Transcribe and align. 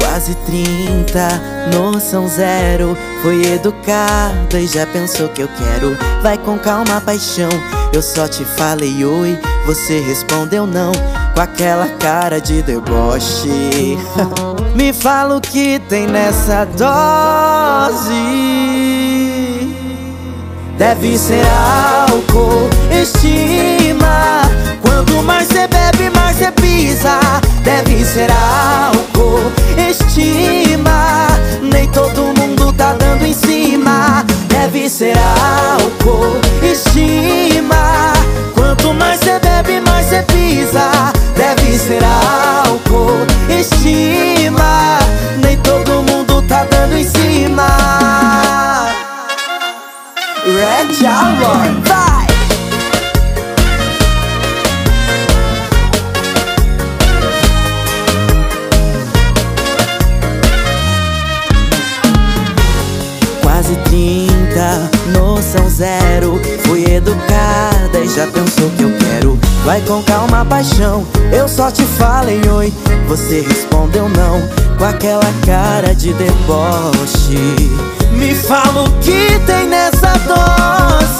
Quase 0.00 0.34
30, 0.46 1.40
noção 1.72 2.26
zero. 2.26 2.96
Foi 3.22 3.44
educada 3.44 4.58
e 4.58 4.66
já 4.66 4.86
pensou 4.86 5.28
que 5.28 5.42
eu 5.42 5.48
quero. 5.56 5.96
Vai 6.22 6.36
com 6.38 6.58
calma, 6.58 7.00
paixão. 7.00 7.48
Eu 7.92 8.02
só 8.02 8.26
te 8.26 8.44
falei 8.44 9.04
oi, 9.04 9.38
você 9.66 9.98
respondeu 9.98 10.64
não. 10.64 10.92
Com 11.34 11.40
aquela 11.40 11.88
cara 11.98 12.40
de 12.40 12.62
deboche. 12.62 13.98
Me 14.76 14.92
fala 14.92 15.36
o 15.36 15.40
que 15.40 15.80
tem 15.88 16.06
nessa 16.06 16.64
dose. 16.64 18.14
Deve 20.78 21.18
ser 21.18 21.44
álcool, 22.06 22.70
estima. 22.92 24.42
Quanto 24.80 25.22
mais 25.24 25.48
cê 25.48 25.66
bebe, 25.66 26.10
mais 26.14 26.36
cê 26.36 26.52
pisa. 26.52 27.18
Deve 27.64 28.04
ser 28.04 28.30
álcool, 28.30 29.50
estima. 29.90 31.26
Nem 31.60 31.88
todo 31.88 32.32
mundo 32.38 32.72
tá 32.72 32.92
dando 32.92 33.26
em 33.26 33.34
cima. 33.34 34.24
Deve 34.66 34.90
ser 34.90 35.14
álcool, 35.16 36.40
estima. 36.60 38.12
Quanto 38.52 38.92
mais 38.94 39.20
cê 39.20 39.38
bebe, 39.38 39.80
mais 39.80 40.06
cê 40.06 40.22
pisa. 40.22 41.12
Deve 41.36 41.78
ser 41.78 42.02
álcool, 42.02 43.24
estima. 43.48 44.98
Nem 45.40 45.56
todo 45.58 46.02
mundo 46.02 46.42
tá 46.48 46.64
dando 46.64 46.96
em 46.96 47.04
cima. 47.04 47.68
Red 50.44 51.06
Hour, 51.06 51.82
vai! 51.84 52.15
Zero. 65.76 66.40
Fui 66.64 66.84
educada 66.84 67.98
e 68.02 68.08
já 68.08 68.26
pensou 68.26 68.70
que 68.70 68.82
eu 68.82 68.90
quero. 68.98 69.38
Vai 69.64 69.80
com 69.82 70.02
calma, 70.02 70.44
paixão. 70.44 71.06
Eu 71.32 71.46
só 71.48 71.70
te 71.70 71.82
falei 71.82 72.40
oi, 72.48 72.72
você 73.06 73.42
respondeu 73.42 74.08
não. 74.08 74.40
Com 74.78 74.84
aquela 74.84 75.30
cara 75.44 75.94
de 75.94 76.12
deboche. 76.14 77.70
Me 78.12 78.34
fala 78.34 78.84
o 78.84 78.90
que 79.00 79.38
tem 79.46 79.66
nessa 79.66 80.12
dose. 80.26 81.16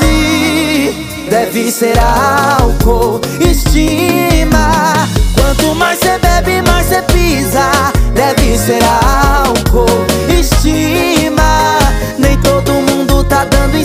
Deve 1.28 1.70
ser 1.70 1.98
álcool, 1.98 3.20
estima. 3.40 5.08
Quanto 5.34 5.74
mais 5.74 5.98
cê 5.98 6.18
bebe, 6.18 6.62
mais 6.62 6.86
cê 6.86 7.02
pisa. 7.02 7.70
Deve 8.14 8.56
ser 8.56 8.82
álcool, 8.84 10.06
estima. 10.28 11.78
Nem 12.18 12.38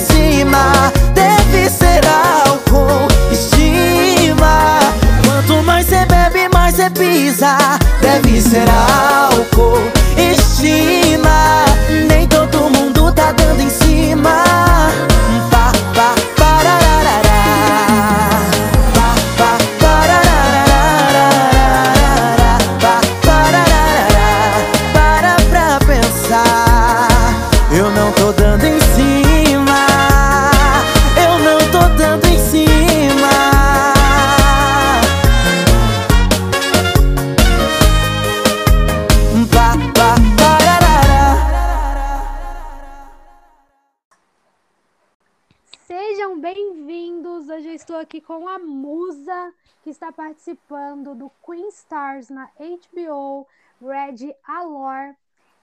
cima. 0.01 0.91
Deve 1.13 1.69
ser 1.69 2.01
álcool, 2.05 3.07
estima. 3.31 4.79
Quanto 5.25 5.63
mais 5.63 5.87
cê 5.87 6.05
bebe, 6.05 6.49
mais 6.53 6.75
cê 6.75 6.89
pisa. 6.89 7.57
Deve 8.01 8.41
ser 8.41 8.67
álcool, 8.69 9.81
estima. 10.17 11.70
Hoje 47.53 47.67
eu 47.67 47.73
estou 47.73 47.97
aqui 47.97 48.21
com 48.21 48.47
a 48.47 48.57
Musa, 48.57 49.53
que 49.83 49.89
está 49.89 50.09
participando 50.09 51.13
do 51.13 51.29
Queen 51.45 51.67
Stars 51.67 52.29
na 52.29 52.45
HBO, 52.45 53.45
Red 53.81 54.33
Alor. 54.45 55.13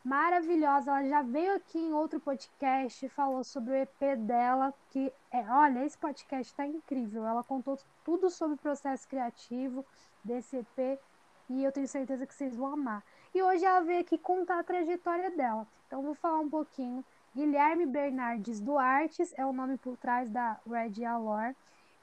Maravilhosa, 0.04 0.90
ela 0.90 1.08
já 1.08 1.22
veio 1.22 1.54
aqui 1.56 1.78
em 1.78 1.94
outro 1.94 2.20
podcast, 2.20 3.08
falou 3.08 3.42
sobre 3.42 3.72
o 3.72 3.74
EP 3.74 4.18
dela, 4.18 4.74
que 4.90 5.10
é, 5.32 5.40
olha, 5.50 5.82
esse 5.82 5.96
podcast 5.96 6.52
está 6.52 6.66
incrível. 6.66 7.26
Ela 7.26 7.42
contou 7.42 7.78
tudo 8.04 8.28
sobre 8.28 8.56
o 8.56 8.60
processo 8.60 9.08
criativo 9.08 9.82
desse 10.22 10.58
EP 10.58 11.00
e 11.48 11.64
eu 11.64 11.72
tenho 11.72 11.88
certeza 11.88 12.26
que 12.26 12.34
vocês 12.34 12.54
vão 12.54 12.74
amar. 12.74 13.02
E 13.34 13.42
hoje 13.42 13.64
ela 13.64 13.80
veio 13.80 14.00
aqui 14.00 14.18
contar 14.18 14.58
a 14.58 14.62
trajetória 14.62 15.30
dela. 15.30 15.66
Então 15.86 16.02
vou 16.02 16.14
falar 16.14 16.40
um 16.40 16.50
pouquinho 16.50 17.02
Guilherme 17.34 17.86
Bernardes 17.86 18.58
Duartes 18.60 19.32
é 19.36 19.46
o 19.46 19.52
nome 19.52 19.78
por 19.78 19.96
trás 19.96 20.28
da 20.28 20.58
Red 20.68 21.04
Alor. 21.04 21.54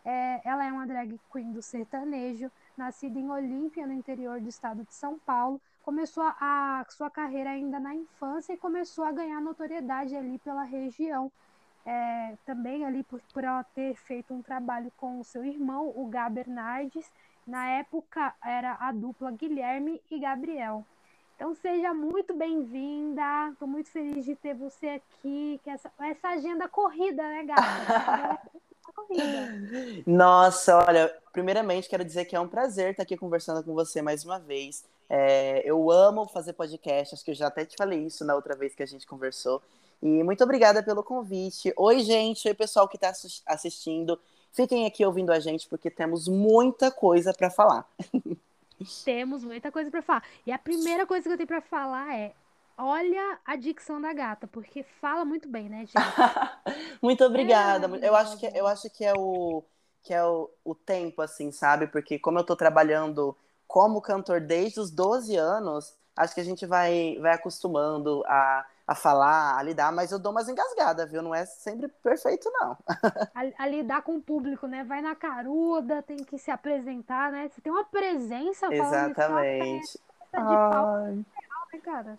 É, 0.05 0.39
ela 0.45 0.63
é 0.63 0.71
uma 0.71 0.85
drag 0.85 1.19
queen 1.31 1.51
do 1.51 1.63
sertanejo, 1.63 2.51
nascida 2.77 3.17
em 3.17 3.29
Olímpia, 3.29 3.87
no 3.87 3.93
interior 3.93 4.39
do 4.39 4.47
estado 4.47 4.83
de 4.83 4.93
São 4.93 5.17
Paulo. 5.17 5.59
Começou 5.81 6.23
a, 6.23 6.79
a 6.79 6.85
sua 6.89 7.09
carreira 7.09 7.49
ainda 7.49 7.79
na 7.79 7.95
infância 7.95 8.53
e 8.53 8.57
começou 8.57 9.03
a 9.03 9.11
ganhar 9.11 9.41
notoriedade 9.41 10.15
ali 10.15 10.37
pela 10.39 10.63
região. 10.63 11.31
É, 11.83 12.35
também 12.45 12.85
ali 12.85 13.03
por, 13.03 13.19
por 13.33 13.43
ela 13.43 13.63
ter 13.63 13.95
feito 13.95 14.33
um 14.33 14.41
trabalho 14.41 14.91
com 14.97 15.19
o 15.19 15.23
seu 15.23 15.43
irmão, 15.43 15.91
o 15.95 16.07
Gá 16.07 16.29
Bernardes. 16.29 17.11
Na 17.45 17.67
época 17.67 18.33
era 18.43 18.77
a 18.79 18.91
dupla 18.91 19.31
Guilherme 19.31 20.01
e 20.09 20.19
Gabriel. 20.19 20.85
Então 21.35 21.53
seja 21.55 21.93
muito 21.93 22.33
bem-vinda. 22.33 23.49
Estou 23.51 23.67
muito 23.67 23.89
feliz 23.89 24.23
de 24.23 24.35
ter 24.35 24.53
você 24.53 24.87
aqui. 24.89 25.59
Que 25.63 25.69
essa, 25.69 25.91
essa 25.99 26.29
agenda 26.29 26.67
corrida, 26.67 27.21
né, 27.23 27.43
gata? 27.43 28.41
corrida. 28.95 30.03
Nossa, 30.07 30.77
olha, 30.77 31.13
primeiramente 31.31 31.89
quero 31.89 32.05
dizer 32.05 32.25
que 32.25 32.35
é 32.35 32.39
um 32.39 32.47
prazer 32.47 32.91
estar 32.91 33.03
aqui 33.03 33.17
conversando 33.17 33.63
com 33.63 33.73
você 33.73 34.01
mais 34.01 34.23
uma 34.23 34.39
vez. 34.39 34.83
É, 35.09 35.61
eu 35.69 35.91
amo 35.91 36.27
fazer 36.27 36.53
podcast, 36.53 37.13
acho 37.13 37.23
que 37.23 37.31
eu 37.31 37.35
já 37.35 37.47
até 37.47 37.65
te 37.65 37.75
falei 37.77 38.05
isso 38.05 38.25
na 38.25 38.35
outra 38.35 38.55
vez 38.55 38.73
que 38.73 38.83
a 38.83 38.87
gente 38.87 39.05
conversou. 39.05 39.61
E 40.01 40.23
muito 40.23 40.43
obrigada 40.43 40.81
pelo 40.83 41.03
convite. 41.03 41.73
Oi, 41.77 41.99
gente, 41.99 42.47
oi, 42.47 42.53
pessoal 42.53 42.87
que 42.87 42.97
está 42.97 43.11
assistindo. 43.45 44.19
Fiquem 44.51 44.85
aqui 44.85 45.05
ouvindo 45.05 45.31
a 45.31 45.39
gente 45.39 45.67
porque 45.67 45.89
temos 45.89 46.27
muita 46.27 46.89
coisa 46.89 47.33
para 47.33 47.49
falar. 47.49 47.87
Temos 49.05 49.43
muita 49.43 49.71
coisa 49.71 49.89
para 49.89 50.01
falar. 50.01 50.23
E 50.45 50.51
a 50.51 50.57
primeira 50.57 51.05
coisa 51.05 51.23
que 51.23 51.33
eu 51.33 51.37
tenho 51.37 51.47
para 51.47 51.61
falar 51.61 52.13
é: 52.13 52.33
olha 52.77 53.39
a 53.45 53.55
dicção 53.55 54.01
da 54.01 54.13
gata, 54.13 54.47
porque 54.47 54.83
fala 54.83 55.25
muito 55.25 55.47
bem, 55.47 55.69
né, 55.69 55.85
gente? 55.85 55.93
muito 57.01 57.23
obrigada. 57.23 57.89
É, 57.97 58.07
eu 58.07 58.15
acho 58.15 58.37
que 58.37 58.45
eu 58.45 58.67
acho 58.67 58.89
que 58.89 59.03
é 59.03 59.13
o 59.13 59.63
que 60.03 60.13
é 60.13 60.23
o, 60.23 60.49
o 60.63 60.75
tempo 60.75 61.21
assim, 61.21 61.51
sabe? 61.51 61.87
Porque 61.87 62.19
como 62.19 62.37
eu 62.37 62.43
tô 62.43 62.55
trabalhando 62.55 63.35
como 63.67 64.01
cantor 64.01 64.39
desde 64.39 64.79
os 64.79 64.91
12 64.91 65.35
anos, 65.35 65.97
acho 66.15 66.35
que 66.35 66.41
a 66.41 66.45
gente 66.45 66.65
vai 66.65 67.17
vai 67.19 67.33
acostumando 67.33 68.23
a 68.27 68.65
a 68.87 68.93
falar, 68.93 69.57
a 69.57 69.63
lidar, 69.63 69.91
mas 69.91 70.11
eu 70.11 70.19
dou 70.19 70.31
umas 70.31 70.47
engasgadas, 70.47 71.09
viu? 71.09 71.21
Não 71.21 71.33
é 71.33 71.45
sempre 71.45 71.87
perfeito, 71.87 72.51
não. 72.53 72.77
a, 73.33 73.63
a, 73.63 73.67
lidar 73.67 74.03
com 74.03 74.17
o 74.17 74.21
público, 74.21 74.67
né? 74.67 74.83
Vai 74.83 75.01
na 75.01 75.15
caruda, 75.15 76.03
tem 76.03 76.17
que 76.17 76.37
se 76.37 76.51
apresentar, 76.51 77.31
né? 77.31 77.49
Você 77.49 77.61
tem 77.61 77.71
uma 77.71 77.83
presença 77.83 78.71
Exatamente. 78.71 79.99
Falando 80.31 80.49
de 80.49 80.55
palco 80.55 81.03
real, 81.03 81.67
né, 81.73 81.79
cara? 81.83 82.15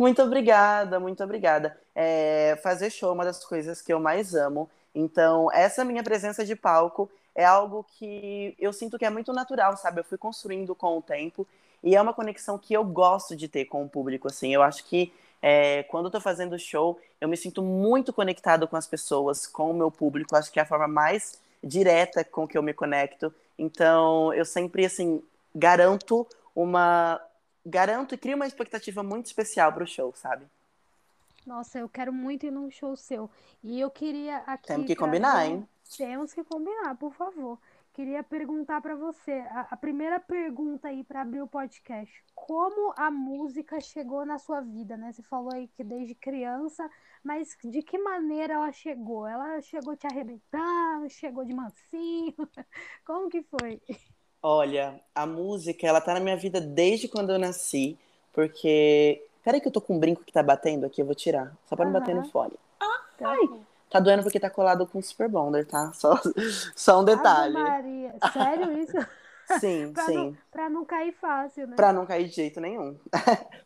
Muito 0.00 0.22
obrigada, 0.22 0.98
muito 0.98 1.22
obrigada. 1.22 1.78
É, 1.94 2.58
fazer 2.62 2.88
show 2.88 3.10
é 3.10 3.12
uma 3.12 3.24
das 3.26 3.44
coisas 3.44 3.82
que 3.82 3.92
eu 3.92 4.00
mais 4.00 4.34
amo. 4.34 4.66
Então, 4.94 5.52
essa 5.52 5.84
minha 5.84 6.02
presença 6.02 6.42
de 6.42 6.56
palco 6.56 7.10
é 7.34 7.44
algo 7.44 7.84
que 7.84 8.56
eu 8.58 8.72
sinto 8.72 8.98
que 8.98 9.04
é 9.04 9.10
muito 9.10 9.30
natural, 9.30 9.76
sabe? 9.76 10.00
Eu 10.00 10.04
fui 10.04 10.16
construindo 10.16 10.74
com 10.74 10.96
o 10.96 11.02
tempo 11.02 11.46
e 11.84 11.94
é 11.94 12.00
uma 12.00 12.14
conexão 12.14 12.56
que 12.56 12.72
eu 12.72 12.82
gosto 12.82 13.36
de 13.36 13.46
ter 13.46 13.66
com 13.66 13.84
o 13.84 13.88
público, 13.90 14.26
assim. 14.26 14.54
Eu 14.54 14.62
acho 14.62 14.86
que 14.86 15.12
é, 15.42 15.82
quando 15.82 16.06
eu 16.06 16.10
tô 16.10 16.18
fazendo 16.18 16.58
show, 16.58 16.98
eu 17.20 17.28
me 17.28 17.36
sinto 17.36 17.62
muito 17.62 18.10
conectado 18.10 18.66
com 18.66 18.76
as 18.76 18.86
pessoas, 18.86 19.46
com 19.46 19.70
o 19.70 19.74
meu 19.74 19.90
público. 19.90 20.34
Acho 20.34 20.50
que 20.50 20.58
é 20.58 20.62
a 20.62 20.66
forma 20.66 20.88
mais 20.88 21.38
direta 21.62 22.24
com 22.24 22.48
que 22.48 22.56
eu 22.56 22.62
me 22.62 22.72
conecto. 22.72 23.30
Então, 23.58 24.32
eu 24.32 24.46
sempre, 24.46 24.86
assim, 24.86 25.22
garanto 25.54 26.26
uma 26.56 27.20
garanto 27.64 28.14
e 28.14 28.18
crio 28.18 28.36
uma 28.36 28.46
expectativa 28.46 29.02
muito 29.02 29.26
especial 29.26 29.72
pro 29.72 29.86
show, 29.86 30.12
sabe? 30.14 30.46
Nossa, 31.46 31.78
eu 31.78 31.88
quero 31.88 32.12
muito 32.12 32.46
ir 32.46 32.50
num 32.50 32.70
show 32.70 32.94
seu. 32.96 33.30
E 33.62 33.80
eu 33.80 33.90
queria 33.90 34.38
aqui. 34.46 34.66
Temos 34.68 34.86
que 34.86 34.96
combinar, 34.96 35.32
trazer- 35.32 35.50
hein? 35.52 35.68
Temos 35.96 36.32
que 36.32 36.44
combinar, 36.44 36.94
por 36.96 37.12
favor. 37.14 37.58
Queria 37.92 38.22
perguntar 38.22 38.80
para 38.80 38.94
você, 38.94 39.32
a, 39.50 39.66
a 39.72 39.76
primeira 39.76 40.20
pergunta 40.20 40.88
aí 40.88 41.02
para 41.02 41.22
abrir 41.22 41.42
o 41.42 41.48
podcast. 41.48 42.22
Como 42.34 42.94
a 42.96 43.10
música 43.10 43.80
chegou 43.80 44.24
na 44.24 44.38
sua 44.38 44.60
vida, 44.60 44.96
né? 44.96 45.12
Você 45.12 45.22
falou 45.22 45.52
aí 45.52 45.66
que 45.68 45.82
desde 45.82 46.14
criança, 46.14 46.88
mas 47.24 47.56
de 47.64 47.82
que 47.82 47.98
maneira 47.98 48.54
ela 48.54 48.70
chegou? 48.72 49.26
Ela 49.26 49.60
chegou 49.60 49.96
te 49.96 50.06
arrebentando, 50.06 51.10
chegou 51.10 51.44
de 51.44 51.52
mansinho? 51.52 52.34
Como 53.04 53.28
que 53.28 53.42
foi? 53.42 53.80
Olha, 54.42 55.00
a 55.14 55.26
música, 55.26 55.86
ela 55.86 56.00
tá 56.00 56.14
na 56.14 56.20
minha 56.20 56.36
vida 56.36 56.60
desde 56.60 57.08
quando 57.08 57.30
eu 57.30 57.38
nasci, 57.38 57.98
porque. 58.32 59.22
Peraí 59.44 59.60
que 59.60 59.68
eu 59.68 59.72
tô 59.72 59.80
com 59.80 59.96
um 59.96 59.98
brinco 59.98 60.22
que 60.22 60.32
tá 60.32 60.42
batendo 60.42 60.86
aqui, 60.86 61.00
eu 61.00 61.06
vou 61.06 61.14
tirar. 61.14 61.56
Só 61.66 61.74
pra 61.74 61.84
não 61.84 61.92
bater 61.92 62.14
no 62.14 62.24
fone. 62.30 62.52
Tá 63.18 63.36
Tá 63.90 63.98
doendo 63.98 64.22
porque 64.22 64.38
tá 64.38 64.48
colado 64.48 64.86
com 64.86 65.02
Super 65.02 65.28
Bonder, 65.28 65.66
tá? 65.66 65.92
Só, 65.94 66.14
só 66.76 67.00
um 67.00 67.04
detalhe. 67.04 67.56
Ave 67.56 67.70
Maria. 67.70 68.14
Sério 68.32 68.78
isso? 68.78 68.96
Sim, 69.58 69.90
Pra 69.92 70.04
sim. 70.04 70.14
não, 70.14 70.36
pra 70.50 70.70
não 70.70 70.84
cair 70.84 71.12
fácil, 71.12 71.66
né? 71.66 71.74
Pra 71.74 71.92
não 71.92 72.06
cair 72.06 72.28
de 72.28 72.36
jeito 72.36 72.60
nenhum. 72.60 72.96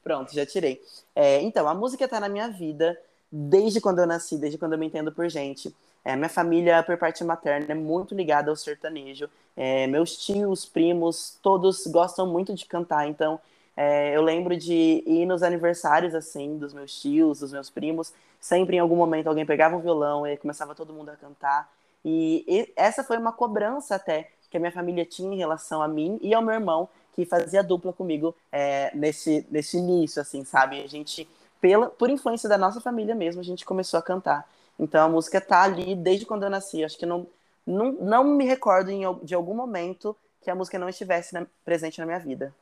Pronto, 0.02 0.32
já 0.32 0.46
tirei. 0.46 0.80
É, 1.14 1.42
então, 1.42 1.68
a 1.68 1.74
música 1.74 2.08
tá 2.08 2.18
na 2.18 2.28
minha 2.28 2.48
vida 2.48 2.98
desde 3.30 3.82
quando 3.82 3.98
eu 3.98 4.06
nasci, 4.06 4.38
desde 4.38 4.56
quando 4.56 4.72
eu 4.72 4.78
me 4.78 4.86
entendo 4.86 5.12
por 5.12 5.28
gente. 5.28 5.74
É, 6.04 6.14
minha 6.16 6.28
família, 6.28 6.82
por 6.82 6.96
parte 6.98 7.24
materna, 7.24 7.66
é 7.70 7.74
muito 7.74 8.14
ligada 8.14 8.50
ao 8.50 8.56
sertanejo. 8.56 9.28
É, 9.56 9.86
meus 9.86 10.16
tios, 10.16 10.66
primos, 10.66 11.38
todos 11.42 11.86
gostam 11.86 12.26
muito 12.26 12.52
de 12.54 12.66
cantar. 12.66 13.08
Então, 13.08 13.40
é, 13.76 14.14
eu 14.14 14.22
lembro 14.22 14.56
de 14.56 15.02
ir 15.06 15.26
nos 15.26 15.42
aniversários, 15.42 16.14
assim, 16.14 16.58
dos 16.58 16.74
meus 16.74 17.00
tios, 17.00 17.40
dos 17.40 17.52
meus 17.52 17.70
primos. 17.70 18.12
Sempre, 18.40 18.76
em 18.76 18.80
algum 18.80 18.96
momento, 18.96 19.28
alguém 19.28 19.46
pegava 19.46 19.76
um 19.76 19.80
violão 19.80 20.26
e 20.26 20.36
começava 20.36 20.74
todo 20.74 20.92
mundo 20.92 21.08
a 21.08 21.16
cantar. 21.16 21.72
E, 22.04 22.44
e 22.46 22.72
essa 22.76 23.02
foi 23.02 23.16
uma 23.16 23.32
cobrança 23.32 23.94
até 23.94 24.30
que 24.50 24.56
a 24.58 24.60
minha 24.60 24.70
família 24.72 25.04
tinha 25.04 25.34
em 25.34 25.36
relação 25.36 25.82
a 25.82 25.88
mim 25.88 26.16
e 26.22 26.32
ao 26.32 26.40
meu 26.40 26.54
irmão, 26.54 26.88
que 27.12 27.24
fazia 27.24 27.60
dupla 27.60 27.92
comigo 27.92 28.36
é, 28.52 28.90
nesse, 28.94 29.44
nesse 29.50 29.78
início, 29.78 30.22
assim, 30.22 30.44
sabe? 30.44 30.80
A 30.80 30.86
gente, 30.86 31.28
pela, 31.60 31.88
por 31.88 32.08
influência 32.08 32.48
da 32.48 32.56
nossa 32.56 32.80
família 32.80 33.16
mesmo, 33.16 33.40
a 33.40 33.44
gente 33.44 33.64
começou 33.64 33.98
a 33.98 34.02
cantar. 34.02 34.48
Então 34.78 35.04
a 35.04 35.08
música 35.08 35.40
tá 35.40 35.62
ali 35.62 35.94
desde 35.94 36.26
quando 36.26 36.44
eu 36.44 36.50
nasci. 36.50 36.84
Acho 36.84 36.98
que 36.98 37.06
não, 37.06 37.26
não, 37.66 37.92
não 37.92 38.24
me 38.24 38.44
recordo 38.44 38.90
em, 38.90 39.02
de 39.24 39.34
algum 39.34 39.54
momento 39.54 40.16
que 40.42 40.50
a 40.50 40.54
música 40.54 40.78
não 40.78 40.88
estivesse 40.88 41.34
na- 41.34 41.46
presente 41.64 41.98
na 42.00 42.06
minha 42.06 42.18
vida. 42.18 42.54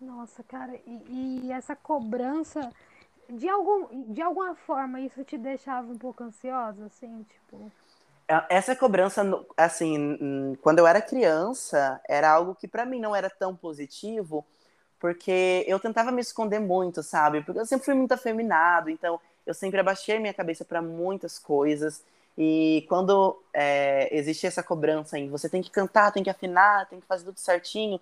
Nossa, 0.00 0.42
cara, 0.42 0.74
e, 0.86 1.46
e 1.46 1.52
essa 1.52 1.74
cobrança, 1.74 2.72
de 3.30 3.48
algum, 3.48 4.12
de 4.12 4.22
alguma 4.22 4.54
forma, 4.54 5.00
isso 5.00 5.24
te 5.24 5.38
deixava 5.38 5.90
um 5.92 5.98
pouco 5.98 6.22
ansiosa, 6.24 6.86
assim, 6.86 7.24
tipo, 7.24 7.72
É, 8.28 8.56
Essa 8.56 8.74
cobrança, 8.74 9.22
assim, 9.56 10.56
quando 10.62 10.78
eu 10.80 10.86
era 10.86 11.00
criança, 11.00 12.00
era 12.08 12.30
algo 12.30 12.54
que 12.54 12.66
pra 12.68 12.84
mim 12.86 13.00
não 13.00 13.14
era 13.14 13.30
tão 13.30 13.54
positivo, 13.54 14.44
porque 15.00 15.64
eu 15.68 15.78
tentava 15.80 16.10
me 16.10 16.20
esconder 16.22 16.58
muito, 16.60 17.02
sabe? 17.02 17.42
Porque 17.42 17.60
eu 17.60 17.66
sempre 17.66 17.84
fui 17.84 17.94
muito 17.94 18.12
afeminado, 18.12 18.90
então 18.90 19.20
eu 19.46 19.54
sempre 19.54 19.80
abaixei 19.80 20.18
minha 20.18 20.34
cabeça 20.34 20.64
pra 20.64 20.82
muitas 20.82 21.38
coisas. 21.38 22.02
E 22.36 22.84
quando 22.88 23.40
é, 23.54 24.08
existia 24.16 24.48
essa 24.48 24.62
cobrança 24.62 25.18
em 25.18 25.30
você 25.30 25.48
tem 25.48 25.62
que 25.62 25.70
cantar, 25.70 26.12
tem 26.12 26.22
que 26.22 26.30
afinar, 26.30 26.86
tem 26.88 27.00
que 27.00 27.06
fazer 27.06 27.24
tudo 27.24 27.38
certinho, 27.38 27.98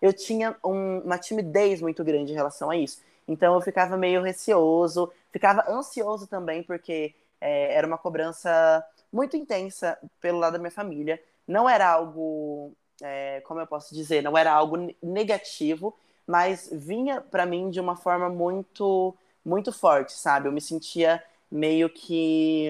eu 0.00 0.12
tinha 0.12 0.56
um- 0.64 1.00
uma 1.00 1.18
timidez 1.18 1.80
muito 1.80 2.04
grande 2.04 2.32
em 2.32 2.34
relação 2.34 2.70
a 2.70 2.76
isso. 2.76 3.00
Então 3.26 3.54
eu 3.54 3.60
ficava 3.60 3.96
meio 3.96 4.22
receoso, 4.22 5.10
ficava 5.32 5.64
ansioso 5.70 6.26
também, 6.26 6.62
porque 6.62 7.14
é, 7.40 7.74
era 7.74 7.86
uma 7.86 7.98
cobrança 7.98 8.84
muito 9.12 9.36
intensa 9.36 9.98
pelo 10.20 10.38
lado 10.38 10.54
da 10.54 10.58
minha 10.58 10.70
família. 10.70 11.20
Não 11.46 11.68
era 11.68 11.88
algo, 11.88 12.72
é, 13.02 13.40
como 13.42 13.60
eu 13.60 13.66
posso 13.66 13.94
dizer, 13.94 14.22
não 14.22 14.36
era 14.36 14.52
algo 14.52 14.76
ne- 14.76 14.96
negativo, 15.02 15.94
mas 16.26 16.68
vinha 16.72 17.20
pra 17.20 17.46
mim 17.46 17.70
de 17.70 17.80
uma 17.80 17.96
forma 17.96 18.28
muito, 18.28 19.14
muito 19.48 19.72
forte, 19.72 20.12
sabe? 20.12 20.46
Eu 20.46 20.52
me 20.52 20.60
sentia 20.60 21.22
meio 21.50 21.88
que, 21.88 22.68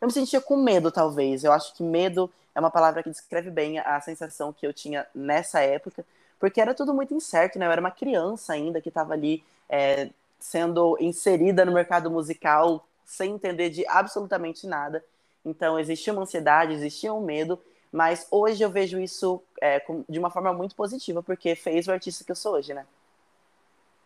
eu 0.00 0.06
me 0.06 0.12
sentia 0.12 0.40
com 0.40 0.56
medo, 0.56 0.90
talvez. 0.90 1.44
Eu 1.44 1.52
acho 1.52 1.74
que 1.74 1.82
medo 1.82 2.30
é 2.54 2.60
uma 2.60 2.70
palavra 2.70 3.02
que 3.02 3.10
descreve 3.10 3.50
bem 3.50 3.78
a 3.78 4.00
sensação 4.00 4.52
que 4.52 4.66
eu 4.66 4.72
tinha 4.72 5.06
nessa 5.14 5.60
época, 5.60 6.04
porque 6.38 6.60
era 6.60 6.74
tudo 6.74 6.94
muito 6.94 7.14
incerto, 7.14 7.58
né? 7.58 7.66
Eu 7.66 7.72
era 7.72 7.80
uma 7.80 7.90
criança 7.90 8.54
ainda 8.54 8.80
que 8.80 8.88
estava 8.88 9.12
ali 9.12 9.44
é, 9.68 10.08
sendo 10.38 10.96
inserida 10.98 11.64
no 11.64 11.72
mercado 11.72 12.10
musical 12.10 12.86
sem 13.04 13.32
entender 13.32 13.70
de 13.70 13.86
absolutamente 13.86 14.66
nada. 14.66 15.04
Então, 15.44 15.78
existia 15.78 16.12
uma 16.12 16.22
ansiedade, 16.22 16.72
existia 16.72 17.12
um 17.12 17.20
medo, 17.20 17.58
mas 17.92 18.26
hoje 18.30 18.62
eu 18.62 18.70
vejo 18.70 18.98
isso 18.98 19.42
é, 19.60 19.82
de 20.08 20.18
uma 20.18 20.30
forma 20.30 20.52
muito 20.52 20.74
positiva, 20.74 21.22
porque 21.22 21.54
fez 21.54 21.86
o 21.88 21.92
artista 21.92 22.24
que 22.24 22.30
eu 22.30 22.36
sou 22.36 22.54
hoje, 22.54 22.72
né? 22.72 22.86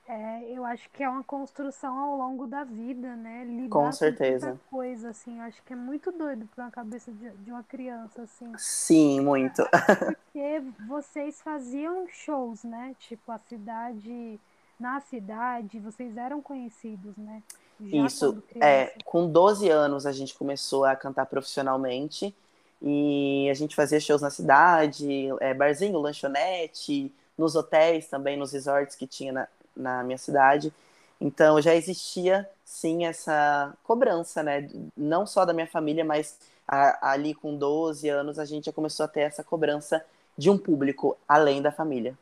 É, 0.06 0.50
eu 0.50 0.64
acho 0.64 0.88
que 0.90 1.02
é 1.02 1.08
uma 1.08 1.24
construção 1.24 1.98
ao 1.98 2.16
longo 2.16 2.46
da 2.46 2.62
vida, 2.62 3.16
né? 3.16 3.44
Lidar 3.44 3.70
Com 3.70 3.90
certeza. 3.90 4.60
coisa, 4.70 5.10
assim, 5.10 5.38
eu 5.38 5.44
acho 5.44 5.62
que 5.62 5.72
é 5.72 5.76
muito 5.76 6.12
doido 6.12 6.46
para 6.54 6.64
uma 6.64 6.70
cabeça 6.70 7.10
de, 7.10 7.30
de 7.30 7.50
uma 7.50 7.62
criança, 7.62 8.22
assim, 8.22 8.52
Sim, 8.58 9.20
muito. 9.20 9.62
porque 10.04 10.62
vocês 10.86 11.40
faziam 11.40 12.06
shows, 12.08 12.64
né? 12.64 12.94
Tipo, 12.98 13.32
a 13.32 13.38
cidade, 13.38 14.38
na 14.78 15.00
cidade, 15.00 15.80
vocês 15.80 16.16
eram 16.18 16.42
conhecidos, 16.42 17.16
né? 17.16 17.42
Já 17.80 18.06
Isso, 18.06 18.42
é, 18.60 18.94
com 19.04 19.28
12 19.28 19.68
anos 19.68 20.06
a 20.06 20.12
gente 20.12 20.34
começou 20.34 20.84
a 20.84 20.94
cantar 20.94 21.26
profissionalmente 21.26 22.34
e 22.80 23.48
a 23.50 23.54
gente 23.54 23.74
fazia 23.74 23.98
shows 23.98 24.20
na 24.20 24.30
cidade, 24.30 25.28
é, 25.40 25.54
barzinho, 25.54 25.98
lanchonete, 25.98 27.12
nos 27.36 27.56
hotéis 27.56 28.06
também, 28.06 28.36
nos 28.36 28.52
resorts 28.52 28.94
que 28.94 29.06
tinha 29.06 29.32
na, 29.32 29.48
na 29.76 30.02
minha 30.02 30.18
cidade. 30.18 30.72
Então 31.20 31.60
já 31.60 31.74
existia 31.74 32.48
sim 32.64 33.06
essa 33.06 33.72
cobrança, 33.84 34.42
né? 34.42 34.68
Não 34.96 35.26
só 35.26 35.44
da 35.44 35.52
minha 35.52 35.66
família, 35.66 36.04
mas 36.04 36.38
a- 36.66 37.10
ali 37.12 37.34
com 37.34 37.56
12 37.56 38.08
anos 38.08 38.38
a 38.38 38.44
gente 38.44 38.66
já 38.66 38.72
começou 38.72 39.04
a 39.04 39.08
ter 39.08 39.20
essa 39.20 39.44
cobrança 39.44 40.04
de 40.36 40.50
um 40.50 40.58
público 40.58 41.16
além 41.28 41.62
da 41.62 41.70
família. 41.70 42.16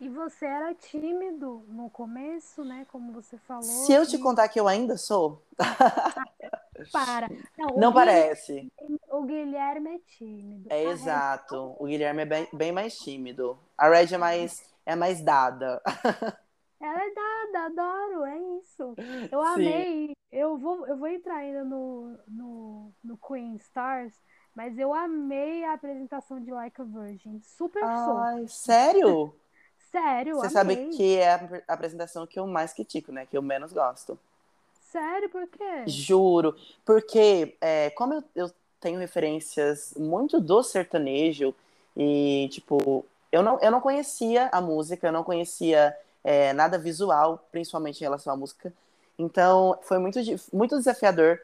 E 0.00 0.08
você 0.08 0.46
era 0.46 0.74
tímido 0.74 1.62
no 1.68 1.88
começo, 1.88 2.64
né? 2.64 2.84
Como 2.90 3.12
você 3.12 3.38
falou. 3.38 3.62
Se 3.62 3.92
eu 3.92 4.04
te 4.04 4.18
contar 4.18 4.48
que 4.48 4.58
eu 4.58 4.66
ainda 4.66 4.96
sou, 4.96 5.40
Para. 6.90 7.28
Não, 7.56 7.76
não 7.76 7.92
parece. 7.92 8.72
O 9.08 9.22
Guilherme 9.22 9.94
é 9.96 9.98
tímido. 10.18 10.66
É 10.70 10.74
A 10.74 10.88
Red- 10.88 10.92
exato. 10.92 11.76
O 11.78 11.84
Guilherme 11.86 12.22
é 12.22 12.24
bem, 12.24 12.48
bem 12.52 12.72
mais 12.72 12.98
tímido. 12.98 13.58
A 13.76 13.88
Red 13.88 14.14
é 14.14 14.18
mais, 14.18 14.64
é 14.86 14.94
mais 14.96 15.22
dada. 15.22 15.80
Ela 16.80 17.04
é 17.04 17.14
dada, 17.14 17.66
adoro, 17.66 18.24
é 18.24 18.38
isso. 18.58 18.94
Eu 19.30 19.40
Sim. 19.40 19.54
amei. 19.54 20.12
Eu 20.30 20.56
vou, 20.58 20.86
eu 20.86 20.96
vou 20.96 21.08
entrar 21.08 21.36
ainda 21.36 21.62
no, 21.62 22.18
no, 22.26 22.92
no 23.04 23.18
Queen 23.18 23.54
Stars, 23.56 24.14
mas 24.54 24.78
eu 24.78 24.92
amei 24.92 25.64
a 25.64 25.74
apresentação 25.74 26.40
de 26.40 26.50
Like 26.50 26.80
a 26.80 26.84
Virgin. 26.84 27.40
Super. 27.42 27.82
Ai, 27.84 28.46
sério? 28.48 29.34
Sério, 29.92 30.36
Você 30.36 30.46
amei. 30.46 30.50
sabe 30.50 30.76
que 30.96 31.16
é 31.18 31.30
a 31.32 31.34
ap- 31.34 31.64
apresentação 31.68 32.26
que 32.26 32.38
eu 32.38 32.46
mais 32.46 32.72
critico, 32.72 33.12
né? 33.12 33.26
Que 33.26 33.36
eu 33.36 33.42
menos 33.42 33.72
gosto. 33.72 34.18
Sério, 34.90 35.28
por 35.30 35.46
quê? 35.48 35.84
Juro. 35.86 36.56
Porque, 36.84 37.56
é, 37.60 37.90
como 37.90 38.14
eu, 38.14 38.24
eu 38.34 38.50
tenho 38.80 38.98
referências 38.98 39.94
muito 39.96 40.40
do 40.40 40.62
sertanejo, 40.62 41.54
e, 41.96 42.48
tipo, 42.50 43.04
eu 43.32 43.42
não, 43.42 43.58
eu 43.60 43.70
não 43.70 43.80
conhecia 43.80 44.48
a 44.52 44.60
música, 44.60 45.08
eu 45.08 45.12
não 45.12 45.24
conhecia 45.24 45.96
é, 46.22 46.52
nada 46.52 46.78
visual, 46.78 47.44
principalmente 47.50 48.00
em 48.00 48.04
relação 48.04 48.32
à 48.32 48.36
música. 48.36 48.72
Então, 49.18 49.78
foi 49.82 49.98
muito, 49.98 50.20
muito 50.52 50.76
desafiador 50.76 51.40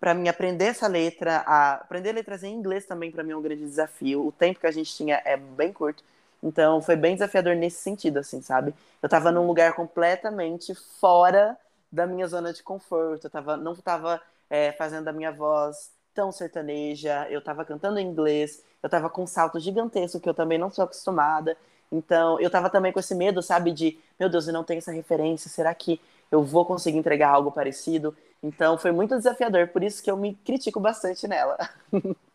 para 0.00 0.12
mim 0.12 0.28
aprender 0.28 0.66
essa 0.66 0.86
letra, 0.86 1.42
a 1.46 1.76
aprender 1.76 2.12
letras 2.12 2.42
em 2.42 2.52
inglês 2.52 2.84
também 2.84 3.10
para 3.10 3.22
mim 3.22 3.32
é 3.32 3.36
um 3.36 3.40
grande 3.40 3.62
desafio. 3.64 4.26
O 4.26 4.32
tempo 4.32 4.60
que 4.60 4.66
a 4.66 4.70
gente 4.70 4.94
tinha 4.94 5.22
é 5.24 5.36
bem 5.36 5.72
curto, 5.72 6.04
então 6.42 6.82
foi 6.82 6.94
bem 6.94 7.14
desafiador 7.14 7.56
nesse 7.56 7.78
sentido, 7.80 8.18
assim, 8.18 8.42
sabe? 8.42 8.74
Eu 9.02 9.08
tava 9.08 9.32
num 9.32 9.46
lugar 9.46 9.72
completamente 9.74 10.74
fora 11.00 11.56
da 11.90 12.06
minha 12.06 12.26
zona 12.26 12.52
de 12.52 12.62
conforto. 12.62 13.26
Eu 13.26 13.30
tava, 13.30 13.56
não 13.56 13.74
tava 13.76 14.20
é, 14.50 14.72
fazendo 14.72 15.08
a 15.08 15.12
minha 15.12 15.32
voz 15.32 15.90
tão 16.14 16.30
sertaneja, 16.32 17.26
eu 17.30 17.42
tava 17.42 17.64
cantando 17.64 17.98
em 17.98 18.06
inglês, 18.06 18.62
eu 18.82 18.88
tava 18.88 19.10
com 19.10 19.24
um 19.24 19.26
salto 19.26 19.58
gigantesco 19.58 20.20
que 20.20 20.28
eu 20.28 20.34
também 20.34 20.58
não 20.58 20.70
sou 20.70 20.84
acostumada. 20.84 21.56
Então, 21.90 22.40
eu 22.40 22.50
tava 22.50 22.70
também 22.70 22.92
com 22.92 23.00
esse 23.00 23.14
medo, 23.14 23.42
sabe, 23.42 23.72
de, 23.72 23.98
meu 24.18 24.28
Deus, 24.28 24.46
eu 24.46 24.52
não 24.52 24.64
tenho 24.64 24.78
essa 24.78 24.92
referência, 24.92 25.50
será 25.50 25.74
que 25.74 26.00
eu 26.30 26.42
vou 26.42 26.64
conseguir 26.64 26.98
entregar 26.98 27.30
algo 27.30 27.52
parecido? 27.52 28.16
Então, 28.42 28.78
foi 28.78 28.92
muito 28.92 29.16
desafiador, 29.16 29.68
por 29.68 29.82
isso 29.82 30.02
que 30.02 30.10
eu 30.10 30.16
me 30.16 30.34
critico 30.34 30.80
bastante 30.80 31.26
nela. 31.28 31.58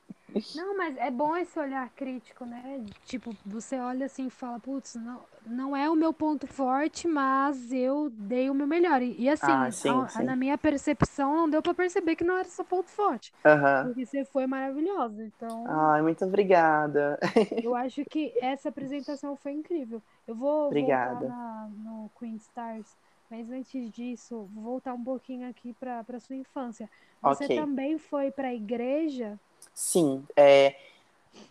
Não, 0.56 0.78
mas 0.78 0.98
é 0.98 1.12
bom 1.12 1.36
esse 1.38 1.60
olhar 1.60 1.90
crítico, 1.96 2.46
né? 2.46 2.84
Tipo, 3.06 3.36
você 3.46 3.80
olha 3.80 4.06
assim 4.06 4.28
e 4.28 4.30
fala, 4.30 4.60
putz, 4.60 4.96
não, 4.96 5.26
não 5.46 5.76
é 5.76 5.90
o 5.90 5.96
meu 5.96 6.14
ponto 6.14 6.48
forte, 6.48 7.08
mas 7.08 7.72
eu 7.72 8.10
dei 8.10 8.50
o 8.50 8.54
meu 8.54 8.68
melhor. 8.68 9.02
E, 9.02 9.22
e 9.22 9.30
assim, 9.30 9.52
Ah, 9.52 9.72
sim, 9.72 9.90
a- 9.90 10.08
a- 10.20 10.24
sim. 10.24 10.24
na 10.24 10.36
minha 10.36 10.58
percepção, 10.58 11.36
não 11.36 11.50
deu 11.50 11.62
pra 11.62 11.74
perceber 11.74 12.16
que 12.16 12.24
não 12.24 12.38
era 12.38 12.48
seu 12.48 12.66
ponto 12.66 12.90
forte. 12.90 13.32
Aham. 13.46 13.84
Porque 13.88 14.06
você 14.06 14.26
foi 14.26 14.46
maravilhosa. 14.48 15.24
Então, 15.24 15.64
Ai, 15.66 16.02
muito 16.02 16.26
obrigada. 16.26 17.18
eu 17.62 17.76
acho 17.76 18.04
que 18.06 18.34
essa 18.42 18.70
apresentação 18.70 19.36
foi 19.36 19.52
incrível. 19.54 20.02
Eu 20.28 20.36
vou 20.36 20.66
voltar 20.66 20.68
Obrigada. 20.68 21.28
na, 21.28 21.70
no 21.78 22.10
Queen 22.18 22.36
Stars, 22.38 22.98
mas 23.30 23.50
antes 23.52 23.92
disso, 23.92 24.50
vou 24.54 24.64
voltar 24.64 24.94
um 24.94 25.04
pouquinho 25.04 25.50
aqui 25.50 25.74
pra, 25.74 26.04
pra 26.04 26.20
sua 26.20 26.36
infância. 26.36 26.90
Você 27.22 27.46
Ok. 27.46 27.56
também 27.56 27.98
foi 27.98 28.32
pra 28.32 28.54
igreja? 28.54 29.40
Sim, 29.74 30.26
é, 30.36 30.76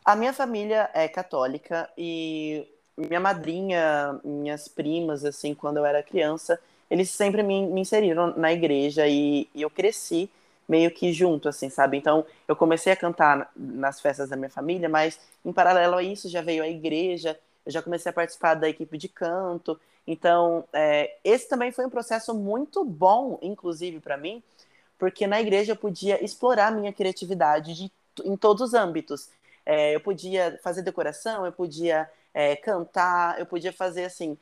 a 0.04 0.16
minha 0.16 0.32
família 0.32 0.90
é 0.94 1.08
católica 1.08 1.90
e 1.98 2.66
minha 2.96 3.20
madrinha, 3.20 4.20
minhas 4.24 4.68
primas, 4.68 5.24
assim, 5.24 5.54
quando 5.54 5.78
eu 5.78 5.86
era 5.86 6.02
criança, 6.02 6.60
eles 6.90 7.10
sempre 7.10 7.42
me, 7.42 7.66
me 7.66 7.82
inseriram 7.82 8.36
na 8.36 8.52
igreja 8.52 9.06
e, 9.08 9.48
e 9.54 9.62
eu 9.62 9.70
cresci 9.70 10.30
meio 10.68 10.90
que 10.92 11.12
junto, 11.12 11.48
assim, 11.48 11.70
sabe? 11.70 11.96
Então, 11.98 12.26
eu 12.48 12.56
comecei 12.56 12.92
a 12.92 12.96
cantar 12.96 13.36
na- 13.38 13.48
nas 13.56 14.00
festas 14.00 14.30
da 14.30 14.36
minha 14.36 14.50
família, 14.50 14.88
mas 14.88 15.20
em 15.44 15.52
paralelo 15.52 15.96
a 15.96 16.02
isso 16.02 16.28
já 16.28 16.42
veio 16.42 16.62
a 16.64 16.68
igreja, 16.68 17.38
eu 17.66 17.72
já 17.72 17.82
comecei 17.82 18.10
a 18.10 18.14
participar 18.14 18.54
da 18.54 18.68
equipe 18.68 18.98
de 18.98 19.08
canto. 19.08 19.80
Então, 20.06 20.64
é, 20.72 21.16
esse 21.24 21.48
também 21.48 21.72
foi 21.72 21.86
um 21.86 21.90
processo 21.90 22.34
muito 22.34 22.84
bom, 22.84 23.38
inclusive 23.42 24.00
para 24.00 24.16
mim, 24.16 24.42
porque 24.98 25.26
na 25.26 25.40
igreja 25.40 25.72
eu 25.72 25.76
podia 25.76 26.22
explorar 26.24 26.72
minha 26.72 26.92
criatividade 26.92 27.74
de, 27.74 27.92
em 28.24 28.36
todos 28.36 28.62
os 28.62 28.74
âmbitos. 28.74 29.28
É, 29.66 29.94
eu 29.94 30.00
podia 30.00 30.58
fazer 30.62 30.82
decoração, 30.82 31.44
eu 31.44 31.52
podia 31.52 32.08
é, 32.32 32.56
cantar, 32.56 33.38
eu 33.38 33.46
podia 33.46 33.72
fazer 33.72 34.04
assim, 34.04 34.36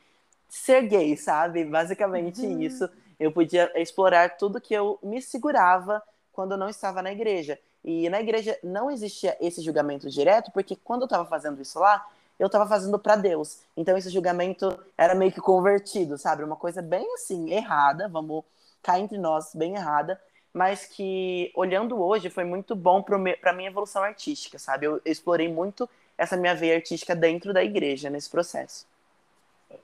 ser 0.49 0.83
gay, 0.83 1.17
sabe? 1.17 1.65
Basicamente 1.65 2.45
Uhum. 2.45 2.61
isso. 2.61 2.89
Eu 3.19 3.31
podia 3.31 3.71
explorar 3.75 4.37
tudo 4.37 4.61
que 4.61 4.73
eu 4.73 4.99
me 5.03 5.21
segurava 5.21 6.01
quando 6.31 6.51
eu 6.53 6.57
não 6.57 6.69
estava 6.69 7.01
na 7.01 7.11
igreja. 7.11 7.59
E 7.83 8.09
na 8.09 8.19
igreja 8.21 8.57
não 8.63 8.91
existia 8.91 9.35
esse 9.39 9.61
julgamento 9.61 10.09
direto, 10.09 10.51
porque 10.51 10.75
quando 10.75 11.01
eu 11.01 11.05
estava 11.05 11.25
fazendo 11.25 11.61
isso 11.61 11.79
lá, 11.79 12.05
eu 12.39 12.47
estava 12.47 12.67
fazendo 12.67 12.99
para 12.99 13.15
Deus. 13.15 13.59
Então 13.75 13.97
esse 13.97 14.09
julgamento 14.09 14.77
era 14.97 15.15
meio 15.15 15.31
que 15.31 15.41
convertido, 15.41 16.17
sabe? 16.17 16.43
Uma 16.43 16.55
coisa 16.55 16.81
bem 16.81 17.05
assim, 17.15 17.51
errada, 17.51 18.07
vamos 18.07 18.43
cá 18.83 18.99
entre 18.99 19.17
nós, 19.17 19.53
bem 19.55 19.75
errada, 19.75 20.19
mas 20.53 20.85
que 20.85 21.51
olhando 21.55 22.01
hoje 22.01 22.29
foi 22.29 22.43
muito 22.43 22.75
bom 22.75 23.01
para 23.01 23.53
minha 23.53 23.69
evolução 23.69 24.03
artística, 24.03 24.57
sabe? 24.57 24.85
Eu, 24.85 25.01
eu 25.03 25.11
explorei 25.11 25.47
muito 25.51 25.89
essa 26.17 26.35
minha 26.35 26.55
veia 26.55 26.75
artística 26.75 27.15
dentro 27.15 27.53
da 27.53 27.63
igreja 27.63 28.09
nesse 28.09 28.29
processo. 28.29 28.87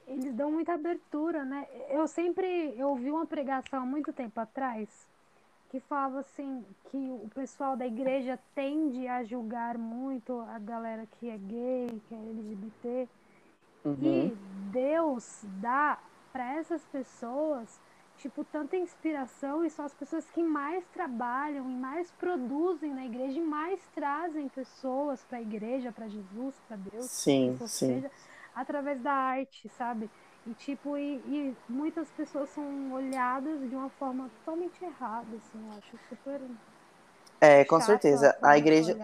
Eles 0.07 0.33
dão 0.33 0.51
muita 0.51 0.73
abertura, 0.73 1.43
né? 1.43 1.67
Eu 1.89 2.07
sempre 2.07 2.73
eu 2.77 2.89
ouvi 2.89 3.11
uma 3.11 3.25
pregação 3.25 3.81
há 3.81 3.85
muito 3.85 4.13
tempo 4.13 4.39
atrás 4.39 4.87
que 5.69 5.79
falava 5.79 6.19
assim 6.19 6.63
que 6.91 6.97
o 6.97 7.29
pessoal 7.33 7.75
da 7.75 7.85
igreja 7.85 8.39
tende 8.53 9.07
a 9.07 9.23
julgar 9.23 9.77
muito 9.77 10.39
a 10.53 10.59
galera 10.59 11.07
que 11.19 11.29
é 11.29 11.37
gay, 11.37 12.01
que 12.07 12.13
é 12.15 12.17
LGBT, 12.17 13.07
Uhum. 13.85 13.97
e 14.01 14.37
Deus 14.71 15.41
dá 15.59 15.99
para 16.31 16.53
essas 16.55 16.81
pessoas 16.85 17.81
tipo 18.23 18.45
tanta 18.45 18.77
inspiração 18.77 19.65
e 19.65 19.69
são 19.69 19.83
as 19.83 19.93
pessoas 19.93 20.25
que 20.33 20.41
mais 20.41 20.85
trabalham 20.93 21.69
e 21.69 21.73
mais 21.73 22.09
produzem 22.11 22.93
na 22.93 23.05
igreja 23.05 23.37
e 23.37 23.41
mais 23.41 23.81
trazem 23.93 24.47
pessoas 24.47 25.21
para 25.25 25.39
a 25.39 25.41
igreja, 25.41 25.91
para 25.91 26.07
Jesus, 26.07 26.55
para 26.65 26.77
Deus, 26.77 27.11
Sim, 27.11 27.59
sim. 27.67 27.95
seja 27.95 28.09
através 28.55 29.01
da 29.01 29.11
arte, 29.11 29.67
sabe? 29.77 30.09
E 30.47 30.53
tipo, 30.53 30.97
e, 30.97 31.15
e 31.17 31.57
muitas 31.67 32.09
pessoas 32.11 32.49
são 32.49 32.93
olhadas 32.93 33.59
de 33.69 33.75
uma 33.75 33.89
forma 33.89 34.29
totalmente 34.39 34.81
errada, 34.83 35.35
assim, 35.35 35.59
eu 35.67 35.77
acho 35.77 35.99
super 36.07 36.39
É, 37.41 37.65
com 37.65 37.81
certeza. 37.81 38.37
A 38.41 38.57
igreja, 38.57 38.97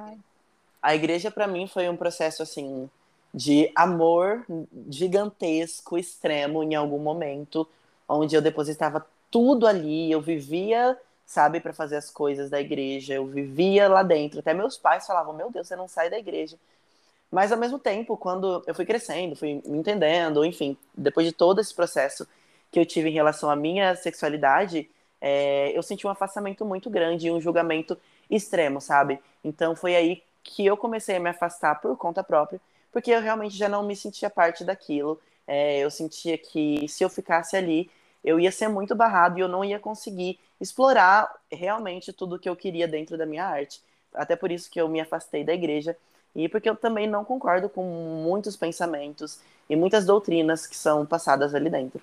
a 0.81 0.95
igreja 0.95 1.29
para 1.29 1.45
mim 1.45 1.67
foi 1.67 1.89
um 1.89 1.97
processo 1.97 2.41
assim 2.41 2.89
de 3.33 3.71
amor 3.75 4.45
gigantesco, 4.89 5.97
extremo 5.97 6.63
em 6.63 6.73
algum 6.73 6.99
momento, 6.99 7.67
onde 8.09 8.35
eu 8.35 8.41
depositava 8.41 9.05
tudo 9.31 9.67
ali, 9.67 10.11
eu 10.11 10.19
vivia, 10.21 10.97
sabe, 11.25 11.59
para 11.59 11.73
fazer 11.73 11.97
as 11.97 12.09
coisas 12.09 12.49
da 12.49 12.59
igreja, 12.59 13.13
eu 13.13 13.25
vivia 13.27 13.87
lá 13.87 14.03
dentro. 14.03 14.39
Até 14.39 14.53
meus 14.53 14.77
pais 14.77 15.05
falavam: 15.07 15.33
"Meu 15.33 15.51
Deus, 15.51 15.67
você 15.67 15.75
não 15.75 15.87
sai 15.87 16.09
da 16.09 16.17
igreja". 16.19 16.57
Mas 17.31 17.51
ao 17.51 17.57
mesmo 17.59 17.77
tempo, 17.79 18.17
quando 18.17 18.63
eu 18.65 18.73
fui 18.73 18.85
crescendo, 18.85 19.35
fui 19.35 19.61
me 19.65 19.77
entendendo, 19.77 20.43
enfim, 20.43 20.75
depois 20.95 21.27
de 21.27 21.31
todo 21.33 21.61
esse 21.61 21.73
processo 21.73 22.27
que 22.71 22.79
eu 22.79 22.85
tive 22.85 23.09
em 23.09 23.13
relação 23.13 23.49
à 23.49 23.55
minha 23.55 23.95
sexualidade, 23.95 24.89
é, 25.21 25.71
eu 25.77 25.83
senti 25.83 26.07
um 26.07 26.09
afastamento 26.09 26.65
muito 26.65 26.89
grande 26.89 27.27
e 27.27 27.31
um 27.31 27.39
julgamento 27.41 27.97
extremo, 28.29 28.81
sabe? 28.81 29.19
Então 29.43 29.75
foi 29.75 29.95
aí 29.95 30.23
que 30.43 30.65
eu 30.65 30.77
comecei 30.77 31.17
a 31.17 31.19
me 31.19 31.29
afastar 31.29 31.79
por 31.81 31.95
conta 31.97 32.23
própria, 32.23 32.59
porque 32.91 33.11
eu 33.11 33.21
realmente 33.21 33.55
já 33.55 33.69
não 33.69 33.83
me 33.83 33.95
sentia 33.95 34.29
parte 34.29 34.63
daquilo. 34.63 35.19
É, 35.47 35.79
eu 35.79 35.91
sentia 35.91 36.37
que 36.37 36.87
se 36.87 37.03
eu 37.03 37.09
ficasse 37.09 37.55
ali, 37.55 37.89
eu 38.23 38.39
ia 38.39 38.51
ser 38.51 38.67
muito 38.67 38.95
barrado 38.95 39.37
e 39.37 39.41
eu 39.41 39.47
não 39.47 39.63
ia 39.63 39.79
conseguir 39.79 40.39
explorar 40.59 41.33
realmente 41.51 42.11
tudo 42.11 42.39
que 42.39 42.49
eu 42.49 42.55
queria 42.55 42.87
dentro 42.87 43.17
da 43.17 43.25
minha 43.25 43.45
arte. 43.45 43.81
Até 44.13 44.35
por 44.35 44.51
isso 44.51 44.69
que 44.69 44.79
eu 44.79 44.89
me 44.89 44.99
afastei 44.99 45.43
da 45.43 45.53
igreja 45.53 45.95
e 46.35 46.47
porque 46.47 46.69
eu 46.69 46.75
também 46.75 47.07
não 47.07 47.25
concordo 47.25 47.69
com 47.69 47.83
muitos 47.83 48.55
pensamentos 48.55 49.39
e 49.69 49.75
muitas 49.75 50.05
doutrinas 50.05 50.67
que 50.67 50.75
são 50.75 51.05
passadas 51.05 51.55
ali 51.55 51.69
dentro. 51.69 52.01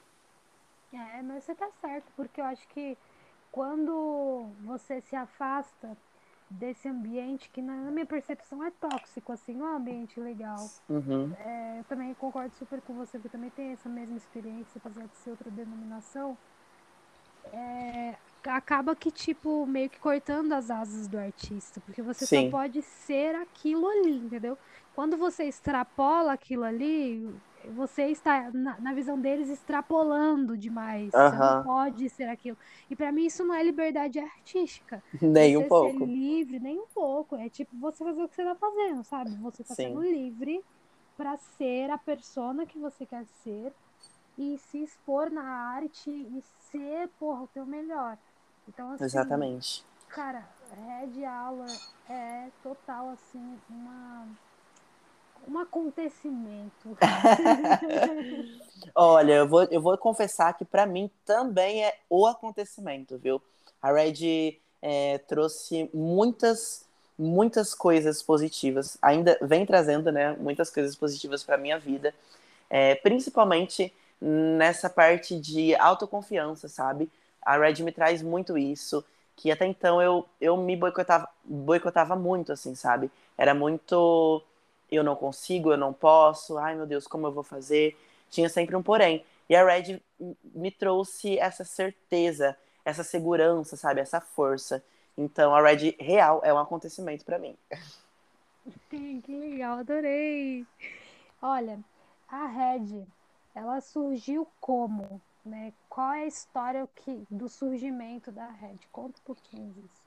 É, 0.92 1.23
mas 1.23 1.44
você 1.44 1.54
tá 1.54 1.68
certo, 1.80 2.06
porque 2.16 2.40
eu 2.40 2.44
acho 2.44 2.66
que 2.68 2.96
quando 3.52 4.46
você 4.64 5.00
se 5.00 5.16
afasta 5.16 5.96
desse 6.49 6.88
ambiente 6.88 7.50
que 7.50 7.61
na 7.61 7.91
minha 7.91 8.07
percepção 8.07 8.62
é 8.62 8.71
tóxico, 8.71 9.33
assim, 9.33 9.55
não 9.55 9.67
é 9.67 9.73
um 9.73 9.76
ambiente 9.76 10.21
legal. 10.21 10.69
Uhum. 10.88 11.33
É, 11.38 11.81
eu 11.81 11.85
também 11.85 12.15
concordo 12.15 12.55
super 12.57 12.81
com 12.83 12.95
você, 12.95 13.19
porque 13.19 13.29
também 13.29 13.50
tem 13.50 13.73
essa 13.73 13.88
mesma 13.88 14.17
experiência, 14.17 14.81
apesar 14.83 15.07
de 15.07 15.17
ser 15.17 15.31
outra 15.31 15.50
denominação. 15.50 16.37
É, 17.53 18.17
acaba 18.45 18.95
que, 18.95 19.11
tipo, 19.11 19.67
meio 19.67 19.91
que 19.91 19.99
cortando 19.99 20.53
as 20.53 20.71
asas 20.71 21.09
do 21.09 21.19
artista, 21.19 21.81
porque 21.81 22.03
você 22.03 22.26
Sim. 22.26 22.45
só 22.45 22.50
pode 22.50 22.83
ser 22.83 23.35
aquilo 23.35 23.88
ali, 23.88 24.19
entendeu? 24.19 24.59
Quando 24.95 25.17
você 25.17 25.45
extrapola 25.45 26.33
aquilo 26.33 26.65
ali, 26.65 27.35
você 27.70 28.04
está, 28.08 28.50
na, 28.52 28.80
na 28.80 28.94
visão 28.94 29.20
deles, 29.20 29.49
extrapolando 29.49 30.56
demais. 30.56 31.12
Você 31.14 31.37
não 31.38 31.62
pode 31.64 32.08
ser 32.11 32.28
aquilo. 32.28 32.56
E 32.90 32.96
pra 32.96 33.12
mim 33.12 33.26
isso 33.26 33.44
não 33.44 33.54
é 33.54 33.62
liberdade 33.62 34.18
artística. 34.18 35.02
Nem 35.20 35.56
Você 35.56 35.64
um 35.64 35.68
ser 35.68 35.68
pouco. 35.68 36.04
livre, 36.04 36.58
nem 36.61 36.78
um 36.78 36.87
pouco. 36.94 37.37
É 37.37 37.49
tipo 37.49 37.76
você 37.78 38.04
fazer 38.04 38.23
o 38.23 38.28
que 38.28 38.35
você 38.35 38.44
tá 38.44 38.54
fazendo, 38.56 39.04
sabe? 39.04 39.30
Você 39.42 39.64
tá 39.64 39.75
Sim. 39.75 39.88
sendo 39.88 40.02
livre 40.02 40.64
pra 41.16 41.37
ser 41.37 41.90
a 41.90 41.99
persona 41.99 42.66
que 42.66 42.78
você 42.78 43.06
quer 43.06 43.25
ser 43.26 43.73
e 44.38 44.58
se 44.58 44.82
expor 44.82 45.30
na 45.30 45.42
arte 45.42 46.11
e 46.11 46.42
ser, 46.70 47.08
porra, 47.18 47.42
o 47.42 47.49
teu 47.49 47.64
melhor. 47.66 48.18
Então, 48.68 48.90
assim, 48.90 49.04
Exatamente. 49.04 49.85
cara, 50.08 50.46
Red 50.70 51.25
Hour 51.26 51.66
é 52.08 52.50
total, 52.62 53.11
assim, 53.11 53.58
uma, 53.68 54.28
um 55.49 55.59
acontecimento. 55.59 56.97
Olha, 58.95 59.33
eu 59.35 59.49
vou, 59.49 59.65
eu 59.65 59.81
vou 59.81 59.97
confessar 59.97 60.53
que 60.55 60.65
pra 60.65 60.87
mim 60.87 61.11
também 61.25 61.85
é 61.85 61.95
o 62.11 62.26
acontecimento, 62.26 63.17
viu? 63.19 63.41
A 63.81 63.93
Red 63.93 64.59
é, 64.83 65.19
trouxe 65.19 65.91
muitas, 65.95 66.85
muitas 67.19 67.75
coisas 67.75 68.23
positivas. 68.23 68.99
Ainda 69.00 69.38
vem 69.43 69.65
trazendo, 69.65 70.11
né, 70.11 70.37
muitas 70.38 70.71
coisas 70.71 70.97
positivas 70.97 71.45
pra 71.45 71.57
minha 71.57 71.79
vida. 71.79 72.15
É, 72.69 72.95
principalmente 72.97 73.93
nessa 74.21 74.91
parte 74.91 75.38
de 75.38 75.75
autoconfiança, 75.76 76.69
sabe? 76.69 77.11
A 77.43 77.57
Red 77.57 77.83
me 77.83 77.93
traz 77.93 78.23
muito 78.23 78.59
isso, 78.59 79.05
que 79.37 79.50
até 79.50 79.67
então 79.67 80.03
eu, 80.03 80.26
eu 80.41 80.57
me 80.57 80.75
boicotava, 80.75 81.29
boicotava 81.45 82.17
muito, 82.17 82.53
assim, 82.53 82.75
sabe? 82.75 83.11
Era 83.38 83.55
muito 83.55 84.43
eu 84.90 85.02
não 85.02 85.16
consigo, 85.16 85.73
eu 85.73 85.76
não 85.76 85.93
posso, 85.93 86.59
ai 86.59 86.75
meu 86.75 86.87
Deus, 86.87 87.07
como 87.07 87.26
eu 87.26 87.33
vou 87.33 87.43
fazer? 87.43 87.97
Tinha 88.31 88.49
sempre 88.49 88.76
um 88.76 88.83
porém. 88.83 89.25
E 89.49 89.55
a 89.55 89.64
Red 89.64 90.00
me 90.55 90.71
trouxe 90.71 91.38
essa 91.38 91.64
certeza, 91.64 92.57
essa 92.85 93.05
segurança, 93.05 93.76
sabe? 93.76 94.00
Essa 94.00 94.21
força. 94.21 94.83
Então 95.16 95.55
a 95.55 95.62
Red 95.62 95.97
real 95.99 96.40
é 96.45 96.52
um 96.52 96.59
acontecimento 96.59 97.25
para 97.25 97.38
mim. 97.38 97.57
que 98.90 99.26
legal, 99.28 99.78
adorei. 99.78 100.66
Olha, 101.40 101.78
a 102.28 102.47
Red, 102.47 103.05
ela 103.55 103.81
surgiu 103.81 104.47
como, 104.61 105.21
né? 105.45 105.73
Qual 105.88 106.12
é 106.12 106.23
a 106.23 106.26
história 106.26 106.88
que, 106.97 107.26
do 107.31 107.49
surgimento 107.49 108.33
da 108.33 108.47
Red? 108.47 108.78
Conta 108.90 109.19
um 109.21 109.25
pouquinho 109.25 109.73
disso. 109.73 110.02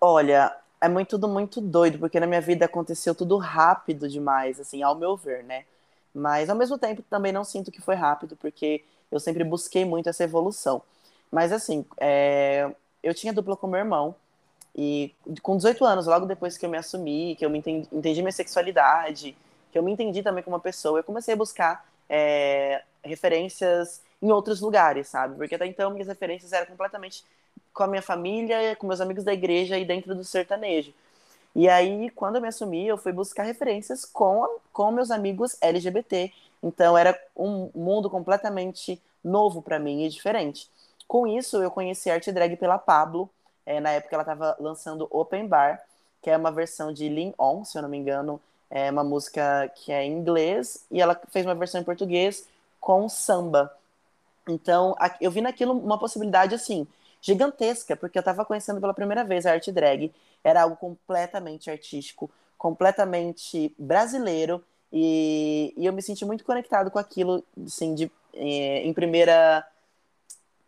Olha, 0.00 0.54
é 0.84 0.88
muito, 0.88 1.10
tudo 1.10 1.28
muito 1.28 1.60
doido, 1.60 1.98
porque 1.98 2.20
na 2.20 2.26
minha 2.26 2.40
vida 2.40 2.66
aconteceu 2.66 3.14
tudo 3.14 3.38
rápido 3.38 4.08
demais, 4.08 4.60
assim, 4.60 4.82
ao 4.82 4.94
meu 4.94 5.16
ver, 5.16 5.42
né? 5.44 5.64
Mas 6.14 6.50
ao 6.50 6.56
mesmo 6.56 6.78
tempo 6.78 7.02
também 7.08 7.32
não 7.32 7.42
sinto 7.42 7.72
que 7.72 7.80
foi 7.80 7.94
rápido, 7.94 8.36
porque 8.36 8.84
eu 9.10 9.18
sempre 9.18 9.44
busquei 9.44 9.84
muito 9.84 10.08
essa 10.08 10.24
evolução. 10.24 10.82
Mas 11.30 11.52
assim, 11.52 11.86
é... 11.98 12.70
eu 13.02 13.14
tinha 13.14 13.32
dupla 13.32 13.56
com 13.56 13.66
meu 13.66 13.78
irmão, 13.78 14.14
e 14.76 15.14
com 15.42 15.56
18 15.56 15.84
anos, 15.84 16.06
logo 16.06 16.26
depois 16.26 16.58
que 16.58 16.66
eu 16.66 16.70
me 16.70 16.76
assumi, 16.76 17.34
que 17.36 17.44
eu 17.46 17.50
me 17.50 17.58
entendi, 17.58 17.88
entendi 17.92 18.20
minha 18.20 18.32
sexualidade, 18.32 19.36
que 19.72 19.78
eu 19.78 19.82
me 19.82 19.92
entendi 19.92 20.22
também 20.22 20.44
como 20.44 20.56
uma 20.56 20.62
pessoa, 20.62 20.98
eu 20.98 21.04
comecei 21.04 21.32
a 21.34 21.36
buscar 21.36 21.86
é... 22.10 22.82
referências 23.02 24.02
em 24.20 24.30
outros 24.30 24.60
lugares, 24.60 25.08
sabe? 25.08 25.36
Porque 25.36 25.54
até 25.54 25.66
então 25.66 25.90
minhas 25.90 26.08
referências 26.08 26.52
eram 26.52 26.66
completamente 26.66 27.24
com 27.74 27.82
a 27.82 27.88
minha 27.88 28.00
família, 28.00 28.76
com 28.76 28.86
meus 28.86 29.00
amigos 29.00 29.24
da 29.24 29.34
igreja 29.34 29.76
e 29.76 29.84
dentro 29.84 30.14
do 30.14 30.22
sertanejo. 30.24 30.94
E 31.54 31.68
aí, 31.68 32.08
quando 32.10 32.36
eu 32.36 32.40
me 32.40 32.48
assumi, 32.48 32.86
eu 32.86 32.96
fui 32.96 33.12
buscar 33.12 33.42
referências 33.42 34.04
com, 34.04 34.58
com 34.72 34.90
meus 34.90 35.10
amigos 35.10 35.56
LGBT. 35.60 36.32
Então, 36.62 36.96
era 36.96 37.18
um 37.36 37.70
mundo 37.74 38.08
completamente 38.08 39.00
novo 39.22 39.60
para 39.60 39.78
mim 39.78 40.04
e 40.04 40.08
diferente. 40.08 40.68
Com 41.06 41.26
isso, 41.26 41.62
eu 41.62 41.70
conheci 41.70 42.10
a 42.10 42.14
arte 42.14 42.32
drag 42.32 42.56
pela 42.56 42.78
Pablo. 42.78 43.28
É, 43.66 43.80
na 43.80 43.90
época, 43.90 44.14
ela 44.14 44.22
estava 44.22 44.56
lançando 44.58 45.06
Open 45.10 45.46
Bar, 45.46 45.80
que 46.22 46.30
é 46.30 46.36
uma 46.36 46.50
versão 46.50 46.92
de 46.92 47.08
Lean 47.08 47.32
On, 47.38 47.64
se 47.64 47.76
eu 47.76 47.82
não 47.82 47.88
me 47.88 47.98
engano. 47.98 48.40
É 48.70 48.90
uma 48.90 49.04
música 49.04 49.70
que 49.76 49.92
é 49.92 50.04
em 50.04 50.12
inglês. 50.12 50.84
E 50.90 51.00
ela 51.00 51.20
fez 51.30 51.44
uma 51.44 51.54
versão 51.54 51.80
em 51.80 51.84
português 51.84 52.48
com 52.80 53.08
samba. 53.08 53.72
Então, 54.48 54.96
eu 55.20 55.30
vi 55.30 55.40
naquilo 55.40 55.72
uma 55.72 55.98
possibilidade 55.98 56.54
assim 56.54 56.86
gigantesca, 57.24 57.96
porque 57.96 58.18
eu 58.18 58.20
estava 58.20 58.44
conhecendo 58.44 58.80
pela 58.80 58.92
primeira 58.92 59.24
vez 59.24 59.46
a 59.46 59.52
arte 59.52 59.72
drag. 59.72 60.12
Era 60.44 60.62
algo 60.62 60.76
completamente 60.76 61.70
artístico, 61.70 62.30
completamente 62.58 63.74
brasileiro, 63.78 64.62
e, 64.92 65.72
e 65.74 65.86
eu 65.86 65.92
me 65.92 66.02
senti 66.02 66.24
muito 66.24 66.44
conectado 66.44 66.90
com 66.90 66.98
aquilo, 66.98 67.42
assim, 67.66 67.94
de, 67.94 68.12
eh, 68.34 68.82
em 68.84 68.92
primeira. 68.92 69.66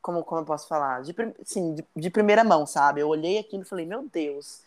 Como, 0.01 0.25
como 0.25 0.41
eu 0.41 0.45
posso 0.47 0.67
falar? 0.67 1.03
De, 1.03 1.15
assim, 1.43 1.75
de, 1.75 1.85
de 1.95 2.11
primeira 2.11 2.43
mão, 2.43 2.65
sabe? 2.65 3.01
Eu 3.01 3.09
olhei 3.09 3.39
aquilo 3.39 3.63
e 3.63 3.67
falei, 3.67 3.85
meu 3.85 4.09
Deus, 4.11 4.63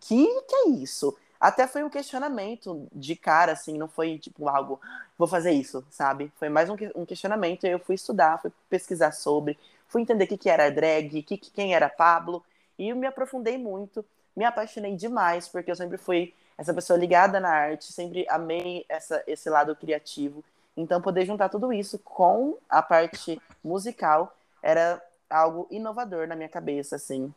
que 0.00 0.26
que 0.42 0.54
é 0.54 0.68
isso? 0.68 1.16
Até 1.40 1.66
foi 1.66 1.82
um 1.82 1.90
questionamento 1.90 2.86
de 2.92 3.16
cara, 3.16 3.52
assim, 3.52 3.76
não 3.78 3.88
foi 3.88 4.18
tipo 4.18 4.48
algo, 4.48 4.80
vou 5.16 5.26
fazer 5.26 5.52
isso, 5.52 5.84
sabe? 5.90 6.30
Foi 6.36 6.48
mais 6.48 6.68
um, 6.68 6.76
um 6.94 7.06
questionamento 7.06 7.64
e 7.64 7.70
eu 7.70 7.78
fui 7.78 7.94
estudar, 7.94 8.40
fui 8.40 8.52
pesquisar 8.68 9.12
sobre, 9.12 9.58
fui 9.86 10.02
entender 10.02 10.24
o 10.24 10.28
que, 10.28 10.36
que 10.36 10.50
era 10.50 10.70
drag, 10.70 11.22
que, 11.22 11.36
quem 11.36 11.74
era 11.74 11.88
Pablo, 11.88 12.44
e 12.78 12.92
me 12.94 13.06
aprofundei 13.06 13.56
muito, 13.58 14.04
me 14.34 14.44
apaixonei 14.44 14.96
demais, 14.96 15.48
porque 15.48 15.70
eu 15.70 15.76
sempre 15.76 15.96
fui 15.96 16.34
essa 16.56 16.72
pessoa 16.72 16.98
ligada 16.98 17.40
na 17.40 17.50
arte, 17.50 17.92
sempre 17.92 18.26
amei 18.28 18.84
essa, 18.88 19.22
esse 19.26 19.48
lado 19.50 19.74
criativo. 19.74 20.44
Então, 20.76 21.00
poder 21.00 21.24
juntar 21.24 21.48
tudo 21.48 21.72
isso 21.72 21.98
com 21.98 22.56
a 22.68 22.82
parte 22.82 23.40
musical 23.62 24.36
era 24.62 25.02
algo 25.30 25.66
inovador 25.70 26.26
na 26.26 26.36
minha 26.36 26.48
cabeça, 26.48 26.96
assim. 26.96 27.32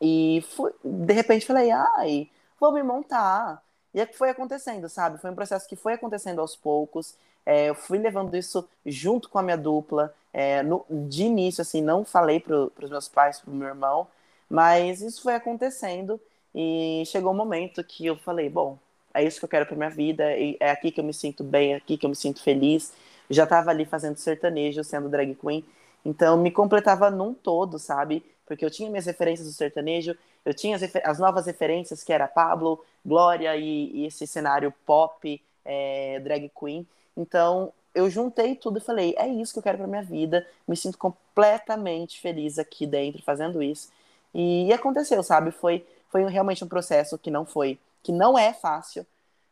E 0.00 0.44
fui, 0.50 0.72
de 0.84 1.12
repente 1.12 1.46
falei, 1.46 1.70
ai, 1.70 2.28
vou 2.58 2.72
me 2.72 2.82
montar. 2.82 3.62
E 3.92 4.00
é 4.00 4.06
que 4.06 4.16
foi 4.16 4.30
acontecendo, 4.30 4.88
sabe? 4.88 5.18
Foi 5.18 5.30
um 5.30 5.34
processo 5.34 5.68
que 5.68 5.76
foi 5.76 5.94
acontecendo 5.94 6.40
aos 6.40 6.56
poucos. 6.56 7.16
É, 7.44 7.70
eu 7.70 7.74
fui 7.74 7.98
levando 7.98 8.36
isso 8.36 8.68
junto 8.86 9.28
com 9.28 9.38
a 9.38 9.42
minha 9.42 9.58
dupla. 9.58 10.14
É, 10.32 10.62
no, 10.62 10.84
de 10.88 11.24
início, 11.24 11.62
assim, 11.62 11.82
não 11.82 12.04
falei 12.04 12.40
para 12.40 12.56
os 12.56 12.90
meus 12.90 13.08
pais, 13.08 13.40
para 13.40 13.50
o 13.50 13.54
meu 13.54 13.68
irmão, 13.68 14.06
mas 14.48 15.00
isso 15.00 15.22
foi 15.22 15.34
acontecendo 15.34 16.20
e 16.54 17.02
chegou 17.06 17.32
um 17.32 17.36
momento 17.36 17.82
que 17.84 18.06
eu 18.06 18.16
falei, 18.16 18.48
bom, 18.48 18.78
é 19.14 19.24
isso 19.24 19.38
que 19.38 19.44
eu 19.44 19.48
quero 19.48 19.66
para 19.66 19.76
minha 19.76 19.90
vida, 19.90 20.24
é 20.60 20.70
aqui 20.70 20.90
que 20.90 21.00
eu 21.00 21.04
me 21.04 21.12
sinto 21.14 21.42
bem, 21.42 21.74
é 21.74 21.76
aqui 21.76 21.96
que 21.96 22.06
eu 22.06 22.10
me 22.10 22.16
sinto 22.16 22.42
feliz. 22.42 22.92
Já 23.28 23.44
estava 23.44 23.70
ali 23.70 23.84
fazendo 23.84 24.16
sertanejo, 24.16 24.82
sendo 24.82 25.08
drag 25.08 25.34
queen, 25.34 25.64
então 26.04 26.36
me 26.36 26.50
completava 26.50 27.10
num 27.10 27.32
todo, 27.34 27.78
sabe? 27.78 28.24
Porque 28.46 28.64
eu 28.64 28.70
tinha 28.70 28.90
minhas 28.90 29.06
referências 29.06 29.46
do 29.46 29.52
sertanejo, 29.54 30.16
eu 30.44 30.54
tinha 30.54 30.76
as, 30.76 30.82
as 31.04 31.18
novas 31.18 31.46
referências 31.46 32.02
que 32.02 32.12
era 32.12 32.26
Pablo, 32.26 32.84
Glória 33.04 33.56
e, 33.56 33.90
e 33.94 34.06
esse 34.06 34.26
cenário 34.26 34.72
pop, 34.84 35.40
é, 35.64 36.20
drag 36.20 36.50
queen. 36.58 36.86
Então 37.16 37.72
eu 37.94 38.08
juntei 38.10 38.54
tudo 38.54 38.78
e 38.78 38.80
falei, 38.80 39.14
é 39.18 39.28
isso 39.28 39.52
que 39.52 39.58
eu 39.58 39.62
quero 39.62 39.78
para 39.78 39.86
minha 39.86 40.02
vida. 40.02 40.46
Me 40.66 40.76
sinto 40.76 40.98
completamente 40.98 42.20
feliz 42.20 42.58
aqui 42.58 42.86
dentro 42.86 43.22
fazendo 43.22 43.62
isso. 43.62 43.88
E, 44.34 44.66
e 44.66 44.72
aconteceu, 44.72 45.22
sabe? 45.22 45.50
Foi 45.50 45.84
foi 46.10 46.28
realmente 46.28 46.62
um 46.64 46.68
processo 46.68 47.16
que 47.16 47.30
não 47.30 47.46
foi, 47.46 47.78
que 48.02 48.12
não 48.12 48.36
é 48.36 48.52
fácil, 48.52 49.06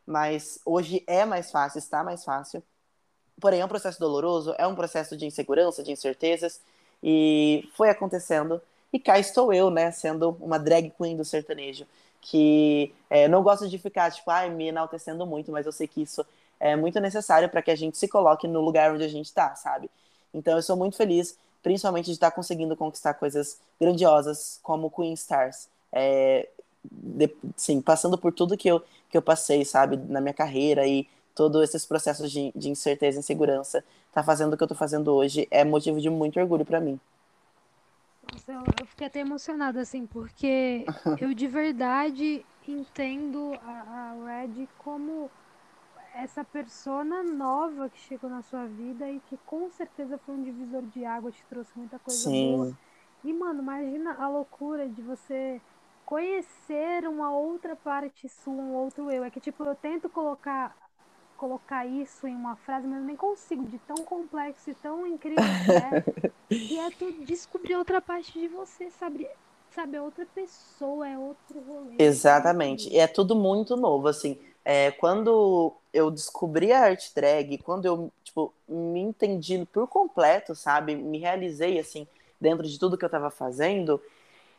mas 0.05 0.59
hoje 0.65 1.03
é 1.07 1.25
mais 1.25 1.49
fácil, 1.49 1.79
está 1.79 2.03
mais 2.03 2.23
fácil. 2.23 2.61
Porém, 3.39 3.61
é 3.61 3.65
um 3.65 3.69
processo 3.69 3.99
doloroso, 3.99 4.53
é 4.57 4.67
um 4.67 4.75
processo 4.75 5.15
de 5.15 5.25
insegurança, 5.25 5.81
de 5.81 5.91
incertezas, 5.91 6.59
e 7.01 7.69
foi 7.75 7.89
acontecendo. 7.89 8.61
E 8.91 8.99
cá 8.99 9.17
estou 9.17 9.53
eu, 9.53 9.69
né, 9.69 9.91
sendo 9.91 10.35
uma 10.41 10.59
drag 10.59 10.91
queen 10.97 11.15
do 11.15 11.23
sertanejo, 11.23 11.85
que 12.21 12.93
é, 13.09 13.27
não 13.29 13.41
gosto 13.41 13.69
de 13.69 13.77
ficar, 13.77 14.11
tipo, 14.11 14.29
ai, 14.29 14.49
me 14.49 14.67
enaltecendo 14.67 15.25
muito, 15.25 15.51
mas 15.51 15.65
eu 15.65 15.71
sei 15.71 15.87
que 15.87 16.01
isso 16.01 16.25
é 16.59 16.75
muito 16.75 16.99
necessário 16.99 17.49
para 17.49 17.61
que 17.61 17.71
a 17.71 17.75
gente 17.75 17.97
se 17.97 18.07
coloque 18.07 18.47
no 18.47 18.61
lugar 18.61 18.91
onde 18.93 19.03
a 19.03 19.07
gente 19.07 19.27
está, 19.27 19.55
sabe? 19.55 19.89
Então 20.33 20.55
eu 20.55 20.61
sou 20.61 20.75
muito 20.75 20.97
feliz, 20.97 21.37
principalmente 21.63 22.05
de 22.05 22.11
estar 22.13 22.31
conseguindo 22.31 22.75
conquistar 22.75 23.13
coisas 23.13 23.59
grandiosas 23.79 24.59
como 24.61 24.91
Queen 24.91 25.13
Stars. 25.13 25.69
É, 25.91 26.49
de, 26.83 27.33
sim, 27.55 27.81
passando 27.81 28.17
por 28.17 28.33
tudo 28.33 28.57
que 28.57 28.67
eu, 28.67 28.81
que 29.09 29.17
eu 29.17 29.21
passei, 29.21 29.65
sabe, 29.65 29.97
na 29.97 30.21
minha 30.21 30.33
carreira 30.33 30.85
e 30.85 31.07
todos 31.33 31.63
esses 31.63 31.85
processos 31.85 32.31
de, 32.31 32.51
de 32.55 32.69
incerteza 32.69 33.17
e 33.17 33.19
insegurança, 33.19 33.83
tá 34.11 34.21
fazendo 34.21 34.53
o 34.53 34.57
que 34.57 34.63
eu 34.63 34.67
tô 34.67 34.75
fazendo 34.75 35.13
hoje 35.13 35.47
é 35.49 35.63
motivo 35.63 36.01
de 36.01 36.09
muito 36.09 36.39
orgulho 36.39 36.65
para 36.65 36.81
mim. 36.81 36.99
Nossa, 38.31 38.51
eu, 38.51 38.63
eu, 38.79 38.85
fiquei 38.85 39.07
até 39.07 39.19
emocionada, 39.19 39.81
assim, 39.81 40.05
porque 40.05 40.85
eu 41.19 41.33
de 41.33 41.47
verdade 41.47 42.45
entendo 42.67 43.53
a, 43.63 43.71
a 43.71 44.25
Red 44.25 44.67
como 44.77 45.31
essa 46.15 46.43
persona 46.43 47.23
nova 47.23 47.89
que 47.89 47.99
chegou 47.99 48.29
na 48.29 48.41
sua 48.41 48.65
vida 48.65 49.09
e 49.09 49.19
que 49.21 49.37
com 49.45 49.69
certeza 49.71 50.17
foi 50.17 50.35
um 50.35 50.43
divisor 50.43 50.83
de 50.83 51.05
água, 51.05 51.31
te 51.31 51.43
trouxe 51.49 51.71
muita 51.75 51.99
coisa 51.99 52.29
Sim. 52.29 52.57
boa. 52.57 52.77
E, 53.23 53.33
mano, 53.33 53.61
imagina 53.61 54.15
a 54.19 54.27
loucura 54.27 54.87
de 54.87 55.01
você 55.01 55.61
conhecer 56.05 57.07
uma 57.07 57.31
outra 57.31 57.75
parte 57.75 58.27
sua, 58.29 58.53
um 58.53 58.73
outro 58.73 59.11
eu. 59.11 59.23
É 59.23 59.29
que, 59.29 59.39
tipo, 59.39 59.63
eu 59.63 59.75
tento 59.75 60.09
colocar 60.09 60.75
colocar 61.37 61.85
isso 61.85 62.27
em 62.27 62.35
uma 62.35 62.57
frase, 62.57 62.85
mas 62.85 62.99
eu 62.99 63.05
nem 63.05 63.15
consigo, 63.15 63.63
de 63.65 63.79
tão 63.79 64.03
complexo 64.03 64.69
e 64.69 64.75
tão 64.75 65.07
incrível 65.07 65.41
que 65.65 65.71
é. 65.71 66.31
e 66.51 66.77
é 66.77 66.91
tu 66.91 67.11
descobrir 67.23 67.75
outra 67.75 68.01
parte 68.01 68.37
de 68.37 68.49
você, 68.49 68.89
sabe? 68.91 69.25
Sabe, 69.71 69.95
é 69.95 70.01
outra 70.01 70.25
pessoa, 70.35 71.07
é 71.07 71.17
outro 71.17 71.59
rolê. 71.61 71.95
Exatamente. 71.97 72.89
E 72.89 72.97
é 72.97 73.07
tudo 73.07 73.35
muito 73.35 73.77
novo, 73.77 74.07
assim. 74.09 74.37
É, 74.71 74.91
quando 74.91 75.73
eu 75.91 76.11
descobri 76.11 76.71
a 76.71 76.81
arte 76.81 77.11
drag, 77.15 77.57
quando 77.57 77.85
eu, 77.85 78.11
tipo, 78.23 78.53
me 78.67 78.99
entendi 78.99 79.65
por 79.73 79.87
completo, 79.87 80.53
sabe? 80.53 80.95
Me 80.95 81.17
realizei, 81.17 81.79
assim, 81.79 82.07
dentro 82.39 82.67
de 82.67 82.77
tudo 82.77 82.95
que 82.95 83.03
eu 83.03 83.07
estava 83.07 83.31
fazendo, 83.31 83.99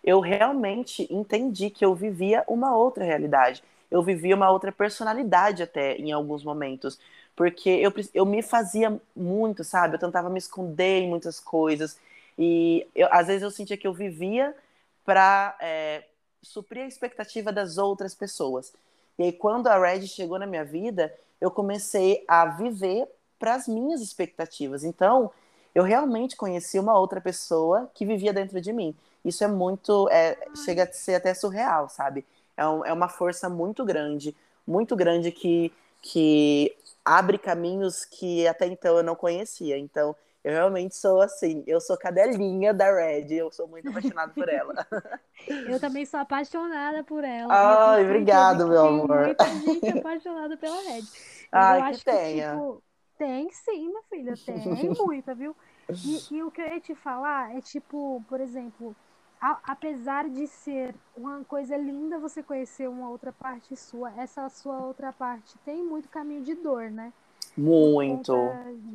eu 0.02 0.20
realmente 0.20 1.06
entendi 1.14 1.70
que 1.70 1.84
eu 1.84 1.94
vivia 1.94 2.44
uma 2.48 2.76
outra 2.76 3.04
realidade. 3.04 3.62
Eu 3.90 4.02
vivia 4.02 4.34
uma 4.34 4.50
outra 4.50 4.72
personalidade 4.72 5.62
até 5.62 5.96
em 5.96 6.12
alguns 6.12 6.44
momentos. 6.44 6.98
Porque 7.36 7.70
eu, 7.70 7.92
eu 8.12 8.26
me 8.26 8.42
fazia 8.42 9.00
muito, 9.14 9.62
sabe? 9.64 9.94
Eu 9.96 10.00
tentava 10.00 10.28
me 10.30 10.38
esconder 10.38 11.02
em 11.02 11.08
muitas 11.08 11.38
coisas. 11.40 11.98
E 12.38 12.86
eu, 12.96 13.08
às 13.12 13.28
vezes 13.28 13.42
eu 13.42 13.50
sentia 13.50 13.76
que 13.76 13.86
eu 13.86 13.94
vivia 13.94 14.56
para 15.04 15.56
é, 15.60 16.04
suprir 16.42 16.82
a 16.84 16.88
expectativa 16.88 17.52
das 17.52 17.78
outras 17.78 18.14
pessoas. 18.14 18.72
E 19.20 19.24
aí, 19.24 19.33
quando 19.35 19.66
a 19.66 19.78
Red 19.78 20.06
chegou 20.06 20.38
na 20.38 20.46
minha 20.46 20.64
vida, 20.64 21.14
eu 21.38 21.50
comecei 21.50 22.24
a 22.26 22.46
viver 22.46 23.06
para 23.38 23.54
as 23.54 23.68
minhas 23.68 24.00
expectativas. 24.00 24.83
Então, 24.83 25.30
eu 25.74 25.83
realmente 25.83 26.35
conheci 26.35 26.78
uma 26.78 26.98
outra 26.98 27.20
pessoa 27.20 27.90
que 27.92 28.06
vivia 28.06 28.33
dentro 28.33 28.59
de 28.62 28.72
mim. 28.72 28.96
Isso 29.22 29.44
é 29.44 29.46
muito. 29.46 30.09
É, 30.09 30.38
chega 30.64 30.85
a 30.85 30.92
ser 30.92 31.16
até 31.16 31.35
surreal, 31.35 31.90
sabe? 31.90 32.24
É, 32.56 32.66
um, 32.66 32.83
é 32.83 32.94
uma 32.94 33.11
força 33.11 33.46
muito 33.50 33.85
grande, 33.85 34.35
muito 34.66 34.96
grande 34.96 35.30
que, 35.30 35.70
que 36.00 36.74
abre 37.04 37.37
caminhos 37.37 38.06
que 38.06 38.48
até 38.48 38.68
então 38.68 38.96
eu 38.96 39.02
não 39.02 39.14
conhecia. 39.14 39.76
Então, 39.76 40.16
eu 40.42 40.53
realmente 40.53 40.96
sou 40.96 41.20
assim, 41.20 41.62
eu 41.66 41.81
sou 41.81 41.98
cadelinha 41.98 42.72
da 42.72 42.94
Red, 42.94 43.26
eu 43.35 43.50
sou 43.53 43.68
muito 43.68 43.88
apaixonada 43.88 44.33
por 44.33 44.48
ela. 44.48 44.74
Eu 45.66 45.81
também 45.81 46.05
sou 46.05 46.20
apaixonada 46.20 47.03
por 47.03 47.24
ela. 47.24 47.92
Ai, 47.94 48.05
obrigado, 48.05 48.68
meu 48.68 48.87
amor. 48.87 49.35
Tem 49.35 49.55
muita 49.55 49.88
gente 49.88 49.98
apaixonada 49.98 50.55
pela 50.59 50.76
Red. 50.83 51.03
Ai, 51.50 51.79
eu 51.81 51.85
acho 51.85 51.98
que 52.00 52.05
tenha. 52.05 52.50
Que, 52.50 52.57
tipo, 52.59 52.83
tem 53.16 53.50
sim, 53.50 53.88
minha 53.88 54.03
filha, 54.03 54.35
tem 54.44 54.90
muita, 54.94 55.35
viu? 55.35 55.57
E, 55.88 56.35
e, 56.35 56.42
o 56.42 56.50
que 56.50 56.61
eu 56.61 56.66
ia 56.66 56.81
te 56.81 56.94
falar 56.94 57.57
é 57.57 57.61
tipo, 57.61 58.22
por 58.29 58.40
exemplo, 58.40 58.94
a, 59.40 59.59
apesar 59.64 60.29
de 60.29 60.46
ser 60.46 60.94
uma 61.16 61.42
coisa 61.44 61.76
linda 61.76 62.18
você 62.18 62.42
conhecer 62.42 62.88
uma 62.88 63.09
outra 63.09 63.33
parte 63.33 63.74
sua, 63.76 64.12
essa 64.20 64.48
sua 64.48 64.79
outra 64.79 65.12
parte 65.12 65.57
tem 65.64 65.83
muito 65.83 66.09
caminho 66.09 66.42
de 66.42 66.55
dor, 66.55 66.90
né? 66.90 67.12
Muito. 67.57 68.33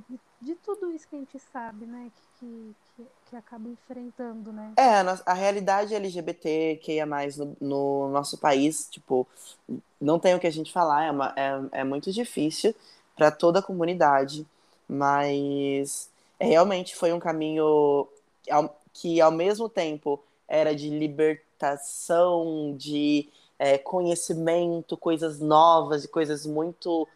De, 0.07 0.19
de, 0.41 0.55
tudo 0.55 0.91
isso 0.91 1.07
que 1.07 1.15
a 1.15 1.19
gente 1.19 1.39
sabe, 1.51 1.85
né? 1.85 2.11
Que, 2.39 2.75
que, 2.95 3.07
que 3.29 3.35
acaba 3.35 3.67
enfrentando, 3.67 4.51
né? 4.51 4.73
É, 4.77 4.99
a, 4.99 5.21
a 5.25 5.33
realidade 5.33 5.95
LGBT 5.95 6.79
que 6.81 6.99
é 6.99 7.05
mais 7.05 7.37
no, 7.37 7.55
no, 7.59 8.09
nosso 8.09 8.37
país, 8.37 8.87
tipo, 8.89 9.27
não 9.99 10.19
tem 10.19 10.35
o 10.35 10.39
que 10.39 10.47
a 10.47 10.51
gente 10.51 10.71
falar, 10.71 11.05
é, 11.05 11.11
uma, 11.11 11.33
é, 11.35 11.79
é 11.79 11.83
muito 11.83 12.11
difícil 12.11 12.75
para 13.15 13.31
toda 13.31 13.59
a 13.59 13.63
comunidade, 13.63 14.45
mas 14.87 16.09
realmente 16.39 16.95
foi 16.95 17.13
um 17.13 17.19
caminho 17.19 18.07
que, 18.93 19.19
ao 19.21 19.31
mesmo 19.31 19.69
tempo, 19.69 20.21
era 20.47 20.75
de 20.75 20.89
libertação, 20.89 22.75
de 22.77 23.29
é, 23.57 23.77
conhecimento, 23.77 24.97
coisas 24.97 25.39
novas 25.39 26.03
e 26.03 26.07
coisas 26.07 26.45
muito 26.45 27.07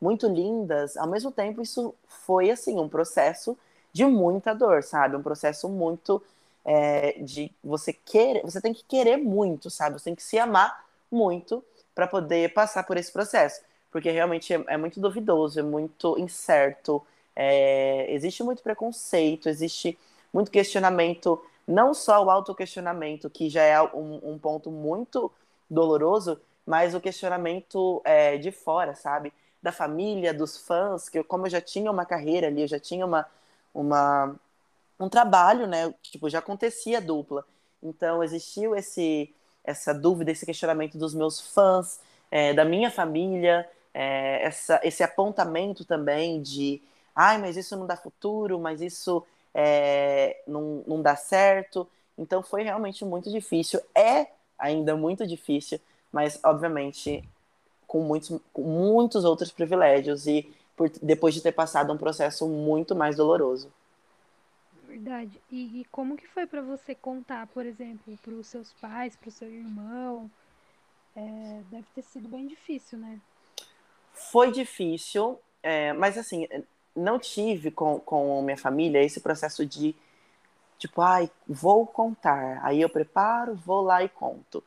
muito 0.00 0.26
lindas. 0.26 0.96
Ao 0.96 1.06
mesmo 1.08 1.30
tempo, 1.30 1.62
isso 1.62 1.94
foi 2.06 2.50
assim 2.50 2.78
um 2.78 2.88
processo 2.88 3.56
de 3.92 4.04
muita 4.04 4.54
dor, 4.54 4.82
sabe? 4.82 5.16
Um 5.16 5.22
processo 5.22 5.68
muito 5.68 6.22
é, 6.64 7.12
de 7.20 7.52
você 7.62 7.92
querer, 7.92 8.42
você 8.42 8.60
tem 8.60 8.74
que 8.74 8.84
querer 8.84 9.16
muito, 9.16 9.70
sabe? 9.70 9.98
Você 9.98 10.04
tem 10.06 10.14
que 10.14 10.22
se 10.22 10.38
amar 10.38 10.84
muito 11.10 11.64
para 11.94 12.06
poder 12.06 12.52
passar 12.52 12.82
por 12.84 12.96
esse 12.96 13.12
processo, 13.12 13.60
porque 13.92 14.10
realmente 14.10 14.52
é, 14.52 14.64
é 14.68 14.76
muito 14.76 15.00
duvidoso, 15.00 15.60
é 15.60 15.62
muito 15.62 16.18
incerto, 16.18 17.02
é, 17.36 18.12
existe 18.12 18.42
muito 18.42 18.62
preconceito, 18.62 19.48
existe 19.48 19.98
muito 20.32 20.50
questionamento 20.50 21.40
não 21.66 21.94
só 21.94 22.22
o 22.22 22.30
autoquestionamento, 22.30 23.30
que 23.30 23.48
já 23.48 23.62
é 23.62 23.80
um, 23.82 24.20
um 24.32 24.38
ponto 24.38 24.70
muito 24.70 25.30
doloroso, 25.68 26.40
mas 26.66 26.94
o 26.94 27.00
questionamento 27.00 28.02
é, 28.04 28.36
de 28.36 28.50
fora, 28.50 28.94
sabe? 28.94 29.32
Da 29.64 29.72
família, 29.72 30.34
dos 30.34 30.58
fãs, 30.58 31.08
que 31.08 31.18
eu, 31.18 31.24
como 31.24 31.46
eu 31.46 31.50
já 31.50 31.60
tinha 31.60 31.90
uma 31.90 32.04
carreira 32.06 32.48
ali, 32.48 32.62
eu 32.62 32.68
já 32.68 32.78
tinha 32.78 33.06
uma, 33.06 33.26
uma, 33.74 34.36
um 35.00 35.08
trabalho, 35.08 35.66
né? 35.66 35.92
Tipo, 36.02 36.28
já 36.30 36.38
acontecia 36.40 37.00
dupla. 37.00 37.44
Então, 37.82 38.22
existiu 38.22 38.76
esse, 38.76 39.34
essa 39.64 39.94
dúvida, 39.94 40.30
esse 40.32 40.46
questionamento 40.46 40.98
dos 40.98 41.14
meus 41.14 41.40
fãs, 41.40 42.00
é, 42.30 42.52
da 42.54 42.64
minha 42.64 42.90
família, 42.90 43.68
é, 43.94 44.44
essa, 44.44 44.80
esse 44.84 45.02
apontamento 45.02 45.84
também 45.84 46.42
de 46.42 46.82
ai, 47.14 47.38
mas 47.38 47.56
isso 47.56 47.76
não 47.76 47.86
dá 47.86 47.96
futuro, 47.96 48.58
mas 48.58 48.80
isso 48.80 49.24
é, 49.54 50.42
não, 50.46 50.82
não 50.86 51.02
dá 51.02 51.16
certo. 51.16 51.88
Então 52.18 52.42
foi 52.42 52.62
realmente 52.64 53.04
muito 53.04 53.30
difícil. 53.30 53.80
É 53.94 54.28
ainda 54.58 54.96
muito 54.96 55.26
difícil, 55.26 55.80
mas 56.12 56.38
obviamente 56.44 57.22
com 57.94 58.00
muitos, 58.00 58.40
com 58.52 58.62
muitos 58.62 59.24
outros 59.24 59.52
privilégios 59.52 60.26
e 60.26 60.52
por, 60.76 60.90
depois 61.00 61.32
de 61.32 61.40
ter 61.40 61.52
passado 61.52 61.92
um 61.92 61.96
processo 61.96 62.48
muito 62.48 62.92
mais 62.92 63.14
doloroso. 63.14 63.72
Verdade. 64.88 65.40
E, 65.48 65.80
e 65.80 65.84
como 65.92 66.16
que 66.16 66.26
foi 66.26 66.44
para 66.44 66.60
você 66.60 66.92
contar, 66.92 67.46
por 67.46 67.64
exemplo, 67.64 68.18
para 68.20 68.34
os 68.34 68.48
seus 68.48 68.72
pais, 68.80 69.14
para 69.14 69.28
o 69.28 69.30
seu 69.30 69.48
irmão? 69.48 70.28
É, 71.14 71.60
deve 71.70 71.86
ter 71.94 72.02
sido 72.02 72.26
bem 72.26 72.48
difícil, 72.48 72.98
né? 72.98 73.20
Foi 74.12 74.50
difícil, 74.50 75.38
é, 75.62 75.92
mas 75.92 76.18
assim, 76.18 76.48
não 76.96 77.16
tive 77.16 77.70
com, 77.70 78.00
com 78.00 78.42
minha 78.42 78.58
família 78.58 79.04
esse 79.04 79.20
processo 79.20 79.64
de 79.64 79.94
tipo, 80.78 81.00
ai, 81.00 81.30
vou 81.46 81.86
contar. 81.86 82.58
Aí 82.64 82.80
eu 82.80 82.88
preparo, 82.88 83.54
vou 83.54 83.82
lá 83.82 84.02
e 84.02 84.08
conto. 84.08 84.64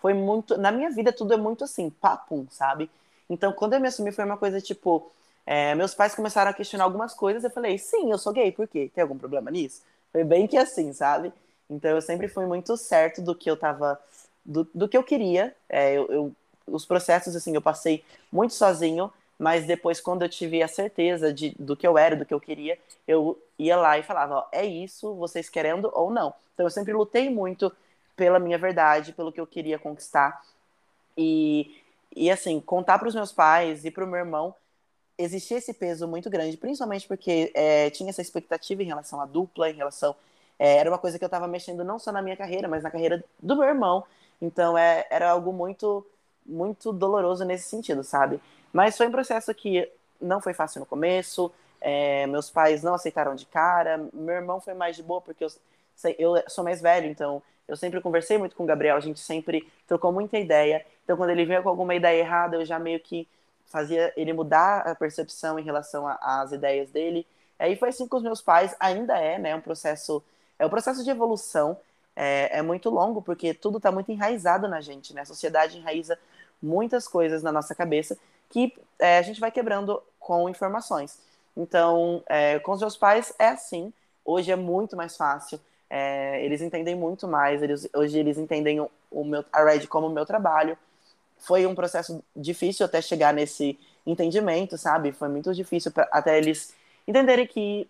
Foi 0.00 0.14
muito. 0.14 0.56
Na 0.56 0.70
minha 0.72 0.90
vida, 0.90 1.12
tudo 1.12 1.34
é 1.34 1.36
muito 1.36 1.64
assim, 1.64 1.90
papum, 1.90 2.46
sabe? 2.50 2.90
Então, 3.28 3.52
quando 3.52 3.74
eu 3.74 3.80
me 3.80 3.88
assumi, 3.88 4.12
foi 4.12 4.24
uma 4.24 4.36
coisa 4.36 4.60
tipo. 4.60 5.10
É, 5.46 5.74
meus 5.74 5.94
pais 5.94 6.14
começaram 6.14 6.50
a 6.50 6.54
questionar 6.54 6.84
algumas 6.84 7.14
coisas. 7.14 7.42
Eu 7.42 7.50
falei, 7.50 7.78
sim, 7.78 8.10
eu 8.10 8.18
sou 8.18 8.32
gay, 8.32 8.52
por 8.52 8.68
quê? 8.68 8.90
Tem 8.94 9.02
algum 9.02 9.16
problema 9.16 9.50
nisso? 9.50 9.82
Foi 10.12 10.22
bem 10.22 10.46
que 10.46 10.56
assim, 10.58 10.92
sabe? 10.92 11.32
Então, 11.70 11.90
eu 11.90 12.02
sempre 12.02 12.28
fui 12.28 12.46
muito 12.46 12.76
certo 12.76 13.22
do 13.22 13.34
que 13.34 13.50
eu 13.50 13.56
tava. 13.56 13.98
Do, 14.44 14.68
do 14.74 14.88
que 14.88 14.96
eu 14.96 15.02
queria. 15.02 15.54
É, 15.68 15.94
eu, 15.94 16.06
eu, 16.08 16.32
os 16.66 16.84
processos, 16.84 17.34
assim, 17.34 17.54
eu 17.54 17.62
passei 17.62 18.04
muito 18.30 18.54
sozinho 18.54 19.10
mas 19.38 19.66
depois, 19.66 20.00
quando 20.00 20.22
eu 20.22 20.28
tive 20.28 20.62
a 20.62 20.68
certeza 20.68 21.32
de, 21.32 21.54
do 21.58 21.76
que 21.76 21.86
eu 21.86 21.96
era, 21.96 22.16
do 22.16 22.26
que 22.26 22.34
eu 22.34 22.40
queria, 22.40 22.76
eu 23.06 23.40
ia 23.58 23.76
lá 23.76 23.96
e 23.96 24.02
falava: 24.02 24.34
ó, 24.38 24.44
é 24.50 24.66
isso, 24.66 25.14
vocês 25.14 25.48
querendo 25.48 25.90
ou 25.94 26.10
não. 26.10 26.34
Então 26.54 26.66
eu 26.66 26.70
sempre 26.70 26.92
lutei 26.92 27.30
muito 27.30 27.72
pela 28.18 28.40
minha 28.40 28.58
verdade, 28.58 29.12
pelo 29.12 29.32
que 29.32 29.40
eu 29.40 29.46
queria 29.46 29.78
conquistar. 29.78 30.42
E, 31.16 31.80
e 32.14 32.30
assim, 32.30 32.60
contar 32.60 32.98
para 32.98 33.08
os 33.08 33.14
meus 33.14 33.32
pais 33.32 33.84
e 33.84 33.90
para 33.92 34.04
o 34.04 34.08
meu 34.08 34.18
irmão 34.18 34.54
existia 35.16 35.58
esse 35.58 35.72
peso 35.72 36.06
muito 36.06 36.28
grande, 36.28 36.56
principalmente 36.56 37.06
porque 37.06 37.50
é, 37.54 37.90
tinha 37.90 38.10
essa 38.10 38.20
expectativa 38.20 38.82
em 38.82 38.86
relação 38.86 39.20
à 39.20 39.24
dupla, 39.24 39.70
em 39.70 39.74
relação. 39.74 40.14
É, 40.58 40.78
era 40.78 40.90
uma 40.90 40.98
coisa 40.98 41.16
que 41.16 41.24
eu 41.24 41.28
estava 41.28 41.46
mexendo 41.46 41.84
não 41.84 41.98
só 41.98 42.10
na 42.10 42.20
minha 42.20 42.36
carreira, 42.36 42.68
mas 42.68 42.82
na 42.82 42.90
carreira 42.90 43.24
do 43.40 43.56
meu 43.56 43.66
irmão. 43.68 44.04
Então 44.42 44.76
é, 44.76 45.06
era 45.10 45.30
algo 45.30 45.52
muito, 45.52 46.04
muito 46.44 46.92
doloroso 46.92 47.44
nesse 47.44 47.68
sentido, 47.68 48.02
sabe? 48.02 48.40
Mas 48.72 48.96
foi 48.96 49.06
um 49.06 49.12
processo 49.12 49.54
que 49.54 49.88
não 50.20 50.40
foi 50.40 50.54
fácil 50.54 50.80
no 50.80 50.86
começo. 50.86 51.52
É, 51.80 52.26
meus 52.26 52.50
pais 52.50 52.82
não 52.82 52.94
aceitaram 52.94 53.36
de 53.36 53.46
cara. 53.46 54.08
Meu 54.12 54.34
irmão 54.34 54.60
foi 54.60 54.74
mais 54.74 54.96
de 54.96 55.02
boa, 55.02 55.20
porque 55.20 55.44
eu, 55.44 55.50
eu 56.18 56.42
sou 56.48 56.64
mais 56.64 56.80
velho, 56.80 57.08
então 57.08 57.42
eu 57.68 57.76
sempre 57.76 58.00
conversei 58.00 58.38
muito 58.38 58.56
com 58.56 58.64
o 58.64 58.66
Gabriel, 58.66 58.96
a 58.96 59.00
gente 59.00 59.20
sempre 59.20 59.70
trocou 59.86 60.10
muita 60.10 60.38
ideia. 60.38 60.84
Então, 61.04 61.16
quando 61.16 61.30
ele 61.30 61.44
veio 61.44 61.62
com 61.62 61.68
alguma 61.68 61.94
ideia 61.94 62.18
errada, 62.18 62.56
eu 62.56 62.64
já 62.64 62.78
meio 62.78 62.98
que 62.98 63.28
fazia 63.66 64.12
ele 64.16 64.32
mudar 64.32 64.80
a 64.80 64.94
percepção 64.94 65.58
em 65.58 65.62
relação 65.62 66.06
às 66.20 66.52
ideias 66.52 66.90
dele. 66.90 67.26
Aí 67.58 67.76
foi 67.76 67.90
assim 67.90 68.08
com 68.08 68.16
os 68.16 68.22
meus 68.22 68.40
pais, 68.40 68.74
ainda 68.80 69.18
é, 69.18 69.38
né? 69.38 69.54
Um 69.54 69.60
processo, 69.60 70.22
é 70.58 70.64
um 70.64 70.70
processo 70.70 71.04
de 71.04 71.10
evolução. 71.10 71.76
É, 72.16 72.58
é 72.58 72.62
muito 72.62 72.90
longo, 72.90 73.22
porque 73.22 73.54
tudo 73.54 73.76
está 73.76 73.92
muito 73.92 74.10
enraizado 74.10 74.66
na 74.66 74.80
gente, 74.80 75.14
né? 75.14 75.20
A 75.20 75.26
sociedade 75.26 75.76
enraiza 75.76 76.18
muitas 76.60 77.06
coisas 77.06 77.42
na 77.42 77.52
nossa 77.52 77.74
cabeça 77.74 78.18
que 78.50 78.74
é, 78.98 79.18
a 79.18 79.22
gente 79.22 79.40
vai 79.40 79.50
quebrando 79.50 80.02
com 80.18 80.48
informações. 80.48 81.18
Então, 81.56 82.22
é, 82.26 82.58
com 82.60 82.72
os 82.72 82.80
meus 82.80 82.96
pais 82.96 83.32
é 83.38 83.48
assim. 83.48 83.92
Hoje 84.24 84.50
é 84.50 84.56
muito 84.56 84.96
mais 84.96 85.16
fácil. 85.16 85.60
É, 85.90 86.44
eles 86.44 86.60
entendem 86.60 86.94
muito 86.94 87.26
mais. 87.28 87.62
Eles, 87.62 87.88
hoje 87.94 88.18
eles 88.18 88.38
entendem 88.38 88.80
o, 88.80 88.90
o 89.10 89.24
meu, 89.24 89.44
a 89.52 89.64
Red 89.64 89.86
como 89.86 90.06
o 90.06 90.10
meu 90.10 90.26
trabalho. 90.26 90.76
Foi 91.38 91.66
um 91.66 91.74
processo 91.74 92.22
difícil 92.36 92.86
até 92.86 93.00
chegar 93.02 93.32
nesse 93.34 93.78
entendimento, 94.06 94.78
sabe? 94.78 95.12
Foi 95.12 95.28
muito 95.28 95.54
difícil 95.54 95.92
pra, 95.92 96.08
até 96.12 96.38
eles 96.38 96.74
entenderem 97.06 97.46
que, 97.46 97.88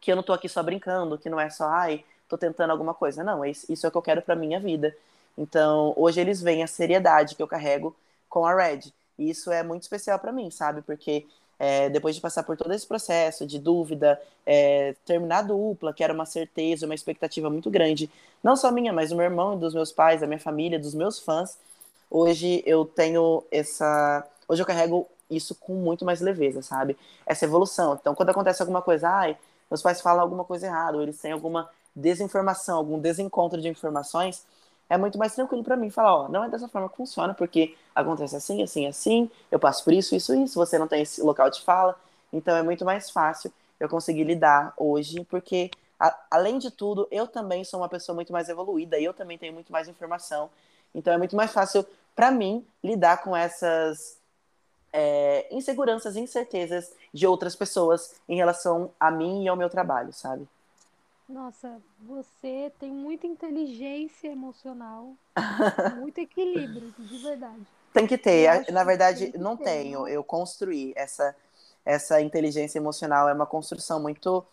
que 0.00 0.12
eu 0.12 0.16
não 0.16 0.22
tô 0.22 0.32
aqui 0.32 0.48
só 0.48 0.62
brincando, 0.62 1.18
que 1.18 1.28
não 1.30 1.40
é 1.40 1.50
só, 1.50 1.66
ai, 1.68 2.04
tô 2.28 2.38
tentando 2.38 2.70
alguma 2.70 2.94
coisa. 2.94 3.24
Não, 3.24 3.44
isso 3.44 3.86
é 3.86 3.88
o 3.88 3.92
que 3.92 3.98
eu 3.98 4.02
quero 4.02 4.22
pra 4.22 4.36
minha 4.36 4.60
vida. 4.60 4.94
Então, 5.36 5.92
hoje 5.96 6.20
eles 6.20 6.40
veem 6.40 6.62
a 6.62 6.66
seriedade 6.66 7.34
que 7.36 7.42
eu 7.42 7.48
carrego 7.48 7.94
com 8.28 8.46
a 8.46 8.54
Red. 8.54 8.92
E 9.18 9.30
isso 9.30 9.50
é 9.52 9.62
muito 9.62 9.82
especial 9.82 10.18
para 10.18 10.32
mim, 10.32 10.50
sabe? 10.50 10.82
Porque 10.82 11.26
é, 11.58 11.88
depois 11.88 12.14
de 12.14 12.20
passar 12.20 12.42
por 12.44 12.56
todo 12.56 12.72
esse 12.72 12.86
processo 12.86 13.46
de 13.46 13.58
dúvida, 13.58 14.20
é, 14.46 14.94
terminar 15.04 15.38
a 15.38 15.42
dupla, 15.42 15.92
que 15.92 16.04
era 16.04 16.12
uma 16.12 16.24
certeza, 16.24 16.86
uma 16.86 16.94
expectativa 16.94 17.50
muito 17.50 17.70
grande, 17.70 18.10
não 18.42 18.56
só 18.56 18.70
minha, 18.70 18.92
mas 18.92 19.10
do 19.10 19.16
meu 19.16 19.24
irmão, 19.24 19.58
dos 19.58 19.74
meus 19.74 19.90
pais, 19.90 20.20
da 20.20 20.26
minha 20.26 20.38
família, 20.38 20.78
dos 20.78 20.94
meus 20.94 21.18
fãs, 21.18 21.58
hoje 22.10 22.62
eu 22.64 22.84
tenho 22.84 23.44
essa. 23.50 24.24
Hoje 24.46 24.62
eu 24.62 24.66
carrego 24.66 25.06
isso 25.30 25.54
com 25.54 25.74
muito 25.74 26.04
mais 26.04 26.20
leveza, 26.20 26.62
sabe? 26.62 26.96
Essa 27.26 27.44
evolução. 27.44 27.98
Então, 28.00 28.14
quando 28.14 28.30
acontece 28.30 28.62
alguma 28.62 28.80
coisa, 28.80 29.08
ai, 29.08 29.36
meus 29.70 29.82
pais 29.82 30.00
falam 30.00 30.22
alguma 30.22 30.44
coisa 30.44 30.66
errada, 30.66 30.96
ou 30.96 31.02
eles 31.02 31.18
têm 31.20 31.32
alguma 31.32 31.68
desinformação, 31.94 32.78
algum 32.78 32.98
desencontro 32.98 33.60
de 33.60 33.68
informações, 33.68 34.44
é 34.88 34.96
muito 34.96 35.18
mais 35.18 35.34
tranquilo 35.34 35.62
para 35.62 35.76
mim 35.76 35.90
falar, 35.90 36.14
ó, 36.14 36.28
não 36.28 36.44
é 36.44 36.48
dessa 36.48 36.68
forma 36.68 36.88
que 36.88 36.96
funciona, 36.96 37.34
porque 37.34 37.76
acontece 37.94 38.36
assim, 38.36 38.62
assim, 38.62 38.86
assim, 38.86 39.30
eu 39.50 39.58
passo 39.58 39.84
por 39.84 39.92
isso, 39.92 40.14
isso, 40.14 40.34
isso, 40.34 40.54
você 40.54 40.78
não 40.78 40.88
tem 40.88 41.02
esse 41.02 41.20
local 41.22 41.50
de 41.50 41.60
fala, 41.62 41.94
então 42.32 42.56
é 42.56 42.62
muito 42.62 42.84
mais 42.84 43.10
fácil 43.10 43.52
eu 43.78 43.88
conseguir 43.88 44.24
lidar 44.24 44.72
hoje, 44.76 45.24
porque 45.24 45.70
a, 46.00 46.16
além 46.30 46.58
de 46.58 46.70
tudo, 46.70 47.06
eu 47.10 47.26
também 47.26 47.64
sou 47.64 47.80
uma 47.80 47.88
pessoa 47.88 48.14
muito 48.14 48.32
mais 48.32 48.48
evoluída, 48.48 48.98
eu 48.98 49.12
também 49.12 49.36
tenho 49.36 49.52
muito 49.52 49.70
mais 49.72 49.88
informação, 49.88 50.48
então 50.94 51.12
é 51.12 51.18
muito 51.18 51.36
mais 51.36 51.52
fácil 51.52 51.84
para 52.14 52.30
mim 52.30 52.66
lidar 52.82 53.22
com 53.22 53.36
essas 53.36 54.18
é, 54.92 55.46
inseguranças 55.50 56.16
e 56.16 56.20
incertezas 56.20 56.92
de 57.12 57.26
outras 57.26 57.54
pessoas 57.54 58.14
em 58.28 58.36
relação 58.36 58.90
a 58.98 59.10
mim 59.10 59.44
e 59.44 59.48
ao 59.48 59.56
meu 59.56 59.68
trabalho, 59.68 60.12
sabe? 60.12 60.48
Nossa, 61.28 61.80
você 62.00 62.72
tem 62.78 62.90
muita 62.90 63.26
inteligência 63.26 64.28
emocional, 64.28 65.14
muito 65.98 66.18
equilíbrio, 66.18 66.90
de 66.98 67.18
verdade. 67.18 67.66
Tem 67.92 68.06
que 68.06 68.16
ter. 68.16 68.70
Na 68.72 68.82
verdade, 68.82 69.32
não 69.36 69.56
tenho. 69.56 70.00
Não. 70.00 70.08
Eu 70.08 70.24
construí 70.24 70.92
essa 70.96 71.36
essa 71.84 72.20
inteligência 72.20 72.78
emocional 72.78 73.28
é 73.28 73.32
uma 73.32 73.46
construção 73.46 74.00
muito 74.00 74.44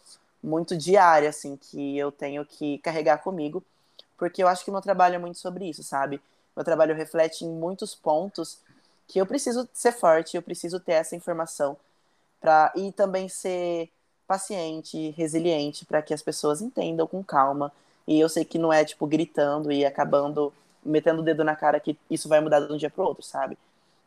muito 0.42 0.78
diária 0.78 1.28
assim 1.28 1.58
que 1.58 1.98
eu 1.98 2.12
tenho 2.12 2.46
que 2.46 2.78
carregar 2.78 3.18
comigo, 3.18 3.64
porque 4.18 4.42
eu 4.44 4.48
acho 4.48 4.64
que 4.64 4.70
o 4.70 4.74
meu 4.74 4.82
trabalho 4.82 5.16
é 5.16 5.18
muito 5.18 5.40
sobre 5.40 5.68
isso, 5.70 5.84
sabe? 5.84 6.22
Meu 6.56 6.64
trabalho 6.64 6.96
reflete 6.96 7.44
em 7.44 7.50
muitos 7.50 7.94
pontos 7.96 8.60
que 9.08 9.20
eu 9.20 9.26
preciso 9.26 9.68
ser 9.74 9.92
forte, 9.92 10.38
eu 10.38 10.42
preciso 10.42 10.80
ter 10.80 10.94
essa 10.94 11.16
informação 11.16 11.76
para 12.40 12.72
e 12.76 12.92
também 12.92 13.28
ser 13.28 13.90
paciente, 14.28 15.12
resiliente, 15.12 15.86
para 15.86 16.02
que 16.02 16.14
as 16.14 16.22
pessoas 16.22 16.62
entendam 16.62 17.08
com 17.08 17.24
calma. 17.24 17.72
E 18.08 18.20
eu 18.20 18.30
sei 18.30 18.46
que 18.46 18.58
não 18.58 18.72
é 18.72 18.84
tipo 18.86 19.08
gritando 19.08 19.72
e 19.72 19.86
acabando 19.86 20.54
metendo 20.84 21.22
o 21.22 21.26
dedo 21.26 21.44
na 21.44 21.56
cara 21.56 21.80
que 21.80 21.98
isso 22.10 22.30
vai 22.30 22.40
mudar 22.40 22.60
de 22.60 22.72
um 22.72 22.78
dia 22.78 22.90
para 22.90 23.04
o 23.04 23.08
outro, 23.08 23.24
sabe? 23.24 23.58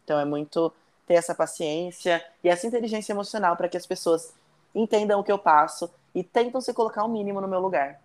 Então 0.04 0.18
é 0.18 0.24
muito 0.24 0.72
ter 1.06 1.14
essa 1.14 1.34
paciência 1.34 2.24
e 2.44 2.48
essa 2.48 2.66
inteligência 2.66 3.12
emocional 3.12 3.56
para 3.56 3.68
que 3.68 3.76
as 3.76 3.86
pessoas 3.86 4.32
entendam 4.74 5.18
o 5.18 5.24
que 5.24 5.32
eu 5.32 5.38
passo 5.38 5.90
e 6.14 6.22
tentam 6.22 6.60
se 6.60 6.72
colocar 6.72 7.02
o 7.02 7.06
um 7.06 7.12
mínimo 7.12 7.40
no 7.40 7.48
meu 7.48 7.58
lugar. 7.58 8.00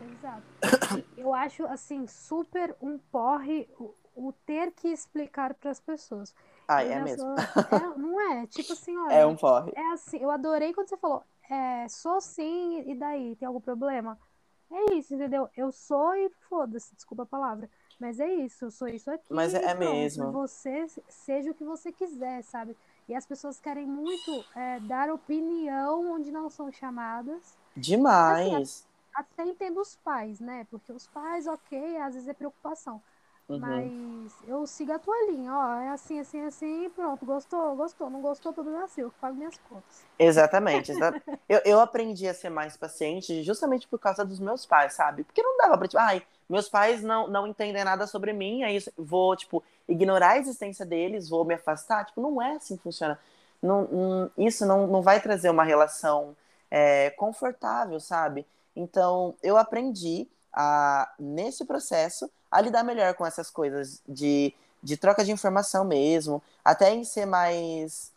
Exato. 0.00 1.04
Eu 1.16 1.34
acho 1.34 1.64
assim 1.66 2.06
super 2.06 2.74
um 2.80 2.98
porre 2.98 3.68
o, 3.78 3.94
o 4.14 4.32
ter 4.44 4.70
que 4.72 4.88
explicar 4.88 5.54
para 5.54 5.70
as 5.70 5.80
pessoas. 5.80 6.34
Ai, 6.68 6.92
é 6.92 7.00
mesmo. 7.00 7.22
Sou, 7.22 7.34
é, 7.78 7.98
não 7.98 8.20
é? 8.20 8.46
Tipo 8.46 8.72
assim, 8.72 8.96
olha. 8.96 9.14
É 9.14 9.26
um 9.26 9.36
porre. 9.36 9.72
É 9.74 9.92
assim, 9.92 10.18
eu 10.18 10.30
adorei 10.30 10.72
quando 10.72 10.88
você 10.88 10.96
falou, 10.96 11.24
é, 11.50 11.88
sou 11.88 12.20
sim, 12.20 12.82
e 12.86 12.94
daí? 12.94 13.36
Tem 13.36 13.46
algum 13.46 13.60
problema? 13.60 14.18
É 14.70 14.94
isso, 14.94 15.14
entendeu? 15.14 15.48
Eu 15.56 15.70
sou 15.70 16.14
e 16.14 16.28
foda-se, 16.48 16.94
desculpa 16.94 17.22
a 17.22 17.26
palavra. 17.26 17.70
Mas 17.98 18.20
é 18.20 18.28
isso, 18.34 18.66
eu 18.66 18.70
sou 18.70 18.88
isso 18.88 19.10
aqui. 19.10 19.32
Mas 19.32 19.54
é, 19.54 19.60
pronto, 19.60 19.78
mesmo. 19.78 20.32
Você 20.32 20.86
seja 21.08 21.50
o 21.50 21.54
que 21.54 21.64
você 21.64 21.92
quiser, 21.92 22.42
sabe? 22.42 22.76
E 23.08 23.14
as 23.14 23.24
pessoas 23.24 23.60
querem 23.60 23.86
muito 23.86 24.44
é, 24.54 24.80
dar 24.80 25.10
opinião 25.10 26.12
onde 26.12 26.30
não 26.30 26.50
são 26.50 26.70
chamadas. 26.72 27.56
Demais. 27.76 28.52
Assim, 28.54 28.84
até 29.14 29.44
entendo 29.44 29.80
os 29.80 29.96
pais, 29.96 30.40
né? 30.40 30.66
Porque 30.70 30.92
os 30.92 31.06
pais, 31.06 31.46
ok, 31.46 31.96
às 31.98 32.14
vezes 32.14 32.28
é 32.28 32.34
preocupação. 32.34 33.00
Uhum. 33.48 33.60
Mas 33.60 34.32
eu 34.48 34.66
sigo 34.66 34.92
a 34.92 34.98
tua 34.98 35.14
linha, 35.30 35.52
ó. 35.52 35.80
É 35.80 35.88
assim, 35.90 36.18
assim, 36.18 36.40
assim, 36.40 36.90
pronto. 36.90 37.24
Gostou, 37.24 37.76
gostou. 37.76 38.10
Não 38.10 38.20
gostou, 38.20 38.52
problema 38.52 38.84
é 38.84 38.88
seu, 38.88 39.06
eu 39.06 39.12
pago 39.20 39.36
minhas 39.36 39.56
contas. 39.68 40.04
Exatamente. 40.18 40.92
eu, 41.48 41.60
eu 41.64 41.80
aprendi 41.80 42.26
a 42.26 42.34
ser 42.34 42.50
mais 42.50 42.76
paciente 42.76 43.42
justamente 43.44 43.86
por 43.86 44.00
causa 44.00 44.24
dos 44.24 44.40
meus 44.40 44.66
pais, 44.66 44.94
sabe? 44.94 45.22
Porque 45.22 45.42
não 45.42 45.56
dava 45.58 45.78
pra, 45.78 45.86
tipo, 45.86 46.00
ai, 46.00 46.22
meus 46.48 46.68
pais 46.68 47.02
não, 47.02 47.28
não 47.28 47.46
entendem 47.46 47.84
nada 47.84 48.06
sobre 48.06 48.32
mim, 48.32 48.64
aí 48.64 48.82
vou, 48.96 49.36
tipo, 49.36 49.62
ignorar 49.88 50.30
a 50.30 50.38
existência 50.38 50.84
deles, 50.84 51.28
vou 51.28 51.44
me 51.44 51.54
afastar. 51.54 52.04
Tipo, 52.04 52.20
não 52.20 52.42
é 52.42 52.56
assim 52.56 52.76
que 52.76 52.82
funciona. 52.82 53.18
Não, 53.62 53.84
não, 53.84 54.30
isso 54.36 54.66
não, 54.66 54.88
não 54.88 55.02
vai 55.02 55.20
trazer 55.20 55.50
uma 55.50 55.64
relação 55.64 56.36
é, 56.68 57.10
confortável, 57.10 58.00
sabe? 58.00 58.44
Então, 58.74 59.34
eu 59.42 59.56
aprendi 59.56 60.28
a, 60.52 61.12
nesse 61.18 61.64
processo 61.64 62.30
a 62.50 62.60
lidar 62.60 62.82
melhor 62.82 63.14
com 63.14 63.26
essas 63.26 63.50
coisas 63.50 64.02
de, 64.08 64.54
de 64.82 64.96
troca 64.96 65.24
de 65.24 65.32
informação 65.32 65.84
mesmo, 65.84 66.42
até 66.64 66.94
em 66.94 67.04
ser 67.04 67.26
mais 67.26 68.12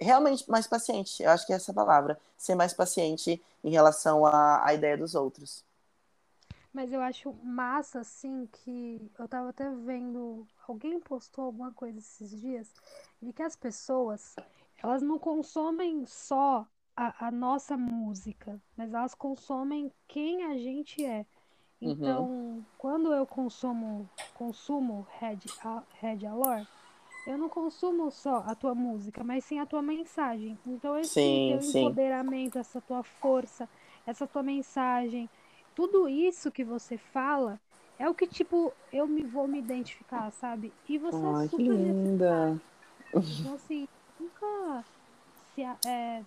realmente 0.00 0.48
mais 0.50 0.66
paciente. 0.66 1.22
Eu 1.22 1.30
acho 1.30 1.46
que 1.46 1.52
é 1.52 1.56
essa 1.56 1.72
palavra, 1.72 2.18
ser 2.36 2.54
mais 2.54 2.72
paciente 2.72 3.42
em 3.62 3.70
relação 3.70 4.26
à, 4.26 4.64
à 4.66 4.74
ideia 4.74 4.96
dos 4.96 5.14
outros. 5.14 5.64
Mas 6.72 6.92
eu 6.92 7.00
acho 7.00 7.32
massa, 7.44 8.00
assim, 8.00 8.48
que 8.50 9.10
eu 9.16 9.28
tava 9.28 9.50
até 9.50 9.70
vendo, 9.70 10.44
alguém 10.66 10.98
postou 10.98 11.44
alguma 11.44 11.72
coisa 11.72 11.98
esses 12.00 12.30
dias, 12.40 12.68
de 13.22 13.32
que 13.32 13.42
as 13.44 13.54
pessoas, 13.54 14.34
elas 14.82 15.00
não 15.00 15.16
consomem 15.16 16.04
só 16.04 16.66
a, 16.96 17.28
a 17.28 17.30
nossa 17.30 17.76
música, 17.76 18.60
mas 18.76 18.92
elas 18.92 19.14
consomem 19.14 19.92
quem 20.08 20.44
a 20.44 20.58
gente 20.58 21.04
é. 21.04 21.24
Uhum. 21.80 21.92
Então, 21.92 22.24
uhum. 22.24 22.64
quando 22.78 23.12
eu 23.12 23.26
consumo, 23.26 24.08
consumo 24.34 25.06
Red, 25.18 25.38
Red 26.00 26.26
Alor, 26.26 26.66
eu 27.26 27.38
não 27.38 27.48
consumo 27.48 28.10
só 28.10 28.38
a 28.46 28.54
tua 28.54 28.74
música, 28.74 29.24
mas 29.24 29.44
sim 29.44 29.58
a 29.58 29.66
tua 29.66 29.82
mensagem. 29.82 30.58
Então, 30.66 30.96
esse 30.98 31.12
sim, 31.12 31.46
teu 31.46 31.60
sim. 31.60 31.86
empoderamento, 31.86 32.58
essa 32.58 32.80
tua 32.80 33.02
força, 33.02 33.68
essa 34.06 34.26
tua 34.26 34.42
mensagem, 34.42 35.30
tudo 35.74 36.08
isso 36.08 36.52
que 36.52 36.64
você 36.64 36.98
fala 36.98 37.60
é 37.98 38.08
o 38.08 38.14
que, 38.14 38.26
tipo, 38.26 38.76
eu 38.92 39.06
me 39.08 39.24
vou 39.24 39.48
me 39.48 39.58
identificar, 39.58 40.30
sabe? 40.32 40.74
E 40.88 40.98
você 40.98 41.26
é 41.26 41.34
Ai, 41.36 41.44
é 41.46 41.48
super 41.48 41.62
que 41.62 41.68
linda. 41.68 42.60
Então, 43.28 43.54
assim, 43.54 43.88
nunca 44.18 44.84
se, 45.54 45.62
é, 45.62 46.24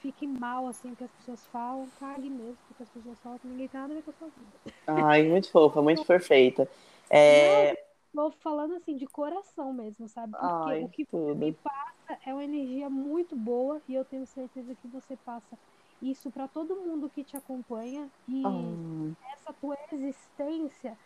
fique 0.00 0.26
mal, 0.26 0.66
assim, 0.66 0.94
que 0.94 1.04
as 1.04 1.10
pessoas 1.12 1.46
falam, 1.46 1.88
cague 1.98 2.28
mesmo, 2.28 2.56
porque 2.68 2.82
as 2.82 2.88
pessoas 2.88 3.18
falam 3.20 3.38
que 3.38 3.46
ninguém 3.46 3.68
tem 3.68 3.80
nada 3.80 3.92
a 3.92 3.96
ver 3.96 4.02
com 4.02 4.10
a 4.10 4.14
sua 4.14 4.28
vida. 4.28 4.76
Ai, 4.86 5.22
muito 5.24 5.50
fofa, 5.50 5.80
muito 5.80 6.04
perfeita. 6.04 6.68
É... 7.08 7.84
Não, 8.12 8.30
falando, 8.30 8.74
assim, 8.74 8.96
de 8.96 9.06
coração 9.06 9.72
mesmo, 9.72 10.08
sabe? 10.08 10.32
Porque 10.32 10.46
Ai, 10.46 10.84
o 10.84 10.88
que 10.88 11.04
tudo. 11.04 11.36
me 11.36 11.52
passa 11.52 12.18
é 12.26 12.32
uma 12.32 12.44
energia 12.44 12.90
muito 12.90 13.36
boa 13.36 13.80
e 13.88 13.94
eu 13.94 14.04
tenho 14.04 14.26
certeza 14.26 14.74
que 14.74 14.88
você 14.88 15.16
passa 15.16 15.56
isso 16.02 16.30
para 16.30 16.48
todo 16.48 16.76
mundo 16.76 17.10
que 17.10 17.22
te 17.22 17.36
acompanha 17.36 18.08
e 18.26 18.42
oh. 18.44 19.12
essa 19.32 19.52
tua 19.52 19.76
existência 19.92 20.96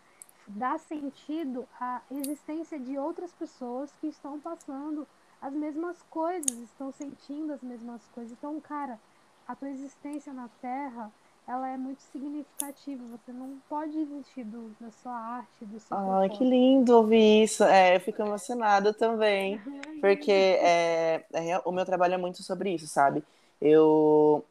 dá 0.47 0.77
sentido 0.77 1.67
à 1.79 2.01
existência 2.09 2.79
de 2.79 2.97
outras 2.97 3.33
pessoas 3.33 3.91
que 3.99 4.07
estão 4.07 4.39
passando 4.39 5.05
as 5.45 5.53
mesmas 5.53 5.97
coisas, 6.09 6.57
estão 6.57 6.91
sentindo 6.91 7.53
as 7.53 7.61
mesmas 7.61 8.01
coisas. 8.15 8.31
Então, 8.31 8.59
cara, 8.59 8.99
a 9.47 9.55
tua 9.55 9.69
existência 9.69 10.33
na 10.33 10.49
Terra, 10.59 11.11
ela 11.47 11.69
é 11.69 11.77
muito 11.77 12.01
significativa. 12.01 13.03
Você 13.11 13.31
não 13.31 13.61
pode 13.69 13.91
desistir 13.91 14.43
do, 14.43 14.75
da 14.81 14.89
sua 14.89 15.13
arte, 15.13 15.63
do 15.63 15.79
seu 15.79 15.95
Ai, 15.95 16.29
que 16.29 16.43
lindo 16.43 16.97
ouvir 16.97 17.43
isso. 17.43 17.63
É, 17.63 17.95
eu 17.95 17.99
fico 17.99 18.23
emocionada 18.23 18.91
também, 18.91 19.61
porque 20.01 20.31
é, 20.31 21.23
é, 21.31 21.61
o 21.63 21.71
meu 21.71 21.85
trabalho 21.85 22.15
é 22.15 22.17
muito 22.17 22.41
sobre 22.41 22.73
isso, 22.73 22.87
sabe? 22.87 23.23
Eu, 23.61 24.43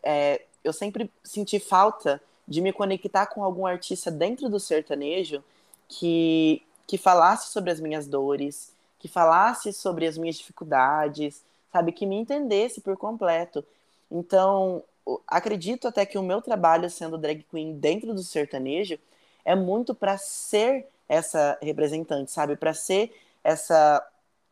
é, 0.00 0.42
eu 0.62 0.72
sempre 0.72 1.10
senti 1.24 1.58
falta 1.58 2.22
de 2.46 2.60
me 2.60 2.72
conectar 2.72 3.26
com 3.26 3.42
algum 3.42 3.66
artista 3.66 4.12
dentro 4.12 4.48
do 4.48 4.60
sertanejo 4.60 5.42
que, 5.88 6.62
que 6.86 6.96
falasse 6.96 7.50
sobre 7.50 7.72
as 7.72 7.80
minhas 7.80 8.06
dores, 8.06 8.75
que 8.98 9.08
falasse 9.08 9.72
sobre 9.72 10.06
as 10.06 10.16
minhas 10.16 10.36
dificuldades, 10.36 11.42
sabe, 11.72 11.92
que 11.92 12.06
me 12.06 12.16
entendesse 12.16 12.80
por 12.80 12.96
completo. 12.96 13.64
Então, 14.10 14.82
acredito 15.26 15.88
até 15.88 16.06
que 16.06 16.18
o 16.18 16.22
meu 16.22 16.40
trabalho 16.40 16.88
sendo 16.90 17.18
drag 17.18 17.42
queen 17.50 17.78
dentro 17.78 18.14
do 18.14 18.22
sertanejo 18.22 18.98
é 19.44 19.54
muito 19.54 19.94
para 19.94 20.18
ser 20.18 20.86
essa 21.08 21.58
representante, 21.62 22.30
sabe, 22.32 22.56
para 22.56 22.74
ser 22.74 23.14
essa 23.44 24.04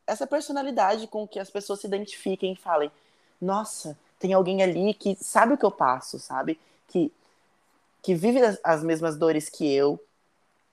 essa 0.06 0.26
personalidade 0.26 1.06
com 1.06 1.26
que 1.26 1.38
as 1.38 1.48
pessoas 1.50 1.80
se 1.80 1.86
identifiquem 1.86 2.52
e 2.52 2.56
falem: 2.56 2.90
"Nossa, 3.40 3.98
tem 4.18 4.32
alguém 4.32 4.62
ali 4.62 4.94
que 4.94 5.16
sabe 5.20 5.54
o 5.54 5.58
que 5.58 5.64
eu 5.64 5.70
passo, 5.70 6.18
sabe? 6.18 6.60
Que 6.88 7.12
que 8.02 8.14
vive 8.14 8.40
as, 8.42 8.58
as 8.62 8.84
mesmas 8.84 9.16
dores 9.16 9.48
que 9.48 9.72
eu, 9.72 9.98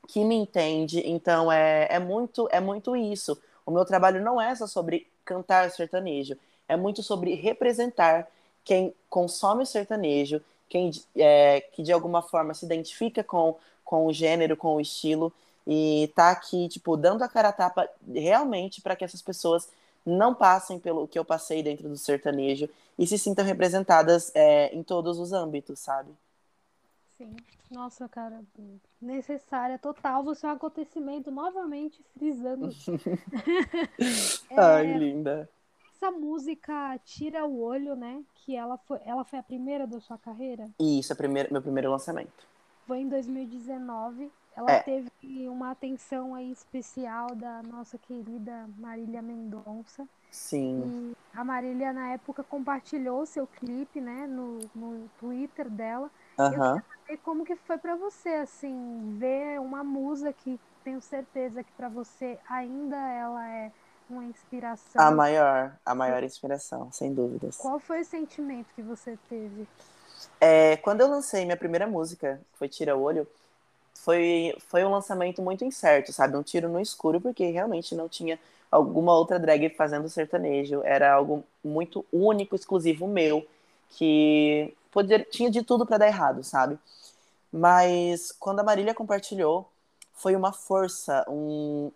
que 0.08 0.24
me 0.26 0.36
entende. 0.36 1.02
Então 1.06 1.52
é, 1.52 1.88
é 1.90 2.00
muito 2.00 2.48
é 2.52 2.60
muito 2.60 2.96
isso. 2.96 3.42
O 3.66 3.72
meu 3.72 3.86
trabalho 3.86 4.22
não 4.22 4.42
é 4.42 4.54
só 4.56 4.68
sobre 4.68 5.08
cantar 5.24 5.70
sertanejo, 5.72 6.38
é 6.68 6.76
muito 6.76 7.04
sobre 7.04 7.36
representar 7.36 8.28
quem 8.64 8.94
consome 9.10 9.64
o 9.64 9.66
sertanejo, 9.66 10.42
quem 10.70 10.92
é, 11.16 11.62
que 11.74 11.84
de 11.84 11.92
alguma 11.92 12.22
forma 12.22 12.54
se 12.54 12.66
identifica 12.66 13.24
com, 13.24 13.58
com 13.84 14.06
o 14.06 14.14
gênero, 14.14 14.56
com 14.56 14.76
o 14.76 14.82
estilo, 14.82 15.34
e 15.68 16.12
tá 16.16 16.32
aqui, 16.32 16.68
tipo, 16.70 16.98
dando 16.98 17.24
a 17.24 17.28
cara 17.28 17.50
a 17.50 17.54
tapa 17.54 17.90
realmente 18.14 18.82
para 18.82 18.96
que 18.96 19.04
essas 19.04 19.22
pessoas 19.22 19.70
não 20.06 20.34
passem 20.34 20.80
pelo 20.80 21.08
que 21.08 21.20
eu 21.20 21.26
passei 21.26 21.62
dentro 21.62 21.88
do 21.88 21.98
sertanejo 21.98 22.68
e 22.98 23.06
se 23.06 23.18
sintam 23.18 23.46
representadas 23.46 24.32
é, 24.34 24.74
em 24.76 24.82
todos 24.84 25.20
os 25.20 25.32
âmbitos, 25.34 25.80
sabe? 25.80 26.12
Sim. 27.22 27.36
Nossa, 27.70 28.10
cara, 28.10 28.42
necessária, 29.00 29.78
total. 29.78 30.24
Você 30.24 30.46
é 30.46 30.50
um 30.50 30.54
acontecimento 30.54 31.30
novamente 31.30 32.04
frisando. 32.18 32.70
é, 34.50 34.60
Ai, 34.60 34.98
linda. 34.98 35.48
Essa 35.96 36.10
música 36.10 37.00
Tira 37.06 37.46
o 37.46 37.62
Olho, 37.62 37.96
né? 37.96 38.24
Que 38.34 38.56
ela 38.56 38.78
foi, 38.80 39.00
ela 39.06 39.24
foi 39.24 39.38
a 39.40 39.44
primeira 39.44 39.86
da 39.86 40.00
sua 40.00 40.18
carreira? 40.18 40.70
Isso, 40.80 41.14
a 41.14 41.16
primeira, 41.16 41.50
meu 41.52 41.62
primeiro 41.62 41.92
lançamento. 41.92 42.48
Foi 42.88 43.00
em 43.00 43.08
2019. 43.08 44.32
Ela 44.56 44.72
é. 44.72 44.80
teve 44.80 45.12
uma 45.48 45.72
atenção 45.72 46.36
aí 46.36 46.52
especial 46.52 47.36
da 47.36 47.62
nossa 47.64 47.98
querida 47.98 48.68
Marília 48.78 49.22
Mendonça. 49.22 50.06
Sim. 50.30 51.14
E 51.14 51.38
a 51.38 51.44
Marília, 51.44 51.94
na 51.94 52.14
época, 52.14 52.44
compartilhou 52.44 53.26
seu 53.26 53.48
clipe, 53.48 54.02
né, 54.02 54.28
no, 54.28 54.60
no 54.76 55.10
Twitter 55.20 55.70
dela. 55.70 56.12
Uhum. 56.50 56.54
Eu 56.54 56.82
queria 56.82 56.98
saber 57.06 57.18
como 57.24 57.46
que 57.46 57.56
foi 57.56 57.78
para 57.78 57.96
você, 57.96 58.30
assim, 58.30 59.18
ver 59.20 59.60
uma 59.60 59.84
musa 59.84 60.34
que 60.34 60.60
tenho 60.84 61.02
certeza 61.02 61.64
que 61.64 61.72
para 61.74 61.90
você 61.90 62.40
ainda 62.50 62.98
ela 62.98 63.48
é 63.48 63.72
uma 64.10 64.24
inspiração. 64.26 65.02
A 65.02 65.12
maior, 65.12 65.74
a 65.86 65.96
maior 65.96 66.24
inspiração, 66.24 66.92
sem 66.92 67.14
dúvidas. 67.14 67.58
Qual 67.58 67.80
foi 67.80 68.02
o 68.02 68.06
sentimento 68.06 68.74
que 68.74 68.82
você 68.82 69.18
teve? 69.30 69.68
É, 70.40 70.78
quando 70.78 71.02
eu 71.02 71.08
lancei 71.08 71.46
minha 71.46 71.58
primeira 71.58 71.88
música, 71.88 72.42
que 72.52 72.58
foi 72.58 72.68
Tira 72.68 72.96
o 72.96 73.02
Olho, 73.02 73.28
foi, 73.96 74.56
foi 74.68 74.84
um 74.84 74.92
lançamento 74.92 75.42
muito 75.42 75.64
incerto, 75.64 76.12
sabe? 76.12 76.36
Um 76.36 76.44
tiro 76.44 76.68
no 76.68 76.80
escuro, 76.80 77.22
porque 77.22 77.52
realmente 77.52 77.96
não 77.96 78.10
tinha 78.10 78.40
alguma 78.72 79.14
outra 79.14 79.40
drag 79.40 79.70
fazendo 79.70 80.10
sertanejo. 80.10 80.82
Era 80.84 81.14
algo 81.14 81.44
muito 81.64 82.06
único, 82.12 82.56
exclusivo 82.56 83.08
meu, 83.08 83.46
que 83.90 84.74
poder, 84.92 85.28
tinha 85.30 85.50
de 85.50 85.64
tudo 85.64 85.86
para 85.86 85.98
dar 85.98 86.08
errado, 86.08 86.44
sabe? 86.44 86.78
Mas 87.52 88.32
quando 88.32 88.60
a 88.60 88.64
Marília 88.64 88.94
compartilhou, 88.94 89.70
foi 90.14 90.36
uma 90.36 90.54
força, 90.54 91.26
um. 91.28 91.92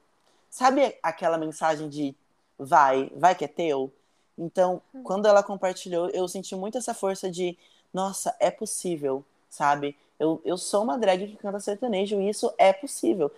Sabe 0.49 0.97
aquela 1.03 1.37
mensagem 1.37 1.89
de 1.89 2.15
vai, 2.57 3.11
vai 3.15 3.35
que 3.35 3.45
é 3.45 3.47
teu? 3.47 3.91
Então, 4.37 4.81
hum. 4.93 5.03
quando 5.03 5.27
ela 5.27 5.43
compartilhou, 5.43 6.09
eu 6.09 6.27
senti 6.27 6.55
muito 6.55 6.77
essa 6.77 6.93
força 6.93 7.29
de, 7.29 7.57
nossa, 7.93 8.35
é 8.39 8.49
possível, 8.51 9.23
sabe? 9.49 9.95
Eu, 10.19 10.41
eu 10.45 10.57
sou 10.57 10.83
uma 10.83 10.97
drag 10.97 11.27
que 11.27 11.37
canta 11.37 11.59
sertanejo 11.59 12.19
e 12.19 12.29
isso 12.29 12.53
é 12.57 12.73
possível. 12.73 13.31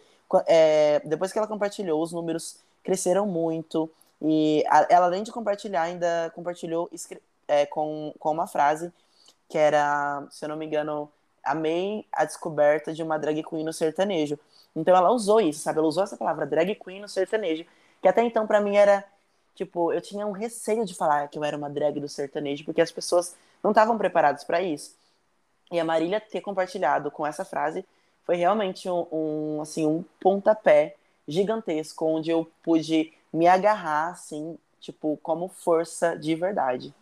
É, 0.46 1.02
depois 1.06 1.32
que 1.32 1.38
ela 1.38 1.48
compartilhou, 1.48 2.02
os 2.02 2.12
números 2.12 2.58
cresceram 2.84 3.26
muito. 3.26 3.90
E 4.22 4.64
a, 4.70 4.88
ela, 4.90 5.06
além 5.08 5.24
de 5.24 5.32
compartilhar, 5.32 5.84
ainda 5.84 6.32
compartilhou 6.36 6.90
é, 7.48 7.66
com, 7.66 8.14
com 8.20 8.32
uma 8.32 8.48
frase 8.48 8.92
que 9.50 9.58
era, 9.58 10.26
se 10.30 10.44
eu 10.46 10.50
não 10.50 10.58
me 10.58 10.66
engano, 10.66 11.12
amei 11.44 12.06
a 12.12 12.26
descoberta 12.26 12.94
de 12.94 13.02
uma 13.02 13.18
drag 13.18 13.44
queen 13.44 13.64
no 13.64 13.74
sertanejo. 13.74 14.38
Então 14.76 14.96
ela 14.96 15.12
usou 15.12 15.40
isso, 15.42 15.62
sabe? 15.62 15.80
Ela 15.80 15.88
usou 15.88 16.04
essa 16.04 16.18
palavra 16.18 16.46
drag 16.46 16.76
queen 16.76 17.02
no 17.02 17.10
sertanejo, 17.10 17.66
que 18.02 18.08
até 18.08 18.22
então 18.24 18.46
para 18.46 18.62
mim 18.62 18.76
era 18.76 19.04
tipo, 19.56 19.92
eu 19.92 20.00
tinha 20.00 20.26
um 20.28 20.32
receio 20.32 20.86
de 20.86 20.94
falar 20.94 21.28
que 21.30 21.40
eu 21.40 21.44
era 21.44 21.58
uma 21.58 21.70
drag 21.70 22.00
do 22.00 22.08
sertanejo, 22.08 22.64
porque 22.64 22.82
as 22.82 22.92
pessoas 22.92 23.36
não 23.64 23.72
estavam 23.72 23.98
preparadas 23.98 24.44
para 24.44 24.62
isso. 24.62 24.96
E 25.72 25.80
a 25.80 25.84
Marília 25.84 26.22
ter 26.22 26.42
compartilhado 26.42 27.10
com 27.10 27.26
essa 27.26 27.44
frase 27.44 27.84
foi 28.24 28.36
realmente 28.36 28.88
um, 28.90 29.08
um, 29.12 29.62
assim 29.62 29.86
um 29.86 30.04
pontapé 30.22 30.96
gigantesco 31.28 32.06
onde 32.06 32.30
eu 32.30 32.50
pude 32.62 33.12
me 33.34 33.48
agarrar 33.48 34.12
assim, 34.12 34.58
tipo, 34.80 35.18
como 35.24 35.48
força 35.48 36.16
de 36.16 36.36
verdade. 36.36 36.94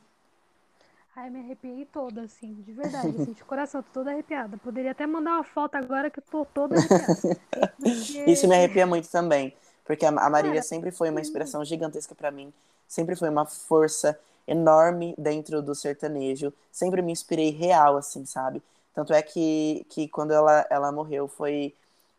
Ai, 1.16 1.30
me 1.30 1.40
arrepiei 1.40 1.86
toda, 1.86 2.24
assim, 2.24 2.54
de 2.56 2.74
verdade, 2.74 3.16
assim, 3.16 3.32
de 3.32 3.44
coração, 3.46 3.82
tô 3.82 3.90
toda 3.94 4.12
arrepiada. 4.12 4.58
Poderia 4.58 4.92
até 4.92 5.08
mandar 5.08 5.32
uma 5.36 5.44
foto 5.46 5.76
agora 5.76 6.10
que 6.10 6.20
eu 6.20 6.24
tô 6.30 6.44
toda 6.44 6.76
arrepiada. 6.76 7.40
Porque... 7.80 8.24
Isso 8.28 8.48
me 8.48 8.56
arrepia 8.56 8.86
muito 8.86 9.10
também, 9.10 9.54
porque 9.86 10.06
a 10.06 10.12
Marília 10.12 10.62
sempre 10.62 10.92
foi 10.92 11.10
uma 11.10 11.22
inspiração 11.22 11.64
gigantesca 11.64 12.14
para 12.14 12.32
mim, 12.32 12.54
sempre 12.86 13.16
foi 13.16 13.30
uma 13.30 13.46
força 13.46 14.20
enorme 14.46 15.16
dentro 15.18 15.62
do 15.62 15.74
sertanejo, 15.74 16.54
sempre 16.70 17.02
me 17.02 17.14
inspirei 17.14 17.50
real, 17.50 17.96
assim, 17.96 18.26
sabe? 18.26 18.62
Tanto 18.94 19.14
é 19.14 19.22
que, 19.22 19.86
que 19.90 20.10
quando 20.10 20.32
ela, 20.32 20.68
ela 20.70 20.92
morreu 20.92 21.30
foi 21.30 21.74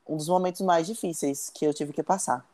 um 0.06 0.16
dos 0.16 0.28
momentos 0.28 0.62
mais 0.62 0.86
difíceis 0.86 1.50
que 1.52 1.66
eu 1.66 1.74
tive 1.74 1.92
que 1.92 2.02
passar. 2.02 2.44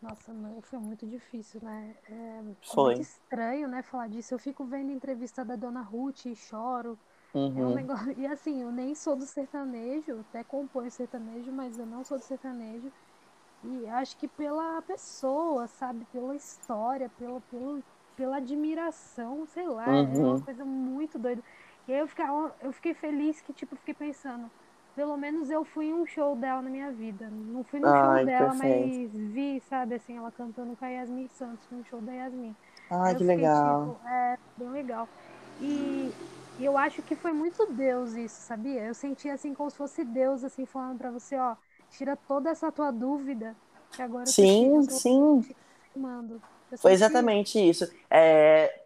Nossa, 0.00 0.32
não, 0.32 0.62
foi 0.62 0.78
muito 0.78 1.06
difícil, 1.06 1.60
né? 1.62 1.94
É, 2.08 2.42
foi. 2.62 2.94
muito 2.94 3.02
estranho, 3.02 3.68
né, 3.68 3.82
falar 3.82 4.08
disso. 4.08 4.34
Eu 4.34 4.38
fico 4.38 4.64
vendo 4.64 4.92
entrevista 4.92 5.44
da 5.44 5.56
Dona 5.56 5.80
Ruth 5.80 6.26
e 6.26 6.36
choro. 6.36 6.98
Uhum. 7.34 7.58
É 7.58 7.60
um 7.60 7.68
uhum. 7.68 7.74
negócio... 7.74 8.14
E 8.18 8.26
assim, 8.26 8.62
eu 8.62 8.70
nem 8.70 8.94
sou 8.94 9.16
do 9.16 9.26
sertanejo, 9.26 10.20
até 10.20 10.44
componho 10.44 10.90
sertanejo, 10.90 11.50
mas 11.50 11.78
eu 11.78 11.86
não 11.86 12.04
sou 12.04 12.16
do 12.16 12.24
sertanejo. 12.24 12.92
E 13.64 13.86
acho 13.88 14.16
que 14.16 14.28
pela 14.28 14.80
pessoa, 14.82 15.66
sabe? 15.66 16.06
Pela 16.12 16.36
história, 16.36 17.10
pela, 17.18 17.40
pelo, 17.50 17.82
pela 18.16 18.36
admiração, 18.36 19.46
sei 19.46 19.66
lá, 19.66 19.88
uhum. 19.88 19.96
é 19.96 20.18
uma 20.18 20.32
uhum. 20.34 20.40
coisa 20.40 20.64
muito 20.64 21.18
doida. 21.18 21.42
E 21.88 21.92
aí 21.92 21.98
eu, 21.98 22.06
ficava, 22.06 22.54
eu 22.60 22.72
fiquei 22.72 22.94
feliz 22.94 23.40
que, 23.40 23.52
tipo, 23.52 23.74
fiquei 23.76 23.94
pensando, 23.94 24.48
pelo 24.98 25.16
menos 25.16 25.48
eu 25.48 25.64
fui 25.64 25.86
em 25.86 25.94
um 25.94 26.04
show 26.04 26.34
dela 26.34 26.60
na 26.60 26.68
minha 26.68 26.90
vida. 26.92 27.30
Não 27.30 27.62
fui 27.62 27.78
no 27.78 27.94
Ai, 27.94 27.94
show 27.94 28.20
dela, 28.24 28.52
perfeito. 28.52 28.98
mas 28.98 29.12
vi, 29.12 29.60
sabe, 29.60 29.94
assim, 29.94 30.16
ela 30.16 30.32
cantando 30.32 30.76
com 30.76 30.84
a 30.84 30.88
Yasmin 30.88 31.28
Santos 31.28 31.70
no 31.70 31.84
show 31.84 32.02
da 32.02 32.12
Yasmin. 32.12 32.56
Ai, 32.90 33.14
que 33.16 33.24
fiquei, 33.24 33.48
legal. 33.48 33.78
Tipo, 33.78 34.00
é, 34.04 34.36
bem 34.56 34.70
legal. 34.70 35.08
E, 35.56 36.16
e 36.58 36.64
eu 36.64 36.76
acho 36.76 37.00
que 37.04 37.14
foi 37.14 37.32
muito 37.32 37.64
Deus 37.72 38.14
isso, 38.14 38.40
sabia? 38.42 38.86
Eu 38.86 38.94
senti 38.94 39.28
assim 39.30 39.54
como 39.54 39.70
se 39.70 39.76
fosse 39.76 40.04
Deus, 40.04 40.42
assim, 40.42 40.66
falando 40.66 40.98
pra 40.98 41.12
você, 41.12 41.36
ó, 41.36 41.56
tira 41.90 42.16
toda 42.16 42.50
essa 42.50 42.72
tua 42.72 42.90
dúvida, 42.90 43.56
que 43.94 44.02
agora 44.02 44.34
sim, 44.34 44.72
eu 44.74 44.84
tô, 44.84 45.00
sim. 45.00 45.44
Mando. 45.94 46.42
Foi 46.80 46.92
exatamente 46.92 47.58
isso. 47.58 47.88
É, 48.10 48.80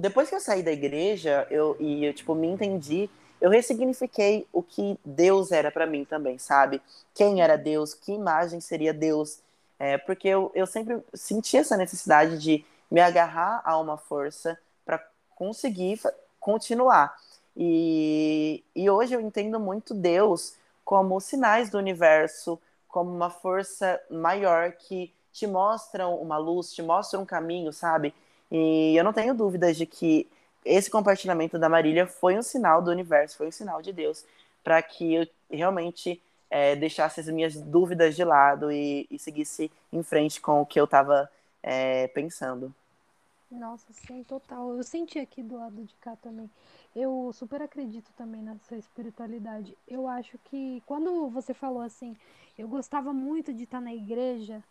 depois 0.00 0.28
que 0.28 0.34
eu 0.34 0.40
saí 0.40 0.62
da 0.62 0.72
igreja, 0.72 1.46
eu, 1.50 1.76
e 1.78 2.04
eu, 2.04 2.14
tipo, 2.14 2.34
me 2.34 2.46
entendi 2.46 3.10
eu 3.42 3.50
ressignifiquei 3.50 4.46
o 4.52 4.62
que 4.62 4.96
Deus 5.04 5.50
era 5.50 5.68
para 5.68 5.84
mim 5.84 6.04
também, 6.04 6.38
sabe? 6.38 6.80
Quem 7.12 7.42
era 7.42 7.58
Deus, 7.58 7.92
que 7.92 8.12
imagem 8.12 8.60
seria 8.60 8.94
Deus. 8.94 9.40
É, 9.80 9.98
porque 9.98 10.28
eu, 10.28 10.52
eu 10.54 10.64
sempre 10.64 11.02
senti 11.12 11.56
essa 11.56 11.76
necessidade 11.76 12.38
de 12.38 12.64
me 12.88 13.00
agarrar 13.00 13.60
a 13.64 13.76
uma 13.80 13.96
força 13.96 14.56
para 14.86 15.04
conseguir 15.34 16.00
continuar. 16.38 17.16
E, 17.56 18.62
e 18.76 18.88
hoje 18.88 19.14
eu 19.14 19.20
entendo 19.20 19.58
muito 19.58 19.92
Deus 19.92 20.54
como 20.84 21.20
sinais 21.20 21.68
do 21.68 21.78
universo, 21.78 22.60
como 22.86 23.10
uma 23.10 23.28
força 23.28 24.00
maior 24.08 24.70
que 24.70 25.12
te 25.32 25.48
mostram 25.48 26.14
uma 26.14 26.38
luz, 26.38 26.72
te 26.72 26.80
mostram 26.80 27.22
um 27.22 27.26
caminho, 27.26 27.72
sabe? 27.72 28.14
E 28.52 28.94
eu 28.96 29.02
não 29.02 29.12
tenho 29.12 29.34
dúvidas 29.34 29.76
de 29.76 29.84
que 29.84 30.30
esse 30.64 30.90
compartilhamento 30.90 31.58
da 31.58 31.68
Marília 31.68 32.06
foi 32.06 32.36
um 32.38 32.42
sinal 32.42 32.82
do 32.82 32.90
universo, 32.90 33.36
foi 33.36 33.48
um 33.48 33.52
sinal 33.52 33.82
de 33.82 33.92
Deus, 33.92 34.24
para 34.62 34.80
que 34.82 35.14
eu 35.14 35.26
realmente 35.50 36.20
é, 36.50 36.76
deixasse 36.76 37.20
as 37.20 37.28
minhas 37.28 37.54
dúvidas 37.54 38.14
de 38.14 38.24
lado 38.24 38.70
e, 38.70 39.06
e 39.10 39.18
seguisse 39.18 39.70
em 39.92 40.02
frente 40.02 40.40
com 40.40 40.60
o 40.60 40.66
que 40.66 40.78
eu 40.78 40.84
estava 40.84 41.30
é, 41.62 42.08
pensando. 42.08 42.72
Nossa, 43.50 43.92
sim, 43.92 44.22
total. 44.24 44.76
Eu 44.76 44.82
senti 44.82 45.18
aqui 45.18 45.42
do 45.42 45.56
lado 45.56 45.82
de 45.82 45.94
cá 45.96 46.16
também. 46.22 46.50
Eu 46.94 47.30
super 47.34 47.60
acredito 47.60 48.10
também 48.16 48.42
nessa 48.42 48.76
espiritualidade. 48.76 49.76
Eu 49.86 50.08
acho 50.08 50.38
que 50.46 50.82
quando 50.86 51.28
você 51.28 51.52
falou 51.52 51.82
assim, 51.82 52.16
eu 52.58 52.66
gostava 52.66 53.12
muito 53.12 53.52
de 53.52 53.64
estar 53.64 53.80
na 53.80 53.94
igreja 53.94 54.62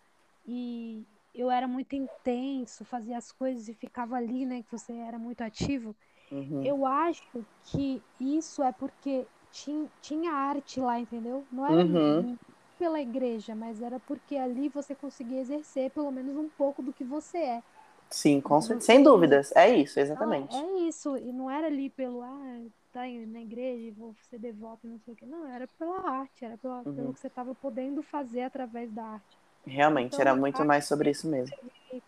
e 0.47 1.06
eu 1.34 1.50
era 1.50 1.67
muito 1.67 1.96
intenso, 1.96 2.84
fazia 2.86 3.17
as 3.17 3.32
coisas 3.32 3.67
e 3.67 3.74
ficava 3.74 4.15
ali, 4.15 4.46
né? 4.46 4.63
Que 4.63 4.72
você 4.72 4.94
era 4.94 5.17
muito 5.17 5.41
ativo. 5.41 5.96
Uhum. 6.32 6.63
Eu 6.63 6.86
acho 6.86 7.24
que 7.65 8.02
isso 8.20 8.63
é 8.63 8.72
porque 8.72 9.26
tinha, 9.52 9.88
tinha 10.02 10.32
arte 10.32 10.80
lá, 10.80 11.00
entendeu? 11.00 11.46
Não 11.52 11.65
era 11.65 11.86
uhum. 11.86 12.38
pela 12.78 13.02
igreja, 13.02 13.54
mas 13.54 13.82
era 13.82 14.00
porque 14.00 14.38
ali 14.38 14.70
você 14.70 14.96
conseguia 14.96 15.41
exercer 15.41 15.91
pelo 15.91 16.12
menos 16.12 16.36
um 16.36 16.50
pouco 16.50 16.82
do 16.82 16.94
que 16.94 17.04
você 17.04 17.38
é. 17.38 17.63
Sim, 18.10 18.41
com 18.41 18.60
certeza. 18.60 18.88
Sem 18.88 19.04
dúvidas. 19.04 19.54
É 19.56 19.74
isso, 19.74 20.00
exatamente. 20.00 20.54
Não, 20.54 20.80
é 20.80 20.88
isso. 20.88 21.17
E 21.17 21.32
não 21.32 21.50
era 21.50 21.67
ali 21.67 21.89
pelo, 21.89 22.22
ah, 22.22 22.62
tá 22.91 23.02
na 23.28 23.41
igreja 23.41 23.88
e 23.88 23.91
vou 23.91 24.13
ser 24.30 24.38
devoto, 24.38 24.86
não 24.86 25.00
sei 25.00 25.13
o 25.13 25.17
quê. 25.17 25.26
Não, 25.26 25.48
era 25.48 25.65
pela 25.80 26.10
arte, 26.10 26.44
era 26.44 26.58
pela, 26.58 26.82
uhum. 26.86 26.94
pelo 26.94 27.13
que 27.13 27.20
você 27.20 27.28
estava 27.28 27.56
podendo 27.56 28.04
fazer 28.04 28.41
através 28.41 28.91
da 28.91 29.04
arte. 29.04 29.40
Realmente, 29.65 30.13
então, 30.13 30.21
era 30.21 30.36
muito 30.36 30.63
mais 30.65 30.86
sobre 30.86 31.12
isso 31.12 31.28
mesmo. 31.28 31.56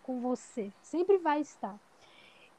Com 0.01 0.21
você, 0.21 0.71
sempre 0.81 1.17
vai 1.17 1.41
estar. 1.41 1.77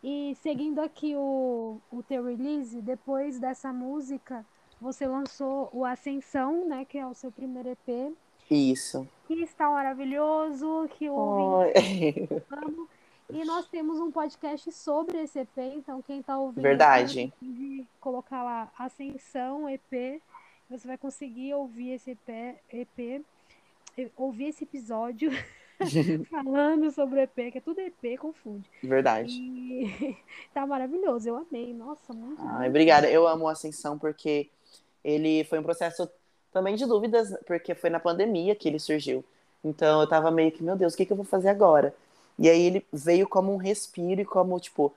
E 0.02 0.36
seguindo 0.42 0.80
aqui 0.80 1.14
o, 1.16 1.80
o 1.90 2.02
teu 2.02 2.24
release, 2.24 2.80
depois 2.82 3.38
dessa 3.38 3.72
música, 3.72 4.44
você 4.80 5.06
lançou 5.06 5.70
o 5.72 5.84
Ascensão, 5.84 6.68
né? 6.68 6.84
Que 6.84 6.98
é 6.98 7.06
o 7.06 7.14
seu 7.14 7.32
primeiro 7.32 7.70
EP. 7.70 8.14
Isso. 8.50 9.08
Que 9.26 9.34
está 9.42 9.70
maravilhoso, 9.70 10.88
que 10.98 11.08
ouve. 11.08 11.72
Amo. 12.52 12.88
E 13.30 13.42
nós 13.44 13.66
temos 13.68 13.98
um 13.98 14.10
podcast 14.10 14.70
sobre 14.72 15.22
esse 15.22 15.38
EP, 15.38 15.56
então 15.74 16.02
quem 16.02 16.20
está 16.20 16.38
ouvindo. 16.38 16.62
Verdade. 16.62 17.32
Colocar 17.98 18.42
lá 18.42 18.70
Ascensão 18.78 19.68
EP. 19.68 20.20
Você 20.68 20.86
vai 20.86 20.98
conseguir 20.98 21.54
ouvir 21.54 21.92
esse 21.92 22.10
EP. 22.10 22.58
EP 22.70 23.24
ouvir 24.16 24.46
esse 24.46 24.64
episódio 24.64 25.30
falando 26.30 26.90
sobre 26.90 27.20
o 27.20 27.22
EP, 27.22 27.52
que 27.52 27.58
é 27.58 27.60
tudo 27.60 27.80
EP, 27.80 28.18
confunde. 28.18 28.68
Verdade. 28.82 29.32
E 29.32 30.16
tá 30.52 30.66
maravilhoso, 30.66 31.28
eu 31.28 31.36
amei. 31.36 31.72
Nossa, 31.74 32.12
muito. 32.12 32.40
Ai, 32.42 32.68
obrigada. 32.68 33.10
Eu 33.10 33.26
amo 33.26 33.48
a 33.48 33.52
Ascensão 33.52 33.98
porque 33.98 34.48
ele 35.02 35.44
foi 35.44 35.58
um 35.58 35.62
processo 35.62 36.08
também 36.52 36.76
de 36.76 36.86
dúvidas, 36.86 37.34
porque 37.46 37.74
foi 37.74 37.90
na 37.90 37.98
pandemia 37.98 38.54
que 38.54 38.68
ele 38.68 38.78
surgiu. 38.78 39.24
Então 39.64 40.00
eu 40.00 40.06
tava 40.06 40.30
meio 40.30 40.52
que, 40.52 40.62
meu 40.62 40.76
Deus, 40.76 40.94
o 40.94 40.96
que, 40.96 41.06
que 41.06 41.12
eu 41.12 41.16
vou 41.16 41.24
fazer 41.24 41.48
agora? 41.48 41.94
E 42.38 42.48
aí 42.48 42.62
ele 42.62 42.86
veio 42.92 43.28
como 43.28 43.52
um 43.52 43.56
respiro 43.56 44.20
e 44.20 44.24
como, 44.24 44.58
tipo, 44.60 44.92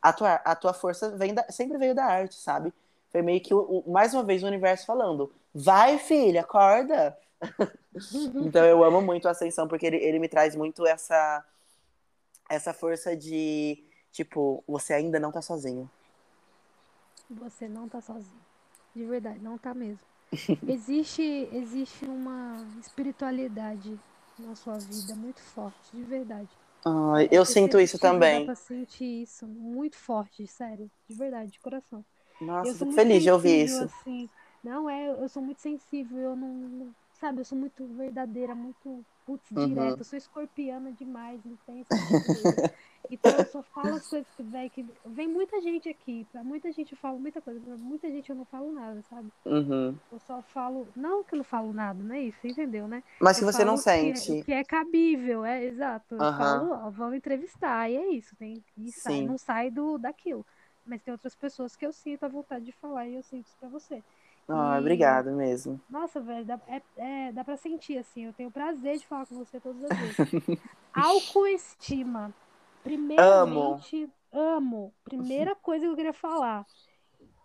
a 0.00 0.12
tua, 0.12 0.34
a 0.34 0.54
tua 0.54 0.72
força 0.72 1.10
vem 1.10 1.34
da, 1.34 1.44
sempre 1.50 1.78
veio 1.78 1.94
da 1.94 2.04
arte, 2.04 2.34
sabe? 2.34 2.72
Foi 3.10 3.22
meio 3.22 3.40
que, 3.40 3.52
mais 3.86 4.14
uma 4.14 4.22
vez, 4.22 4.42
o 4.42 4.46
universo 4.46 4.86
falando: 4.86 5.32
vai, 5.54 5.98
filha, 5.98 6.42
acorda, 6.42 7.16
então 8.46 8.64
eu 8.64 8.84
amo 8.84 9.00
muito 9.00 9.28
a 9.28 9.30
Ascensão, 9.32 9.66
porque 9.66 9.86
ele, 9.86 9.96
ele 9.96 10.18
me 10.18 10.28
traz 10.28 10.54
muito 10.54 10.86
essa, 10.86 11.44
essa 12.48 12.72
força 12.72 13.16
de, 13.16 13.82
tipo, 14.12 14.62
você 14.66 14.92
ainda 14.92 15.18
não 15.18 15.32
tá 15.32 15.42
sozinho. 15.42 15.90
Você 17.30 17.68
não 17.68 17.88
tá 17.88 18.00
sozinho. 18.00 18.40
De 18.94 19.04
verdade, 19.04 19.38
não 19.40 19.56
tá 19.56 19.72
mesmo. 19.72 20.04
existe, 20.66 21.22
existe 21.52 22.04
uma 22.04 22.56
espiritualidade 22.80 23.98
na 24.38 24.54
sua 24.54 24.78
vida 24.78 25.14
muito 25.14 25.40
forte, 25.40 25.96
de 25.96 26.02
verdade. 26.02 26.48
Ah, 26.84 27.22
eu 27.30 27.44
sinto 27.44 27.78
isso 27.78 27.98
também. 27.98 28.46
Pra 28.46 28.54
sentir 28.54 29.22
isso 29.22 29.46
muito 29.46 29.96
forte, 29.96 30.46
sério, 30.46 30.90
de 31.08 31.14
verdade, 31.14 31.50
de 31.50 31.60
coração. 31.60 32.04
Nossa, 32.40 32.70
eu 32.70 32.74
fico 32.74 32.92
feliz 32.92 33.22
de 33.22 33.30
ouvir 33.30 33.64
isso. 33.64 33.84
Assim, 33.84 34.28
não 34.64 34.88
é, 34.88 35.10
eu 35.10 35.28
sou 35.28 35.42
muito 35.42 35.60
sensível, 35.60 36.18
eu 36.18 36.36
não, 36.36 36.94
sabe, 37.20 37.40
eu 37.40 37.44
sou 37.44 37.56
muito 37.56 37.86
verdadeira, 37.86 38.54
muito 38.54 39.04
putz, 39.26 39.50
uhum. 39.50 39.68
direta, 39.68 40.00
eu 40.00 40.04
sou 40.04 40.16
escorpiana 40.16 40.90
demais, 40.92 41.40
intensa. 41.44 41.88
então 43.10 43.30
eu 43.32 43.44
só 43.46 43.62
falo 43.62 43.94
as 43.94 44.08
coisas 44.08 44.26
que, 44.34 44.42
véio, 44.42 44.70
que 44.70 44.86
vem 45.04 45.28
muita 45.28 45.60
gente 45.60 45.88
aqui, 45.88 46.26
pra 46.32 46.42
muita 46.42 46.72
gente 46.72 46.92
eu 46.92 46.98
falo 46.98 47.20
muita 47.20 47.40
coisa, 47.40 47.60
pra 47.60 47.76
muita 47.76 48.10
gente 48.10 48.30
eu 48.30 48.36
não 48.36 48.46
falo 48.46 48.72
nada, 48.72 49.02
sabe? 49.02 49.30
Uhum. 49.44 49.94
Eu 50.10 50.18
só 50.20 50.42
falo, 50.42 50.88
não 50.96 51.22
que 51.22 51.34
eu 51.34 51.38
não 51.38 51.44
falo 51.44 51.72
nada, 51.72 52.02
não 52.02 52.14
é 52.14 52.22
isso, 52.22 52.38
entendeu, 52.42 52.88
né? 52.88 53.02
Mas 53.20 53.38
que 53.38 53.44
eu 53.44 53.52
você 53.52 53.64
não 53.64 53.74
que 53.74 53.82
sente. 53.82 54.38
É, 54.38 54.42
que 54.42 54.52
é 54.52 54.64
cabível, 54.64 55.44
é 55.44 55.62
exato. 55.62 56.14
Eu 56.14 56.22
uhum. 56.22 56.36
falo, 56.38 56.72
ó, 56.72 56.90
vamos 56.90 57.16
entrevistar, 57.16 57.90
e 57.90 57.96
é 57.96 58.08
isso, 58.12 58.34
tem, 58.36 58.64
e 58.78 58.90
sai, 58.90 59.20
não 59.22 59.36
sai 59.36 59.70
do, 59.70 59.98
daquilo. 59.98 60.44
Mas 60.86 61.02
tem 61.02 61.12
outras 61.12 61.36
pessoas 61.36 61.76
que 61.76 61.84
eu 61.86 61.92
sinto 61.92 62.24
a 62.24 62.28
vontade 62.28 62.64
de 62.64 62.72
falar 62.72 63.06
e 63.06 63.14
eu 63.14 63.22
sinto 63.22 63.46
isso 63.46 63.56
pra 63.60 63.68
você. 63.68 64.02
Ah, 64.52 64.76
e... 64.76 64.80
obrigado 64.80 65.30
mesmo. 65.32 65.80
Nossa, 65.88 66.20
velho, 66.20 66.44
dá, 66.44 66.60
é, 66.66 66.82
é, 66.96 67.32
dá 67.32 67.44
pra 67.44 67.56
sentir, 67.56 67.98
assim. 67.98 68.26
Eu 68.26 68.32
tenho 68.32 68.48
o 68.48 68.52
prazer 68.52 68.98
de 68.98 69.06
falar 69.06 69.26
com 69.26 69.36
você 69.36 69.60
todas 69.60 69.84
as 69.84 69.98
vezes. 69.98 70.18
Autoestima. 70.92 72.34
Primeiramente, 72.82 74.10
amo. 74.32 74.56
amo. 74.56 74.94
Primeira 75.04 75.54
coisa 75.54 75.84
que 75.84 75.92
eu 75.92 75.96
queria 75.96 76.12
falar. 76.12 76.66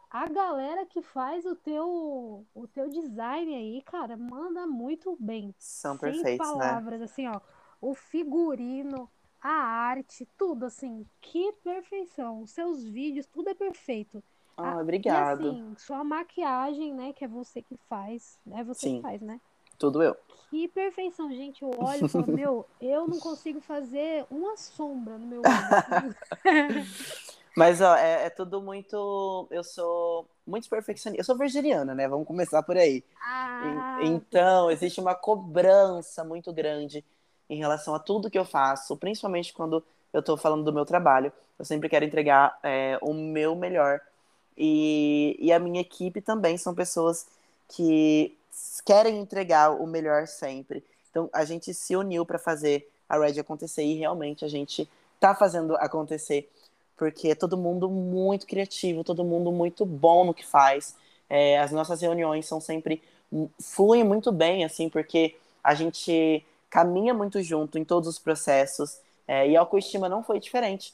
A 0.10 0.30
galera 0.30 0.86
que 0.86 1.02
faz 1.02 1.46
o 1.46 1.56
teu, 1.56 2.46
o 2.54 2.68
teu 2.68 2.90
design 2.90 3.54
aí, 3.54 3.82
cara, 3.82 4.16
manda 4.16 4.66
muito 4.66 5.18
bem. 5.20 5.54
São 5.60 5.98
Sem 5.98 6.12
perfeitos, 6.12 6.48
né? 6.48 6.54
palavras, 6.54 7.00
né? 7.00 7.06
assim, 7.06 7.28
ó. 7.28 7.42
O 7.82 7.94
figurino, 7.94 9.12
a 9.42 9.50
arte, 9.50 10.26
tudo 10.38 10.66
assim, 10.66 11.06
que 11.20 11.52
perfeição. 11.64 12.42
Os 12.42 12.52
seus 12.52 12.84
vídeos, 12.86 13.28
tudo 13.28 13.50
é 13.50 13.54
perfeito. 13.54 14.24
Ah, 14.58 14.80
obrigado. 14.80 15.46
E 15.46 15.50
assim, 15.50 15.76
sua 15.78 16.04
maquiagem, 16.04 16.94
né, 16.94 17.14
que 17.14 17.26
é 17.26 17.28
você 17.28 17.62
que 17.62 17.78
faz, 17.90 18.40
é 18.52 18.64
você 18.64 18.88
Sim. 18.88 18.96
que 18.98 19.02
faz, 19.02 19.22
né? 19.22 19.40
Tudo 19.78 20.02
eu. 20.02 20.16
Que 20.50 20.68
perfeição, 20.68 21.30
gente. 21.32 21.62
Eu 21.62 21.72
olho 21.78 22.06
e 22.06 22.10
falo, 22.10 22.28
meu, 22.32 22.66
eu 22.80 23.08
não 23.08 23.20
consigo 23.20 23.60
fazer 23.60 24.26
uma 24.32 24.56
sombra 24.56 25.18
no 25.18 25.28
meu 25.28 25.42
olho. 25.42 26.16
Mas, 27.56 27.80
ó, 27.80 27.96
é, 27.96 28.26
é, 28.26 28.30
tudo 28.30 28.62
muito. 28.62 29.48
Eu 29.50 29.64
sou 29.64 30.28
muito 30.46 30.70
perfeccionista. 30.70 31.22
Eu 31.22 31.26
sou 31.26 31.38
virginiana, 31.38 31.96
né? 31.96 32.08
Vamos 32.08 32.28
começar 32.28 32.62
por 32.64 32.78
aí. 32.78 33.02
Ah, 33.22 34.00
então, 34.04 34.70
existe 34.70 35.00
uma 35.00 35.16
cobrança 35.16 36.24
muito 36.24 36.52
grande 36.52 37.04
em 37.50 37.58
relação 37.58 37.96
a 37.96 38.00
tudo 38.00 38.30
que 38.30 38.38
eu 38.38 38.44
faço, 38.44 38.98
principalmente 38.98 39.54
quando 39.54 39.82
eu 40.12 40.22
tô 40.22 40.36
falando 40.36 40.66
do 40.66 40.74
meu 40.74 40.86
trabalho. 40.86 41.32
Eu 41.58 41.64
sempre 41.64 41.88
quero 41.88 42.04
entregar 42.04 42.60
é, 42.62 43.00
o 43.02 43.14
meu 43.14 43.56
melhor 43.56 44.02
e, 44.58 45.38
e 45.40 45.52
a 45.52 45.60
minha 45.60 45.82
equipe 45.82 46.22
também 46.22 46.58
são 46.58 46.74
pessoas 46.74 47.28
que 47.68 48.36
querem 48.86 49.20
entregar 49.20 49.72
o 49.72 49.88
melhor 49.88 50.28
sempre. 50.28 50.84
Então 51.10 51.30
a 51.34 51.46
gente 51.46 51.74
se 51.74 51.96
uniu 51.96 52.26
para 52.26 52.40
fazer 52.40 52.90
a 53.08 53.18
Red 53.18 53.40
acontecer 53.40 53.84
e 53.84 53.96
realmente 53.96 54.44
a 54.44 54.48
gente 54.48 54.90
tá 55.20 55.34
fazendo 55.36 55.76
acontecer 55.78 56.50
porque 56.98 57.30
é 57.30 57.36
todo 57.36 57.58
mundo 57.58 57.90
muito 57.90 58.46
criativo, 58.46 59.04
todo 59.04 59.24
mundo 59.24 59.52
muito 59.52 59.86
bom 59.86 60.26
no 60.26 60.34
que 60.34 60.46
faz. 60.46 60.96
É, 61.30 61.60
as 61.60 61.72
nossas 61.72 62.02
reuniões 62.02 62.46
são 62.46 62.62
sempre 62.62 63.02
fluem 63.60 64.04
muito 64.04 64.32
bem 64.32 64.64
assim 64.64 64.90
porque 64.90 65.36
a 65.64 65.74
gente 65.74 66.46
caminha 66.70 67.14
muito 67.14 67.42
junto 67.42 67.78
em 67.78 67.84
todos 67.84 68.08
os 68.08 68.20
processos 68.20 69.00
é, 69.28 69.48
e 69.50 69.58
a 69.58 69.60
autoestima 69.60 70.08
não 70.08 70.24
foi 70.24 70.40
diferente. 70.40 70.94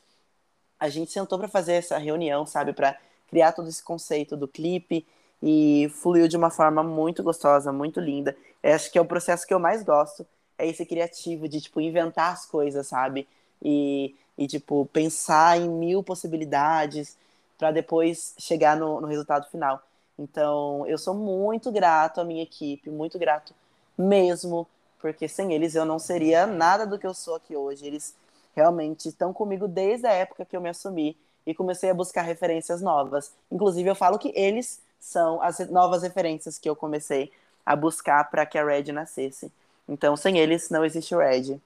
A 0.80 0.90
gente 0.90 1.12
sentou 1.12 1.38
para 1.38 1.48
fazer 1.48 1.74
essa 1.74 1.98
reunião, 1.98 2.46
sabe, 2.46 2.74
para 2.74 2.98
criar 3.32 3.54
todo 3.54 3.70
esse 3.70 3.82
conceito 3.82 4.36
do 4.36 4.48
clipe 4.48 5.08
e 5.42 5.90
fluiu 5.96 6.28
de 6.28 6.36
uma 6.38 6.52
forma 6.52 6.84
muito 6.84 7.24
gostosa, 7.24 7.72
muito 7.72 8.00
linda. 8.00 8.36
Eu 8.62 8.76
acho 8.76 8.92
que 8.92 8.98
é 8.98 9.02
o 9.02 9.06
processo 9.06 9.48
que 9.48 9.54
eu 9.54 9.60
mais 9.60 9.82
gosto, 9.82 10.28
é 10.58 10.68
esse 10.68 10.86
criativo 10.86 11.48
de, 11.48 11.62
tipo, 11.62 11.80
inventar 11.82 12.34
as 12.34 12.46
coisas, 12.46 12.86
sabe? 12.88 13.28
E, 13.64 14.14
e 14.38 14.48
tipo, 14.48 14.86
pensar 14.94 15.58
em 15.58 15.70
mil 15.70 16.04
possibilidades 16.04 17.18
para 17.58 17.72
depois 17.72 18.36
chegar 18.38 18.76
no, 18.76 19.00
no 19.00 19.08
resultado 19.08 19.50
final. 19.50 19.82
Então, 20.20 20.86
eu 20.86 20.98
sou 20.98 21.16
muito 21.16 21.72
grato 21.72 22.20
à 22.20 22.24
minha 22.24 22.44
equipe, 22.44 22.90
muito 22.90 23.18
grato 23.18 23.56
mesmo, 23.98 24.68
porque 25.00 25.28
sem 25.28 25.54
eles 25.54 25.74
eu 25.74 25.86
não 25.86 25.98
seria 25.98 26.46
nada 26.46 26.86
do 26.86 27.00
que 27.00 27.08
eu 27.08 27.14
sou 27.14 27.36
aqui 27.36 27.56
hoje. 27.56 27.88
Eles 27.88 28.14
realmente 28.54 29.08
estão 29.08 29.34
comigo 29.34 29.68
desde 29.68 30.06
a 30.06 30.12
época 30.12 30.46
que 30.46 30.56
eu 30.56 30.62
me 30.62 30.70
assumi 30.70 31.18
e 31.46 31.54
comecei 31.54 31.90
a 31.90 31.94
buscar 31.94 32.22
referências 32.22 32.82
novas. 32.82 33.34
Inclusive, 33.52 33.90
eu 33.90 33.96
falo 33.96 34.20
que 34.20 34.32
eles 34.36 34.82
são 35.00 35.42
as 35.42 35.60
novas 35.70 36.04
referências 36.04 36.58
que 36.58 36.70
eu 36.70 36.76
comecei 36.76 37.32
a 37.66 37.76
buscar 37.76 38.30
para 38.30 38.46
que 38.46 38.58
a 38.58 38.66
Red 38.66 38.92
nascesse. 38.92 39.52
Então, 39.88 40.16
sem 40.16 40.38
eles, 40.38 40.70
não 40.70 40.86
existe 40.86 41.14
o 41.16 41.20
Red. 41.20 41.60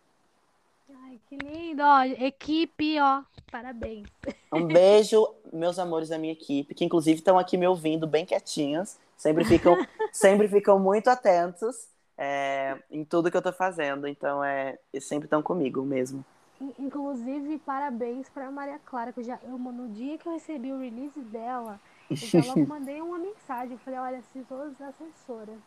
Ai, 0.89 1.19
que 1.28 1.38
lindo! 1.38 1.84
Ó, 1.84 2.03
equipe, 2.03 2.99
ó, 2.99 3.21
parabéns. 3.51 4.07
Um 4.51 4.65
beijo, 4.65 5.28
meus 5.51 5.78
amores 5.78 6.09
da 6.09 6.17
minha 6.17 6.34
equipe, 6.34 6.73
que 6.73 6.86
inclusive 6.86 7.19
estão 7.19 7.38
aqui 7.38 7.57
me 7.57 7.67
ouvindo 7.67 8.07
bem 8.07 8.26
quietinhos. 8.26 8.97
Sempre 9.17 9.45
ficam, 9.45 9.76
sempre 10.11 10.47
ficam 10.47 10.80
muito 10.80 11.09
atentos 11.09 11.88
é, 12.17 12.78
em 12.89 13.03
tudo 13.03 13.30
que 13.30 13.38
eu 13.38 13.39
estou 13.39 13.53
fazendo. 13.53 14.07
Então, 14.07 14.43
é, 14.43 14.78
sempre 14.99 15.26
estão 15.26 15.41
comigo 15.41 15.82
mesmo. 15.84 16.23
Inclusive, 16.80 17.58
parabéns 17.60 18.30
para 18.30 18.49
Maria 18.49 18.80
Clara, 18.86 19.12
que 19.12 19.20
eu 19.20 19.24
já, 19.24 19.38
eu, 19.43 19.58
no 19.58 19.89
dia 19.89 20.18
que 20.18 20.28
eu 20.28 20.34
recebi 20.34 20.72
o 20.72 20.80
release 20.80 21.20
dela, 21.20 21.80
eu 22.10 22.16
já 22.16 22.39
logo 22.39 22.66
mandei 22.68 23.01
uma 23.01 23.18
mensagem. 23.18 23.74
Eu 23.74 23.80
falei, 23.80 23.99
olha, 23.99 24.24
se 24.32 24.39
todas 24.47 24.74
as 24.80 24.89
assessoras 24.89 25.58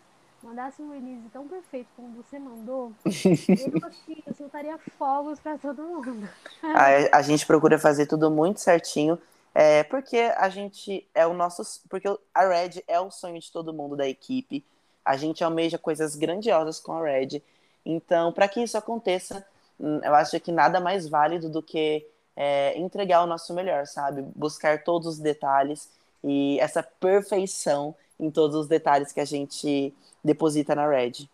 mandassem 0.42 0.86
um 0.86 0.92
release 0.92 1.28
tão 1.30 1.46
perfeito 1.46 1.88
como 1.94 2.08
você 2.10 2.38
mandou, 2.38 2.92
eu 3.04 3.86
assim, 3.86 4.22
eu 4.26 4.34
soltaria 4.34 4.78
fogos 4.96 5.38
para 5.40 5.58
todo 5.58 5.82
mundo. 5.82 6.28
a, 6.62 7.18
a 7.18 7.22
gente 7.22 7.44
procura 7.46 7.78
fazer 7.78 8.06
tudo 8.06 8.30
muito 8.30 8.60
certinho. 8.60 9.18
É, 9.54 9.82
porque 9.82 10.16
a 10.16 10.48
gente 10.48 11.06
é 11.14 11.26
o 11.26 11.34
nosso. 11.34 11.82
Porque 11.88 12.08
a 12.32 12.46
Red 12.46 12.82
é 12.86 13.00
o 13.00 13.10
sonho 13.10 13.40
de 13.40 13.50
todo 13.50 13.72
mundo 13.72 13.96
da 13.96 14.06
equipe. 14.08 14.64
A 15.04 15.16
gente 15.16 15.42
almeja 15.42 15.76
coisas 15.76 16.14
grandiosas 16.14 16.78
com 16.78 16.92
a 16.92 17.02
Red. 17.02 17.42
Então, 17.84 18.32
para 18.32 18.46
que 18.46 18.62
isso 18.62 18.76
aconteça, 18.76 19.44
eu 19.78 20.14
acho 20.14 20.38
que 20.40 20.52
nada 20.52 20.80
mais 20.80 21.08
válido 21.08 21.48
do 21.48 21.62
que 21.62 22.06
é, 22.36 22.78
entregar 22.78 23.22
o 23.22 23.26
nosso 23.26 23.52
melhor, 23.54 23.86
sabe? 23.86 24.22
Buscar 24.34 24.82
todos 24.82 25.08
os 25.08 25.18
detalhes 25.18 25.88
e 26.22 26.58
essa 26.60 26.82
perfeição 26.82 27.94
em 28.18 28.30
todos 28.30 28.56
os 28.56 28.66
detalhes 28.66 29.12
que 29.12 29.20
a 29.20 29.24
gente 29.24 29.94
deposita 30.22 30.74
na 30.74 30.88
Red. 30.88 31.28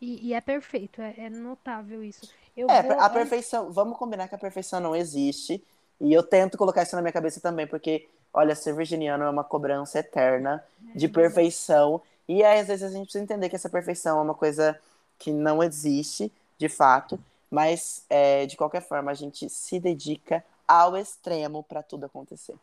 E, 0.00 0.28
e 0.28 0.34
é 0.34 0.40
perfeito, 0.40 1.00
é, 1.02 1.14
é 1.18 1.30
notável 1.30 2.02
isso. 2.02 2.28
Eu 2.56 2.68
é, 2.68 2.82
vou... 2.82 3.00
a 3.00 3.08
perfeição, 3.08 3.70
vamos 3.70 3.96
combinar 3.96 4.28
que 4.28 4.34
a 4.34 4.38
perfeição 4.38 4.80
não 4.80 4.96
existe. 4.96 5.62
E 6.00 6.12
eu 6.12 6.22
tento 6.22 6.56
colocar 6.56 6.82
isso 6.82 6.96
na 6.96 7.02
minha 7.02 7.12
cabeça 7.12 7.40
também, 7.40 7.66
porque, 7.66 8.08
olha, 8.32 8.54
ser 8.54 8.74
virginiano 8.74 9.24
é 9.24 9.30
uma 9.30 9.44
cobrança 9.44 9.98
eterna 9.98 10.64
é, 10.94 10.98
de 10.98 11.08
perfeição. 11.08 12.00
E 12.26 12.42
aí, 12.42 12.60
às 12.60 12.68
vezes 12.68 12.82
a 12.82 12.88
gente 12.88 13.04
precisa 13.04 13.22
entender 13.22 13.50
que 13.50 13.56
essa 13.56 13.68
perfeição 13.68 14.18
é 14.18 14.22
uma 14.22 14.34
coisa 14.34 14.78
que 15.18 15.30
não 15.30 15.62
existe, 15.62 16.32
de 16.60 16.68
fato, 16.68 17.18
mas 17.50 18.04
é, 18.10 18.44
de 18.44 18.54
qualquer 18.54 18.82
forma 18.82 19.10
a 19.10 19.14
gente 19.14 19.48
se 19.48 19.80
dedica 19.80 20.44
ao 20.68 20.94
extremo 20.94 21.64
para 21.64 21.82
tudo 21.82 22.04
acontecer. 22.04 22.54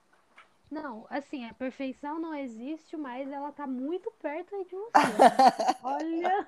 Não, 0.70 1.08
assim, 1.10 1.46
a 1.46 1.54
perfeição 1.54 2.20
não 2.20 2.36
existe, 2.36 2.96
mas 2.96 3.32
ela 3.32 3.52
tá 3.52 3.66
muito 3.66 4.12
perto 4.22 4.54
aí 4.54 4.66
de 4.66 4.76
você. 4.76 4.92
Olha 5.82 6.48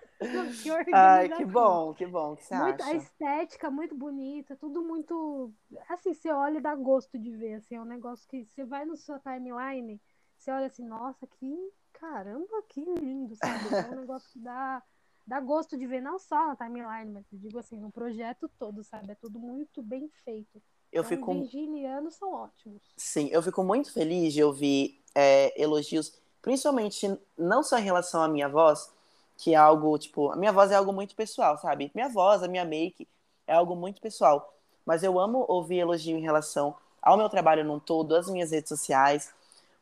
que 0.61 0.71
organização. 0.71 0.93
Ai, 0.93 1.29
que 1.29 1.45
bom, 1.45 1.93
que 1.95 2.05
bom, 2.05 2.35
que 2.35 2.43
você 2.43 2.55
muito, 2.55 2.83
acha? 2.83 2.91
A 2.91 2.95
estética 2.95 3.71
muito 3.71 3.95
bonita, 3.95 4.55
tudo 4.55 4.83
muito... 4.83 5.51
Assim, 5.87 6.13
você 6.13 6.31
olha 6.31 6.59
e 6.59 6.61
dá 6.61 6.75
gosto 6.75 7.17
de 7.17 7.31
ver, 7.31 7.55
assim, 7.55 7.75
é 7.75 7.81
um 7.81 7.85
negócio 7.85 8.27
que 8.27 8.45
você 8.45 8.63
vai 8.63 8.85
no 8.85 8.95
sua 8.95 9.19
timeline, 9.19 9.99
você 10.37 10.51
olha 10.51 10.67
assim, 10.67 10.85
nossa, 10.85 11.25
que... 11.25 11.71
Caramba, 11.93 12.63
que 12.69 12.81
lindo, 12.81 13.35
sabe? 13.35 13.75
É 13.75 13.91
um 13.91 14.01
negócio 14.01 14.29
que 14.31 14.39
dá 14.39 14.81
dá 15.29 15.39
gosto 15.39 15.77
de 15.77 15.85
ver 15.85 16.01
não 16.01 16.17
só 16.17 16.47
na 16.47 16.55
timeline, 16.55 17.11
mas 17.11 17.23
eu 17.31 17.37
digo 17.37 17.59
assim, 17.59 17.77
no 17.77 17.91
projeto 17.91 18.49
todo, 18.57 18.83
sabe? 18.83 19.11
É 19.11 19.15
tudo 19.15 19.37
muito 19.37 19.83
bem 19.83 20.09
feito. 20.25 20.59
Eu 20.91 21.03
então, 21.03 21.03
fico... 21.03 21.31
Os 21.31 21.51
virginianos 21.51 22.15
são 22.15 22.33
ótimos. 22.33 22.81
Sim, 22.97 23.29
eu 23.31 23.43
fico 23.43 23.63
muito 23.63 23.93
feliz 23.93 24.33
de 24.33 24.43
ouvir 24.43 24.99
é, 25.13 25.53
elogios, 25.61 26.19
principalmente 26.41 27.15
não 27.37 27.61
só 27.61 27.77
em 27.77 27.83
relação 27.83 28.23
à 28.23 28.27
minha 28.27 28.49
voz, 28.49 28.91
que 29.37 29.53
é 29.53 29.55
algo, 29.55 29.95
tipo, 29.99 30.31
a 30.31 30.35
minha 30.35 30.51
voz 30.51 30.71
é 30.71 30.75
algo 30.75 30.91
muito 30.91 31.15
pessoal, 31.15 31.59
sabe? 31.59 31.91
Minha 31.93 32.09
voz, 32.09 32.41
a 32.41 32.47
minha 32.47 32.65
make 32.65 33.07
é 33.45 33.53
algo 33.53 33.75
muito 33.75 34.01
pessoal. 34.01 34.57
Mas 34.83 35.03
eu 35.03 35.19
amo 35.19 35.45
ouvir 35.47 35.77
elogio 35.77 36.17
em 36.17 36.21
relação 36.21 36.75
ao 36.99 37.15
meu 37.15 37.29
trabalho 37.29 37.63
num 37.63 37.79
todo, 37.79 38.15
às 38.15 38.27
minhas 38.27 38.49
redes 38.49 38.69
sociais, 38.69 39.31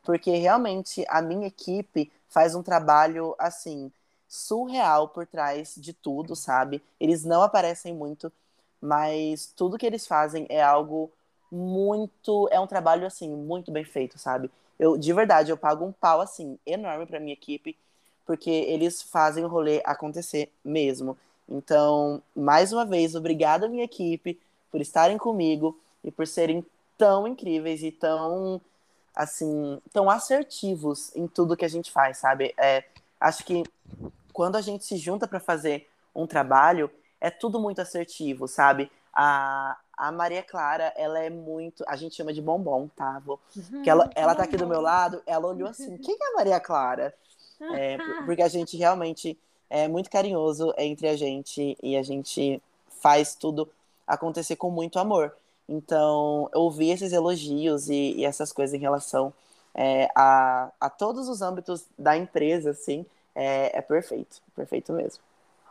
porque 0.03 0.31
realmente 0.31 1.05
a 1.07 1.21
minha 1.21 1.47
equipe 1.47 2.11
faz 2.27 2.53
um 2.53 2.61
trabalho, 2.61 3.33
assim, 3.39 3.89
surreal 4.27 5.07
por 5.07 5.25
trás 5.25 5.75
de 5.77 5.93
tudo, 5.93 6.35
sabe? 6.35 6.83
Eles 6.99 7.23
não 7.23 7.41
aparecem 7.41 7.93
muito, 7.93 8.31
mas 8.81 9.53
tudo 9.55 9.77
que 9.77 9.85
eles 9.85 10.05
fazem 10.05 10.45
é 10.49 10.61
algo 10.61 11.11
muito. 11.51 12.47
É 12.51 12.59
um 12.59 12.67
trabalho, 12.67 13.05
assim, 13.05 13.29
muito 13.29 13.71
bem 13.71 13.83
feito, 13.83 14.17
sabe? 14.19 14.51
Eu, 14.79 14.97
de 14.97 15.11
verdade, 15.13 15.51
eu 15.51 15.57
pago 15.57 15.85
um 15.85 15.91
pau, 15.91 16.21
assim, 16.21 16.59
enorme 16.65 17.05
pra 17.05 17.19
minha 17.19 17.33
equipe, 17.33 17.77
porque 18.25 18.49
eles 18.49 19.01
fazem 19.01 19.43
o 19.43 19.47
rolê 19.47 19.81
acontecer 19.85 20.51
mesmo. 20.63 21.17
Então, 21.49 22.21
mais 22.35 22.73
uma 22.73 22.85
vez, 22.85 23.15
obrigada, 23.15 23.69
minha 23.69 23.85
equipe, 23.85 24.39
por 24.69 24.81
estarem 24.81 25.17
comigo 25.17 25.79
e 26.03 26.11
por 26.11 26.27
serem 26.27 26.65
tão 26.97 27.27
incríveis 27.27 27.81
e 27.83 27.91
tão, 27.91 28.59
assim, 29.15 29.81
tão 29.93 30.09
assertivos 30.09 31.15
em 31.15 31.27
tudo 31.27 31.55
que 31.55 31.65
a 31.65 31.69
gente 31.69 31.89
faz, 31.89 32.17
sabe? 32.17 32.53
É, 32.57 32.83
acho 33.19 33.45
que 33.45 33.63
quando 34.37 34.55
a 34.55 34.61
gente 34.61 34.85
se 34.85 34.97
junta 34.97 35.27
para 35.27 35.39
fazer 35.39 35.89
um 36.15 36.27
trabalho, 36.27 36.91
é 37.19 37.31
tudo 37.31 37.59
muito 37.59 37.81
assertivo, 37.81 38.47
sabe? 38.47 38.91
A, 39.11 39.75
a 39.97 40.11
Maria 40.11 40.43
Clara, 40.43 40.93
ela 40.95 41.17
é 41.19 41.27
muito. 41.27 41.83
A 41.87 41.95
gente 41.95 42.13
chama 42.15 42.31
de 42.31 42.39
bombom, 42.39 42.87
tá? 42.95 43.19
Vou, 43.25 43.39
Uhum, 43.55 43.81
que 43.81 43.89
ela, 43.89 44.07
ela 44.13 44.35
tá 44.35 44.43
aqui 44.43 44.55
do 44.55 44.67
meu 44.67 44.79
lado, 44.79 45.23
ela 45.25 45.47
olhou 45.47 45.67
assim: 45.67 45.97
quem 45.97 46.15
é 46.21 46.27
a 46.27 46.35
Maria 46.35 46.59
Clara? 46.59 47.15
É, 47.71 47.97
por- 47.97 48.25
porque 48.25 48.43
a 48.43 48.47
gente 48.47 48.77
realmente 48.77 49.35
é 49.71 49.87
muito 49.87 50.07
carinhoso 50.11 50.71
entre 50.77 51.07
a 51.07 51.17
gente 51.17 51.75
e 51.81 51.97
a 51.97 52.03
gente 52.03 52.61
faz 53.01 53.33
tudo 53.33 53.67
acontecer 54.05 54.55
com 54.55 54.69
muito 54.69 54.99
amor. 54.99 55.35
Então, 55.67 56.47
ouvir 56.53 56.91
esses 56.91 57.11
elogios 57.11 57.89
e, 57.89 58.13
e 58.17 58.23
essas 58.23 58.53
coisas 58.53 58.75
em 58.75 58.79
relação 58.79 59.33
é, 59.73 60.07
a, 60.15 60.71
a 60.79 60.89
todos 60.91 61.27
os 61.27 61.41
âmbitos 61.41 61.85
da 61.97 62.15
empresa, 62.15 62.69
assim, 62.69 63.03
é, 63.37 63.77
é 63.77 63.81
perfeito. 63.81 64.41
Perfeito 64.55 64.91
mesmo. 64.93 65.21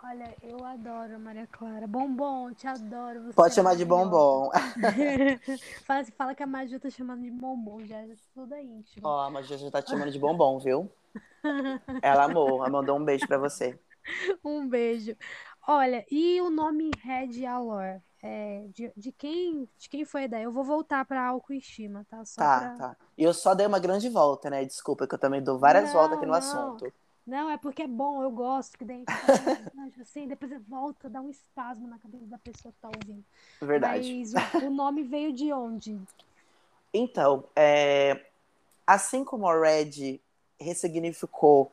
Olha, 0.05 0.35
eu 0.43 0.64
adoro 0.64 1.17
a 1.17 1.19
Maria 1.19 1.47
Clara. 1.49 1.87
Bombom, 1.87 2.53
te 2.55 2.67
adoro. 2.67 3.25
Você 3.25 3.33
Pode 3.33 3.53
é 3.53 3.57
chamar 3.57 3.75
de 3.75 3.85
bombom. 3.85 4.51
fala, 5.85 6.05
fala 6.17 6.35
que 6.35 6.43
a 6.43 6.47
Maju 6.47 6.79
tá 6.79 6.91
chamando 6.91 7.23
de 7.23 7.31
bombom, 7.31 7.85
já 7.85 7.97
é 7.97 8.09
tudo 8.33 8.55
é 8.55 8.62
íntimo. 8.62 9.07
Ó, 9.07 9.21
a 9.21 9.31
Magia 9.31 9.59
já 9.59 9.71
tá 9.71 9.83
te 9.83 9.91
chamando 9.91 10.12
de 10.12 10.19
bombom, 10.19 10.59
viu? 10.61 10.89
Ela 12.03 12.25
amou, 12.25 12.59
ela 12.61 12.71
mandou 12.71 12.97
um 12.99 13.05
beijo 13.05 13.27
pra 13.27 13.39
você. 13.39 13.79
Um 14.45 14.69
beijo. 14.69 15.17
Olha, 15.67 16.05
e 16.11 16.41
o 16.41 16.51
nome 16.51 16.91
Red 17.03 17.45
Alor? 17.47 18.01
É, 18.23 18.64
de, 18.73 18.93
de 18.97 19.12
quem, 19.12 19.69
de 19.79 19.89
quem 19.89 20.05
foi 20.05 20.23
a 20.23 20.25
ideia? 20.25 20.45
Eu 20.45 20.53
vou 20.53 20.64
voltar 20.64 21.05
pra 21.05 21.25
autoestima, 21.27 22.05
tá? 22.09 22.25
Só 22.25 22.43
Tá, 22.43 22.61
pra... 22.61 22.77
tá. 22.77 22.97
E 23.17 23.25
eu 23.25 23.33
só 23.35 23.55
dei 23.55 23.67
uma 23.67 23.79
grande 23.79 24.09
volta, 24.09 24.51
né? 24.51 24.64
Desculpa, 24.64 25.07
que 25.07 25.14
eu 25.14 25.19
também 25.19 25.43
dou 25.43 25.59
várias 25.59 25.85
Não, 25.87 25.93
voltas 25.93 26.17
aqui 26.19 26.27
no 26.27 26.33
não. 26.33 26.39
assunto. 26.39 26.93
Não, 27.27 27.51
é 27.51 27.57
porque 27.57 27.83
é 27.83 27.89
bom, 27.89 28.22
eu 28.22 28.31
gosto, 28.31 28.79
que 28.79 28.85
daí 28.85 29.05
assim, 30.01 30.29
depois 30.29 30.51
você 30.51 30.59
volta, 30.61 31.11
dá 31.11 31.20
um 31.20 31.29
espasmo 31.29 31.89
na 31.89 31.99
cabeça 31.99 32.24
da 32.27 32.39
pessoa 32.39 32.72
que 32.72 32.81
tá 32.81 32.89
ouvindo. 32.89 33.24
Verdade. 33.61 34.27
Mas 34.33 34.62
o, 34.62 34.66
o 34.66 34.70
nome 34.70 35.03
veio 35.03 35.33
de 35.33 35.53
onde? 35.53 36.01
Então, 36.95 37.45
é, 37.57 38.27
assim 38.87 39.24
como 39.24 39.49
a 39.49 39.59
Red 39.59 40.20
ressignificou 40.61 41.72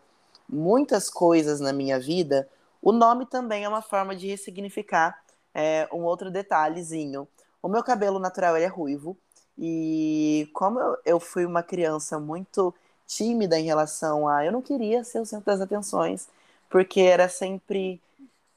muitas 0.49 1.09
coisas 1.09 1.59
na 1.59 1.71
minha 1.71 1.99
vida, 1.99 2.49
o 2.81 2.91
nome 2.91 3.27
também 3.27 3.63
é 3.63 3.69
uma 3.69 3.81
forma 3.81 4.15
de 4.15 4.27
ressignificar 4.27 5.23
é, 5.53 5.87
um 5.93 6.01
outro 6.03 6.31
detalhezinho. 6.31 7.27
O 7.61 7.67
meu 7.67 7.83
cabelo 7.83 8.17
natural 8.17 8.55
é 8.57 8.65
ruivo, 8.65 9.15
e 9.57 10.49
como 10.51 10.79
eu, 10.79 10.97
eu 11.05 11.19
fui 11.19 11.45
uma 11.45 11.61
criança 11.61 12.19
muito 12.19 12.73
tímida 13.07 13.59
em 13.59 13.65
relação 13.65 14.27
a. 14.27 14.45
Eu 14.45 14.51
não 14.51 14.61
queria 14.61 15.03
ser 15.03 15.19
o 15.19 15.25
centro 15.25 15.45
das 15.45 15.61
atenções, 15.61 16.27
porque 16.69 17.01
era 17.01 17.29
sempre. 17.29 18.01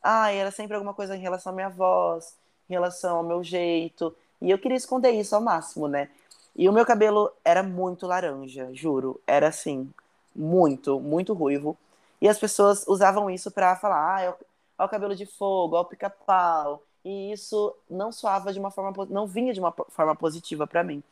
Ah, 0.02 0.32
era 0.32 0.50
sempre 0.50 0.74
alguma 0.74 0.94
coisa 0.94 1.16
em 1.16 1.20
relação 1.20 1.52
à 1.52 1.54
minha 1.54 1.68
voz, 1.68 2.34
em 2.68 2.74
relação 2.74 3.18
ao 3.18 3.22
meu 3.24 3.42
jeito. 3.42 4.14
E 4.40 4.50
eu 4.50 4.58
queria 4.58 4.76
esconder 4.76 5.10
isso 5.12 5.34
ao 5.34 5.40
máximo, 5.40 5.88
né? 5.88 6.08
E 6.54 6.68
o 6.68 6.72
meu 6.72 6.86
cabelo 6.86 7.30
era 7.44 7.62
muito 7.62 8.06
laranja, 8.06 8.70
juro. 8.72 9.20
Era 9.26 9.48
assim, 9.48 9.92
muito, 10.34 11.00
muito 11.00 11.34
ruivo. 11.34 11.76
E 12.20 12.28
as 12.28 12.38
pessoas 12.38 12.86
usavam 12.86 13.28
isso 13.30 13.50
pra 13.50 13.76
falar, 13.76 14.16
ah, 14.16 14.20
é 14.22 14.30
o, 14.30 14.34
é 14.78 14.84
o 14.84 14.88
cabelo 14.88 15.14
de 15.14 15.26
fogo, 15.26 15.76
é 15.76 15.80
o 15.80 15.84
pica-pau. 15.84 16.82
E 17.04 17.32
isso 17.32 17.74
não 17.88 18.10
soava 18.10 18.52
de 18.52 18.58
uma 18.58 18.70
forma, 18.70 19.06
não 19.10 19.26
vinha 19.26 19.52
de 19.52 19.60
uma 19.60 19.72
forma 19.72 20.16
positiva 20.16 20.66
pra 20.66 20.82
mim. 20.82 21.02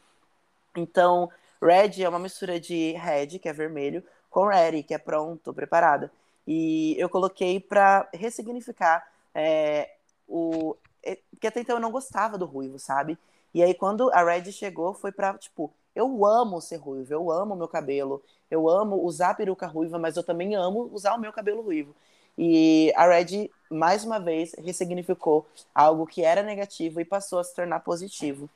Então, 0.77 1.31
red 1.65 2.03
é 2.03 2.09
uma 2.09 2.19
mistura 2.19 2.61
de 2.61 2.93
red, 2.93 3.39
que 3.39 3.49
é 3.49 3.53
vermelho, 3.53 4.03
com 4.31 4.47
ready, 4.47 4.83
que 4.83 4.95
é 4.95 4.99
pronto, 4.99 5.53
preparada. 5.55 6.11
E 6.47 6.95
eu 6.99 7.09
coloquei 7.09 7.61
pra 7.61 8.09
ressignificar 8.13 9.07
é, 9.35 9.91
o. 10.29 10.77
é, 11.03 11.19
Porque 11.31 11.47
até 11.47 11.61
então 11.61 11.77
eu 11.77 11.81
não 11.81 11.91
gostava 11.91 12.37
do 12.37 12.45
ruivo, 12.47 12.79
sabe? 12.79 13.19
E 13.53 13.63
aí, 13.63 13.73
quando 13.75 14.11
a 14.13 14.23
Red 14.25 14.51
chegou, 14.53 14.93
foi 14.95 15.13
pra, 15.13 15.35
tipo, 15.39 15.73
eu 15.95 16.27
amo 16.27 16.61
ser 16.61 16.77
ruivo, 16.77 17.13
eu 17.13 17.31
amo 17.31 17.55
meu 17.55 17.69
cabelo, 17.69 18.21
eu 18.51 18.69
amo 18.69 18.97
usar 18.97 19.35
peruca 19.35 19.67
ruiva, 19.67 19.99
mas 19.99 20.17
eu 20.17 20.25
também 20.25 20.55
amo 20.57 20.91
usar 20.93 21.15
o 21.15 21.21
meu 21.21 21.33
cabelo 21.33 21.63
ruivo. 21.63 21.95
E 22.37 22.93
a 22.97 23.07
Red, 23.07 23.49
mais 23.71 24.05
uma 24.05 24.19
vez, 24.19 24.55
ressignificou 24.59 25.47
algo 25.75 26.07
que 26.07 26.25
era 26.25 26.43
negativo 26.43 27.01
e 27.01 27.05
passou 27.05 27.39
a 27.39 27.45
se 27.45 27.55
tornar 27.55 27.81
positivo. 27.81 28.51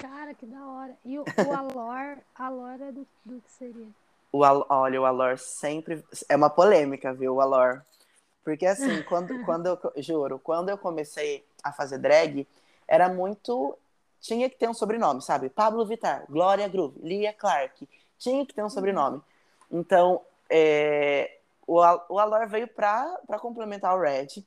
Cara, 0.00 0.34
que 0.34 0.46
da 0.46 0.66
hora. 0.66 0.96
E 1.04 1.18
o, 1.18 1.22
o 1.22 1.52
Alor, 1.54 2.18
Alor 2.34 2.80
é 2.80 2.92
do, 2.92 3.06
do 3.24 3.40
que 3.40 3.50
seria? 3.50 3.86
O 4.32 4.44
Al- 4.44 4.66
olha, 4.68 5.00
o 5.00 5.04
Alor 5.04 5.38
sempre. 5.38 6.04
É 6.28 6.36
uma 6.36 6.50
polêmica, 6.50 7.12
viu, 7.12 7.34
o 7.34 7.40
Alor? 7.40 7.84
Porque 8.44 8.66
assim, 8.66 9.02
quando, 9.08 9.44
quando 9.44 9.66
eu. 9.66 9.78
Juro, 10.02 10.38
quando 10.38 10.68
eu 10.68 10.78
comecei 10.78 11.44
a 11.62 11.72
fazer 11.72 11.98
drag, 11.98 12.46
era 12.86 13.08
muito. 13.08 13.76
Tinha 14.20 14.50
que 14.50 14.56
ter 14.56 14.68
um 14.68 14.74
sobrenome, 14.74 15.22
sabe? 15.22 15.48
Pablo 15.48 15.84
Vittar, 15.86 16.24
Glória 16.28 16.68
Groove, 16.68 17.00
Lia 17.02 17.32
Clark. 17.32 17.88
Tinha 18.18 18.44
que 18.44 18.52
ter 18.52 18.62
um 18.62 18.68
sobrenome. 18.68 19.20
Então, 19.70 20.20
é, 20.50 21.38
o, 21.66 21.80
Al- 21.80 22.04
o 22.08 22.18
Alor 22.18 22.46
veio 22.46 22.68
pra 22.68 23.18
complementar 23.40 23.96
o 23.96 24.00
Red, 24.00 24.44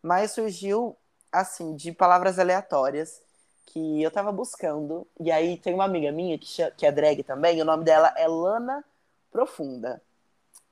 mas 0.00 0.30
surgiu, 0.30 0.96
assim, 1.32 1.74
de 1.74 1.90
palavras 1.90 2.38
aleatórias 2.38 3.20
que 3.66 4.02
eu 4.02 4.10
tava 4.10 4.32
buscando. 4.32 5.06
E 5.20 5.30
aí 5.30 5.58
tem 5.58 5.74
uma 5.74 5.84
amiga 5.84 6.10
minha 6.12 6.38
que, 6.38 6.46
cha- 6.46 6.70
que 6.70 6.86
é 6.86 6.92
drag 6.92 7.22
também, 7.22 7.60
o 7.60 7.64
nome 7.64 7.84
dela 7.84 8.12
é 8.16 8.26
Lana 8.26 8.84
Profunda. 9.30 10.00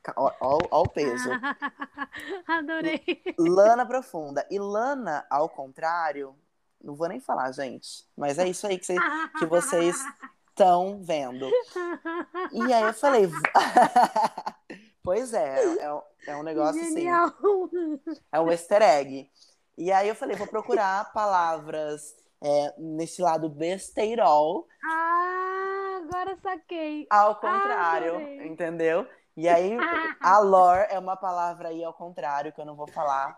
Ca- 0.02 0.14
Ó, 0.16 0.30
ó- 0.40 0.58
ó 0.70 0.82
o 0.82 0.88
peso. 0.88 1.28
Adorei. 2.46 3.02
Lana 3.38 3.84
Profunda. 3.86 4.46
E 4.50 4.58
Lana, 4.58 5.26
ao 5.28 5.48
contrário, 5.48 6.34
não 6.82 6.94
vou 6.94 7.08
nem 7.08 7.20
falar, 7.20 7.50
gente. 7.52 8.06
Mas 8.16 8.38
é 8.38 8.46
isso 8.48 8.66
aí 8.66 8.78
que, 8.78 8.86
cê- 8.86 8.96
que 9.38 9.46
vocês 9.46 9.96
estão 10.50 11.00
vendo. 11.02 11.50
E 12.52 12.72
aí 12.72 12.82
eu 12.84 12.92
falei. 12.94 13.28
pois 15.02 15.32
é, 15.34 15.78
é, 15.80 15.92
um- 15.92 16.02
é 16.28 16.36
um 16.36 16.42
negócio 16.42 16.80
assim. 16.80 16.94
Genial. 16.94 17.32
É 18.32 18.40
um 18.40 18.50
easter 18.50 18.82
egg. 18.82 19.30
E 19.76 19.90
aí 19.90 20.08
eu 20.08 20.14
falei, 20.14 20.36
vou 20.36 20.46
procurar 20.46 21.12
palavras 21.12 22.14
é, 22.42 22.74
nesse 22.78 23.20
lado 23.22 23.48
besteirol, 23.48 24.66
Ah, 24.84 26.00
agora 26.02 26.36
saquei. 26.42 27.06
ao 27.10 27.34
contrário, 27.36 28.16
adorei. 28.16 28.46
entendeu? 28.46 29.06
E 29.36 29.48
aí, 29.48 29.76
a 30.20 30.38
lore 30.38 30.86
é 30.90 30.98
uma 30.98 31.16
palavra 31.16 31.68
aí 31.68 31.82
ao 31.82 31.92
contrário, 31.92 32.52
que 32.52 32.60
eu 32.60 32.64
não 32.64 32.76
vou 32.76 32.86
falar. 32.88 33.36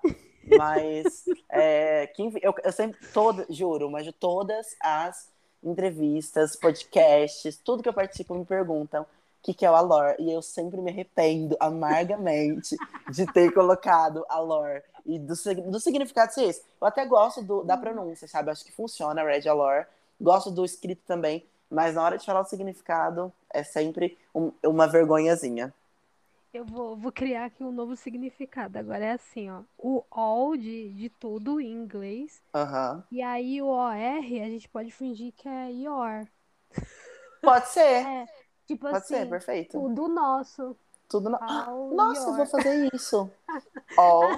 Mas, 0.56 1.24
é, 1.48 2.06
que, 2.08 2.30
eu, 2.42 2.54
eu 2.62 2.72
sempre, 2.72 2.98
toda, 3.12 3.46
juro, 3.50 3.90
mas 3.90 4.04
de 4.04 4.12
todas 4.12 4.76
as 4.80 5.30
entrevistas, 5.62 6.54
podcasts, 6.54 7.56
tudo 7.58 7.82
que 7.82 7.88
eu 7.88 7.94
participo 7.94 8.34
me 8.34 8.44
perguntam 8.44 9.02
o 9.02 9.06
que, 9.42 9.54
que 9.54 9.66
é 9.66 9.70
o 9.70 9.74
Alor. 9.74 10.14
E 10.18 10.30
eu 10.30 10.42
sempre 10.42 10.80
me 10.80 10.90
arrependo 10.90 11.56
amargamente 11.58 12.76
de 13.10 13.26
ter 13.32 13.52
colocado 13.52 14.24
Alor 14.28 14.82
e 15.06 15.18
do, 15.18 15.34
do 15.70 15.80
significado 15.80 16.32
ser 16.34 16.44
esse. 16.44 16.62
Eu 16.80 16.86
até 16.86 17.04
gosto 17.06 17.42
do- 17.42 17.62
da 17.64 17.76
pronúncia, 17.76 18.28
sabe? 18.28 18.50
Acho 18.50 18.64
que 18.64 18.72
funciona, 18.72 19.22
Red 19.24 19.48
Alor. 19.48 19.86
Gosto 20.20 20.50
do 20.50 20.64
escrito 20.64 21.02
também, 21.06 21.44
mas 21.70 21.94
na 21.94 22.02
hora 22.02 22.18
de 22.18 22.24
falar 22.26 22.40
o 22.40 22.44
significado 22.44 23.32
é 23.50 23.62
sempre 23.64 24.18
um- 24.34 24.52
uma 24.64 24.86
vergonhazinha. 24.86 25.72
Eu 26.52 26.64
vou, 26.64 26.96
vou 26.96 27.12
criar 27.12 27.44
aqui 27.46 27.62
um 27.62 27.70
novo 27.72 27.94
significado. 27.96 28.78
Agora 28.78 29.04
é 29.04 29.12
assim, 29.12 29.48
ó. 29.50 29.62
O 29.78 30.02
all 30.10 30.56
de, 30.56 30.92
de 30.94 31.08
tudo 31.08 31.60
em 31.60 31.70
inglês. 31.72 32.42
Aham. 32.52 33.04
E 33.10 33.22
aí 33.22 33.62
o 33.62 33.68
OR 33.68 34.42
a 34.42 34.48
gente 34.50 34.68
pode 34.68 34.90
fingir 34.92 35.32
que 35.34 35.48
é 35.48 35.72
your. 35.72 36.26
Pode 37.42 37.68
ser, 37.68 38.08
É, 38.08 38.26
tipo 38.66 38.86
pode 38.88 39.06
assim, 39.06 39.06
ser, 39.08 39.26
perfeito. 39.28 39.86
tudo 39.86 40.08
nosso. 40.08 40.76
Tudo 41.08 41.30
no... 41.30 41.38
All 41.40 41.90
Nossa, 41.94 42.22
eu 42.22 42.26
your. 42.28 42.36
vou 42.36 42.46
fazer 42.46 42.90
isso. 42.94 43.30
All 43.96 44.30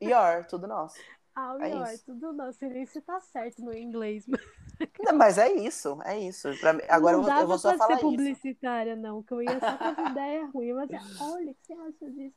your, 0.00 0.46
tudo 0.46 0.66
nosso. 0.66 0.98
All 1.34 1.60
É 1.60 1.70
your, 1.70 1.88
isso. 1.90 2.04
tudo 2.04 2.32
nosso. 2.32 2.58
Nem 2.66 2.84
se 2.84 3.00
tá 3.00 3.18
certo 3.20 3.62
no 3.62 3.74
inglês. 3.76 4.26
mas- 4.28 4.90
Não, 5.00 5.14
mas 5.14 5.38
é 5.38 5.50
isso, 5.52 5.98
é 6.04 6.18
isso. 6.18 6.48
Agora 6.88 7.16
não 7.16 7.24
eu, 7.28 7.40
eu 7.40 7.46
vou 7.46 7.58
só 7.58 7.74
falar 7.78 7.94
isso. 7.94 8.02
publicitária, 8.02 8.94
não, 8.96 9.22
que 9.22 9.32
eu 9.32 9.42
ia 9.42 9.58
só 9.58 9.76
com 9.78 9.84
as 9.84 10.10
ideias 10.10 10.50
ruins. 10.52 10.76
Mas 10.90 11.20
olha, 11.20 11.50
o 11.50 11.54
que 11.54 11.66
você 11.66 11.72
acha 11.72 12.10
disso? 12.10 12.36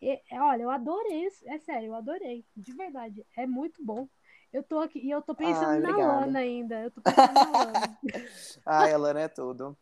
E, 0.00 0.20
olha, 0.32 0.62
eu 0.62 0.70
adorei, 0.70 1.28
é 1.46 1.58
sério, 1.60 1.86
eu 1.88 1.94
adorei, 1.94 2.44
de 2.56 2.72
verdade. 2.72 3.24
É 3.36 3.46
muito 3.46 3.84
bom. 3.84 4.08
Eu 4.52 4.62
tô 4.64 4.80
aqui, 4.80 4.98
e 4.98 5.10
eu 5.10 5.22
tô 5.22 5.34
pensando 5.34 5.70
Ai, 5.70 5.80
na. 5.80 5.96
Lana 5.96 6.38
ainda. 6.40 6.80
Eu 6.82 6.90
tô 6.90 7.00
pensando 7.00 7.32
na 7.34 7.50
Lana. 7.64 7.98
Ai, 8.66 8.92
a 8.92 8.98
Lana 8.98 9.20
é 9.20 9.28
tudo. 9.28 9.76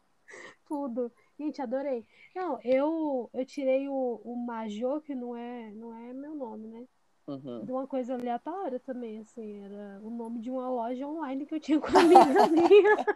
Tudo. 0.66 1.11
Gente, 1.41 1.62
adorei. 1.62 2.05
Não, 2.36 2.61
eu, 2.62 3.30
eu 3.32 3.47
tirei 3.47 3.88
o, 3.88 4.20
o 4.22 4.36
Major, 4.36 5.01
que 5.01 5.14
não 5.14 5.34
é, 5.34 5.70
não 5.70 5.95
é 5.95 6.12
meu 6.12 6.34
nome, 6.34 6.68
né? 6.68 6.84
Uhum. 7.26 7.64
De 7.64 7.72
uma 7.72 7.86
coisa 7.86 8.12
aleatória 8.12 8.78
também, 8.78 9.20
assim. 9.20 9.64
Era 9.64 10.01
o 10.03 10.11
nome 10.11 10.38
de 10.38 10.51
uma 10.51 10.68
loja 10.68 11.07
online 11.07 11.47
que 11.47 11.55
eu 11.55 11.61
tinha 11.61 11.80
com 11.80 11.88
uma 11.88 12.01
amiga 12.05 12.47
minha. 12.47 13.07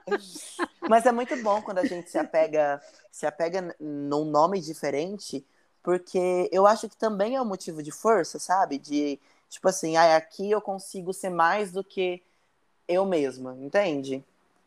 Mas 0.88 1.04
é 1.04 1.12
muito 1.12 1.36
bom 1.42 1.60
quando 1.60 1.78
a 1.78 1.84
gente 1.84 2.08
se 2.08 2.16
apega, 2.16 2.80
se 3.12 3.26
apega 3.26 3.76
num 3.78 4.24
nome 4.24 4.58
diferente, 4.58 5.44
porque 5.82 6.48
eu 6.50 6.66
acho 6.66 6.88
que 6.88 6.96
também 6.96 7.36
é 7.36 7.42
um 7.42 7.46
motivo 7.46 7.82
de 7.82 7.92
força, 7.92 8.38
sabe? 8.38 8.78
De 8.78 9.20
tipo 9.50 9.68
assim, 9.68 9.98
ah, 9.98 10.16
aqui 10.16 10.50
eu 10.50 10.62
consigo 10.62 11.12
ser 11.12 11.28
mais 11.28 11.72
do 11.72 11.84
que 11.84 12.22
eu 12.88 13.04
mesma, 13.04 13.54
entende? 13.60 14.24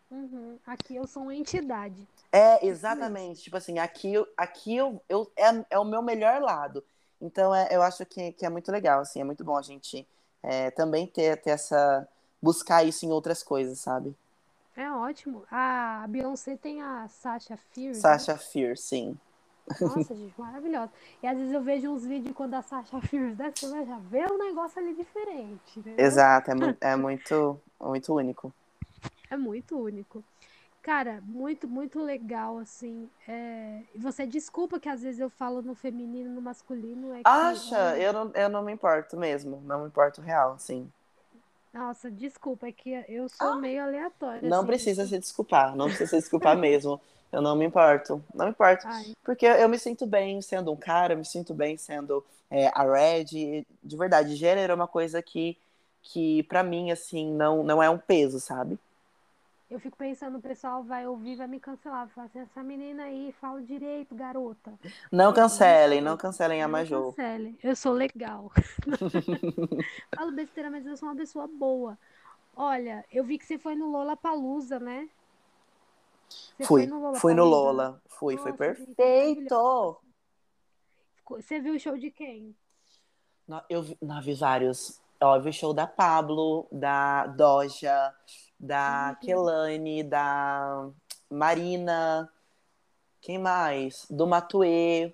Uhum. 0.09 0.57
Aqui 0.65 0.95
eu 0.95 1.05
sou 1.07 1.23
uma 1.23 1.35
entidade. 1.35 2.07
É, 2.31 2.65
exatamente. 2.65 3.41
Tipo 3.41 3.57
assim, 3.57 3.79
aqui, 3.79 4.13
eu- 4.13 4.27
aqui 4.37 4.75
eu, 4.75 5.01
eu, 5.09 5.29
é, 5.35 5.65
é 5.71 5.79
o 5.79 5.85
meu 5.85 6.01
melhor 6.01 6.41
lado. 6.41 6.83
Então, 7.21 7.53
é, 7.53 7.67
eu 7.71 7.81
acho 7.81 8.05
que, 8.05 8.31
que 8.33 8.45
é 8.45 8.49
muito 8.49 8.71
legal, 8.71 8.99
assim, 9.01 9.19
é 9.19 9.23
muito 9.23 9.43
bom 9.43 9.57
a 9.57 9.61
gente 9.61 10.05
é, 10.43 10.69
também 10.71 11.07
ter, 11.07 11.41
ter 11.41 11.51
essa. 11.51 12.07
buscar 12.41 12.83
isso 12.83 13.05
em 13.05 13.11
outras 13.11 13.41
coisas, 13.43 13.79
sabe? 13.79 14.15
É 14.75 14.89
ótimo. 14.91 15.43
A 15.49 16.05
Beyoncé 16.07 16.55
tem 16.55 16.81
a 16.81 17.07
Sasha 17.07 17.57
Fierce. 17.57 17.99
né? 17.99 18.01
Sasha 18.01 18.37
Fierce, 18.37 18.83
sim. 18.83 19.17
Nossa, 19.81 20.13
gente, 20.15 20.39
maravilhosa. 20.39 20.91
E 21.23 21.27
às 21.27 21.37
vezes 21.37 21.51
eu 21.53 21.61
vejo 21.61 21.89
uns 21.91 22.05
vídeos 22.05 22.35
quando 22.35 22.53
a 22.53 22.61
Sasha 22.61 23.01
Fierce 23.01 23.35
desce, 23.35 23.65
você 23.67 23.85
já 23.85 23.97
vê 23.97 24.25
um 24.31 24.37
negócio 24.37 24.79
ali 24.79 24.93
diferente, 24.93 25.81
né? 25.83 25.95
Exato, 25.97 26.51
é, 26.51 26.55
mu- 26.55 26.77
é 26.79 26.95
muito, 26.95 27.59
muito 27.81 28.13
único. 28.13 28.53
É 29.29 29.37
muito 29.37 29.77
único. 29.77 30.23
Cara, 30.81 31.21
muito, 31.25 31.67
muito 31.67 32.01
legal, 32.01 32.57
assim. 32.59 33.09
É... 33.27 33.81
Você 33.95 34.25
desculpa 34.25 34.79
que 34.79 34.87
às 34.87 35.01
vezes 35.01 35.19
eu 35.19 35.29
falo 35.29 35.61
no 35.61 35.75
feminino, 35.75 36.29
no 36.29 36.41
masculino. 36.41 37.13
É 37.13 37.17
que, 37.17 37.23
Acha? 37.25 37.97
Eu 37.97 38.13
não, 38.13 38.31
eu 38.33 38.47
não 38.47 38.63
me 38.63 38.71
importo 38.71 39.17
mesmo. 39.17 39.61
Não 39.65 39.81
me 39.81 39.87
importo 39.87 40.21
real, 40.21 40.53
assim. 40.53 40.89
Nossa, 41.73 42.09
desculpa, 42.09 42.67
é 42.67 42.71
que 42.71 43.03
eu 43.09 43.27
sou 43.27 43.57
meio 43.57 43.83
aleatória. 43.83 44.49
Não 44.49 44.59
assim. 44.59 44.67
precisa 44.67 45.05
se 45.05 45.19
desculpar. 45.19 45.75
Não 45.75 45.87
precisa 45.87 46.09
se 46.09 46.17
desculpar 46.17 46.55
mesmo. 46.57 47.01
Eu 47.31 47.41
não 47.41 47.55
me 47.55 47.65
importo. 47.65 48.23
Não 48.33 48.45
me 48.45 48.51
importo. 48.51 48.87
Ai, 48.87 49.13
Porque 49.23 49.45
eu 49.45 49.67
me 49.67 49.77
sinto 49.77 50.05
bem 50.07 50.41
sendo 50.41 50.71
um 50.71 50.77
cara, 50.77 51.13
eu 51.13 51.17
me 51.17 51.25
sinto 51.25 51.53
bem 51.53 51.77
sendo 51.77 52.23
é, 52.49 52.67
a 52.67 52.83
Red. 52.83 53.65
De 53.83 53.97
verdade, 53.97 54.35
gênero 54.35 54.71
é 54.71 54.75
uma 54.75 54.87
coisa 54.87 55.21
que, 55.21 55.57
que 56.01 56.43
para 56.43 56.63
mim, 56.63 56.91
assim, 56.91 57.29
não, 57.33 57.61
não 57.61 57.83
é 57.83 57.89
um 57.89 57.97
peso, 57.97 58.39
sabe? 58.39 58.79
Eu 59.69 59.79
fico 59.79 59.97
pensando, 59.97 60.37
o 60.37 60.41
pessoal 60.41 60.83
vai 60.83 61.05
ouvir, 61.05 61.35
vai 61.35 61.47
me 61.47 61.59
cancelar. 61.59 62.05
Vai 62.05 62.13
falar 62.13 62.27
assim, 62.27 62.39
essa 62.39 62.63
menina 62.63 63.03
aí 63.03 63.33
fala 63.33 63.61
direito, 63.61 64.15
garota. 64.15 64.73
Não 65.11 65.33
cancelem, 65.33 65.99
não 66.01 66.15
cancelem 66.15 66.61
a 66.63 66.67
Não 66.67 66.71
Majô. 66.71 67.11
cancele. 67.11 67.59
Eu 67.61 67.75
sou 67.75 67.91
legal. 67.91 68.49
Falo 70.15 70.31
besteira, 70.31 70.71
mas 70.71 70.85
eu 70.85 70.95
sou 70.95 71.09
uma 71.09 71.15
pessoa 71.15 71.47
boa. 71.47 71.97
Olha, 72.55 73.05
eu 73.11 73.23
vi 73.23 73.37
que 73.37 73.45
você 73.45 73.57
foi 73.57 73.75
no 73.75 73.91
Lollapalooza, 73.91 74.79
né? 74.79 75.09
Você 76.29 76.65
Fui, 76.65 76.87
foi 76.87 76.99
no 76.99 77.15
fui 77.15 77.33
no? 77.33 77.45
Lola. 77.45 78.01
Fui, 78.07 78.37
foi 78.37 78.51
Nossa, 78.51 78.73
gente, 78.73 78.95
perfeito. 78.95 79.97
Você 81.29 81.59
viu 81.59 81.75
o 81.75 81.79
show 81.79 81.97
de 81.97 82.09
quem? 82.09 82.55
Não, 83.47 83.61
Eu 83.69 83.83
vi, 83.83 83.97
não, 84.01 84.21
vi 84.21 84.33
vários. 84.33 85.01
Ó, 85.21 85.35
eu 85.35 85.41
vi 85.41 85.49
o 85.49 85.53
show 85.53 85.73
da 85.73 85.87
Pablo, 85.87 86.67
da 86.71 87.27
Doja, 87.27 88.13
da 88.59 89.09
Uhum. 89.19 89.25
Kelane, 89.25 90.03
da 90.03 90.87
Marina. 91.29 92.29
Quem 93.21 93.37
mais? 93.37 94.05
Do 94.09 94.25
Matue. 94.27 95.13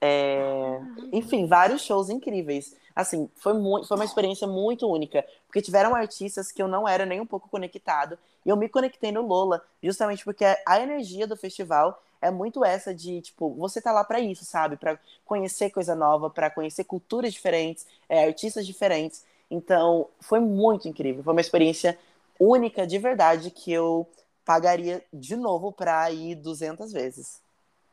É, 0.00 0.80
Enfim, 1.12 1.46
vários 1.46 1.82
shows 1.82 2.08
incríveis. 2.08 2.76
Assim, 2.94 3.28
foi, 3.36 3.52
muito, 3.54 3.86
foi 3.86 3.96
uma 3.96 4.04
experiência 4.04 4.46
muito 4.46 4.86
única. 4.88 5.24
Porque 5.46 5.62
tiveram 5.62 5.94
artistas 5.94 6.52
que 6.52 6.62
eu 6.62 6.68
não 6.68 6.86
era 6.88 7.04
nem 7.06 7.20
um 7.20 7.26
pouco 7.26 7.48
conectado. 7.48 8.18
E 8.44 8.48
eu 8.48 8.56
me 8.56 8.68
conectei 8.68 9.10
no 9.12 9.22
Lola, 9.22 9.62
justamente 9.82 10.24
porque 10.24 10.44
a 10.66 10.80
energia 10.80 11.26
do 11.26 11.36
festival 11.36 12.02
é 12.20 12.30
muito 12.30 12.64
essa 12.64 12.94
de, 12.94 13.20
tipo, 13.20 13.50
você 13.54 13.80
tá 13.80 13.92
lá 13.92 14.02
pra 14.04 14.20
isso, 14.20 14.44
sabe? 14.44 14.76
Pra 14.76 14.98
conhecer 15.24 15.70
coisa 15.70 15.94
nova, 15.94 16.28
pra 16.28 16.50
conhecer 16.50 16.84
culturas 16.84 17.32
diferentes, 17.32 17.86
é, 18.08 18.24
artistas 18.26 18.66
diferentes. 18.66 19.24
Então, 19.50 20.08
foi 20.20 20.40
muito 20.40 20.88
incrível. 20.88 21.22
Foi 21.22 21.32
uma 21.32 21.40
experiência 21.40 21.98
única, 22.38 22.86
de 22.86 22.98
verdade, 22.98 23.50
que 23.50 23.72
eu 23.72 24.08
pagaria 24.44 25.04
de 25.12 25.36
novo 25.36 25.72
pra 25.72 26.10
ir 26.10 26.34
200 26.36 26.92
vezes. 26.92 27.40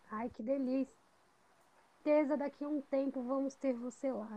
Ai, 0.10 0.30
que 0.32 0.42
delícia. 0.42 0.96
Certeza, 2.04 2.38
daqui 2.38 2.64
a 2.64 2.70
um 2.70 2.82
tempo 2.82 3.22
vamos 3.24 3.56
ter 3.56 3.74
você 3.74 4.10
lá. 4.12 4.30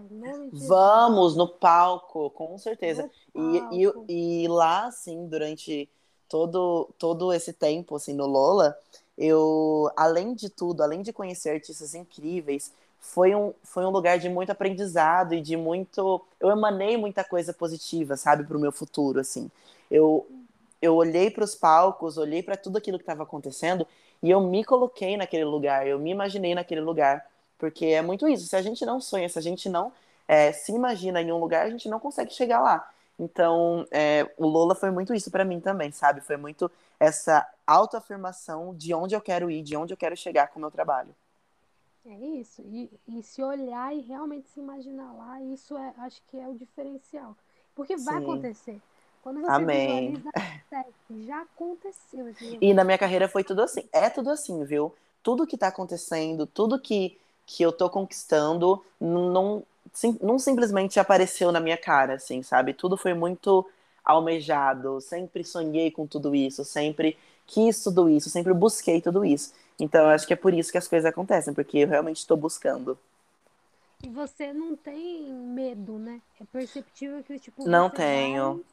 Vamos 0.50 1.36
no 1.36 1.46
palco, 1.48 2.30
com 2.30 2.56
certeza. 2.58 3.04
No 3.04 3.10
E, 3.34 3.66
palco. 3.66 4.08
e, 4.08 4.44
e 4.44 4.48
lá, 4.48 4.86
assim, 4.86 5.26
durante 5.28 5.88
todo, 6.28 6.88
todo 6.98 7.32
esse 7.32 7.52
tempo, 7.52 7.96
assim, 7.96 8.14
no 8.14 8.26
Lola, 8.26 8.76
eu, 9.16 9.90
além 9.96 10.34
de 10.34 10.48
tudo, 10.48 10.82
além 10.82 11.02
de 11.02 11.12
conhecer 11.12 11.50
artistas 11.50 11.94
incríveis, 11.94 12.72
foi 13.00 13.34
um, 13.34 13.52
foi 13.62 13.84
um 13.84 13.90
lugar 13.90 14.18
de 14.18 14.28
muito 14.28 14.50
aprendizado 14.50 15.34
e 15.34 15.40
de 15.40 15.56
muito... 15.56 16.20
Eu 16.40 16.50
emanei 16.50 16.96
muita 16.96 17.22
coisa 17.24 17.52
positiva, 17.52 18.16
sabe, 18.16 18.44
pro 18.44 18.58
meu 18.58 18.72
futuro, 18.72 19.20
assim. 19.20 19.50
Eu, 19.90 20.26
eu 20.80 20.94
olhei 20.94 21.30
para 21.30 21.44
os 21.44 21.54
palcos, 21.54 22.18
olhei 22.18 22.42
para 22.42 22.56
tudo 22.56 22.78
aquilo 22.78 22.98
que 22.98 23.02
estava 23.02 23.22
acontecendo 23.22 23.86
e 24.22 24.30
eu 24.30 24.40
me 24.40 24.64
coloquei 24.64 25.16
naquele 25.16 25.44
lugar, 25.44 25.86
eu 25.86 25.98
me 25.98 26.10
imaginei 26.10 26.54
naquele 26.54 26.80
lugar. 26.80 27.26
Porque 27.58 27.86
é 27.86 28.02
muito 28.02 28.28
isso, 28.28 28.46
se 28.46 28.56
a 28.56 28.62
gente 28.62 28.86
não 28.86 29.00
sonha, 29.00 29.28
se 29.28 29.38
a 29.38 29.42
gente 29.42 29.68
não 29.68 29.92
é, 30.28 30.52
se 30.52 30.72
imagina 30.72 31.22
em 31.22 31.32
um 31.32 31.38
lugar, 31.38 31.66
a 31.66 31.70
gente 31.70 31.88
não 31.88 31.98
consegue 31.98 32.32
chegar 32.32 32.60
lá. 32.60 32.88
Então, 33.18 33.86
é, 33.90 34.30
o 34.36 34.46
Lola 34.46 34.74
foi 34.74 34.90
muito 34.90 35.12
isso 35.14 35.30
pra 35.30 35.44
mim 35.44 35.58
também, 35.58 35.90
sabe? 35.90 36.20
Foi 36.20 36.36
muito 36.36 36.70
essa 37.00 37.48
autoafirmação 37.66 38.74
de 38.76 38.94
onde 38.94 39.14
eu 39.14 39.20
quero 39.20 39.50
ir, 39.50 39.62
de 39.62 39.76
onde 39.76 39.92
eu 39.92 39.96
quero 39.96 40.16
chegar 40.16 40.48
com 40.48 40.58
o 40.58 40.60
meu 40.60 40.70
trabalho. 40.70 41.14
É 42.06 42.14
isso. 42.14 42.62
E, 42.62 42.90
e 43.08 43.22
se 43.22 43.42
olhar 43.42 43.94
e 43.94 44.00
realmente 44.00 44.48
se 44.50 44.60
imaginar 44.60 45.12
lá, 45.12 45.42
isso 45.42 45.76
é, 45.76 45.94
acho 45.98 46.22
que 46.28 46.38
é 46.38 46.46
o 46.46 46.54
diferencial. 46.54 47.36
Porque 47.74 47.96
vai 47.96 48.18
Sim. 48.18 48.22
acontecer. 48.22 48.82
Quando 49.22 49.40
você 49.40 49.64
Amém. 49.64 49.66
visualiza, 49.66 50.30
acontece. 50.30 51.24
já 51.26 51.42
aconteceu. 51.42 52.34
E 52.60 52.72
na 52.74 52.84
minha 52.84 52.98
carreira 52.98 53.28
foi 53.28 53.44
tudo 53.44 53.62
assim. 53.62 53.88
É 53.92 54.08
tudo 54.10 54.30
assim, 54.30 54.64
viu? 54.64 54.94
Tudo 55.22 55.46
que 55.46 55.56
tá 55.58 55.68
acontecendo, 55.68 56.46
tudo 56.46 56.80
que, 56.80 57.18
que 57.46 57.62
eu 57.62 57.72
tô 57.72 57.90
conquistando, 57.90 58.84
não, 59.00 59.62
sim- 59.92 60.18
não 60.22 60.38
simplesmente 60.38 60.98
apareceu 61.00 61.50
na 61.52 61.60
minha 61.60 61.76
cara, 61.76 62.14
assim, 62.14 62.42
sabe? 62.42 62.72
Tudo 62.74 62.96
foi 62.96 63.14
muito 63.14 63.66
almejado. 64.04 65.00
Sempre 65.00 65.44
sonhei 65.44 65.90
com 65.90 66.06
tudo 66.06 66.34
isso, 66.34 66.64
sempre 66.64 67.16
quis 67.46 67.82
tudo 67.82 68.08
isso, 68.08 68.30
sempre 68.30 68.52
busquei 68.54 69.00
tudo 69.00 69.24
isso. 69.24 69.52
Então, 69.78 70.02
eu 70.04 70.08
acho 70.10 70.26
que 70.26 70.32
é 70.32 70.36
por 70.36 70.52
isso 70.54 70.72
que 70.72 70.78
as 70.78 70.88
coisas 70.88 71.08
acontecem, 71.08 71.54
porque 71.54 71.78
eu 71.78 71.88
realmente 71.88 72.18
estou 72.18 72.36
buscando. 72.36 72.98
E 74.02 74.08
você 74.10 74.52
não 74.52 74.76
tem 74.76 75.32
medo, 75.32 75.98
né? 75.98 76.20
É 76.40 76.44
perceptível 76.46 77.22
que, 77.22 77.38
tipo, 77.38 77.64
Não 77.64 77.88
tenho. 77.88 78.58
vai- 78.58 78.64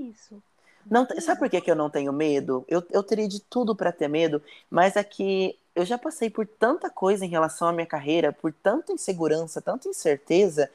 isso. 0.00 0.42
Não, 0.90 1.06
sabe 1.20 1.38
por 1.38 1.48
que, 1.50 1.60
que 1.60 1.70
eu 1.70 1.76
não 1.76 1.90
tenho 1.90 2.12
medo? 2.12 2.64
Eu, 2.68 2.82
eu 2.90 3.02
teria 3.02 3.28
de 3.28 3.40
tudo 3.40 3.76
pra 3.76 3.92
ter 3.92 4.08
medo, 4.08 4.42
mas 4.68 4.96
é 4.96 5.04
que 5.04 5.56
eu 5.74 5.84
já 5.84 5.96
passei 5.98 6.28
por 6.30 6.46
tanta 6.46 6.90
coisa 6.90 7.24
em 7.24 7.28
relação 7.28 7.68
à 7.68 7.72
minha 7.72 7.86
carreira, 7.86 8.32
por 8.32 8.52
tanta 8.52 8.92
insegurança, 8.92 9.60
tanta 9.62 9.88
incerteza, 9.88 10.70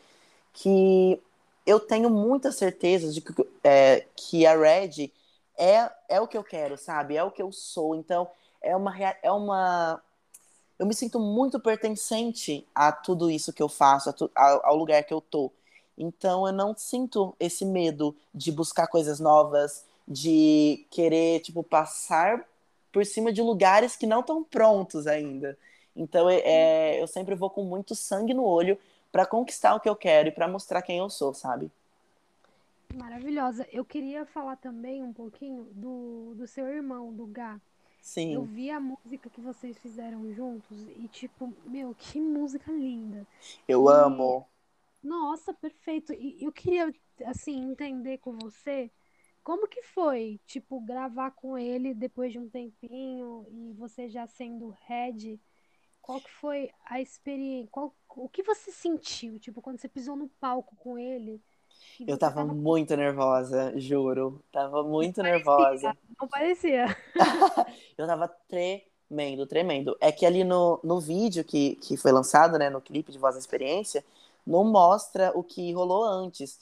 que 0.54 1.22
eu 1.66 1.80
tenho 1.80 2.10
muita 2.10 2.52
certeza 2.52 3.12
de 3.12 3.22
que, 3.22 3.34
é, 3.64 4.06
que 4.16 4.46
a 4.46 4.56
Red 4.58 5.12
é, 5.58 5.92
é 6.10 6.22
o 6.22 6.28
que 6.28 6.38
eu 6.38 6.44
quero, 6.44 6.78
sabe? 6.78 7.18
É 7.18 7.24
o 7.24 7.32
que 7.32 7.42
eu 7.42 7.52
sou. 7.52 7.96
Então, 7.96 8.30
é 8.62 8.76
uma, 8.76 8.94
é 9.24 9.32
uma. 9.32 10.02
Eu 10.78 10.86
me 10.86 10.94
sinto 10.94 11.20
muito 11.20 11.60
pertencente 11.60 12.68
a 12.76 12.92
tudo 12.92 13.30
isso 13.32 13.54
que 13.54 13.64
eu 13.64 13.70
faço, 13.70 14.12
tu- 14.14 14.32
ao, 14.36 14.66
ao 14.66 14.76
lugar 14.76 15.04
que 15.04 15.14
eu 15.14 15.22
tô. 15.22 15.52
Então, 15.98 16.46
eu 16.46 16.54
não 16.54 16.76
sinto 16.76 17.36
esse 17.40 17.66
medo 17.66 18.16
de 18.34 18.52
buscar 18.52 18.88
coisas 18.88 19.20
novas, 19.20 19.86
de 20.08 20.86
querer, 20.92 21.40
tipo, 21.42 21.64
passar 21.64 22.46
por 22.92 23.06
cima 23.06 23.32
de 23.32 23.42
lugares 23.42 23.96
que 23.96 24.06
não 24.08 24.20
estão 24.22 24.44
prontos 24.44 25.08
ainda. 25.08 25.58
Então, 25.96 26.30
é, 26.30 26.40
é, 26.44 27.02
eu 27.02 27.08
sempre 27.08 27.36
vou 27.36 27.50
com 27.50 27.64
muito 27.64 27.96
sangue 27.96 28.34
no 28.34 28.44
olho 28.46 28.78
para 29.12 29.26
conquistar 29.26 29.76
o 29.76 29.80
que 29.80 29.90
eu 29.90 29.96
quero 29.96 30.28
e 30.30 30.32
para 30.32 30.48
mostrar 30.48 30.82
quem 30.82 30.98
eu 30.98 31.10
sou, 31.10 31.34
sabe? 31.34 31.72
Maravilhosa. 32.90 33.68
Eu 33.72 33.84
queria 33.86 34.26
falar 34.26 34.56
também 34.58 35.04
um 35.04 35.14
pouquinho 35.14 35.66
do, 35.74 36.34
do 36.36 36.48
seu 36.48 36.68
irmão, 36.68 37.14
do 37.14 37.26
Gá. 37.28 37.60
Sim. 38.02 38.32
Eu 38.32 38.44
vi 38.46 38.72
a 38.72 38.80
música 38.80 39.30
que 39.30 39.42
vocês 39.42 39.78
fizeram 39.80 40.32
juntos 40.34 40.88
e, 40.98 41.08
tipo, 41.10 41.54
meu, 41.66 41.96
que 41.96 42.22
música 42.22 42.72
linda. 42.72 43.28
Eu 43.68 43.88
E- 43.88 43.90
amo. 43.90 44.48
Nossa, 45.06 45.54
perfeito. 45.54 46.12
E 46.14 46.44
eu 46.44 46.52
queria, 46.52 46.92
assim, 47.26 47.72
entender 47.72 48.18
com 48.18 48.36
você 48.40 48.92
como 49.44 49.68
que 49.68 49.84
foi, 49.84 50.42
tipo, 50.48 50.82
gravar 50.82 51.30
com 51.30 51.56
ele 51.56 51.94
depois 51.94 52.32
de 52.32 52.40
um 52.40 52.50
tempinho 52.50 53.46
e 53.48 53.72
você 53.74 54.10
já 54.10 54.26
sendo 54.26 54.76
head. 54.88 55.40
Qual 56.02 56.20
que 56.20 56.32
foi 56.32 56.72
a 56.86 57.00
experiência? 57.00 57.70
Qual, 57.72 57.96
o 58.16 58.28
que 58.28 58.42
você 58.42 58.72
sentiu, 58.72 59.38
tipo, 59.40 59.62
quando 59.62 59.80
você 59.80 59.88
pisou 59.88 60.16
no 60.16 60.28
palco 60.28 60.76
com 60.78 60.98
ele? 60.98 61.40
Eu 62.08 62.18
tava 62.18 62.38
tava 62.38 62.54
muito 62.54 62.98
nervosa, 62.98 63.80
juro. 63.80 64.44
Tava 64.52 64.84
muito 64.84 65.22
nervosa. 65.22 65.96
Não 66.20 66.28
parecia. 66.28 66.86
Eu 67.96 68.08
tava 68.08 68.28
tremendo, 68.48 69.46
tremendo. 69.46 69.96
É 70.02 70.12
que 70.12 70.26
ali 70.26 70.44
no, 70.44 70.80
no 70.84 71.00
vídeo 71.00 71.44
que, 71.44 71.76
que 71.76 71.96
foi 71.96 72.12
lançado, 72.12 72.58
né, 72.58 72.72
no 72.72 72.82
clipe 72.82 73.12
de 73.12 73.20
Voz 73.20 73.36
da 73.36 73.40
Experiência, 73.40 74.04
não 74.46 74.64
mostra 74.64 75.32
o 75.36 75.44
que 75.44 75.72
rolou 75.74 76.04
antes. 76.04 76.60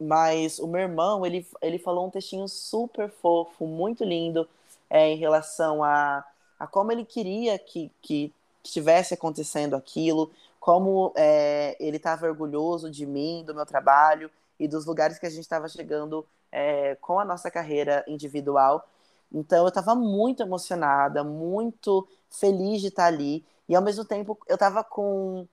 Mas 0.00 0.58
o 0.58 0.66
meu 0.66 0.80
irmão, 0.80 1.26
ele, 1.26 1.46
ele 1.60 1.78
falou 1.78 2.06
um 2.06 2.10
textinho 2.10 2.48
super 2.48 3.10
fofo, 3.10 3.66
muito 3.66 4.02
lindo, 4.02 4.48
é, 4.88 5.10
em 5.10 5.16
relação 5.16 5.84
a, 5.84 6.24
a 6.58 6.66
como 6.66 6.90
ele 6.90 7.04
queria 7.04 7.58
que, 7.58 7.90
que 8.00 8.32
estivesse 8.64 9.14
acontecendo 9.14 9.76
aquilo, 9.76 10.30
como 10.58 11.12
é, 11.16 11.76
ele 11.78 11.96
estava 11.96 12.26
orgulhoso 12.26 12.90
de 12.90 13.06
mim, 13.06 13.44
do 13.46 13.54
meu 13.54 13.66
trabalho 13.66 14.30
e 14.58 14.66
dos 14.66 14.86
lugares 14.86 15.18
que 15.18 15.26
a 15.26 15.30
gente 15.30 15.40
estava 15.40 15.68
chegando 15.68 16.26
é, 16.52 16.96
com 16.96 17.18
a 17.18 17.24
nossa 17.24 17.50
carreira 17.50 18.04
individual. 18.06 18.86
Então 19.32 19.64
eu 19.64 19.68
estava 19.68 19.94
muito 19.94 20.42
emocionada, 20.42 21.22
muito 21.22 22.06
feliz 22.28 22.80
de 22.80 22.88
estar 22.88 23.06
ali. 23.06 23.44
E 23.68 23.74
ao 23.74 23.82
mesmo 23.82 24.04
tempo 24.04 24.38
eu 24.48 24.54
estava 24.54 24.82
com, 24.82 25.46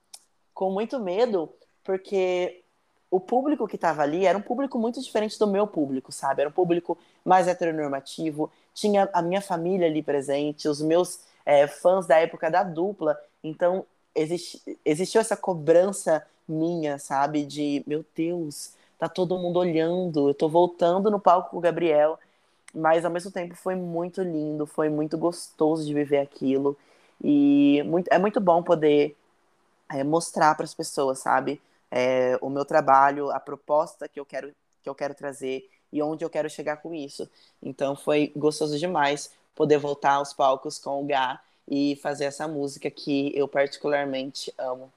com 0.58 0.72
muito 0.72 1.00
medo, 1.00 1.48
porque 1.84 2.64
o 3.12 3.20
público 3.20 3.68
que 3.68 3.76
estava 3.76 4.02
ali 4.02 4.26
era 4.26 4.36
um 4.36 4.42
público 4.42 4.80
muito 4.80 5.00
diferente 5.00 5.38
do 5.38 5.46
meu 5.46 5.68
público, 5.68 6.12
sabe? 6.12 6.42
Era 6.42 6.50
um 6.50 6.54
público 6.54 6.98
mais 7.24 7.48
heteronormativo. 7.48 8.52
Tinha 8.74 9.08
a 9.14 9.22
minha 9.22 9.40
família 9.40 9.86
ali 9.86 10.02
presente, 10.02 10.68
os 10.68 10.82
meus 10.82 11.20
é, 11.46 11.68
fãs 11.68 12.08
da 12.08 12.18
época 12.18 12.50
da 12.50 12.64
dupla. 12.64 13.16
Então 13.44 13.86
existe, 14.16 14.60
existiu 14.84 15.22
essa 15.22 15.38
cobrança 15.38 16.26
minha, 16.48 16.98
sabe? 16.98 17.46
De, 17.46 17.84
meu 17.86 18.04
Deus, 18.16 18.74
tá 18.98 19.08
todo 19.08 19.38
mundo 19.38 19.60
olhando, 19.60 20.30
eu 20.30 20.34
tô 20.34 20.50
voltando 20.50 21.12
no 21.12 21.20
palco 21.20 21.52
com 21.52 21.58
o 21.58 21.62
Gabriel 21.62 22.18
mas 22.74 23.06
ao 23.06 23.12
mesmo 23.12 23.32
tempo 23.32 23.56
foi 23.56 23.76
muito 23.76 24.22
lindo, 24.22 24.66
foi 24.66 24.90
muito 24.90 25.18
gostoso 25.18 25.86
de 25.86 25.94
viver 25.94 26.20
aquilo 26.20 26.78
e 27.24 27.82
muito, 27.86 28.08
é 28.12 28.20
muito 28.20 28.40
bom 28.40 28.62
poder 28.62 29.16
é, 29.90 30.04
mostrar 30.04 30.56
para 30.56 30.66
as 30.66 30.74
pessoas, 30.74 31.20
sabe, 31.20 31.62
é, 31.90 32.38
o 32.42 32.50
meu 32.50 32.66
trabalho, 32.66 33.32
a 33.32 33.40
proposta 33.40 34.08
que 34.08 34.20
eu 34.20 34.26
quero 34.26 34.54
que 34.84 34.90
eu 34.90 34.96
quero 34.96 35.14
trazer 35.14 35.70
e 35.92 36.02
onde 36.02 36.24
eu 36.24 36.30
quero 36.30 36.50
chegar 36.50 36.78
com 36.78 36.94
isso. 36.94 37.30
Então 37.62 37.96
foi 37.96 38.32
gostoso 38.36 38.78
demais 38.80 39.32
poder 39.54 39.78
voltar 39.78 40.14
aos 40.14 40.32
palcos 40.32 40.80
com 40.80 41.04
o 41.04 41.06
Gá 41.06 41.42
e 41.68 41.98
fazer 41.98 42.26
essa 42.26 42.48
música 42.48 42.90
que 42.90 43.32
eu 43.36 43.48
particularmente 43.48 44.54
amo. 44.58 44.92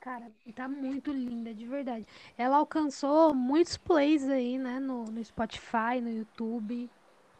Cara, 0.00 0.30
tá 0.54 0.68
muito 0.68 1.10
linda, 1.10 1.52
de 1.52 1.66
verdade. 1.66 2.06
Ela 2.38 2.58
alcançou 2.58 3.34
muitos 3.34 3.76
plays 3.76 4.22
aí, 4.28 4.56
né, 4.56 4.78
no, 4.78 5.02
no 5.04 5.24
Spotify, 5.24 6.00
no 6.00 6.10
YouTube. 6.10 6.88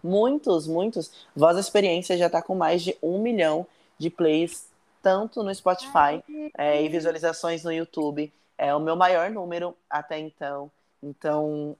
Muitos, 0.02 0.66
muitos. 0.66 1.12
Voz 1.34 1.54
da 1.54 1.60
Experiência 1.60 2.18
já 2.18 2.28
tá 2.28 2.42
com 2.42 2.56
mais 2.56 2.82
de 2.82 2.96
um 3.00 3.22
milhão 3.22 3.64
de 3.96 4.10
plays, 4.10 4.66
tanto 5.06 5.44
no 5.44 5.54
Spotify 5.54 6.20
é, 6.58 6.82
e 6.82 6.88
visualizações 6.88 7.62
no 7.62 7.72
YouTube. 7.72 8.32
É 8.58 8.74
o 8.74 8.80
meu 8.80 8.96
maior 8.96 9.30
número 9.30 9.76
até 9.88 10.18
então. 10.18 10.68
Então, 11.00 11.76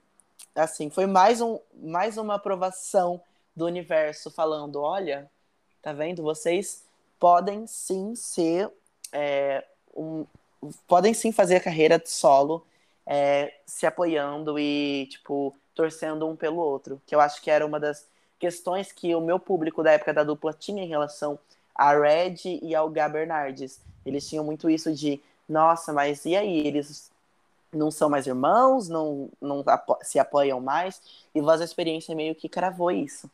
assim, 0.55 0.91
foi 0.91 1.07
mais, 1.07 1.41
um, 1.41 1.59
mais 1.75 2.19
uma 2.19 2.37
aprovação 2.37 3.21
do 3.57 3.65
universo 3.65 4.31
falando: 4.31 4.81
olha, 4.81 5.29
tá 5.83 5.93
vendo? 5.93 6.23
Vocês 6.23 6.85
podem 7.19 7.67
sim 7.67 8.15
ser 8.15 8.71
é, 9.13 9.65
um, 9.93 10.25
podem 10.87 11.13
sim 11.13 11.33
fazer 11.33 11.57
a 11.57 11.61
carreira 11.61 12.01
solo, 12.07 12.65
é, 13.05 13.53
se 13.67 13.87
apoiando 13.87 14.57
e, 14.57 15.09
tipo, 15.11 15.53
torcendo 15.75 16.29
um 16.29 16.37
pelo 16.37 16.59
outro. 16.59 17.03
Que 17.05 17.13
eu 17.13 17.21
acho 17.21 17.43
que 17.43 17.51
era 17.51 17.67
uma 17.67 17.81
das 17.81 18.07
questões 18.39 18.93
que 18.93 19.13
o 19.17 19.21
meu 19.21 19.41
público 19.41 19.83
da 19.83 19.91
época 19.91 20.15
da 20.15 20.23
dupla 20.23 20.53
tinha 20.53 20.85
em 20.85 20.89
relação 20.89 21.37
a 21.77 21.97
Red 21.97 22.37
e 22.63 22.75
ao 22.75 22.89
Gá 22.89 23.09
Bernardes. 23.09 23.81
Eles 24.05 24.29
tinham 24.29 24.45
muito 24.45 24.71
isso 24.71 24.93
de, 24.93 25.21
nossa, 25.49 25.93
mas 25.93 26.25
e 26.25 26.35
aí? 26.37 26.67
Eles 26.67 27.11
não 27.73 27.91
são 27.91 28.09
mais 28.09 28.27
irmãos, 28.27 28.89
não, 28.89 29.29
não 29.41 29.65
se 30.03 30.19
apoiam 30.19 30.61
mais, 30.61 31.01
e 31.35 31.41
Voz 31.41 31.59
da 31.59 31.65
Experiência 31.65 32.15
meio 32.15 32.35
que 32.35 32.49
cravou 32.49 32.91
isso. 32.91 33.31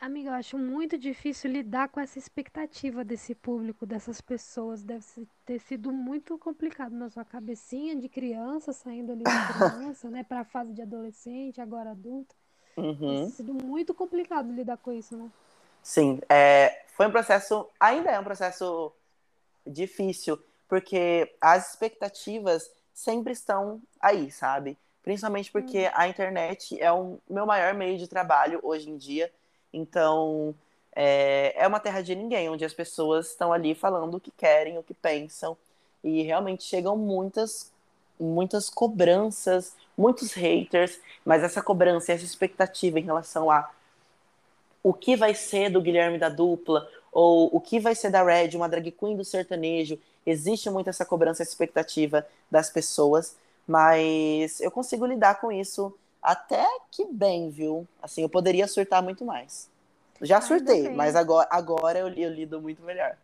Amiga, 0.00 0.30
eu 0.30 0.34
acho 0.34 0.56
muito 0.56 0.96
difícil 0.96 1.50
lidar 1.50 1.88
com 1.90 2.00
essa 2.00 2.18
expectativa 2.18 3.04
desse 3.04 3.34
público, 3.34 3.84
dessas 3.84 4.18
pessoas. 4.18 4.82
Deve 4.82 5.04
ter 5.44 5.58
sido 5.60 5.92
muito 5.92 6.38
complicado 6.38 6.92
na 6.92 7.10
sua 7.10 7.22
cabecinha 7.22 7.94
de 7.94 8.08
criança, 8.08 8.72
saindo 8.72 9.12
ali 9.12 9.24
de 9.24 9.24
criança, 9.52 10.08
né, 10.08 10.24
para 10.24 10.40
a 10.40 10.44
fase 10.44 10.72
de 10.72 10.80
adolescente, 10.80 11.60
agora 11.60 11.90
adulto. 11.90 12.34
Uhum. 12.78 12.96
Tem 12.96 13.28
sido 13.28 13.52
muito 13.52 13.92
complicado 13.92 14.50
lidar 14.50 14.78
com 14.78 14.90
isso, 14.90 15.14
né? 15.14 15.30
Sim, 15.82 16.18
é, 16.30 16.84
foi 17.00 17.06
um 17.06 17.10
processo, 17.10 17.66
ainda 17.80 18.10
é 18.10 18.20
um 18.20 18.24
processo 18.24 18.92
difícil, 19.66 20.38
porque 20.68 21.34
as 21.40 21.70
expectativas 21.70 22.70
sempre 22.92 23.32
estão 23.32 23.80
aí, 23.98 24.30
sabe? 24.30 24.76
Principalmente 25.02 25.50
porque 25.50 25.86
Hum. 25.86 25.92
a 25.94 26.08
internet 26.08 26.78
é 26.78 26.92
o 26.92 27.16
meu 27.26 27.46
maior 27.46 27.72
meio 27.72 27.96
de 27.96 28.06
trabalho 28.06 28.60
hoje 28.62 28.90
em 28.90 28.98
dia. 28.98 29.32
Então, 29.72 30.54
é, 30.94 31.54
é 31.56 31.66
uma 31.66 31.80
terra 31.80 32.02
de 32.02 32.14
ninguém, 32.14 32.50
onde 32.50 32.66
as 32.66 32.74
pessoas 32.74 33.30
estão 33.30 33.50
ali 33.50 33.74
falando 33.74 34.18
o 34.18 34.20
que 34.20 34.30
querem, 34.30 34.76
o 34.76 34.82
que 34.82 34.92
pensam. 34.92 35.56
E 36.04 36.20
realmente 36.20 36.64
chegam 36.64 36.98
muitas, 36.98 37.72
muitas 38.20 38.68
cobranças, 38.68 39.74
muitos 39.96 40.34
haters, 40.34 41.00
mas 41.24 41.42
essa 41.42 41.62
cobrança, 41.62 42.12
essa 42.12 42.26
expectativa 42.26 43.00
em 43.00 43.04
relação 43.04 43.50
a 43.50 43.70
o 44.82 44.92
que 44.92 45.16
vai 45.16 45.34
ser 45.34 45.70
do 45.70 45.80
Guilherme 45.80 46.18
da 46.18 46.28
dupla, 46.28 46.88
ou 47.12 47.54
o 47.54 47.60
que 47.60 47.80
vai 47.80 47.94
ser 47.94 48.10
da 48.10 48.22
Red, 48.22 48.56
uma 48.56 48.68
drag 48.68 48.90
queen 48.90 49.16
do 49.16 49.24
sertanejo. 49.24 49.98
Existe 50.24 50.70
muito 50.70 50.90
essa 50.90 51.04
cobrança, 51.04 51.42
essa 51.42 51.50
expectativa 51.50 52.26
das 52.50 52.70
pessoas, 52.70 53.36
mas 53.66 54.60
eu 54.60 54.70
consigo 54.70 55.06
lidar 55.06 55.40
com 55.40 55.50
isso 55.50 55.94
até 56.22 56.66
que 56.90 57.06
bem, 57.06 57.50
viu? 57.50 57.86
Assim, 58.02 58.22
eu 58.22 58.28
poderia 58.28 58.68
surtar 58.68 59.02
muito 59.02 59.24
mais. 59.24 59.68
Já 60.20 60.40
surtei, 60.40 60.90
mas 60.90 61.16
agora, 61.16 61.48
agora 61.50 61.98
eu, 61.98 62.08
eu 62.08 62.30
lido 62.30 62.60
muito 62.60 62.82
melhor. 62.82 63.16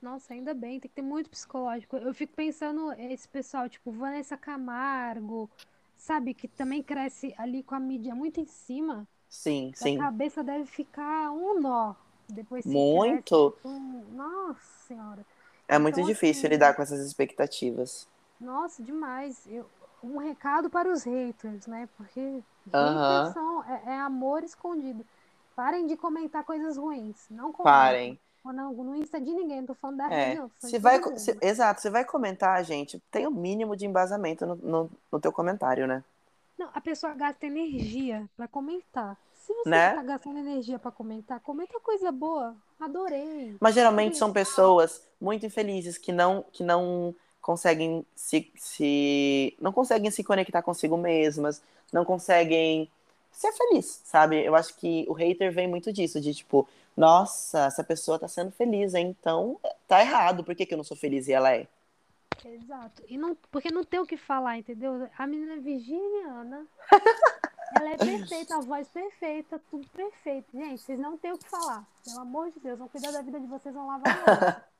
Nossa, 0.00 0.32
ainda 0.32 0.54
bem, 0.54 0.80
tem 0.80 0.88
que 0.88 0.96
ter 0.96 1.02
muito 1.02 1.28
psicológico. 1.28 1.96
Eu 1.96 2.14
fico 2.14 2.32
pensando, 2.34 2.92
esse 2.92 3.28
pessoal, 3.28 3.68
tipo, 3.68 3.90
Vanessa 3.90 4.36
Camargo, 4.36 5.50
sabe, 5.96 6.32
que 6.32 6.48
também 6.48 6.82
cresce 6.82 7.34
ali 7.36 7.62
com 7.62 7.74
a 7.74 7.80
mídia 7.80 8.14
muito 8.14 8.40
em 8.40 8.46
cima. 8.46 9.06
Sim, 9.30 9.72
A 9.80 9.88
sim. 9.88 9.96
cabeça 9.96 10.44
deve 10.44 10.66
ficar 10.66 11.30
um 11.32 11.60
nó. 11.60 11.94
Depois 12.28 12.64
Muito. 12.64 12.94
cresce, 12.94 13.34
um- 13.64 14.04
Nossa 14.14 14.60
Senhora. 14.86 15.26
É 15.66 15.78
muito 15.78 15.94
Então, 15.94 16.04
difícil 16.04 16.48
assim, 16.48 16.50
lidar 16.50 16.74
com 16.74 16.82
essas 16.82 17.00
expectativas. 17.00 18.06
Nossa, 18.40 18.82
demais. 18.82 19.46
Eu, 19.46 19.66
um 20.02 20.18
recado 20.18 20.70
para 20.70 20.90
os 20.90 21.04
haters, 21.04 21.66
né? 21.66 21.88
Porque 21.96 22.42
Aham. 22.72 23.26
haters 23.26 23.32
são, 23.32 23.62
é, 23.64 23.82
é 23.94 24.00
amor 24.00 24.42
escondido. 24.42 25.04
Parem 25.54 25.86
de 25.86 25.96
comentar 25.96 26.44
coisas 26.44 26.76
ruins. 26.76 27.28
Não 27.30 27.52
comentem. 27.52 28.00
Parem. 28.02 28.18
Não, 28.44 28.72
no 28.72 28.96
Insta 28.96 29.20
de 29.20 29.30
ninguém, 29.32 29.58
não 29.60 29.66
tô 29.66 29.74
falando 29.74 29.98
da 29.98 30.08
É, 30.08 30.34
rede, 30.34 30.34
não. 30.34 30.50
se 30.58 30.78
vai, 30.78 31.00
se- 31.18 31.38
exato, 31.40 31.80
você 31.80 31.90
vai 31.90 32.04
comentar, 32.04 32.62
gente, 32.64 32.98
tem 33.10 33.26
o 33.26 33.30
mínimo 33.30 33.76
de 33.76 33.86
embasamento 33.86 34.44
no, 34.46 34.56
no, 34.56 34.90
no 35.12 35.20
teu 35.20 35.32
comentário, 35.32 35.86
né? 35.86 36.02
Não, 36.60 36.68
a 36.74 36.80
pessoa 36.82 37.14
gasta 37.14 37.46
energia 37.46 38.28
pra 38.36 38.46
comentar. 38.46 39.16
Se 39.32 39.50
você 39.54 39.70
Né? 39.70 39.94
tá 39.94 40.02
gastando 40.02 40.40
energia 40.40 40.78
pra 40.78 40.90
comentar, 40.90 41.40
comenta 41.40 41.80
coisa 41.80 42.12
boa. 42.12 42.54
Adorei. 42.78 43.56
Mas 43.58 43.74
geralmente 43.74 44.18
são 44.18 44.30
pessoas 44.30 45.02
muito 45.18 45.46
infelizes 45.46 45.96
que 45.96 46.12
não, 46.12 46.44
que 46.52 46.62
não 46.62 47.14
conseguem 47.40 48.04
se, 48.14 48.52
se 48.56 49.56
não 49.58 49.72
conseguem 49.72 50.10
se 50.10 50.22
conectar 50.22 50.60
consigo 50.60 50.98
mesmas, 50.98 51.62
não 51.90 52.04
conseguem 52.04 52.90
ser 53.32 53.52
feliz, 53.52 54.02
sabe? 54.04 54.44
Eu 54.44 54.54
acho 54.54 54.76
que 54.76 55.06
o 55.08 55.14
hater 55.14 55.50
vem 55.50 55.66
muito 55.66 55.90
disso, 55.90 56.20
de 56.20 56.34
tipo, 56.34 56.68
nossa, 56.94 57.64
essa 57.64 57.82
pessoa 57.82 58.18
tá 58.18 58.28
sendo 58.28 58.50
feliz, 58.50 58.92
hein? 58.94 59.16
então 59.18 59.58
tá 59.88 60.02
errado, 60.02 60.44
por 60.44 60.54
que, 60.54 60.66
que 60.66 60.74
eu 60.74 60.78
não 60.78 60.84
sou 60.84 60.96
feliz 60.96 61.26
e 61.26 61.32
ela 61.32 61.54
é? 61.54 61.66
Exato. 62.44 63.02
E 63.08 63.18
não, 63.18 63.34
porque 63.50 63.70
não 63.70 63.84
tem 63.84 64.00
o 64.00 64.06
que 64.06 64.16
falar, 64.16 64.58
entendeu? 64.58 65.08
A 65.16 65.26
menina 65.26 65.54
é 65.54 65.58
virginiana. 65.58 66.66
ela 67.76 67.90
é 67.90 67.96
perfeita, 67.96 68.56
a 68.56 68.60
voz 68.60 68.88
perfeita, 68.88 69.60
tudo 69.70 69.86
perfeito. 69.88 70.50
Gente, 70.52 70.82
vocês 70.82 70.98
não 70.98 71.16
têm 71.16 71.32
o 71.32 71.38
que 71.38 71.48
falar. 71.48 71.86
Pelo 72.04 72.20
amor 72.20 72.50
de 72.50 72.60
Deus, 72.60 72.78
vão 72.78 72.88
cuidar 72.88 73.12
da 73.12 73.22
vida 73.22 73.38
de 73.38 73.46
vocês, 73.46 73.74
vão 73.74 73.86
lavar 73.86 74.24
a 74.28 74.70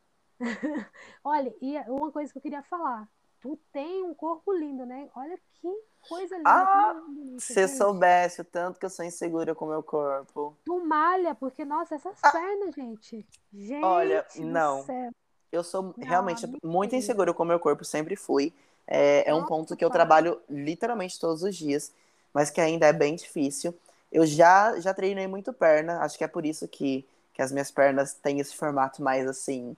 Olha, 1.22 1.54
e 1.60 1.78
uma 1.88 2.10
coisa 2.10 2.32
que 2.32 2.38
eu 2.38 2.42
queria 2.42 2.62
falar. 2.62 3.08
Tu 3.40 3.58
tem 3.72 4.04
um 4.04 4.12
corpo 4.12 4.52
lindo, 4.52 4.84
né? 4.84 5.08
Olha 5.14 5.38
que 5.54 5.68
coisa 6.06 6.36
linda. 6.36 6.50
Ah, 6.50 6.94
se 7.38 7.54
você 7.54 7.68
soubesse 7.68 8.42
o 8.42 8.44
tanto 8.44 8.78
que 8.78 8.84
eu 8.84 8.90
sou 8.90 9.02
insegura 9.02 9.54
com 9.54 9.64
o 9.64 9.68
meu 9.68 9.82
corpo. 9.82 10.58
Tu 10.64 10.84
malha, 10.84 11.34
porque, 11.34 11.64
nossa, 11.64 11.94
essas 11.94 12.18
ah. 12.22 12.32
pernas, 12.32 12.74
gente. 12.74 13.26
Gente, 13.52 13.84
Olha, 13.84 14.26
não. 14.36 14.82
Céu. 14.84 15.10
Eu 15.52 15.64
sou 15.64 15.82
não, 15.82 15.94
realmente 15.98 16.46
muito 16.62 16.94
insegura 16.94 17.34
com 17.34 17.42
o 17.42 17.46
meu 17.46 17.58
corpo, 17.58 17.84
sempre 17.84 18.16
fui. 18.16 18.52
É, 18.86 19.30
é 19.30 19.34
um 19.34 19.44
ponto 19.44 19.76
que 19.76 19.84
eu 19.84 19.90
trabalho 19.90 20.40
literalmente 20.48 21.18
todos 21.18 21.42
os 21.42 21.56
dias, 21.56 21.92
mas 22.32 22.50
que 22.50 22.60
ainda 22.60 22.86
é 22.86 22.92
bem 22.92 23.14
difícil. 23.14 23.74
Eu 24.10 24.26
já, 24.26 24.78
já 24.80 24.92
treinei 24.92 25.26
muito 25.26 25.52
perna, 25.52 26.00
acho 26.00 26.18
que 26.18 26.24
é 26.24 26.28
por 26.28 26.44
isso 26.44 26.66
que, 26.66 27.06
que 27.32 27.42
as 27.42 27.52
minhas 27.52 27.70
pernas 27.70 28.14
têm 28.14 28.40
esse 28.40 28.56
formato 28.56 29.02
mais 29.02 29.28
assim, 29.28 29.76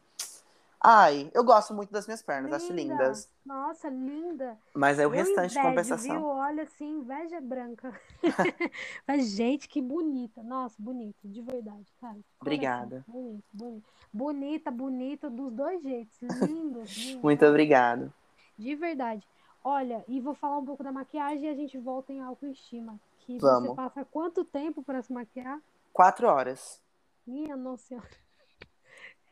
Ai, 0.85 1.31
eu 1.33 1.45
gosto 1.45 1.73
muito 1.73 1.93
das 1.93 2.09
minhas 2.09 2.23
pernas, 2.23 2.51
linda. 2.51 2.57
acho 2.57 2.73
lindas. 2.73 3.31
Nossa, 3.47 3.89
linda. 3.89 4.59
Mas 4.75 4.99
é 4.99 5.07
o 5.07 5.07
eu 5.07 5.11
restante 5.11 5.53
invejo, 5.53 5.55
de 5.55 5.63
compensação. 5.63 6.17
Viu? 6.17 6.27
Olha 6.27 6.63
assim, 6.65 6.99
inveja 6.99 7.41
branca. 7.41 8.01
Mas, 9.07 9.29
gente, 9.31 9.69
que 9.69 9.81
bonita. 9.81 10.43
Nossa, 10.43 10.75
bonita, 10.81 11.17
de 11.23 11.41
verdade, 11.41 11.87
cara. 12.01 12.19
Obrigada. 12.41 13.05
Bonita, 13.07 13.47
bonita. 13.53 13.89
Bonita, 14.13 14.71
bonita, 14.73 15.31
dos 15.31 15.53
dois 15.53 15.83
jeitos. 15.85 16.21
Lindo. 16.21 16.83
lindo. 16.99 17.23
Muito 17.23 17.47
obrigado. 17.47 18.13
De 18.59 18.75
verdade. 18.75 19.25
Olha, 19.63 20.05
e 20.09 20.21
vou 20.21 20.35
falar 20.35 20.59
um 20.59 20.65
pouco 20.65 20.83
da 20.83 20.91
maquiagem 20.91 21.45
e 21.45 21.49
a 21.49 21.55
gente 21.55 21.79
volta 21.79 22.13
em 22.13 22.21
autoestima. 22.21 22.99
Que 23.21 23.39
Vamos. 23.39 23.69
você 23.69 23.77
passa 23.77 24.05
quanto 24.05 24.45
tempo 24.45 24.83
para 24.83 25.01
se 25.01 25.13
maquiar? 25.13 25.61
Quatro 25.93 26.27
horas. 26.27 26.83
Minha 27.25 27.57
nossa 27.57 27.87
senhora. 27.87 28.22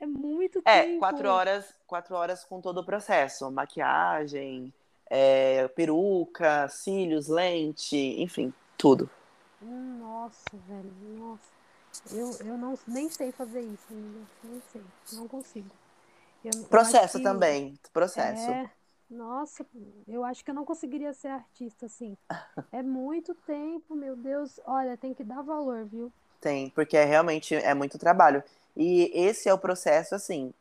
É 0.00 0.06
muito 0.06 0.60
é, 0.64 0.82
tempo. 0.82 0.96
É, 0.96 0.98
quatro 0.98 1.28
horas, 1.28 1.74
quatro 1.86 2.14
horas 2.14 2.44
com 2.44 2.60
todo 2.60 2.78
o 2.78 2.84
processo. 2.84 3.50
Maquiagem, 3.50 4.72
é, 5.06 5.68
peruca, 5.68 6.66
cílios, 6.68 7.28
lente, 7.28 7.96
enfim, 7.96 8.52
tudo. 8.78 9.10
Nossa, 9.60 10.56
velho, 10.66 10.90
nossa. 11.18 11.60
Eu, 12.12 12.30
eu 12.46 12.56
não, 12.56 12.78
nem 12.86 13.10
sei 13.10 13.30
fazer 13.30 13.60
isso, 13.60 13.84
amiga. 13.90 14.20
Nem 14.44 14.62
sei, 14.72 14.82
não 15.12 15.28
consigo. 15.28 15.68
Eu, 16.42 16.64
processo 16.64 17.18
eu 17.18 17.20
que, 17.20 17.24
também, 17.24 17.78
processo. 17.92 18.50
É, 18.50 18.70
nossa, 19.10 19.66
eu 20.08 20.24
acho 20.24 20.44
que 20.44 20.50
eu 20.50 20.54
não 20.54 20.64
conseguiria 20.64 21.12
ser 21.12 21.28
artista 21.28 21.86
assim. 21.86 22.16
É 22.72 22.82
muito 22.82 23.34
tempo, 23.34 23.96
meu 23.96 24.14
Deus. 24.14 24.60
Olha, 24.64 24.96
tem 24.96 25.12
que 25.12 25.24
dar 25.24 25.42
valor, 25.42 25.84
viu? 25.86 26.12
Tem, 26.40 26.70
porque 26.70 26.96
é, 26.96 27.04
realmente 27.04 27.52
é 27.52 27.74
muito 27.74 27.98
trabalho. 27.98 28.44
E 28.76 29.10
esse 29.14 29.48
é 29.48 29.54
o 29.54 29.58
processo, 29.58 30.14
assim, 30.14 30.52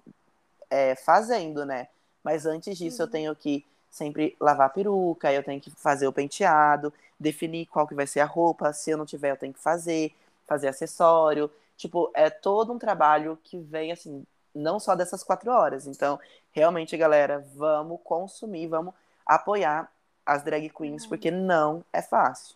é, 0.70 0.96
fazendo, 0.96 1.66
né? 1.66 1.88
Mas 2.24 2.46
antes 2.46 2.78
disso, 2.78 3.02
uhum. 3.02 3.08
eu 3.08 3.12
tenho 3.12 3.36
que 3.36 3.66
sempre 3.90 4.36
lavar 4.40 4.68
a 4.68 4.70
peruca, 4.70 5.32
eu 5.32 5.44
tenho 5.44 5.60
que 5.60 5.72
fazer 5.72 6.08
o 6.08 6.14
penteado, 6.14 6.94
definir 7.20 7.66
qual 7.66 7.88
que 7.88 7.96
vai 7.96 8.06
ser 8.06 8.20
a 8.20 8.26
roupa, 8.26 8.72
se 8.72 8.92
eu 8.92 8.98
não 8.98 9.06
tiver, 9.06 9.32
eu 9.32 9.38
tenho 9.38 9.54
que 9.54 9.60
fazer, 9.60 10.14
fazer 10.48 10.68
acessório. 10.68 11.50
Tipo, 11.78 12.12
é 12.14 12.30
todo 12.30 12.74
um 12.74 12.80
trabalho 12.80 13.38
que 13.44 13.58
vem, 13.58 13.92
assim, 13.92 14.26
não 14.54 14.80
só 14.80 14.96
dessas 14.96 15.24
quatro 15.24 15.52
horas. 15.52 15.88
Então, 15.88 16.20
realmente, 16.52 16.96
galera, 16.98 17.46
vamos 17.56 18.00
consumir, 18.04 18.68
vamos 18.68 18.94
apoiar 19.26 19.92
as 20.26 20.44
drag 20.44 20.70
queens, 20.70 21.06
porque 21.06 21.32
não 21.32 21.84
é 21.92 22.02
fácil. 22.02 22.56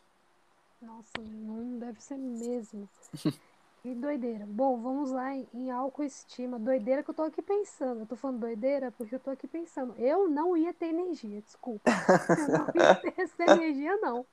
Nossa, 0.81 1.13
não 1.19 1.79
deve 1.79 2.01
ser 2.01 2.17
mesmo. 2.17 2.89
Que 3.83 3.93
doideira. 3.93 4.45
Bom, 4.47 4.81
vamos 4.81 5.11
lá 5.11 5.33
em, 5.35 5.45
em 5.53 5.69
autoestima. 5.69 6.57
Doideira 6.57 7.03
que 7.03 7.09
eu 7.09 7.13
tô 7.13 7.23
aqui 7.23 7.41
pensando. 7.41 7.99
Eu 7.99 8.05
tô 8.05 8.15
falando 8.15 8.39
doideira 8.39 8.93
porque 8.93 9.13
eu 9.13 9.19
tô 9.19 9.29
aqui 9.29 9.45
pensando. 9.45 9.93
Eu 9.97 10.29
não 10.29 10.55
ia 10.55 10.73
ter 10.73 10.85
energia, 10.85 11.41
desculpa. 11.41 11.91
Eu 12.31 12.47
não 12.47 12.67
ia 12.73 12.95
ter 12.95 13.13
essa 13.17 13.43
energia, 13.43 13.97
não. 13.97 14.25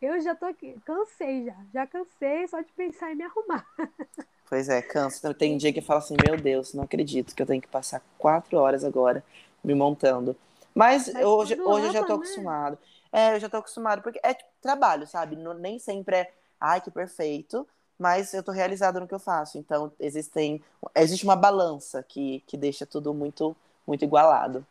Eu 0.00 0.18
já 0.22 0.34
tô 0.34 0.46
aqui, 0.46 0.74
cansei 0.86 1.44
já. 1.44 1.56
Já 1.74 1.86
cansei 1.86 2.48
só 2.48 2.62
de 2.62 2.72
pensar 2.72 3.12
em 3.12 3.16
me 3.16 3.24
arrumar. 3.24 3.66
Pois 4.48 4.68
é, 4.68 4.80
canso. 4.80 5.34
Tem 5.34 5.56
dia 5.58 5.72
que 5.72 5.80
eu 5.80 5.82
falo 5.82 5.98
assim, 5.98 6.16
meu 6.24 6.36
Deus, 6.36 6.72
não 6.74 6.84
acredito 6.84 7.34
que 7.34 7.42
eu 7.42 7.46
tenho 7.46 7.60
que 7.60 7.68
passar 7.68 8.02
quatro 8.16 8.56
horas 8.58 8.84
agora 8.84 9.24
me 9.62 9.74
montando. 9.74 10.36
Mas, 10.74 11.12
Mas 11.12 11.24
hoje, 11.24 11.60
hoje 11.60 11.86
eu 11.88 11.92
já 11.92 12.04
tô 12.04 12.12
né? 12.12 12.14
acostumado. 12.14 12.78
É, 13.12 13.34
eu 13.34 13.40
já 13.40 13.48
tô 13.48 13.56
acostumado, 13.56 14.02
porque 14.02 14.20
é 14.22 14.32
tipo, 14.32 14.50
trabalho, 14.60 15.06
sabe? 15.06 15.34
Nem 15.36 15.78
sempre 15.78 16.16
é, 16.16 16.32
ai, 16.60 16.80
que 16.80 16.90
perfeito 16.90 17.66
mas 17.98 18.32
eu 18.34 18.40
estou 18.40 18.54
realizada 18.54 19.00
no 19.00 19.06
que 19.06 19.14
eu 19.14 19.18
faço. 19.18 19.58
Então, 19.58 19.92
existem, 19.98 20.62
existe 20.94 21.24
uma 21.24 21.36
balança 21.36 22.02
que, 22.02 22.42
que 22.46 22.56
deixa 22.56 22.84
tudo 22.84 23.14
muito, 23.14 23.56
muito 23.86 24.04
igualado. 24.04 24.66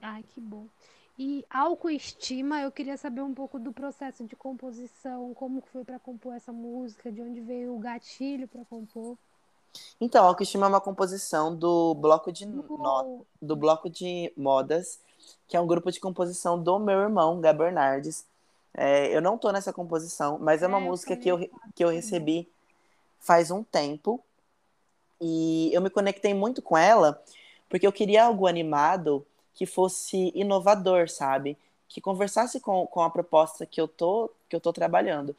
Ai, 0.00 0.24
que 0.34 0.40
bom. 0.40 0.66
E 1.18 1.44
autoestima, 1.50 2.60
eu 2.60 2.70
queria 2.70 2.96
saber 2.96 3.22
um 3.22 3.34
pouco 3.34 3.58
do 3.58 3.72
processo 3.72 4.24
de 4.24 4.36
composição, 4.36 5.34
como 5.34 5.60
foi 5.72 5.84
para 5.84 5.98
compor 5.98 6.34
essa 6.34 6.52
música, 6.52 7.10
de 7.10 7.20
onde 7.20 7.40
veio 7.40 7.74
o 7.74 7.78
gatilho 7.78 8.46
para 8.46 8.64
compor. 8.64 9.16
Então, 10.00 10.24
autoestima 10.24 10.66
é 10.66 10.68
uma 10.68 10.80
composição 10.80 11.54
do 11.54 11.94
bloco 11.94 12.30
de 12.30 12.46
no... 12.46 13.26
do 13.42 13.56
bloco 13.56 13.90
de 13.90 14.32
modas, 14.36 15.00
que 15.48 15.56
é 15.56 15.60
um 15.60 15.66
grupo 15.66 15.90
de 15.90 15.98
composição 15.98 16.62
do 16.62 16.78
meu 16.78 17.00
irmão, 17.00 17.40
Gab 17.40 17.58
Bernardes. 17.58 18.24
É, 18.74 19.14
eu 19.14 19.20
não 19.20 19.38
tô 19.38 19.50
nessa 19.50 19.72
composição, 19.72 20.38
mas 20.38 20.62
é 20.62 20.66
uma 20.66 20.78
é, 20.78 20.82
música 20.82 21.16
que 21.16 21.28
eu, 21.28 21.38
que 21.74 21.84
eu 21.84 21.88
recebi 21.88 22.48
faz 23.20 23.50
um 23.50 23.62
tempo. 23.62 24.22
E 25.20 25.70
eu 25.72 25.80
me 25.80 25.90
conectei 25.90 26.32
muito 26.32 26.62
com 26.62 26.76
ela, 26.76 27.22
porque 27.68 27.86
eu 27.86 27.92
queria 27.92 28.24
algo 28.24 28.46
animado 28.46 29.26
que 29.54 29.66
fosse 29.66 30.30
inovador, 30.34 31.08
sabe? 31.08 31.58
Que 31.88 32.00
conversasse 32.00 32.60
com, 32.60 32.86
com 32.86 33.02
a 33.02 33.10
proposta 33.10 33.66
que 33.66 33.80
eu 33.80 33.88
tô, 33.88 34.30
que 34.48 34.54
eu 34.54 34.60
tô 34.60 34.72
trabalhando. 34.72 35.34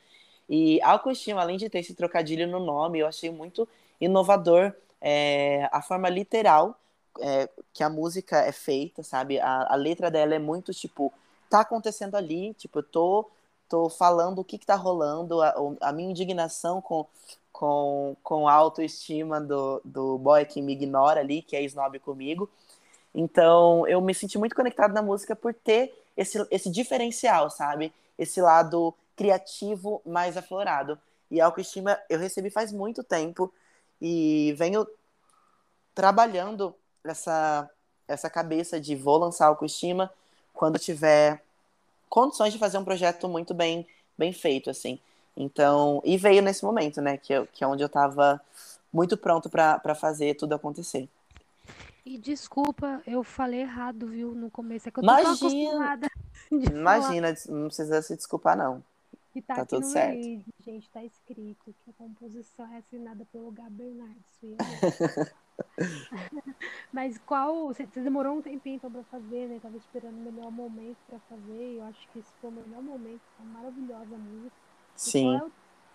E 0.49 0.81
autoestima, 0.81 1.41
além 1.41 1.57
de 1.57 1.69
ter 1.69 1.79
esse 1.79 1.93
trocadilho 1.93 2.47
no 2.47 2.59
nome, 2.59 2.99
eu 2.99 3.07
achei 3.07 3.29
muito 3.29 3.67
inovador 4.01 4.73
é, 4.99 5.69
a 5.71 5.81
forma 5.81 6.09
literal 6.09 6.77
é, 7.21 7.49
que 7.73 7.83
a 7.83 7.89
música 7.89 8.39
é 8.39 8.51
feita, 8.51 9.03
sabe? 9.03 9.39
A, 9.39 9.73
a 9.73 9.75
letra 9.75 10.09
dela 10.11 10.35
é 10.35 10.39
muito 10.39 10.73
tipo 10.73 11.13
tá 11.49 11.61
acontecendo 11.61 12.15
ali, 12.15 12.53
tipo, 12.53 12.79
eu 12.79 12.83
tô, 12.83 13.29
tô 13.67 13.89
falando 13.89 14.39
o 14.39 14.43
que 14.43 14.57
que 14.57 14.65
tá 14.65 14.75
rolando, 14.75 15.41
a, 15.41 15.53
a 15.81 15.91
minha 15.91 16.09
indignação 16.09 16.81
com, 16.81 17.05
com, 17.51 18.15
com 18.23 18.47
a 18.47 18.53
autoestima 18.53 19.41
do, 19.41 19.81
do 19.83 20.17
boy 20.17 20.45
que 20.45 20.61
me 20.61 20.73
ignora 20.73 21.19
ali, 21.19 21.41
que 21.41 21.55
é 21.55 21.63
snob 21.63 21.99
comigo. 21.99 22.49
Então, 23.13 23.87
eu 23.87 23.99
me 24.01 24.13
senti 24.13 24.37
muito 24.37 24.55
conectado 24.55 24.93
na 24.93 25.01
música 25.01 25.35
por 25.35 25.53
ter 25.53 25.93
esse, 26.15 26.45
esse 26.51 26.69
diferencial, 26.69 27.49
sabe? 27.49 27.93
Esse 28.17 28.41
lado 28.41 28.93
criativo 29.15 30.01
mais 30.05 30.37
aflorado. 30.37 30.97
E 31.29 31.41
a 31.41 31.45
autoestima 31.45 31.99
eu 32.09 32.19
recebi 32.19 32.49
faz 32.49 32.71
muito 32.71 33.03
tempo 33.03 33.53
e 34.01 34.53
venho 34.57 34.87
trabalhando 35.93 36.73
essa, 37.03 37.69
essa 38.07 38.29
cabeça 38.29 38.79
de 38.79 38.95
vou 38.95 39.17
lançar 39.17 39.47
autoestima 39.47 40.11
quando 40.59 40.77
tiver 40.77 41.41
condições 42.09 42.51
de 42.51 42.59
fazer 42.59 42.77
um 42.77 42.83
projeto 42.83 43.29
muito 43.29 43.53
bem, 43.53 43.87
bem 44.17 44.33
feito, 44.33 44.69
assim. 44.69 44.99
Então, 45.37 46.01
e 46.03 46.17
veio 46.17 46.41
nesse 46.41 46.65
momento, 46.65 46.99
né, 47.01 47.15
que, 47.15 47.31
eu, 47.31 47.47
que 47.47 47.63
é 47.63 47.67
onde 47.67 47.81
eu 47.81 47.87
estava 47.87 48.41
muito 48.91 49.15
pronto 49.15 49.49
para 49.49 49.95
fazer 49.95 50.35
tudo 50.35 50.53
acontecer. 50.53 51.07
E 52.05 52.17
desculpa, 52.17 53.01
eu 53.07 53.23
falei 53.23 53.61
errado, 53.61 54.07
viu, 54.07 54.35
no 54.35 54.51
começo. 54.51 54.89
É 54.89 54.91
que 54.91 54.99
eu 54.99 55.03
tô 55.03 55.09
imagina, 55.09 55.99
Imagina, 56.51 57.35
não 57.47 57.67
precisa 57.67 58.01
se 58.01 58.17
desculpar, 58.17 58.57
não. 58.57 58.83
E 59.33 59.41
tá, 59.41 59.55
tá 59.55 59.65
tudo 59.65 59.85
certo. 59.85 60.21
Vídeo, 60.21 60.43
gente, 60.65 60.89
tá 60.89 61.01
escrito 61.05 61.73
que 61.85 61.89
a 61.89 61.93
composição 61.93 62.67
é 62.73 62.79
assinada 62.79 63.25
pelo 63.31 63.49
Gab 63.49 63.69
Bernardes. 63.69 65.31
Mas 66.91 67.17
qual. 67.19 67.67
Você, 67.67 67.85
demorou 67.85 68.37
um 68.37 68.41
tempinho 68.41 68.75
então 68.75 68.91
pra 68.91 69.03
fazer, 69.03 69.47
né? 69.47 69.59
Tava 69.61 69.77
esperando 69.77 70.15
o 70.15 70.31
melhor 70.31 70.51
momento 70.51 70.97
pra 71.07 71.19
fazer. 71.29 71.77
Eu 71.77 71.83
acho 71.85 72.07
que 72.11 72.19
esse 72.19 72.31
foi 72.41 72.49
o 72.49 72.53
melhor 72.53 72.81
momento. 72.81 73.21
Foi 73.37 73.45
maravilhosa 73.47 74.15
a 74.15 74.17
música. 74.17 74.55
Sim. 74.95 75.35
E 75.35 75.39
qual 75.39 75.47
é 75.47 75.51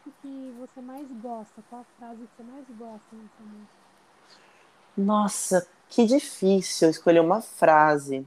o 0.07 0.13
que 0.23 0.55
você 0.59 0.81
mais 0.81 1.07
gosta? 1.21 1.63
Qual 1.69 1.81
a 1.83 1.85
frase 1.99 2.23
que 2.23 2.37
você 2.37 2.43
mais 2.43 2.65
gosta 2.69 3.17
nessa 3.17 3.43
música? 3.43 3.85
Nossa, 4.97 5.67
que 5.89 6.07
difícil 6.07 6.91
escolher 6.91 7.21
uma 7.21 7.41
frase. 7.41 8.27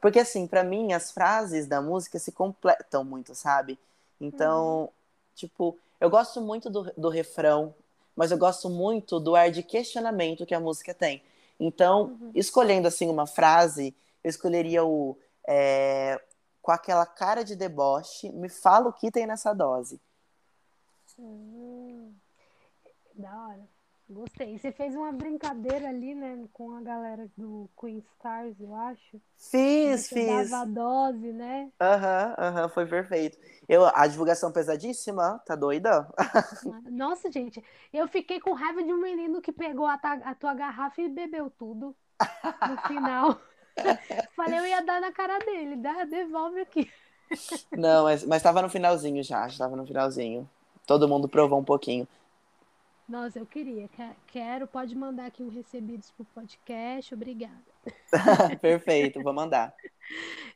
Porque, 0.00 0.18
assim, 0.18 0.46
para 0.46 0.64
mim, 0.64 0.92
as 0.92 1.10
frases 1.10 1.66
da 1.66 1.80
música 1.80 2.18
se 2.18 2.32
completam 2.32 3.04
muito, 3.04 3.34
sabe? 3.34 3.78
Então, 4.20 4.82
uhum. 4.82 4.88
tipo, 5.34 5.78
eu 6.00 6.08
gosto 6.08 6.40
muito 6.40 6.70
do, 6.70 6.92
do 6.96 7.08
refrão, 7.08 7.74
mas 8.16 8.30
eu 8.30 8.38
gosto 8.38 8.70
muito 8.70 9.20
do 9.20 9.36
ar 9.36 9.50
de 9.50 9.62
questionamento 9.62 10.46
que 10.46 10.54
a 10.54 10.60
música 10.60 10.94
tem. 10.94 11.22
Então, 11.60 12.16
uhum. 12.20 12.30
escolhendo 12.34 12.88
assim 12.88 13.08
uma 13.08 13.26
frase, 13.26 13.94
eu 14.24 14.30
escolheria 14.30 14.84
o 14.84 15.16
é, 15.46 16.20
com 16.60 16.72
aquela 16.72 17.06
cara 17.06 17.44
de 17.44 17.54
deboche, 17.54 18.30
me 18.32 18.48
fala 18.48 18.88
o 18.88 18.92
que 18.92 19.10
tem 19.10 19.26
nessa 19.26 19.54
dose. 19.54 20.00
Hum, 21.16 22.12
da 23.14 23.30
hora. 23.46 23.75
Gostei. 24.08 24.58
Você 24.58 24.72
fez 24.72 24.94
uma 24.96 25.12
brincadeira 25.12 25.88
ali, 25.88 26.14
né, 26.14 26.48
com 26.52 26.72
a 26.74 26.80
galera 26.82 27.30
do 27.36 27.68
Queen 27.78 27.98
Stars, 27.98 28.58
eu 28.60 28.74
acho. 28.74 29.20
Fiz, 29.50 30.08
Você 30.08 30.18
fiz. 30.18 30.50
dava 30.50 30.60
a 30.62 30.64
dose, 30.64 31.32
né? 31.32 31.72
Aham, 31.80 32.34
aham, 32.38 32.68
foi 32.70 32.86
perfeito. 32.86 33.36
Eu, 33.68 33.84
a 33.94 34.06
divulgação 34.06 34.50
pesadíssima, 34.50 35.38
tá 35.46 35.54
doida? 35.54 36.08
Nossa, 36.90 37.30
gente, 37.30 37.62
eu 37.92 38.08
fiquei 38.08 38.40
com 38.40 38.52
raiva 38.52 38.82
de 38.82 38.92
um 38.92 39.00
menino 39.00 39.40
que 39.42 39.52
pegou 39.52 39.86
a, 39.86 39.98
ta- 39.98 40.14
a 40.24 40.34
tua 40.34 40.54
garrafa 40.54 41.00
e 41.02 41.08
bebeu 41.08 41.50
tudo 41.50 41.96
no 42.64 42.78
final. 42.78 43.40
Falei, 44.36 44.58
eu 44.60 44.66
ia 44.66 44.82
dar 44.82 45.00
na 45.00 45.12
cara 45.12 45.40
dele, 45.40 45.76
dá, 45.76 46.04
devolve 46.04 46.60
aqui. 46.60 46.92
Não, 47.74 48.04
mas, 48.04 48.24
mas 48.24 48.42
tava 48.42 48.62
no 48.62 48.68
finalzinho 48.68 49.22
já, 49.22 49.46
já 49.48 49.58
tava 49.58 49.76
no 49.76 49.86
finalzinho. 49.86 50.48
Todo 50.86 51.08
mundo 51.08 51.28
provou 51.28 51.58
um 51.58 51.64
pouquinho. 51.64 52.06
Nossa, 53.08 53.38
eu 53.38 53.46
queria, 53.46 53.88
que- 53.88 54.16
quero, 54.26 54.66
pode 54.66 54.94
mandar 54.96 55.26
aqui 55.26 55.42
um 55.42 55.48
recebidos 55.48 56.10
pro 56.10 56.24
podcast, 56.26 57.14
obrigada. 57.14 57.62
Perfeito, 58.60 59.22
vou 59.22 59.32
mandar. 59.32 59.74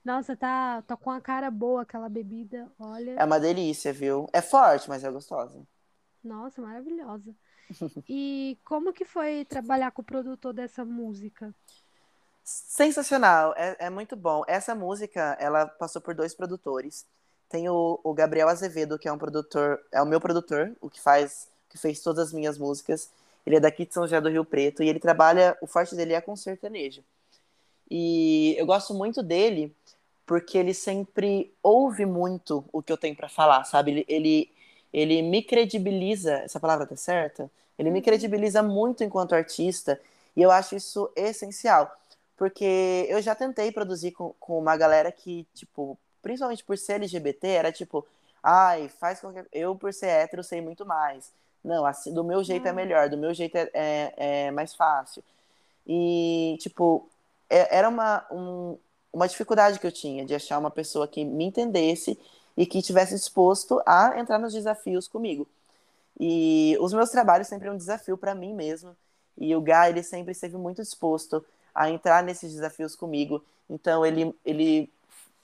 Nossa, 0.04 0.36
tá, 0.36 0.82
tá 0.82 0.96
com 0.96 1.10
a 1.10 1.20
cara 1.20 1.50
boa 1.50 1.82
aquela 1.82 2.08
bebida, 2.08 2.70
olha. 2.78 3.12
É 3.12 3.24
uma 3.24 3.38
delícia, 3.38 3.92
viu? 3.92 4.26
É 4.32 4.40
forte, 4.42 4.88
mas 4.88 5.04
é 5.04 5.10
gostosa. 5.10 5.62
Nossa, 6.22 6.60
maravilhosa. 6.60 7.34
E 8.08 8.58
como 8.64 8.92
que 8.92 9.04
foi 9.04 9.44
trabalhar 9.44 9.90
com 9.92 10.02
o 10.02 10.04
produtor 10.04 10.52
dessa 10.52 10.84
música? 10.84 11.54
Sensacional, 12.44 13.54
é, 13.56 13.76
é 13.78 13.90
muito 13.90 14.16
bom. 14.16 14.42
Essa 14.48 14.74
música, 14.74 15.36
ela 15.38 15.66
passou 15.66 16.02
por 16.02 16.14
dois 16.14 16.34
produtores. 16.34 17.06
Tem 17.48 17.68
o, 17.68 18.00
o 18.02 18.14
Gabriel 18.14 18.48
Azevedo, 18.48 18.98
que 18.98 19.08
é 19.08 19.12
um 19.12 19.18
produtor, 19.18 19.80
é 19.92 20.02
o 20.02 20.06
meu 20.06 20.20
produtor, 20.20 20.76
o 20.80 20.88
que 20.90 21.00
faz, 21.00 21.48
que 21.70 21.78
fez 21.78 22.00
todas 22.00 22.28
as 22.28 22.32
minhas 22.32 22.58
músicas. 22.58 23.10
Ele 23.46 23.56
é 23.56 23.60
daqui 23.60 23.86
de 23.86 23.94
São 23.94 24.02
José 24.02 24.20
do 24.20 24.28
Rio 24.28 24.44
Preto 24.44 24.82
e 24.82 24.88
ele 24.88 25.00
trabalha, 25.00 25.56
o 25.62 25.66
forte 25.66 25.94
dele 25.94 26.12
é 26.12 26.20
com 26.20 26.36
sertanejo. 26.36 27.02
E 27.90 28.54
eu 28.58 28.66
gosto 28.66 28.92
muito 28.92 29.22
dele 29.22 29.74
porque 30.26 30.58
ele 30.58 30.74
sempre 30.74 31.52
ouve 31.62 32.04
muito 32.06 32.64
o 32.72 32.82
que 32.82 32.92
eu 32.92 32.96
tenho 32.98 33.16
para 33.16 33.28
falar, 33.28 33.64
sabe? 33.64 33.90
Ele, 33.90 34.04
ele, 34.08 34.50
ele 34.92 35.22
me 35.22 35.42
credibiliza, 35.42 36.34
essa 36.34 36.60
palavra 36.60 36.86
tá 36.86 36.96
certa? 36.96 37.50
Ele 37.78 37.90
me 37.90 38.02
credibiliza 38.02 38.62
muito 38.62 39.02
enquanto 39.02 39.34
artista 39.34 40.00
e 40.36 40.42
eu 40.42 40.50
acho 40.50 40.76
isso 40.76 41.10
essencial. 41.16 41.90
Porque 42.36 43.06
eu 43.08 43.20
já 43.20 43.34
tentei 43.34 43.72
produzir 43.72 44.12
com, 44.12 44.34
com 44.38 44.58
uma 44.58 44.76
galera 44.76 45.10
que, 45.12 45.46
tipo, 45.54 45.98
principalmente 46.22 46.64
por 46.64 46.78
ser 46.78 46.94
LGBT, 46.94 47.48
era 47.48 47.72
tipo, 47.72 48.06
ai, 48.42 48.88
faz 48.88 49.20
qualquer. 49.20 49.46
Eu, 49.52 49.76
por 49.76 49.92
ser 49.92 50.06
hétero, 50.06 50.42
sei 50.42 50.60
muito 50.60 50.86
mais. 50.86 51.32
Não, 51.62 51.84
assim, 51.84 52.12
do 52.12 52.24
meu 52.24 52.42
jeito 52.42 52.66
é 52.66 52.70
Ah. 52.70 52.74
melhor, 52.74 53.08
do 53.08 53.18
meu 53.18 53.34
jeito 53.34 53.56
é, 53.56 53.70
é, 53.74 54.14
é 54.46 54.50
mais 54.50 54.74
fácil. 54.74 55.22
E, 55.86 56.56
tipo, 56.60 57.08
é- 57.48 57.76
era 57.78 57.88
uma, 57.88 58.24
um- 58.30 58.78
uma 59.12 59.28
dificuldade 59.28 59.78
que 59.78 59.86
eu 59.86 59.92
tinha 59.92 60.24
de 60.24 60.34
achar 60.34 60.58
uma 60.58 60.70
pessoa 60.70 61.06
que 61.08 61.24
me 61.24 61.44
entendesse 61.44 62.18
e 62.56 62.66
que 62.66 62.82
tivesse 62.82 63.14
disposto 63.14 63.82
a 63.86 64.18
entrar 64.18 64.38
nos 64.38 64.52
desafios 64.52 65.08
comigo. 65.08 65.46
E 66.18 66.76
os 66.80 66.92
meus 66.92 67.10
trabalhos 67.10 67.48
sempre 67.48 67.68
é 67.68 67.72
um 67.72 67.76
desafio 67.76 68.16
para 68.16 68.34
mim 68.34 68.54
mesmo. 68.54 68.96
E 69.38 69.54
o 69.56 69.60
Guy, 69.60 69.88
ele 69.88 70.02
sempre 70.02 70.32
esteve 70.32 70.56
muito 70.56 70.82
disposto 70.82 71.44
a 71.74 71.88
entrar 71.90 72.22
nesses 72.22 72.52
desafios 72.52 72.94
comigo. 72.94 73.42
Então, 73.68 74.04
ele, 74.04 74.34
ele 74.44 74.90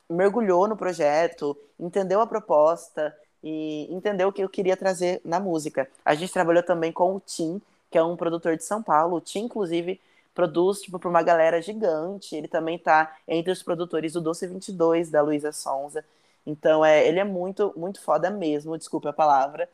mergulhou 0.08 0.68
no 0.68 0.76
projeto, 0.76 1.56
entendeu 1.78 2.20
a 2.20 2.26
proposta 2.26 3.16
e 3.48 3.86
entendeu 3.94 4.26
o 4.26 4.32
que 4.32 4.42
eu 4.42 4.48
queria 4.48 4.76
trazer 4.76 5.20
na 5.24 5.38
música. 5.38 5.88
A 6.04 6.16
gente 6.16 6.32
trabalhou 6.32 6.64
também 6.64 6.90
com 6.90 7.14
o 7.14 7.20
Tim, 7.20 7.62
que 7.88 7.96
é 7.96 8.02
um 8.02 8.16
produtor 8.16 8.56
de 8.56 8.64
São 8.64 8.82
Paulo. 8.82 9.18
O 9.18 9.20
Tim, 9.20 9.44
inclusive, 9.44 10.00
produz 10.34 10.80
tipo, 10.80 10.98
para 10.98 11.08
uma 11.08 11.22
galera 11.22 11.62
gigante. 11.62 12.34
Ele 12.34 12.48
também 12.48 12.76
tá 12.76 13.16
entre 13.28 13.52
os 13.52 13.62
produtores 13.62 14.14
do 14.14 14.20
Doce 14.20 14.48
22, 14.48 15.10
da 15.10 15.22
Luísa 15.22 15.52
Sonza. 15.52 16.04
Então, 16.44 16.84
é, 16.84 17.06
ele 17.06 17.20
é 17.20 17.24
muito, 17.24 17.72
muito 17.76 18.00
foda 18.00 18.30
mesmo, 18.30 18.76
desculpe 18.76 19.06
a 19.06 19.12
palavra. 19.12 19.68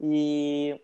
E, 0.00 0.80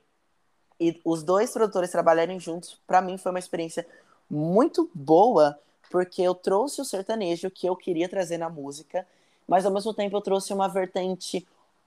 e 0.78 1.00
os 1.02 1.22
dois 1.22 1.50
produtores 1.50 1.90
trabalharem 1.90 2.38
juntos, 2.38 2.78
para 2.86 3.00
mim, 3.00 3.16
foi 3.16 3.30
uma 3.32 3.38
experiência 3.38 3.86
muito 4.28 4.90
boa, 4.92 5.58
porque 5.90 6.20
eu 6.20 6.34
trouxe 6.34 6.82
o 6.82 6.84
sertanejo 6.84 7.50
que 7.50 7.66
eu 7.66 7.74
queria 7.74 8.06
trazer 8.06 8.36
na 8.36 8.50
música, 8.50 9.06
mas 9.48 9.64
ao 9.64 9.72
mesmo 9.72 9.94
tempo 9.94 10.14
eu 10.14 10.20
trouxe 10.20 10.52
uma 10.52 10.68
vertente 10.68 11.46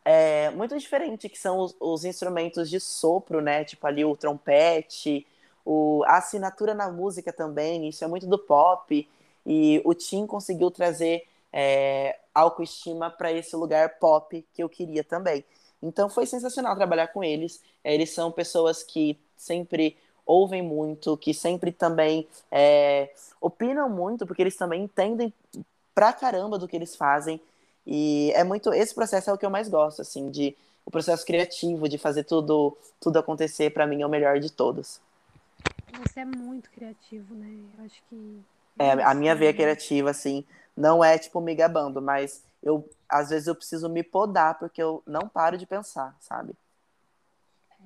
é, 0.10 0.50
muito 0.52 0.78
diferente, 0.80 1.28
que 1.28 1.38
são 1.38 1.60
os, 1.60 1.76
os 1.82 2.06
instrumentos 2.06 2.70
de 2.70 2.80
sopro, 2.80 3.42
né? 3.42 3.66
Tipo 3.66 3.86
ali 3.88 4.06
o 4.06 4.16
trompete, 4.16 5.28
o, 5.66 6.02
a 6.06 6.18
assinatura 6.18 6.74
na 6.74 6.90
música 6.90 7.34
também, 7.34 7.90
isso 7.90 8.06
é 8.06 8.08
muito 8.08 8.26
do 8.26 8.40
pop. 8.40 9.06
E 9.46 9.82
o 9.84 9.94
Tim 9.94 10.26
conseguiu 10.26 10.72
trazer 10.72 11.28
é, 11.52 12.18
autoestima 12.34 13.10
para 13.10 13.34
esse 13.34 13.54
lugar 13.58 14.00
pop 14.00 14.46
que 14.54 14.64
eu 14.64 14.70
queria 14.70 15.04
também. 15.04 15.44
Então 15.84 16.10
foi 16.10 16.26
sensacional 16.26 16.74
trabalhar 16.74 17.08
com 17.10 17.22
eles. 17.22 17.62
É, 17.84 17.94
eles 17.94 18.12
são 18.12 18.32
pessoas 18.32 18.84
que 18.84 19.20
sempre 19.36 19.98
ouvem 20.26 20.62
muito, 20.62 21.18
que 21.18 21.34
sempre 21.34 21.74
também 21.74 22.26
é, 22.50 23.12
opinam 23.42 23.90
muito, 23.90 24.26
porque 24.26 24.42
eles 24.42 24.56
também 24.56 24.84
entendem 24.84 25.34
pra 25.94 26.14
caramba 26.14 26.58
do 26.58 26.66
que 26.66 26.78
eles 26.78 26.96
fazem. 26.96 27.42
E 27.88 28.32
é 28.36 28.44
muito. 28.44 28.74
Esse 28.74 28.94
processo 28.94 29.30
é 29.30 29.34
o 29.34 29.38
que 29.40 29.46
eu 29.46 29.50
mais 29.50 29.70
gosto, 29.70 30.02
assim, 30.04 30.30
de 30.32 30.56
o 30.86 30.92
processo 30.92 31.26
criativo, 31.26 31.90
de 31.90 31.98
fazer 31.98 32.26
tudo, 32.26 32.78
tudo 33.00 33.20
acontecer, 33.20 33.72
para 33.72 33.88
mim 33.88 34.02
é 34.04 34.08
o 34.08 34.10
melhor 34.10 34.40
de 34.40 34.52
todos. 34.52 35.02
Você 36.00 36.22
é 36.22 36.26
muito 36.26 36.70
criativo, 36.72 37.36
né? 37.36 37.48
Eu 37.78 37.86
acho 37.86 38.02
que. 38.10 38.44
É, 38.80 38.92
a 39.04 39.14
minha 39.14 39.36
veia 39.36 39.54
Nossa, 39.54 39.54
criativa, 39.54 40.12
assim, 40.12 40.46
não 40.76 41.04
é 41.04 41.18
tipo 41.18 41.42
me 41.42 41.56
gabando, 41.56 42.02
mas 42.02 42.44
eu 42.62 42.88
às 43.10 43.30
vezes 43.30 43.48
eu 43.48 43.56
preciso 43.56 43.90
me 43.90 44.04
podar 44.04 44.60
porque 44.60 44.82
eu 44.82 45.02
não 45.06 45.28
paro 45.28 45.58
de 45.58 45.66
pensar, 45.66 46.16
sabe? 46.20 46.54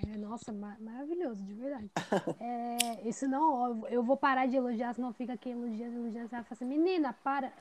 É, 0.04 0.18
nossa, 0.18 0.52
ma- 0.52 0.78
maravilhoso, 0.80 1.43
de 1.43 1.54
verdade. 1.54 1.89
É, 2.39 3.08
isso 3.08 3.28
não, 3.28 3.88
eu 3.88 4.02
vou 4.04 4.18
parar 4.18 4.47
de 4.47 4.56
elogiar, 4.56 4.93
senão 4.95 5.14
fica 5.14 5.34
aqui 5.34 5.49
elogiando, 5.52 5.97
elogiando. 5.97 6.30
Você 6.30 6.36
vai 6.36 6.43
falar 6.43 6.56
assim, 6.56 6.66
menina, 6.66 7.14
para. 7.24 7.54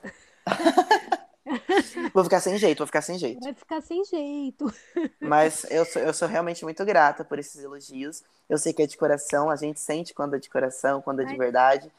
Vou 2.13 2.23
ficar 2.23 2.39
sem 2.39 2.57
jeito, 2.57 2.77
vou 2.79 2.87
ficar 2.87 3.01
sem 3.01 3.17
jeito. 3.17 3.39
Vai 3.41 3.53
ficar 3.53 3.81
sem 3.81 4.03
jeito. 4.05 4.71
Mas 5.19 5.65
eu 5.69 5.85
sou, 5.85 6.01
eu 6.01 6.13
sou 6.13 6.27
realmente 6.27 6.63
muito 6.63 6.83
grata 6.85 7.23
por 7.23 7.39
esses 7.39 7.63
elogios. 7.63 8.23
Eu 8.47 8.57
sei 8.57 8.73
que 8.73 8.83
é 8.83 8.87
de 8.87 8.97
coração, 8.97 9.49
a 9.49 9.55
gente 9.55 9.79
sente 9.79 10.13
quando 10.13 10.35
é 10.35 10.39
de 10.39 10.49
coração, 10.49 11.01
quando 11.01 11.21
é 11.21 11.25
de 11.25 11.35
verdade. 11.35 11.91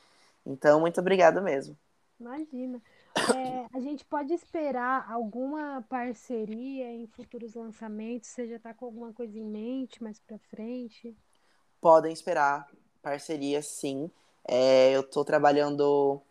Então, 0.46 0.80
muito 0.80 1.00
obrigado 1.00 1.42
mesmo. 1.42 1.76
Imagina. 2.20 2.80
É, 3.16 3.76
a 3.76 3.80
gente 3.80 4.04
pode 4.04 4.32
esperar 4.32 5.10
alguma 5.10 5.84
parceria 5.88 6.90
em 6.90 7.06
futuros 7.06 7.54
lançamentos? 7.54 8.30
Você 8.30 8.48
já 8.48 8.58
tá 8.58 8.72
com 8.72 8.86
alguma 8.86 9.12
coisa 9.12 9.38
em 9.38 9.44
mente 9.44 10.02
mais 10.02 10.18
pra 10.20 10.38
frente? 10.38 11.16
Podem 11.80 12.12
esperar 12.12 12.68
parceria, 13.02 13.60
sim. 13.60 14.10
É, 14.46 14.92
eu 14.92 15.02
tô 15.02 15.24
trabalhando 15.24 16.22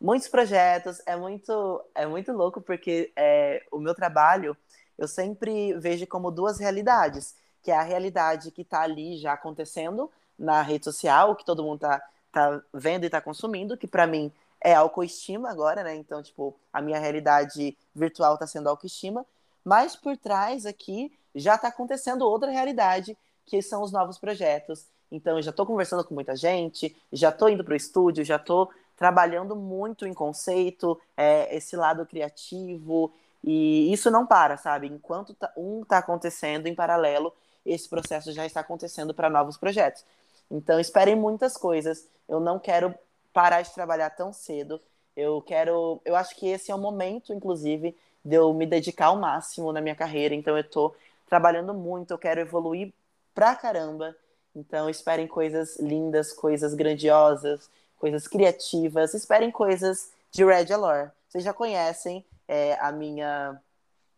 muitos 0.00 0.28
projetos. 0.28 1.00
É 1.06 1.16
muito, 1.16 1.84
é 1.94 2.06
muito 2.06 2.32
louco 2.32 2.60
porque 2.60 3.12
é, 3.16 3.64
o 3.70 3.78
meu 3.78 3.94
trabalho 3.94 4.56
eu 4.98 5.06
sempre 5.06 5.74
vejo 5.74 6.06
como 6.06 6.30
duas 6.30 6.58
realidades, 6.58 7.36
que 7.62 7.70
é 7.70 7.76
a 7.76 7.82
realidade 7.82 8.50
que 8.50 8.62
está 8.62 8.82
ali 8.82 9.16
já 9.16 9.32
acontecendo 9.32 10.10
na 10.36 10.60
rede 10.60 10.84
social, 10.84 11.36
que 11.36 11.44
todo 11.44 11.62
mundo 11.62 11.80
tá, 11.80 12.02
tá 12.32 12.60
vendo 12.72 13.04
e 13.04 13.10
tá 13.10 13.20
consumindo, 13.20 13.76
que 13.76 13.86
para 13.86 14.06
mim 14.06 14.32
é 14.60 14.74
autoestima 14.74 15.50
agora, 15.50 15.84
né? 15.84 15.94
Então, 15.94 16.20
tipo, 16.22 16.58
a 16.72 16.82
minha 16.82 16.98
realidade 16.98 17.76
virtual 17.94 18.36
tá 18.36 18.46
sendo 18.46 18.68
autoestima, 18.68 19.24
mas 19.64 19.94
por 19.94 20.16
trás 20.16 20.66
aqui 20.66 21.12
já 21.34 21.56
tá 21.56 21.68
acontecendo 21.68 22.22
outra 22.22 22.50
realidade, 22.50 23.16
que 23.46 23.62
são 23.62 23.82
os 23.82 23.92
novos 23.92 24.18
projetos. 24.18 24.86
Então, 25.10 25.36
eu 25.36 25.42
já 25.42 25.52
tô 25.52 25.64
conversando 25.64 26.04
com 26.04 26.14
muita 26.14 26.34
gente, 26.34 26.94
já 27.12 27.30
tô 27.30 27.48
indo 27.48 27.64
pro 27.64 27.76
estúdio, 27.76 28.24
já 28.24 28.38
tô 28.38 28.68
trabalhando 28.98 29.54
muito 29.54 30.06
em 30.06 30.12
conceito, 30.12 31.00
é, 31.16 31.54
esse 31.56 31.76
lado 31.76 32.04
criativo, 32.04 33.12
e 33.44 33.92
isso 33.92 34.10
não 34.10 34.26
para, 34.26 34.56
sabe? 34.56 34.88
Enquanto 34.88 35.32
tá- 35.34 35.52
um 35.56 35.82
está 35.82 35.98
acontecendo 35.98 36.66
em 36.66 36.74
paralelo, 36.74 37.32
esse 37.64 37.88
processo 37.88 38.32
já 38.32 38.44
está 38.44 38.60
acontecendo 38.60 39.14
para 39.14 39.30
novos 39.30 39.56
projetos. 39.56 40.04
Então, 40.50 40.80
esperem 40.80 41.14
muitas 41.14 41.56
coisas. 41.56 42.08
Eu 42.28 42.40
não 42.40 42.58
quero 42.58 42.94
parar 43.32 43.62
de 43.62 43.72
trabalhar 43.72 44.10
tão 44.10 44.32
cedo. 44.32 44.80
Eu 45.16 45.40
quero. 45.42 46.00
Eu 46.04 46.16
acho 46.16 46.34
que 46.34 46.48
esse 46.48 46.70
é 46.70 46.74
o 46.74 46.78
momento, 46.78 47.32
inclusive, 47.32 47.96
de 48.24 48.36
eu 48.36 48.52
me 48.52 48.66
dedicar 48.66 49.06
ao 49.06 49.16
máximo 49.16 49.72
na 49.72 49.80
minha 49.80 49.94
carreira. 49.94 50.34
Então, 50.34 50.56
eu 50.56 50.64
tô 50.64 50.94
trabalhando 51.28 51.72
muito, 51.74 52.12
eu 52.12 52.18
quero 52.18 52.40
evoluir 52.40 52.92
pra 53.34 53.54
caramba. 53.54 54.16
Então, 54.56 54.88
esperem 54.90 55.28
coisas 55.28 55.78
lindas, 55.78 56.32
coisas 56.32 56.74
grandiosas, 56.74 57.70
coisas 57.98 58.26
criativas, 58.28 59.14
esperem 59.14 59.50
coisas 59.50 60.10
de 60.30 60.44
Red 60.44 60.72
Alor. 60.72 61.10
Vocês 61.28 61.44
já 61.44 61.52
conhecem 61.52 62.24
é, 62.46 62.74
a 62.80 62.90
minha. 62.92 63.60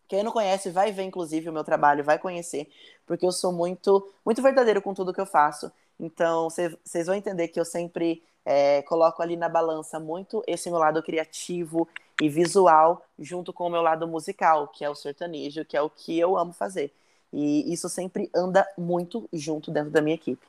Quem 0.09 0.23
não 0.23 0.33
conhece, 0.33 0.71
vai 0.71 0.93
ver, 0.93 1.05
inclusive, 1.05 1.49
o 1.49 1.53
meu 1.53 1.65
trabalho, 1.65 2.05
vai 2.05 2.19
conhecer, 2.19 2.69
porque 3.07 3.25
eu 3.25 3.33
sou 3.33 3.53
muito, 3.53 4.13
muito 4.25 4.43
verdadeiro 4.43 4.83
com 4.83 4.93
tudo 4.93 5.13
que 5.13 5.21
eu 5.21 5.27
faço. 5.27 5.71
Então, 5.99 6.49
vocês 6.51 7.07
vão 7.07 7.15
entender 7.15 7.49
que 7.49 7.61
eu 7.61 7.65
sempre 7.65 8.23
é, 8.45 8.83
coloco 8.83 9.23
ali 9.23 9.37
na 9.37 9.49
balança 9.49 10.01
muito 10.01 10.43
esse 10.47 10.71
meu 10.71 10.79
lado 10.79 11.03
criativo 11.03 11.87
e 12.21 12.29
visual, 12.29 13.05
junto 13.19 13.53
com 13.53 13.67
o 13.67 13.71
meu 13.71 13.83
lado 13.83 14.09
musical, 14.09 14.69
que 14.69 14.85
é 14.85 14.91
o 14.91 14.95
sertanejo, 14.95 15.65
que 15.65 15.77
é 15.77 15.83
o 15.83 15.91
que 15.91 16.19
eu 16.19 16.37
amo 16.37 16.53
fazer. 16.53 16.93
E 17.33 17.73
isso 17.73 17.89
sempre 17.89 18.29
anda 18.35 18.67
muito 18.77 19.29
junto 19.33 19.71
dentro 19.71 19.91
da 19.91 20.01
minha 20.01 20.17
equipe. 20.17 20.45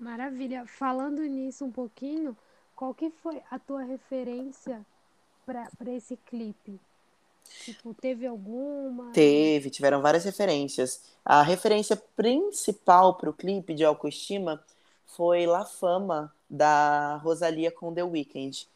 Maravilha. 0.00 0.64
Falando 0.66 1.20
nisso 1.22 1.64
um 1.64 1.70
pouquinho, 1.70 2.36
qual 2.74 2.94
que 2.94 3.10
foi 3.22 3.42
a 3.50 3.58
tua 3.58 3.82
referência 3.82 4.80
para 5.44 5.92
esse 5.92 6.16
clipe? 6.16 6.80
Tipo, 7.64 7.92
teve 7.92 8.26
alguma? 8.26 9.12
Teve, 9.12 9.68
tiveram 9.68 10.00
várias 10.00 10.24
referências. 10.24 11.02
A 11.24 11.42
referência 11.42 11.96
principal 12.16 13.14
para 13.14 13.28
o 13.28 13.34
clipe 13.34 13.74
de 13.74 13.84
Autoestima 13.84 14.62
foi 15.06 15.46
La 15.46 15.66
Fama, 15.66 16.32
da 16.48 17.16
Rosalia 17.16 17.70
com 17.70 17.92
The 17.92 18.02
Weeknd. 18.02 18.66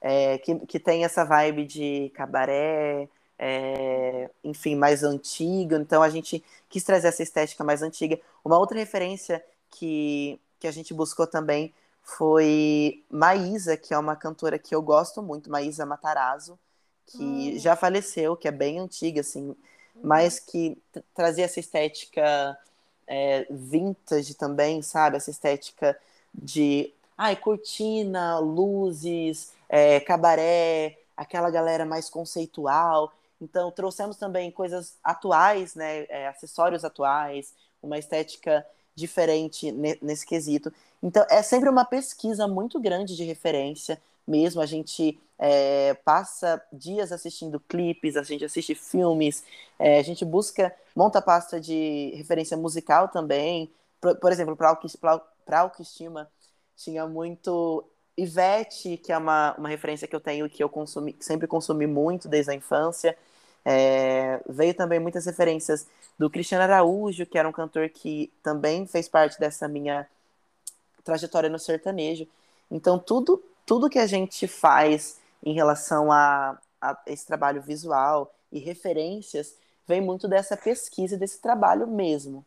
É, 0.00 0.38
que, 0.38 0.58
que 0.66 0.80
tem 0.80 1.04
essa 1.04 1.24
vibe 1.24 1.64
de 1.64 2.10
cabaré, 2.14 3.08
é, 3.38 4.30
enfim, 4.42 4.74
mais 4.74 5.04
antiga. 5.04 5.76
Então 5.78 6.02
a 6.02 6.08
gente 6.08 6.42
quis 6.68 6.82
trazer 6.82 7.08
essa 7.08 7.22
estética 7.22 7.62
mais 7.62 7.82
antiga. 7.82 8.18
Uma 8.44 8.58
outra 8.58 8.78
referência 8.78 9.44
que, 9.70 10.40
que 10.66 10.68
a 10.68 10.72
gente 10.72 10.92
buscou 10.92 11.28
também 11.28 11.72
foi 12.02 13.04
Maísa, 13.08 13.76
que 13.76 13.94
é 13.94 13.98
uma 13.98 14.16
cantora 14.16 14.58
que 14.58 14.74
eu 14.74 14.82
gosto 14.82 15.22
muito, 15.22 15.48
Maísa 15.48 15.86
Matarazzo, 15.86 16.58
que 17.06 17.54
hum. 17.54 17.58
já 17.58 17.76
faleceu, 17.76 18.36
que 18.36 18.48
é 18.48 18.50
bem 18.50 18.80
antiga, 18.80 19.20
assim, 19.20 19.50
hum. 19.50 19.56
mas 20.02 20.40
que 20.40 20.76
trazia 21.14 21.44
essa 21.44 21.60
estética 21.60 22.58
é, 23.06 23.46
vintage 23.48 24.34
também, 24.34 24.82
sabe? 24.82 25.16
Essa 25.16 25.30
estética 25.30 25.96
de 26.34 26.92
ai, 27.16 27.36
cortina, 27.36 28.40
luzes, 28.40 29.52
é, 29.68 30.00
cabaré, 30.00 30.98
aquela 31.16 31.48
galera 31.48 31.84
mais 31.84 32.10
conceitual. 32.10 33.12
Então, 33.40 33.70
trouxemos 33.70 34.16
também 34.16 34.50
coisas 34.50 34.96
atuais, 35.02 35.76
né? 35.76 36.06
É, 36.08 36.26
acessórios 36.26 36.84
atuais, 36.84 37.54
uma 37.80 37.98
estética 37.98 38.66
diferente 38.96 39.70
nesse 40.00 40.26
quesito. 40.26 40.72
Então, 41.02 41.24
é 41.30 41.42
sempre 41.42 41.68
uma 41.68 41.84
pesquisa 41.84 42.48
muito 42.48 42.80
grande 42.80 43.14
de 43.14 43.22
referência 43.22 44.00
mesmo. 44.26 44.60
A 44.60 44.66
gente 44.66 45.18
é, 45.38 45.94
passa 45.94 46.60
dias 46.72 47.12
assistindo 47.12 47.60
clipes, 47.60 48.16
a 48.16 48.22
gente 48.22 48.44
assiste 48.44 48.74
filmes, 48.74 49.44
é, 49.78 49.98
a 49.98 50.02
gente 50.02 50.24
busca, 50.24 50.74
monta 50.94 51.20
pasta 51.20 51.60
de 51.60 52.12
referência 52.16 52.56
musical 52.56 53.08
também. 53.08 53.70
Por, 54.00 54.16
por 54.16 54.32
exemplo, 54.32 54.56
para 54.56 55.60
Autoestima, 55.60 56.28
tinha 56.74 57.06
muito 57.06 57.84
Ivete, 58.16 58.96
que 58.96 59.12
é 59.12 59.18
uma, 59.18 59.54
uma 59.58 59.68
referência 59.68 60.08
que 60.08 60.16
eu 60.16 60.20
tenho 60.20 60.48
que 60.48 60.62
eu 60.64 60.68
consumi, 60.68 61.14
sempre 61.20 61.46
consumi 61.46 61.86
muito 61.86 62.28
desde 62.28 62.50
a 62.50 62.54
infância. 62.54 63.16
É, 63.68 64.40
veio 64.48 64.72
também 64.74 65.00
muitas 65.00 65.26
referências 65.26 65.88
do 66.16 66.30
Cristiano 66.30 66.62
Araújo, 66.62 67.26
que 67.26 67.36
era 67.36 67.48
um 67.48 67.52
cantor 67.52 67.88
que 67.88 68.32
também 68.40 68.86
fez 68.86 69.08
parte 69.08 69.40
dessa 69.40 69.66
minha 69.66 70.06
trajetória 71.02 71.50
no 71.50 71.58
sertanejo. 71.58 72.28
Então, 72.70 72.96
tudo, 72.96 73.42
tudo 73.66 73.90
que 73.90 73.98
a 73.98 74.06
gente 74.06 74.46
faz 74.46 75.18
em 75.44 75.52
relação 75.52 76.12
a, 76.12 76.56
a 76.80 76.96
esse 77.08 77.26
trabalho 77.26 77.60
visual 77.60 78.32
e 78.52 78.60
referências 78.60 79.56
vem 79.84 80.00
muito 80.00 80.28
dessa 80.28 80.56
pesquisa, 80.56 81.16
desse 81.16 81.40
trabalho 81.40 81.88
mesmo. 81.88 82.46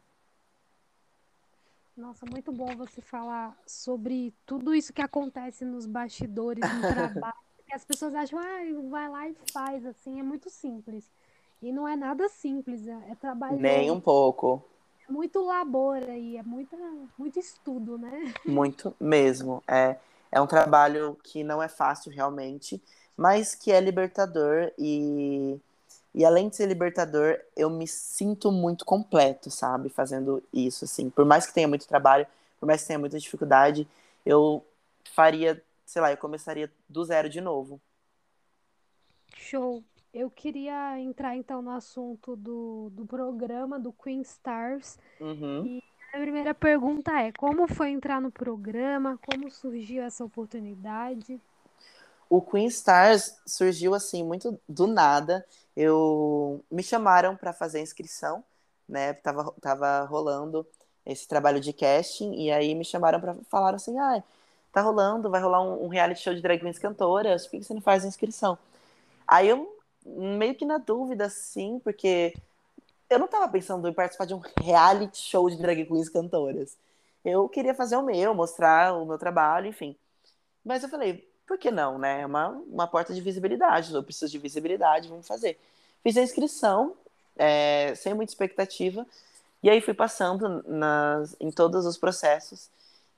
Nossa, 1.97 2.26
muito 2.26 2.49
bom 2.53 2.78
você 2.78 3.01
falar 3.01 3.57
sobre 3.67 4.34
tudo 4.45 4.74
isso 4.74 4.93
que 4.93 5.01
acontece 5.01 5.65
nos 5.65 5.86
bastidores 5.86 6.63
do 6.63 6.80
trabalho. 6.95 7.49
As 7.74 7.86
pessoas 7.86 8.13
acham, 8.15 8.39
ah, 8.39 8.89
vai 8.89 9.09
lá 9.09 9.28
e 9.28 9.36
faz, 9.51 9.86
assim, 9.86 10.20
é 10.20 10.24
muito 10.24 10.49
simples. 10.49 11.09
E 11.61 11.72
não 11.72 11.88
é 11.88 11.95
nada 11.95 12.28
simples, 12.30 12.88
é, 12.88 13.11
é 13.11 13.15
trabalho. 13.15 13.59
Nem 13.59 13.91
um 13.91 13.99
pouco. 13.99 14.63
É 15.07 15.11
muito 15.11 15.43
labor 15.43 15.97
aí, 15.97 16.38
é 16.38 16.43
muita, 16.43 16.78
muito 17.17 17.39
estudo, 17.39 17.97
né? 17.97 18.34
Muito 18.45 18.95
mesmo. 18.99 19.63
É, 19.67 19.97
é 20.32 20.39
um 20.39 20.47
trabalho 20.47 21.17
que 21.24 21.43
não 21.43 21.61
é 21.61 21.67
fácil 21.67 22.11
realmente, 22.11 22.82
mas 23.17 23.55
que 23.55 23.72
é 23.72 23.82
libertador 23.82 24.72
e 24.78 25.59
e 26.13 26.26
além 26.26 26.49
de 26.49 26.55
ser 26.55 26.65
libertador, 26.67 27.39
eu 27.55 27.70
me 27.70 27.88
sinto 27.88 28.51
muito 28.51 28.84
completo, 28.84 29.51
sabe? 29.51 29.89
Fazendo 29.89 30.41
isso, 30.51 30.86
assim. 30.86 31.09
Por 31.09 31.24
mais 31.24 31.45
que 31.45 31.53
tenha 31.53 31.67
muito 31.67 31.88
trabalho, 31.88 32.26
por 32.59 32.65
mais 32.65 32.82
que 32.82 32.88
tenha 32.88 32.99
muita 32.99 33.20
dificuldade, 33.20 33.88
eu 34.26 34.63
faria, 35.13 35.61
sei 35.90 36.04
lá, 36.04 36.12
eu 36.12 36.18
começaria 36.18 36.72
do 36.88 37.04
zero 37.04 37.28
de 37.28 37.42
novo. 37.42 37.82
Show. 39.36 39.84
Eu 40.14 40.30
queria 40.30 41.00
entrar 41.00 41.36
então 41.36 41.64
no 41.64 41.72
assunto 41.72 42.36
do, 42.36 42.92
do 42.92 43.08
programa 43.08 43.80
do 43.80 43.92
Queen 43.92 44.22
Stars. 44.22 45.00
Uhum. 45.20 45.66
E 45.66 45.84
a 46.14 46.20
primeira 46.20 46.54
pergunta 46.54 47.12
é: 47.20 47.32
como 47.32 47.68
foi 47.68 47.90
entrar 47.90 48.22
no 48.22 48.32
programa? 48.32 49.20
Como 49.26 49.50
surgiu 49.50 50.04
essa 50.04 50.24
oportunidade? 50.24 51.42
O 52.30 52.40
Queen 52.40 52.68
Stars 52.68 53.42
surgiu 53.46 53.96
assim 53.96 54.24
muito 54.24 54.60
do 54.70 54.86
nada. 54.86 55.44
Eu 55.76 56.64
me 56.72 56.84
chamaram 56.84 57.36
para 57.36 57.52
fazer 57.52 57.80
a 57.80 57.84
inscrição, 57.84 58.44
né? 58.88 59.14
Tava, 59.14 59.52
tava 59.60 60.04
rolando 60.04 60.68
esse 61.04 61.28
trabalho 61.28 61.60
de 61.60 61.74
casting 61.74 62.34
e 62.34 62.52
aí 62.52 62.76
me 62.76 62.86
chamaram 62.86 63.20
para 63.20 63.36
falar 63.50 63.74
assim, 63.74 63.98
ah, 63.98 64.24
tá 64.72 64.82
rolando, 64.82 65.30
vai 65.30 65.41
rolar 65.41 65.61
um, 65.61 65.86
um, 65.86 65.88
reality 65.88 66.22
show 66.22 66.34
de 66.34 66.41
drag 66.41 66.59
queens 66.59 66.80
cantoras, 66.80 67.45
por 67.47 67.57
que 67.57 67.63
você 67.63 67.74
não 67.74 67.82
faz 67.82 68.05
a 68.05 68.07
inscrição? 68.07 68.57
Aí 69.28 69.47
eu 69.49 69.78
meio 70.05 70.55
que 70.55 70.65
na 70.65 70.78
dúvida, 70.78 71.26
assim, 71.26 71.80
porque 71.84 72.34
eu 73.09 73.20
não 73.20 73.28
tava 73.28 73.47
pensando 73.47 73.88
em 73.88 73.93
participar 73.93 74.26
de 74.26 74.34
um 74.34 74.41
reality 74.61 75.17
show 75.17 75.49
de 75.49 75.57
drag 75.57 75.86
queens 75.86 76.09
cantoras. 76.09 76.78
Eu 77.24 77.49
queria 77.49 77.74
fazer 77.74 77.97
o 77.97 78.03
meu, 78.03 78.34
mostrar 78.34 78.93
o 78.93 79.05
meu 79.05 79.17
trabalho, 79.17 79.67
enfim. 79.67 79.95
Mas 80.63 80.84
eu 80.84 80.89
falei, 80.89 81.28
por 81.47 81.57
que 81.57 81.72
não, 81.72 81.97
né? 81.97 82.22
É 82.22 82.26
uma, 82.26 82.49
uma 82.49 82.88
porta 82.88 83.13
de 83.13 83.22
visibilidade. 83.22 83.93
Eu 83.93 84.03
preciso 84.03 84.32
de 84.32 84.38
visibilidade, 84.38 85.09
vamos 85.09 85.28
fazer. 85.28 85.59
Fiz 86.03 86.15
a 86.15 86.22
inscrição, 86.22 86.95
é, 87.36 87.93
sem 87.95 88.13
muita 88.13 88.32
expectativa, 88.32 89.05
e 89.61 89.70
aí 89.70 89.82
fui 89.82 89.93
passando 89.93 90.63
nas, 90.67 91.36
em 91.39 91.51
todos 91.51 91.86
os 91.86 91.97
processos. 91.97 92.70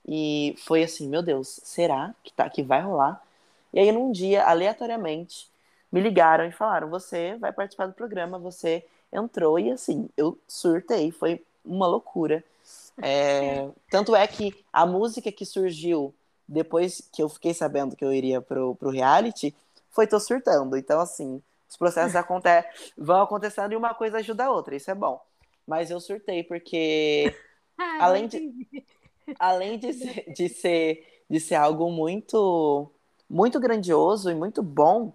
E 0.06 0.54
foi 0.58 0.82
assim, 0.82 1.08
meu 1.08 1.22
Deus, 1.22 1.60
será 1.62 2.14
que, 2.24 2.32
tá, 2.32 2.48
que 2.50 2.62
vai 2.62 2.80
rolar? 2.80 3.22
E 3.72 3.78
aí, 3.78 3.92
num 3.92 4.10
dia, 4.12 4.44
aleatoriamente, 4.44 5.48
me 5.90 6.00
ligaram 6.00 6.44
e 6.44 6.52
falaram: 6.52 6.90
você 6.90 7.36
vai 7.36 7.52
participar 7.52 7.86
do 7.86 7.94
programa, 7.94 8.38
você 8.38 8.84
entrou, 9.12 9.58
e 9.58 9.70
assim, 9.70 10.08
eu 10.16 10.38
surtei, 10.48 11.10
foi 11.10 11.42
uma 11.64 11.86
loucura. 11.86 12.42
É, 13.00 13.68
tanto 13.90 14.14
é 14.14 14.26
que 14.26 14.54
a 14.72 14.84
música 14.84 15.32
que 15.32 15.46
surgiu 15.46 16.14
depois 16.46 17.08
que 17.12 17.22
eu 17.22 17.28
fiquei 17.28 17.54
sabendo 17.54 17.96
que 17.96 18.04
eu 18.04 18.12
iria 18.12 18.40
pro, 18.40 18.74
pro 18.74 18.90
reality, 18.90 19.54
foi 19.90 20.06
tô 20.06 20.20
surtando. 20.20 20.76
Então, 20.76 21.00
assim, 21.00 21.42
os 21.68 21.76
processos 21.76 22.16
aconte 22.16 22.48
vão 22.96 23.22
acontecendo 23.22 23.72
e 23.72 23.76
uma 23.76 23.94
coisa 23.94 24.18
ajuda 24.18 24.44
a 24.44 24.50
outra, 24.50 24.76
isso 24.76 24.90
é 24.90 24.94
bom. 24.94 25.20
Mas 25.66 25.90
eu 25.90 26.00
surtei, 26.00 26.42
porque 26.42 27.34
ah, 27.78 27.98
além, 28.00 28.26
de, 28.26 28.84
além 29.38 29.78
de 29.78 29.92
ser, 29.92 30.32
de, 30.32 30.48
ser, 30.48 31.22
de 31.28 31.40
ser 31.40 31.54
algo 31.56 31.90
muito, 31.90 32.90
muito 33.28 33.60
grandioso 33.60 34.30
e 34.30 34.34
muito 34.34 34.62
bom 34.62 35.12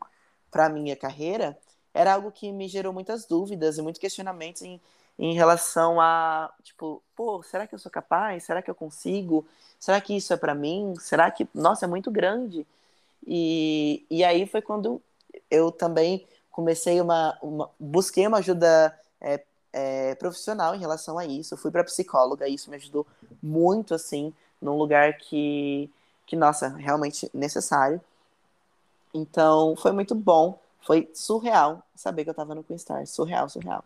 para 0.52 0.70
minha 0.70 0.96
carreira, 0.96 1.58
era 1.94 2.14
algo 2.14 2.32
que 2.32 2.52
me 2.52 2.68
gerou 2.68 2.94
muitas 2.94 3.26
dúvidas 3.26 3.78
e 3.78 3.82
muitos 3.82 4.00
questionamentos 4.00 4.62
em, 4.62 4.80
em 5.18 5.34
relação 5.34 6.00
a, 6.00 6.54
tipo, 6.64 7.02
pô, 7.16 7.42
será 7.44 7.66
que 7.66 7.74
eu 7.74 7.80
sou 7.80 7.92
capaz? 7.92 8.44
Será 8.44 8.62
que 8.62 8.70
eu 8.70 8.76
consigo? 8.76 9.46
Será 9.80 10.00
que 10.00 10.16
isso 10.16 10.32
é 10.34 10.38
para 10.38 10.54
mim? 10.54 10.94
Será 11.00 11.30
que, 11.32 11.48
nossa, 11.54 11.86
é 11.86 11.88
muito 11.88 12.12
grande? 12.12 12.66
E, 13.26 14.06
e 14.10 14.24
aí 14.24 14.46
foi 14.46 14.62
quando 14.62 15.02
eu 15.50 15.72
também 15.72 16.26
comecei 16.52 17.02
uma, 17.02 17.38
uma 17.42 17.70
busquei 17.80 18.26
uma 18.28 18.38
ajuda 18.40 18.98
é, 19.22 19.44
é, 19.78 20.16
profissional 20.16 20.74
em 20.74 20.80
relação 20.80 21.20
a 21.20 21.26
isso. 21.26 21.54
Eu 21.54 21.58
fui 21.58 21.70
para 21.70 21.84
psicóloga, 21.84 22.48
e 22.48 22.56
isso 22.56 22.72
me 22.72 22.78
ajudou 22.78 23.06
muito, 23.42 23.94
assim, 23.94 24.34
num 24.60 24.76
lugar 24.76 25.18
que, 25.18 25.90
que, 26.26 26.36
nossa, 26.36 26.70
realmente 26.70 27.30
necessário. 27.32 28.02
Então, 29.14 29.76
foi 29.76 29.92
muito 29.92 30.16
bom. 30.16 30.60
Foi 30.82 31.10
surreal 31.14 31.84
saber 31.96 32.24
que 32.24 32.30
eu 32.32 32.34
tava 32.34 32.56
no 32.56 32.64
Queen 32.64 32.80
Star. 32.80 33.06
Surreal, 33.06 33.48
surreal. 33.50 33.84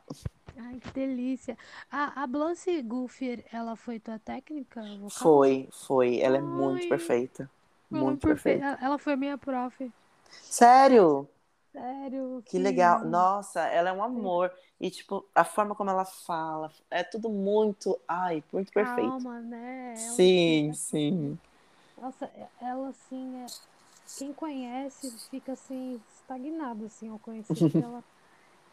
Ai, 0.58 0.80
que 0.80 0.92
delícia. 0.92 1.58
A, 1.92 2.24
a 2.24 2.28
Blance 2.28 2.82
Guffier, 2.84 3.44
ela 3.52 3.76
foi 3.76 4.00
tua 4.00 4.20
técnica 4.20 4.82
vocal? 4.82 5.10
Foi, 5.10 5.68
foi. 5.72 6.20
Ela 6.20 6.38
Ai, 6.38 6.44
é 6.44 6.46
muito 6.46 6.88
perfeita. 6.88 7.50
Muito 7.90 8.26
perfeita. 8.26 8.78
Ela 8.82 8.98
foi 8.98 9.18
minha 9.18 9.38
prof. 9.38 9.92
Sério? 10.30 11.28
Sério. 11.72 12.44
Que 12.46 12.60
legal. 12.60 13.06
Nossa, 13.06 13.62
ela 13.62 13.90
é 13.90 13.94
um 13.94 14.04
amor. 14.04 14.52
E, 14.80 14.90
tipo, 14.90 15.26
a 15.34 15.44
forma 15.44 15.74
como 15.76 15.90
ela 15.90 16.06
fala, 16.06 16.72
é 16.90 17.04
tudo 17.04 17.30
muito, 17.30 18.00
ai, 18.08 18.44
muito 18.52 18.72
perfeito. 18.74 19.10
Calma, 19.10 19.40
né? 19.40 19.94
Ela, 19.96 19.98
Sim, 19.98 20.70
assim, 20.72 20.74
sim. 20.74 21.40
Nossa, 22.02 22.30
ela 22.60 22.90
assim, 22.90 23.44
é... 23.44 23.46
quem 24.18 24.34
conhece 24.34 25.12
fica 25.30 25.54
assim, 25.54 26.02
estagnado 26.16 26.86
assim 26.86 27.10
ao 27.10 27.20
conhecer, 27.20 27.54
ela 27.82 28.04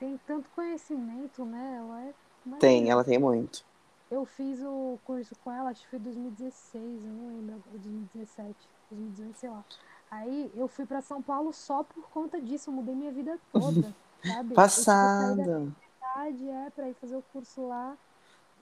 tem 0.01 0.19
tanto 0.27 0.49
conhecimento, 0.55 1.45
né? 1.45 1.77
Ela 1.79 2.03
é 2.05 2.15
Tem, 2.59 2.91
ela 2.91 3.05
tem 3.05 3.19
muito. 3.19 3.65
Eu 4.11 4.25
fiz 4.25 4.61
o 4.63 4.99
curso 5.05 5.37
com 5.45 5.53
ela, 5.53 5.71
acho 5.71 5.83
que 5.83 5.89
foi 5.89 5.99
2016, 5.99 7.05
eu 7.05 7.11
não 7.11 7.29
lembro 7.29 7.57
agora, 7.57 7.71
2017, 7.73 8.57
2018, 8.91 9.39
sei 9.39 9.51
lá. 9.51 9.63
Aí 10.11 10.51
eu 10.55 10.69
fui 10.69 10.87
para 10.87 11.01
São 11.01 11.21
Paulo 11.21 11.53
só 11.53 11.83
por 11.83 12.09
conta 12.11 12.41
disso, 12.41 12.71
eu 12.71 12.75
mudei 12.75 12.95
minha 12.95 13.13
vida 13.13 13.39
toda, 13.53 13.95
sabe? 14.25 14.55
Passada. 14.55 15.43
Eu 15.43 15.73
cidade, 16.19 16.49
é, 16.49 16.71
para 16.71 16.89
ir 16.89 16.95
fazer 16.95 17.17
o 17.17 17.23
curso 17.33 17.69
lá. 17.69 17.97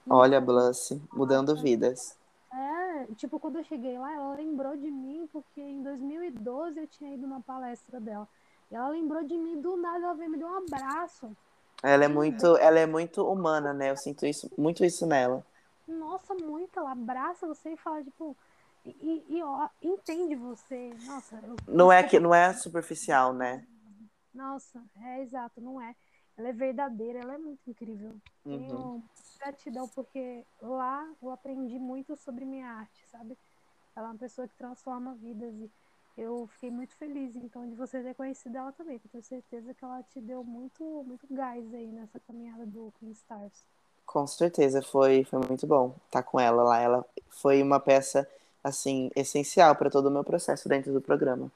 Olha, 0.09 0.39
Blush, 0.39 0.99
mudando 1.13 1.55
vidas. 1.55 2.17
É, 2.51 3.05
tipo, 3.15 3.39
quando 3.39 3.57
eu 3.57 3.63
cheguei 3.63 3.97
lá, 3.97 4.13
ela 4.13 4.35
lembrou 4.35 4.75
de 4.77 4.89
mim, 4.89 5.27
porque 5.31 5.59
em 5.59 5.81
2012 5.83 6.79
eu 6.79 6.87
tinha 6.87 7.13
ido 7.13 7.27
numa 7.27 7.41
palestra 7.41 7.99
dela. 7.99 8.27
E 8.71 8.75
ela 8.75 8.89
lembrou 8.89 9.23
de 9.23 9.37
mim 9.37 9.59
do 9.59 9.75
nada, 9.77 10.05
ela 10.05 10.13
veio 10.13 10.31
me 10.31 10.37
dar 10.37 10.47
um 10.47 10.57
abraço. 10.57 11.35
Ela 11.83 12.05
é 12.05 12.07
muito, 12.07 12.57
ela 12.57 12.79
é 12.79 12.85
muito 12.85 13.25
humana, 13.25 13.73
né? 13.73 13.91
Eu 13.91 13.97
sinto 13.97 14.25
isso, 14.25 14.49
muito 14.57 14.83
isso 14.83 15.05
nela. 15.05 15.45
Nossa, 15.87 16.33
muito. 16.33 16.79
Ela 16.79 16.91
abraça 16.91 17.47
você 17.47 17.71
e 17.71 17.77
fala, 17.77 18.03
tipo, 18.03 18.35
e, 19.01 19.25
e 19.29 19.43
ó, 19.43 19.69
entende 19.81 20.35
você. 20.35 20.93
Nossa, 21.05 21.39
eu, 21.43 21.55
não 21.67 21.91
é 21.91 22.03
que 22.03 22.19
não 22.19 22.33
é 22.33 22.53
superficial, 22.53 23.33
né? 23.33 23.65
Nossa, 24.33 24.83
é 25.01 25.21
exato, 25.21 25.59
não 25.59 25.81
é. 25.81 25.95
Ela 26.37 26.49
é 26.49 26.53
verdadeira, 26.53 27.19
ela 27.19 27.33
é 27.33 27.37
muito 27.37 27.67
incrível. 27.67 28.15
Uhum. 28.45 28.57
Tenho 28.57 29.03
gratidão 29.39 29.87
porque 29.89 30.45
lá 30.61 31.07
eu 31.21 31.31
aprendi 31.31 31.79
muito 31.79 32.15
sobre 32.15 32.45
minha 32.45 32.69
arte, 32.69 33.03
sabe? 33.09 33.37
Ela 33.95 34.07
é 34.07 34.11
uma 34.11 34.17
pessoa 34.17 34.47
que 34.47 34.55
transforma 34.55 35.15
vidas 35.15 35.53
e 35.55 35.71
eu 36.17 36.47
fiquei 36.53 36.71
muito 36.71 36.95
feliz, 36.95 37.35
então, 37.35 37.67
de 37.69 37.75
você 37.75 38.01
ter 38.01 38.15
conhecido 38.15 38.57
ela 38.57 38.71
também, 38.71 38.97
porque 38.97 39.17
eu 39.17 39.21
tenho 39.21 39.41
certeza 39.41 39.73
que 39.73 39.85
ela 39.85 40.01
te 40.03 40.19
deu 40.19 40.43
muito, 40.43 40.83
muito 41.03 41.27
gás 41.29 41.73
aí 41.73 41.87
nessa 41.91 42.19
caminhada 42.19 42.65
do 42.65 42.91
Queen 42.99 43.11
Stars. 43.11 43.63
Com 44.03 44.25
certeza, 44.25 44.81
foi, 44.81 45.23
foi 45.25 45.39
muito 45.47 45.67
bom 45.67 45.95
estar 46.05 46.23
com 46.23 46.39
ela 46.39 46.63
lá. 46.63 46.79
Ela 46.79 47.05
foi 47.29 47.61
uma 47.61 47.79
peça, 47.79 48.27
assim, 48.63 49.09
essencial 49.15 49.75
para 49.75 49.89
todo 49.89 50.07
o 50.07 50.11
meu 50.11 50.23
processo 50.23 50.67
dentro 50.67 50.93
do 50.93 51.01
programa. 51.01 51.51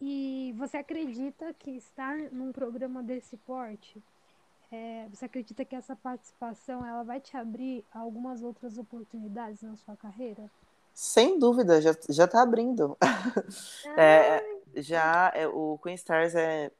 E 0.00 0.54
você 0.58 0.78
acredita 0.78 1.54
que 1.58 1.70
estar 1.70 2.16
num 2.32 2.50
programa 2.50 3.02
desse 3.02 3.36
porte, 3.36 4.02
é, 4.72 5.06
você 5.12 5.26
acredita 5.26 5.64
que 5.64 5.76
essa 5.76 5.94
participação 5.94 6.84
ela 6.84 7.02
vai 7.02 7.20
te 7.20 7.36
abrir 7.36 7.84
algumas 7.92 8.42
outras 8.42 8.78
oportunidades 8.78 9.62
na 9.62 9.76
sua 9.76 9.94
carreira? 9.94 10.50
Sem 10.94 11.38
dúvida, 11.38 11.80
já, 11.80 11.94
já 12.08 12.26
tá 12.26 12.42
abrindo. 12.42 12.96
é, 13.96 14.42
já 14.76 15.30
é, 15.34 15.46
o 15.46 15.78
Queen 15.82 15.94
Stars 15.94 16.34
é, 16.34 16.70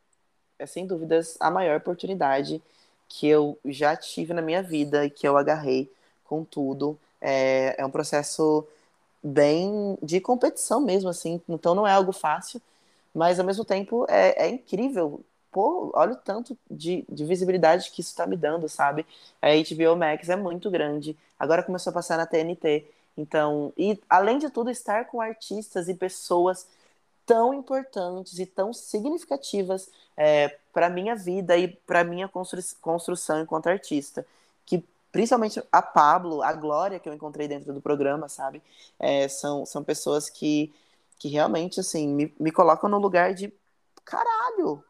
é, 0.58 0.66
sem 0.66 0.86
dúvidas, 0.86 1.36
a 1.38 1.50
maior 1.50 1.76
oportunidade 1.76 2.62
que 3.08 3.28
eu 3.28 3.58
já 3.66 3.94
tive 3.94 4.32
na 4.32 4.40
minha 4.40 4.62
vida 4.62 5.04
e 5.04 5.10
que 5.10 5.28
eu 5.28 5.36
agarrei 5.36 5.90
com 6.24 6.44
tudo. 6.44 6.98
É, 7.20 7.74
é 7.78 7.84
um 7.84 7.90
processo 7.90 8.66
bem 9.22 9.96
de 10.02 10.20
competição 10.20 10.80
mesmo, 10.80 11.08
assim, 11.10 11.40
então 11.48 11.74
não 11.74 11.86
é 11.86 11.92
algo 11.92 12.12
fácil, 12.12 12.60
mas 13.14 13.38
ao 13.38 13.46
mesmo 13.46 13.64
tempo 13.64 14.06
é, 14.08 14.46
é 14.46 14.48
incrível. 14.48 15.20
Pô, 15.50 15.90
olha 15.94 16.12
o 16.12 16.16
tanto 16.16 16.56
de, 16.70 17.04
de 17.08 17.24
visibilidade 17.24 17.90
que 17.90 18.00
isso 18.00 18.10
está 18.10 18.26
me 18.26 18.36
dando, 18.36 18.68
sabe? 18.68 19.06
A 19.40 19.48
HBO 19.48 19.96
Max 19.96 20.28
é 20.28 20.36
muito 20.36 20.70
grande. 20.70 21.16
Agora 21.38 21.62
começou 21.62 21.90
a 21.90 21.94
passar 21.94 22.16
na 22.16 22.26
TNT. 22.26 22.86
Então, 23.16 23.72
e 23.76 24.00
além 24.08 24.38
de 24.38 24.48
tudo, 24.50 24.70
estar 24.70 25.06
com 25.06 25.20
artistas 25.20 25.88
e 25.88 25.94
pessoas 25.94 26.66
tão 27.26 27.54
importantes 27.54 28.38
e 28.38 28.46
tão 28.46 28.72
significativas 28.72 29.90
é, 30.16 30.56
para 30.72 30.88
minha 30.90 31.14
vida 31.14 31.56
e 31.56 31.68
para 31.68 32.04
minha 32.04 32.28
constru 32.28 32.60
construção 32.80 33.40
enquanto 33.40 33.68
artista, 33.68 34.26
principalmente 35.12 35.62
a 35.70 35.82
Pablo, 35.82 36.42
a 36.42 36.52
Glória 36.54 36.98
que 36.98 37.08
eu 37.08 37.12
encontrei 37.12 37.46
dentro 37.46 37.72
do 37.72 37.80
programa, 37.80 38.28
sabe, 38.28 38.62
é, 38.98 39.28
são, 39.28 39.66
são 39.66 39.84
pessoas 39.84 40.30
que, 40.30 40.74
que 41.18 41.28
realmente 41.28 41.78
assim 41.78 42.08
me, 42.08 42.34
me 42.40 42.50
colocam 42.50 42.88
no 42.88 42.98
lugar 42.98 43.34
de 43.34 43.52
caralho. 44.04 44.82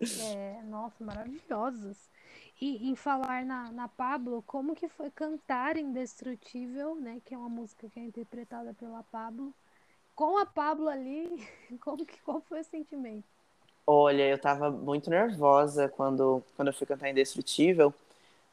É, 0.00 0.62
nossa, 0.62 1.04
maravilhosas. 1.04 2.08
E 2.60 2.90
em 2.90 2.96
falar 2.96 3.44
na, 3.44 3.70
na 3.70 3.88
Pablo, 3.88 4.42
como 4.46 4.74
que 4.74 4.88
foi 4.88 5.10
cantar 5.10 5.76
Indestrutível, 5.76 6.96
né? 6.96 7.20
Que 7.24 7.34
é 7.34 7.38
uma 7.38 7.48
música 7.48 7.88
que 7.88 8.00
é 8.00 8.02
interpretada 8.02 8.74
pela 8.74 9.02
Pablo. 9.04 9.54
Com 10.14 10.38
a 10.38 10.46
Pablo 10.46 10.88
ali, 10.88 11.46
como 11.80 12.04
que, 12.04 12.20
qual 12.22 12.40
foi 12.40 12.60
o 12.60 12.64
sentimento? 12.64 13.24
Olha, 13.86 14.28
eu 14.28 14.38
tava 14.38 14.70
muito 14.70 15.08
nervosa 15.08 15.88
quando, 15.88 16.42
quando 16.56 16.68
eu 16.68 16.74
fui 16.74 16.86
cantar 16.86 17.10
Indestrutível. 17.10 17.94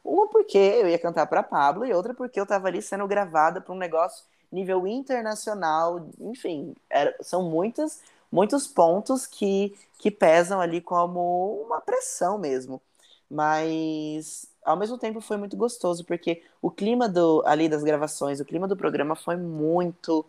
Uma 0.06 0.28
porque 0.28 0.56
eu 0.56 0.88
ia 0.88 0.98
cantar 0.98 1.26
para 1.26 1.42
Pablo 1.42 1.84
e 1.84 1.92
outra 1.92 2.14
porque 2.14 2.38
eu 2.40 2.46
tava 2.46 2.68
ali 2.68 2.80
sendo 2.80 3.06
gravada 3.08 3.60
para 3.60 3.74
um 3.74 3.78
negócio 3.78 4.24
nível 4.52 4.86
internacional. 4.86 6.08
Enfim, 6.20 6.74
era, 6.88 7.14
são 7.20 7.42
muitas, 7.42 8.00
muitos 8.30 8.68
pontos 8.68 9.26
que, 9.26 9.76
que 9.98 10.10
pesam 10.10 10.60
ali 10.60 10.80
como 10.80 11.60
uma 11.66 11.80
pressão 11.80 12.38
mesmo. 12.38 12.80
Mas 13.28 14.48
ao 14.64 14.76
mesmo 14.76 14.96
tempo 14.98 15.20
foi 15.20 15.36
muito 15.36 15.56
gostoso, 15.56 16.04
porque 16.04 16.42
o 16.62 16.70
clima 16.70 17.08
do, 17.08 17.42
ali 17.44 17.68
das 17.68 17.82
gravações, 17.82 18.40
o 18.40 18.44
clima 18.44 18.68
do 18.68 18.76
programa 18.76 19.16
foi 19.16 19.36
muito, 19.36 20.24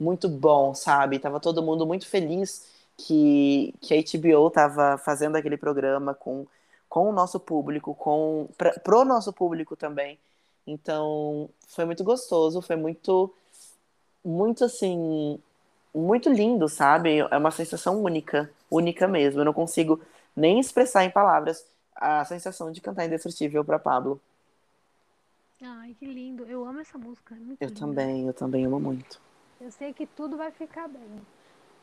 muito 0.00 0.28
bom, 0.28 0.74
sabe? 0.74 1.18
Tava 1.18 1.40
todo 1.40 1.62
mundo 1.62 1.86
muito 1.86 2.06
feliz 2.06 2.66
que, 2.96 3.74
que 3.80 3.94
a 3.94 3.98
HBO 4.00 4.50
tava 4.50 4.98
fazendo 4.98 5.36
aquele 5.36 5.56
programa 5.56 6.14
com, 6.14 6.46
com 6.94 7.10
o 7.10 7.12
nosso 7.12 7.40
público, 7.40 7.92
com 7.92 8.48
pra, 8.56 8.70
pro 8.78 9.04
nosso 9.04 9.32
público 9.32 9.74
também. 9.74 10.16
Então, 10.64 11.50
foi 11.66 11.84
muito 11.84 12.04
gostoso, 12.04 12.62
foi 12.62 12.76
muito, 12.76 13.34
muito 14.24 14.64
assim, 14.64 15.40
muito 15.92 16.28
lindo, 16.30 16.68
sabe? 16.68 17.18
É 17.18 17.36
uma 17.36 17.50
sensação 17.50 18.00
única, 18.00 18.48
única 18.70 19.08
mesmo. 19.08 19.40
Eu 19.40 19.44
não 19.44 19.52
consigo 19.52 20.00
nem 20.36 20.60
expressar 20.60 21.04
em 21.04 21.10
palavras 21.10 21.66
a 21.96 22.24
sensação 22.26 22.70
de 22.70 22.80
cantar 22.80 23.06
Indestrutível 23.06 23.64
para 23.64 23.80
Pablo. 23.80 24.20
Ai, 25.60 25.96
que 25.98 26.06
lindo. 26.06 26.44
Eu 26.44 26.64
amo 26.64 26.78
essa 26.78 26.96
música. 26.96 27.34
É 27.34 27.38
eu 27.64 27.68
linda. 27.70 27.80
também, 27.80 28.26
eu 28.28 28.32
também 28.32 28.66
amo 28.66 28.78
muito. 28.78 29.20
Eu 29.60 29.72
sei 29.72 29.92
que 29.92 30.06
tudo 30.06 30.36
vai 30.36 30.52
ficar 30.52 30.86
bem. 30.86 31.20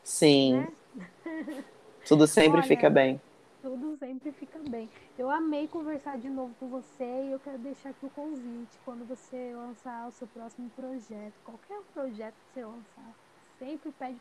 Sim. 0.02 0.54
Né? 0.54 1.64
Tudo 2.08 2.26
sempre 2.26 2.60
Olha, 2.60 2.66
fica 2.66 2.88
bem. 2.88 3.20
Tudo 3.62 3.96
sempre 3.96 4.32
fica 4.32 4.58
bem. 4.68 4.90
Eu 5.16 5.30
amei 5.30 5.68
conversar 5.68 6.18
de 6.18 6.28
novo 6.28 6.52
com 6.58 6.68
você 6.68 7.04
e 7.04 7.32
eu 7.32 7.38
quero 7.38 7.58
deixar 7.58 7.90
aqui 7.90 8.04
o 8.04 8.10
convite 8.10 8.76
quando 8.84 9.06
você 9.06 9.54
lançar 9.54 10.08
o 10.08 10.12
seu 10.12 10.26
próximo 10.26 10.68
projeto, 10.70 11.34
qualquer 11.44 11.80
projeto 11.94 12.34
que 12.34 12.54
você 12.54 12.64
lançar 12.64 13.14
sempre 13.60 13.92
pede 13.92 14.20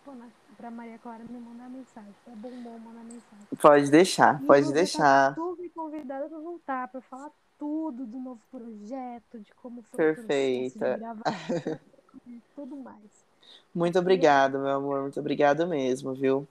pra 0.56 0.70
Maria 0.70 1.00
Clara 1.00 1.24
me 1.24 1.40
mandar 1.40 1.68
mensagem, 1.68 2.14
pra 2.24 2.36
Bombom 2.36 2.78
mandar 2.78 3.04
mensagem. 3.04 3.48
Pode 3.60 3.90
deixar, 3.90 4.40
e 4.40 4.46
pode 4.46 4.72
deixar. 4.72 5.34
Tá 5.34 5.42
me 5.58 5.70
convidada 5.70 6.30
pra 6.30 6.38
voltar, 6.38 6.88
pra 6.90 7.02
falar 7.02 7.32
tudo 7.58 8.06
do 8.06 8.20
novo 8.20 8.42
projeto, 8.52 9.40
de 9.40 9.52
como 9.56 9.82
foi 9.82 10.14
Perfeita. 10.14 10.96
o 10.96 11.26
processo 11.26 11.80
de 12.28 12.42
tudo 12.56 12.76
mais. 12.76 13.26
Muito 13.74 13.98
obrigado, 13.98 14.60
meu 14.60 14.76
amor, 14.76 15.02
muito 15.02 15.20
obrigado 15.20 15.66
mesmo, 15.66 16.14
viu? 16.14 16.48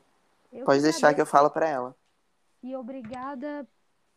Eu 0.53 0.65
pode 0.65 0.83
deixar 0.83 1.09
agradeço. 1.09 1.15
que 1.15 1.21
eu 1.21 1.27
falo 1.27 1.51
pra 1.51 1.69
ela. 1.69 2.00
E 2.63 2.77
obrigada 2.77 3.67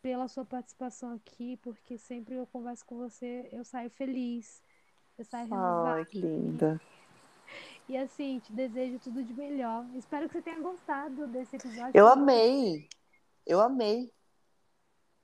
pela 0.01 0.27
sua 0.27 0.43
participação 0.43 1.13
aqui, 1.13 1.57
porque 1.57 1.97
sempre 1.97 2.35
eu 2.35 2.45
converso 2.47 2.85
com 2.85 2.97
você, 2.97 3.47
eu 3.51 3.63
saio 3.63 3.89
feliz. 3.89 4.61
Eu 5.17 5.23
saio 5.23 5.47
renovada. 5.47 5.95
Ai, 5.95 6.05
que 6.05 6.19
linda. 6.19 6.81
E 7.87 7.97
assim, 7.97 8.39
te 8.39 8.53
desejo 8.53 8.97
tudo 8.97 9.21
de 9.21 9.33
melhor. 9.33 9.85
Espero 9.93 10.27
que 10.27 10.33
você 10.33 10.41
tenha 10.41 10.59
gostado 10.61 11.27
desse 11.27 11.57
episódio. 11.57 11.91
Eu 11.93 12.07
amei. 12.07 12.87
Eu 13.45 13.59
amei. 13.59 14.09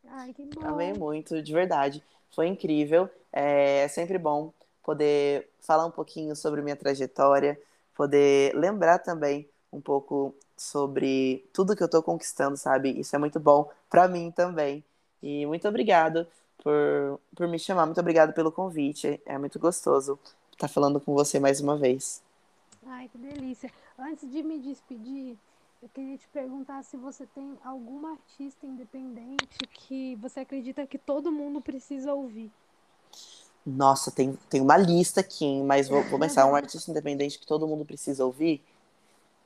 Ai, 0.05 0.33
que 0.33 0.45
bom. 0.45 0.67
Amei 0.67 0.93
muito, 0.93 1.41
de 1.41 1.53
verdade. 1.53 2.03
Foi 2.31 2.47
incrível. 2.47 3.09
É 3.31 3.87
sempre 3.87 4.17
bom 4.17 4.53
poder 4.83 5.49
falar 5.61 5.85
um 5.85 5.91
pouquinho 5.91 6.35
sobre 6.35 6.61
minha 6.61 6.75
trajetória, 6.75 7.59
poder 7.95 8.53
lembrar 8.55 8.99
também 8.99 9.49
um 9.71 9.79
pouco 9.79 10.35
sobre 10.59 11.45
tudo 11.53 11.75
que 11.75 11.83
eu 11.83 11.89
tô 11.89 12.03
conquistando, 12.03 12.57
sabe? 12.57 12.89
Isso 12.99 13.15
é 13.15 13.19
muito 13.19 13.39
bom 13.39 13.69
para 13.89 14.07
mim 14.07 14.31
também. 14.31 14.83
E 15.21 15.45
muito 15.45 15.67
obrigado 15.67 16.27
por, 16.63 17.19
por 17.35 17.47
me 17.47 17.57
chamar, 17.57 17.85
muito 17.85 17.99
obrigado 17.99 18.33
pelo 18.33 18.51
convite. 18.51 19.21
É 19.25 19.37
muito 19.37 19.57
gostoso 19.59 20.19
estar 20.51 20.67
falando 20.67 20.99
com 20.99 21.13
você 21.13 21.39
mais 21.39 21.61
uma 21.61 21.77
vez. 21.77 22.21
Ai, 22.85 23.09
que 23.09 23.17
delícia. 23.17 23.71
Antes 23.97 24.29
de 24.29 24.43
me 24.43 24.59
despedir, 24.59 25.37
eu 25.81 25.89
queria 25.89 26.17
te 26.17 26.27
perguntar 26.27 26.83
se 26.83 26.97
você 26.97 27.25
tem 27.27 27.57
alguma 27.63 28.11
artista 28.11 28.65
independente 28.65 29.59
que 29.71 30.15
você 30.15 30.41
acredita 30.41 30.85
que 30.85 30.97
todo 30.97 31.31
mundo 31.31 31.61
precisa 31.61 32.13
ouvir. 32.13 32.51
Nossa, 33.65 34.11
tem, 34.11 34.37
tem 34.49 34.61
uma 34.61 34.77
lista 34.77 35.21
aqui, 35.21 35.45
hein? 35.45 35.63
mas 35.63 35.87
vou, 35.87 36.03
pensar, 36.19 36.45
um 36.45 36.55
artista 36.55 36.89
independente 36.91 37.39
que 37.39 37.45
todo 37.45 37.67
mundo 37.67 37.85
precisa 37.85 38.25
ouvir. 38.25 38.61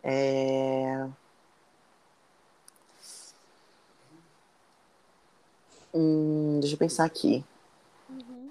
É... 0.03 1.07
Hum, 5.93 6.59
deixa 6.59 6.75
eu 6.75 6.80
pensar 6.80 7.05
aqui. 7.05 7.45
Uhum. 8.09 8.49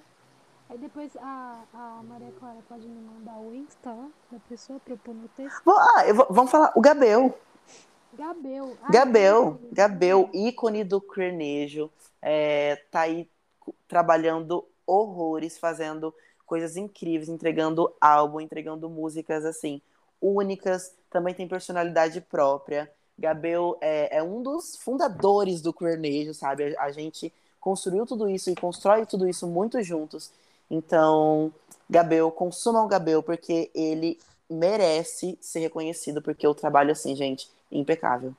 Aí 0.70 0.78
depois 0.78 1.14
a, 1.16 1.62
a 1.74 2.02
Maria 2.04 2.32
Clara 2.38 2.58
pode 2.68 2.86
me 2.86 3.00
mandar 3.00 3.36
o 3.38 3.54
Insta 3.54 3.94
da 4.30 4.38
pessoa 4.48 4.80
pôr 4.80 5.14
no 5.14 5.28
texto. 5.28 5.60
Ah, 5.68 6.12
vou, 6.14 6.26
vamos 6.30 6.50
falar. 6.50 6.72
O 6.74 6.80
Gabel. 6.80 7.38
Gabel. 8.14 8.76
Ah, 8.82 8.90
Gabel. 8.90 9.60
Gabel, 9.72 10.30
ícone 10.32 10.84
do 10.84 11.00
crenejo. 11.00 11.90
É, 12.22 12.76
tá 12.90 13.00
aí 13.00 13.28
trabalhando 13.88 14.64
horrores, 14.86 15.58
fazendo 15.58 16.14
coisas 16.46 16.76
incríveis, 16.76 17.28
entregando 17.28 17.92
álbum, 18.00 18.40
entregando 18.40 18.88
músicas 18.88 19.44
assim 19.44 19.82
únicas, 20.22 20.94
também 21.10 21.34
tem 21.34 21.48
personalidade 21.48 22.20
própria. 22.20 22.90
Gabel 23.18 23.76
é, 23.80 24.18
é 24.18 24.22
um 24.22 24.42
dos 24.42 24.76
fundadores 24.76 25.60
do 25.60 25.72
Queernejo, 25.72 26.32
sabe? 26.32 26.74
A, 26.76 26.84
a, 26.84 26.92
gente 26.92 27.32
construiu 27.60 28.06
tudo 28.06 28.28
isso 28.28 28.48
e 28.50 28.54
constrói 28.54 29.04
tudo 29.04 29.28
isso 29.28 29.46
muito 29.46 29.82
juntos. 29.82 30.30
Então, 30.70 31.52
Gabel, 31.90 32.30
consumam 32.30 32.88
Gabel, 32.88 33.22
porque 33.22 33.70
ele 33.74 34.18
merece 34.48 35.36
ser 35.40 35.60
reconhecido, 35.60 36.22
porque 36.22 36.46
o 36.46 36.54
trabalho, 36.54 36.92
assim, 36.92 37.14
gente, 37.14 37.50
impecável. 37.70 38.34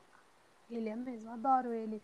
Ele 0.70 0.88
é 0.88 0.96
mesmo, 0.96 1.30
adoro 1.30 1.72
ele. 1.72 2.02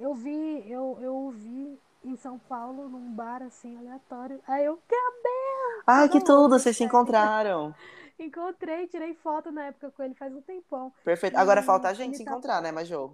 Eu 0.00 0.14
vi, 0.14 0.64
eu, 0.68 0.98
eu 1.00 1.14
ouvi 1.14 1.78
em 2.04 2.16
São 2.16 2.38
Paulo, 2.48 2.88
num 2.88 3.12
bar 3.12 3.42
assim, 3.42 3.76
aleatório. 3.78 4.40
Aí 4.46 4.64
eu, 4.64 4.78
Gabriel! 4.88 5.82
Ai, 5.86 6.08
que 6.08 6.22
tudo, 6.22 6.58
vocês 6.58 6.76
se 6.76 6.84
encontraram. 6.84 7.74
Encontrei, 8.18 8.88
tirei 8.88 9.14
foto 9.14 9.52
na 9.52 9.66
época 9.66 9.90
com 9.90 10.02
ele 10.02 10.14
faz 10.14 10.34
um 10.34 10.42
tempão. 10.42 10.92
Perfeito. 11.04 11.36
Agora 11.36 11.62
falta 11.62 11.88
a 11.88 11.94
gente 11.94 12.16
se 12.16 12.24
tá 12.24 12.32
encontrar, 12.32 12.60
né, 12.60 12.72
Majô? 12.72 13.12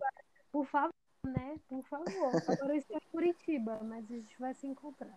Por 0.51 0.65
favor, 0.67 0.91
né? 1.25 1.57
Por 1.69 1.83
favor. 1.85 2.33
Agora 2.49 2.75
eu 2.75 2.79
estou 2.79 2.97
em 2.97 3.11
Curitiba, 3.11 3.79
mas 3.83 4.05
a 4.11 4.15
gente 4.15 4.39
vai 4.39 4.55
se 4.55 4.67
encontrar. 4.67 5.15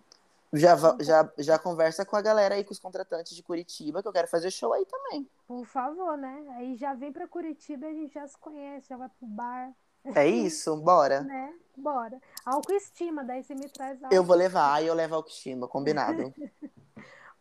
Já, 0.54 0.76
já, 1.02 1.32
já 1.38 1.60
conversa 1.60 2.06
com 2.06 2.16
a 2.16 2.22
galera 2.22 2.56
aí, 2.56 2.64
com 2.64 2.72
os 2.72 2.80
contratantes 2.80 3.36
de 3.36 3.44
Curitiba, 3.44 4.02
que 4.02 4.08
eu 4.08 4.14
quero 4.14 4.28
fazer 4.28 4.50
show 4.50 4.74
aí 4.74 4.86
também. 4.86 5.30
Por 5.46 5.66
favor, 5.66 6.18
né? 6.18 6.46
Aí 6.58 6.76
já 6.76 6.94
vem 6.94 7.12
pra 7.12 7.28
Curitiba 7.28 7.86
e 7.86 7.90
a 7.90 7.94
gente 7.94 8.14
já 8.14 8.28
se 8.28 8.38
conhece, 8.38 8.90
já 8.90 8.98
vai 8.98 9.10
pro 9.10 9.28
bar. 9.28 9.74
É 10.16 10.26
isso, 10.26 10.76
bora. 10.78 11.22
né? 11.24 11.54
Bora. 11.76 12.20
Autoestima, 12.46 13.24
daí 13.24 13.44
você 13.44 13.56
me 13.56 13.70
traz 13.70 14.00
Eu 14.10 14.24
vou 14.24 14.36
levar, 14.36 14.74
aí 14.74 14.88
eu 14.88 14.94
levo 14.94 15.16
a 15.16 15.18
autoestima, 15.18 15.68
combinado. 15.68 16.34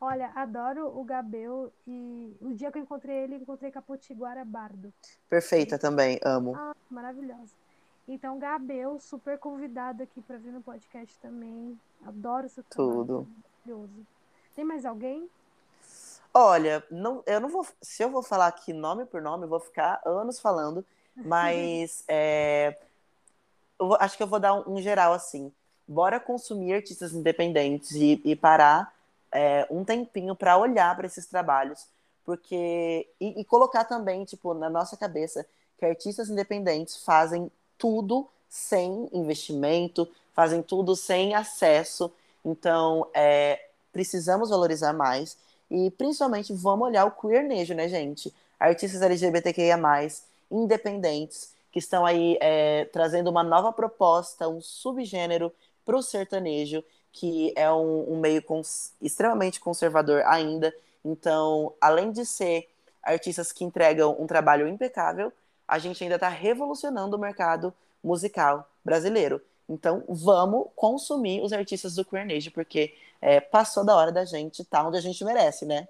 Olha, 0.00 0.30
adoro 0.34 0.86
o 0.98 1.02
Gabel 1.04 1.72
e 1.86 2.36
o 2.40 2.52
dia 2.52 2.70
que 2.70 2.78
eu 2.78 2.82
encontrei 2.82 3.16
ele, 3.16 3.36
encontrei 3.36 3.70
Capotiguara 3.70 4.44
Bardo. 4.44 4.92
Perfeita 5.28 5.78
também, 5.78 6.20
amo. 6.22 6.54
Ah, 6.54 6.74
maravilhosa. 6.90 7.54
Então, 8.06 8.38
Gabel, 8.38 9.00
super 9.00 9.38
convidado 9.38 10.02
aqui 10.02 10.20
para 10.20 10.36
vir 10.36 10.52
no 10.52 10.60
podcast 10.60 11.18
também. 11.18 11.78
Adoro 12.04 12.48
seu 12.48 12.62
trabalho. 12.62 12.94
Tudo. 12.94 13.28
Maravilhoso. 13.66 14.06
Tem 14.54 14.64
mais 14.64 14.84
alguém? 14.84 15.28
Olha, 16.32 16.84
não, 16.90 17.22
eu 17.26 17.40
não 17.40 17.48
vou. 17.48 17.66
Se 17.80 18.02
eu 18.02 18.10
vou 18.10 18.22
falar 18.22 18.46
aqui 18.46 18.72
nome 18.72 19.06
por 19.06 19.22
nome, 19.22 19.44
eu 19.44 19.48
vou 19.48 19.58
ficar 19.58 20.00
anos 20.04 20.38
falando. 20.38 20.84
Mas 21.16 22.04
é, 22.08 22.78
eu 23.80 23.94
acho 23.94 24.16
que 24.16 24.22
eu 24.22 24.26
vou 24.26 24.38
dar 24.38 24.54
um, 24.54 24.74
um, 24.74 24.80
geral 24.80 25.12
assim. 25.12 25.50
Bora 25.88 26.20
consumir 26.20 26.74
artistas 26.74 27.12
independentes 27.12 27.92
e, 27.92 28.20
e 28.24 28.36
parar 28.36 28.94
é, 29.32 29.66
um 29.70 29.84
tempinho 29.84 30.34
para 30.34 30.56
olhar 30.56 30.94
para 30.96 31.06
esses 31.06 31.26
trabalhos, 31.26 31.86
porque 32.24 33.08
e, 33.20 33.40
e, 33.40 33.44
colocar 33.44 33.84
também 33.84 34.24
tipo 34.24 34.54
na 34.54 34.68
nossa 34.68 34.96
cabeça 34.96 35.46
que 35.78 35.84
artistas 35.84 36.28
independentes 36.28 36.96
fazem 36.96 37.50
tudo 37.78 38.28
sem 38.48 39.08
investimento, 39.12 40.08
fazem 40.32 40.62
tudo 40.62 40.96
sem 40.96 41.34
acesso. 41.34 42.12
Então, 42.44 43.08
é, 43.14 43.68
precisamos 43.92 44.50
valorizar 44.50 44.92
mais 44.92 45.36
e 45.70 45.90
principalmente 45.90 46.52
vamos 46.52 46.88
olhar 46.88 47.04
o 47.04 47.10
queernejo, 47.10 47.74
né, 47.74 47.88
gente? 47.88 48.32
Artistas 48.58 49.02
LGBTQIA+, 49.02 49.78
independentes, 50.50 51.52
que 51.72 51.78
estão 51.78 52.06
aí 52.06 52.38
é, 52.40 52.86
trazendo 52.86 53.28
uma 53.30 53.42
nova 53.42 53.72
proposta, 53.72 54.48
um 54.48 54.60
subgênero 54.60 55.52
para 55.84 55.96
o 55.96 56.02
sertanejo, 56.02 56.82
que 57.16 57.50
é 57.56 57.72
um, 57.72 58.12
um 58.12 58.20
meio 58.20 58.42
cons 58.42 58.92
extremamente 59.00 59.58
conservador 59.58 60.22
ainda. 60.26 60.74
Então, 61.02 61.72
além 61.80 62.12
de 62.12 62.26
ser 62.26 62.68
artistas 63.02 63.52
que 63.52 63.64
entregam 63.64 64.14
um 64.20 64.26
trabalho 64.26 64.68
impecável, 64.68 65.32
a 65.66 65.78
gente 65.78 66.02
ainda 66.02 66.16
está 66.16 66.28
revolucionando 66.28 67.16
o 67.16 67.18
mercado 67.18 67.72
musical 68.04 68.68
brasileiro. 68.84 69.40
Então, 69.66 70.04
vamos 70.06 70.66
consumir 70.76 71.40
os 71.40 71.54
artistas 71.54 71.94
do 71.94 72.04
Queernage, 72.04 72.50
porque 72.50 72.94
é, 73.22 73.40
passou 73.40 73.82
da 73.82 73.96
hora 73.96 74.12
da 74.12 74.26
gente 74.26 74.60
estar 74.60 74.82
tá 74.82 74.86
onde 74.86 74.98
a 74.98 75.00
gente 75.00 75.24
merece, 75.24 75.64
né? 75.64 75.88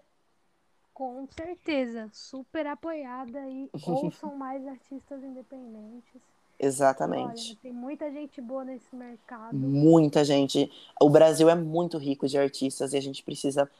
Com 0.94 1.26
certeza, 1.26 2.08
super 2.12 2.68
apoiada 2.68 3.40
e 3.48 3.68
ouçam 3.84 4.36
mais 4.36 4.64
artistas 4.64 5.24
independentes. 5.24 6.22
Exatamente. 6.58 7.50
Olha, 7.50 7.58
tem 7.62 7.72
muita 7.72 8.10
gente 8.10 8.40
boa 8.40 8.64
nesse 8.64 8.94
mercado. 8.94 9.54
Muita 9.56 10.24
gente. 10.24 10.70
O 11.00 11.10
Brasil 11.10 11.48
é 11.50 11.54
muito 11.54 11.98
rico 11.98 12.26
de 12.26 12.38
artistas 12.38 12.92
e 12.92 12.96
a 12.96 13.00
gente 13.00 13.22
precisa 13.22 13.70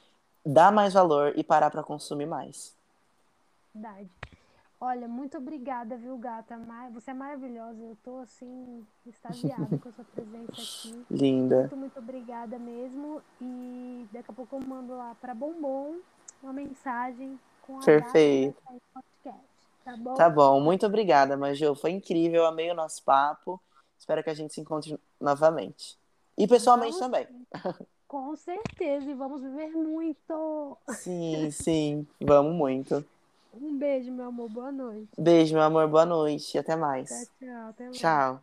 dar 0.45 0.71
mais 0.71 0.93
valor 0.93 1.33
e 1.37 1.43
parar 1.43 1.71
para 1.71 1.83
consumir 1.83 2.27
mais. 2.27 2.77
Verdade. 3.75 4.09
Olha, 4.79 5.09
muito 5.09 5.39
obrigada, 5.39 5.97
viu, 5.97 6.19
gata? 6.19 6.59
Você 6.93 7.11
é 7.11 7.15
maravilhosa. 7.15 7.83
Eu 7.83 7.97
tô 8.05 8.19
assim, 8.19 8.87
extasiada 9.07 9.67
com 9.79 9.89
a 9.89 9.93
sua 9.93 10.05
presença 10.05 10.53
aqui. 10.53 11.07
Linda. 11.11 11.61
Muito, 11.61 11.77
muito 11.77 11.99
obrigada 11.99 12.59
mesmo. 12.59 13.23
E 13.41 14.07
daqui 14.13 14.31
a 14.31 14.35
pouco 14.35 14.57
eu 14.57 14.61
mando 14.61 14.95
lá 14.95 15.17
para 15.19 15.35
Bombom 15.35 15.97
uma 16.43 16.53
mensagem 16.53 17.39
com 17.63 17.79
a 17.79 17.85
Perfeito. 17.85 18.63
data 18.69 18.81
podcast. 18.93 19.46
Tá 19.87 19.97
bom? 19.97 20.15
Tá 20.15 20.29
bom, 20.29 20.61
muito 20.61 20.85
obrigada, 20.85 21.37
Majô. 21.37 21.73
Foi 21.77 21.93
incrível, 21.93 22.45
amei 22.45 22.69
o 22.69 22.75
nosso 22.75 23.01
papo. 23.05 23.63
Espero 23.97 24.21
que 24.21 24.29
a 24.29 24.35
gente 24.35 24.53
se 24.53 24.61
encontre 24.61 24.99
novamente. 25.21 25.97
E 26.37 26.49
pessoalmente 26.49 26.99
vamos, 26.99 27.07
também. 27.07 27.29
Com 28.09 28.35
certeza, 28.35 29.09
e 29.09 29.15
vamos 29.15 29.41
viver 29.41 29.69
muito. 29.69 30.77
Sim, 30.89 31.53
sim, 31.53 32.07
vamos 32.21 32.53
muito. 32.53 33.05
Um 33.55 33.79
beijo, 33.79 34.11
meu 34.11 34.27
amor, 34.27 34.51
boa 34.51 34.73
noite. 34.73 35.09
Beijo, 35.17 35.55
meu 35.55 35.63
amor, 35.63 35.87
boa 35.87 36.05
noite. 36.05 36.59
Até 36.59 36.75
mais. 36.75 37.09
Tchau, 37.09 37.27
tchau. 37.39 37.69
Até 37.69 37.85
mais. 37.85 37.97
Tchau. 37.97 38.43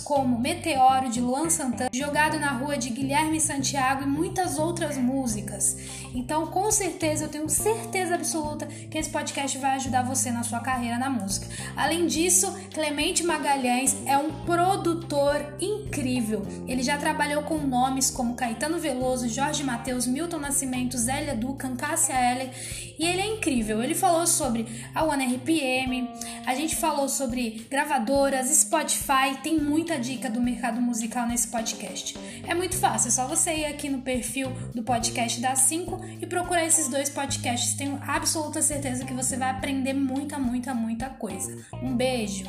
como 0.00 0.38
Meteoro 0.38 1.08
de 1.10 1.20
Luan 1.20 1.50
Santana, 1.50 1.90
Jogado 1.92 2.38
na 2.38 2.52
Rua 2.52 2.76
de 2.76 2.90
Guilherme 2.90 3.40
Santiago 3.40 4.02
e 4.02 4.06
muitas 4.06 4.58
outras 4.58 4.96
músicas. 4.96 5.76
Então, 6.14 6.46
com 6.46 6.70
certeza, 6.70 7.24
eu 7.24 7.28
tenho 7.28 7.48
certeza 7.48 8.14
absoluta 8.14 8.66
que 8.66 8.98
esse 8.98 9.10
podcast 9.10 9.56
vai 9.58 9.76
ajudar 9.76 10.02
você 10.02 10.30
na 10.30 10.42
sua 10.42 10.60
carreira 10.60 10.98
na 10.98 11.08
música. 11.08 11.46
Além 11.76 12.06
disso, 12.06 12.52
Clemente 12.72 13.22
Magalhães 13.22 13.96
é 14.06 14.16
um 14.16 14.44
produtor 14.44 15.54
incrível. 15.60 16.46
Ele 16.66 16.82
já 16.82 16.96
trabalhou 16.96 17.42
com 17.42 17.58
nomes 17.58 18.10
como 18.10 18.34
Caetano 18.34 18.78
Veloso, 18.78 19.28
Jorge 19.28 19.62
Mateus, 19.62 20.06
Milton 20.06 20.38
Nascimento, 20.38 20.98
Zélia 20.98 21.34
Ducan, 21.34 21.76
Cássia 21.76 22.14
Eller 22.14 22.50
e 23.00 23.06
ele 23.06 23.22
é 23.22 23.26
incrível. 23.26 23.82
Ele 23.82 23.94
falou 23.94 24.26
sobre 24.26 24.66
a 24.94 25.02
One 25.02 25.24
RPM, 25.36 26.06
A 26.44 26.54
gente 26.54 26.76
falou 26.76 27.08
sobre 27.08 27.66
gravadoras, 27.70 28.48
Spotify, 28.48 29.38
tem 29.42 29.58
muita 29.58 29.98
dica 29.98 30.28
do 30.28 30.40
mercado 30.40 30.82
musical 30.82 31.26
nesse 31.26 31.48
podcast. 31.48 32.18
É 32.46 32.54
muito 32.54 32.76
fácil, 32.76 33.08
é 33.08 33.10
só 33.10 33.26
você 33.26 33.54
ir 33.54 33.64
aqui 33.64 33.88
no 33.88 34.02
perfil 34.02 34.52
do 34.74 34.82
podcast 34.82 35.40
da 35.40 35.56
5 35.56 35.98
e 36.20 36.26
procurar 36.26 36.66
esses 36.66 36.88
dois 36.88 37.08
podcasts. 37.08 37.74
Tenho 37.74 37.98
absoluta 38.06 38.60
certeza 38.60 39.06
que 39.06 39.14
você 39.14 39.36
vai 39.38 39.50
aprender 39.50 39.94
muita, 39.94 40.38
muita, 40.38 40.74
muita 40.74 41.08
coisa. 41.08 41.56
Um 41.82 41.96
beijo! 41.96 42.44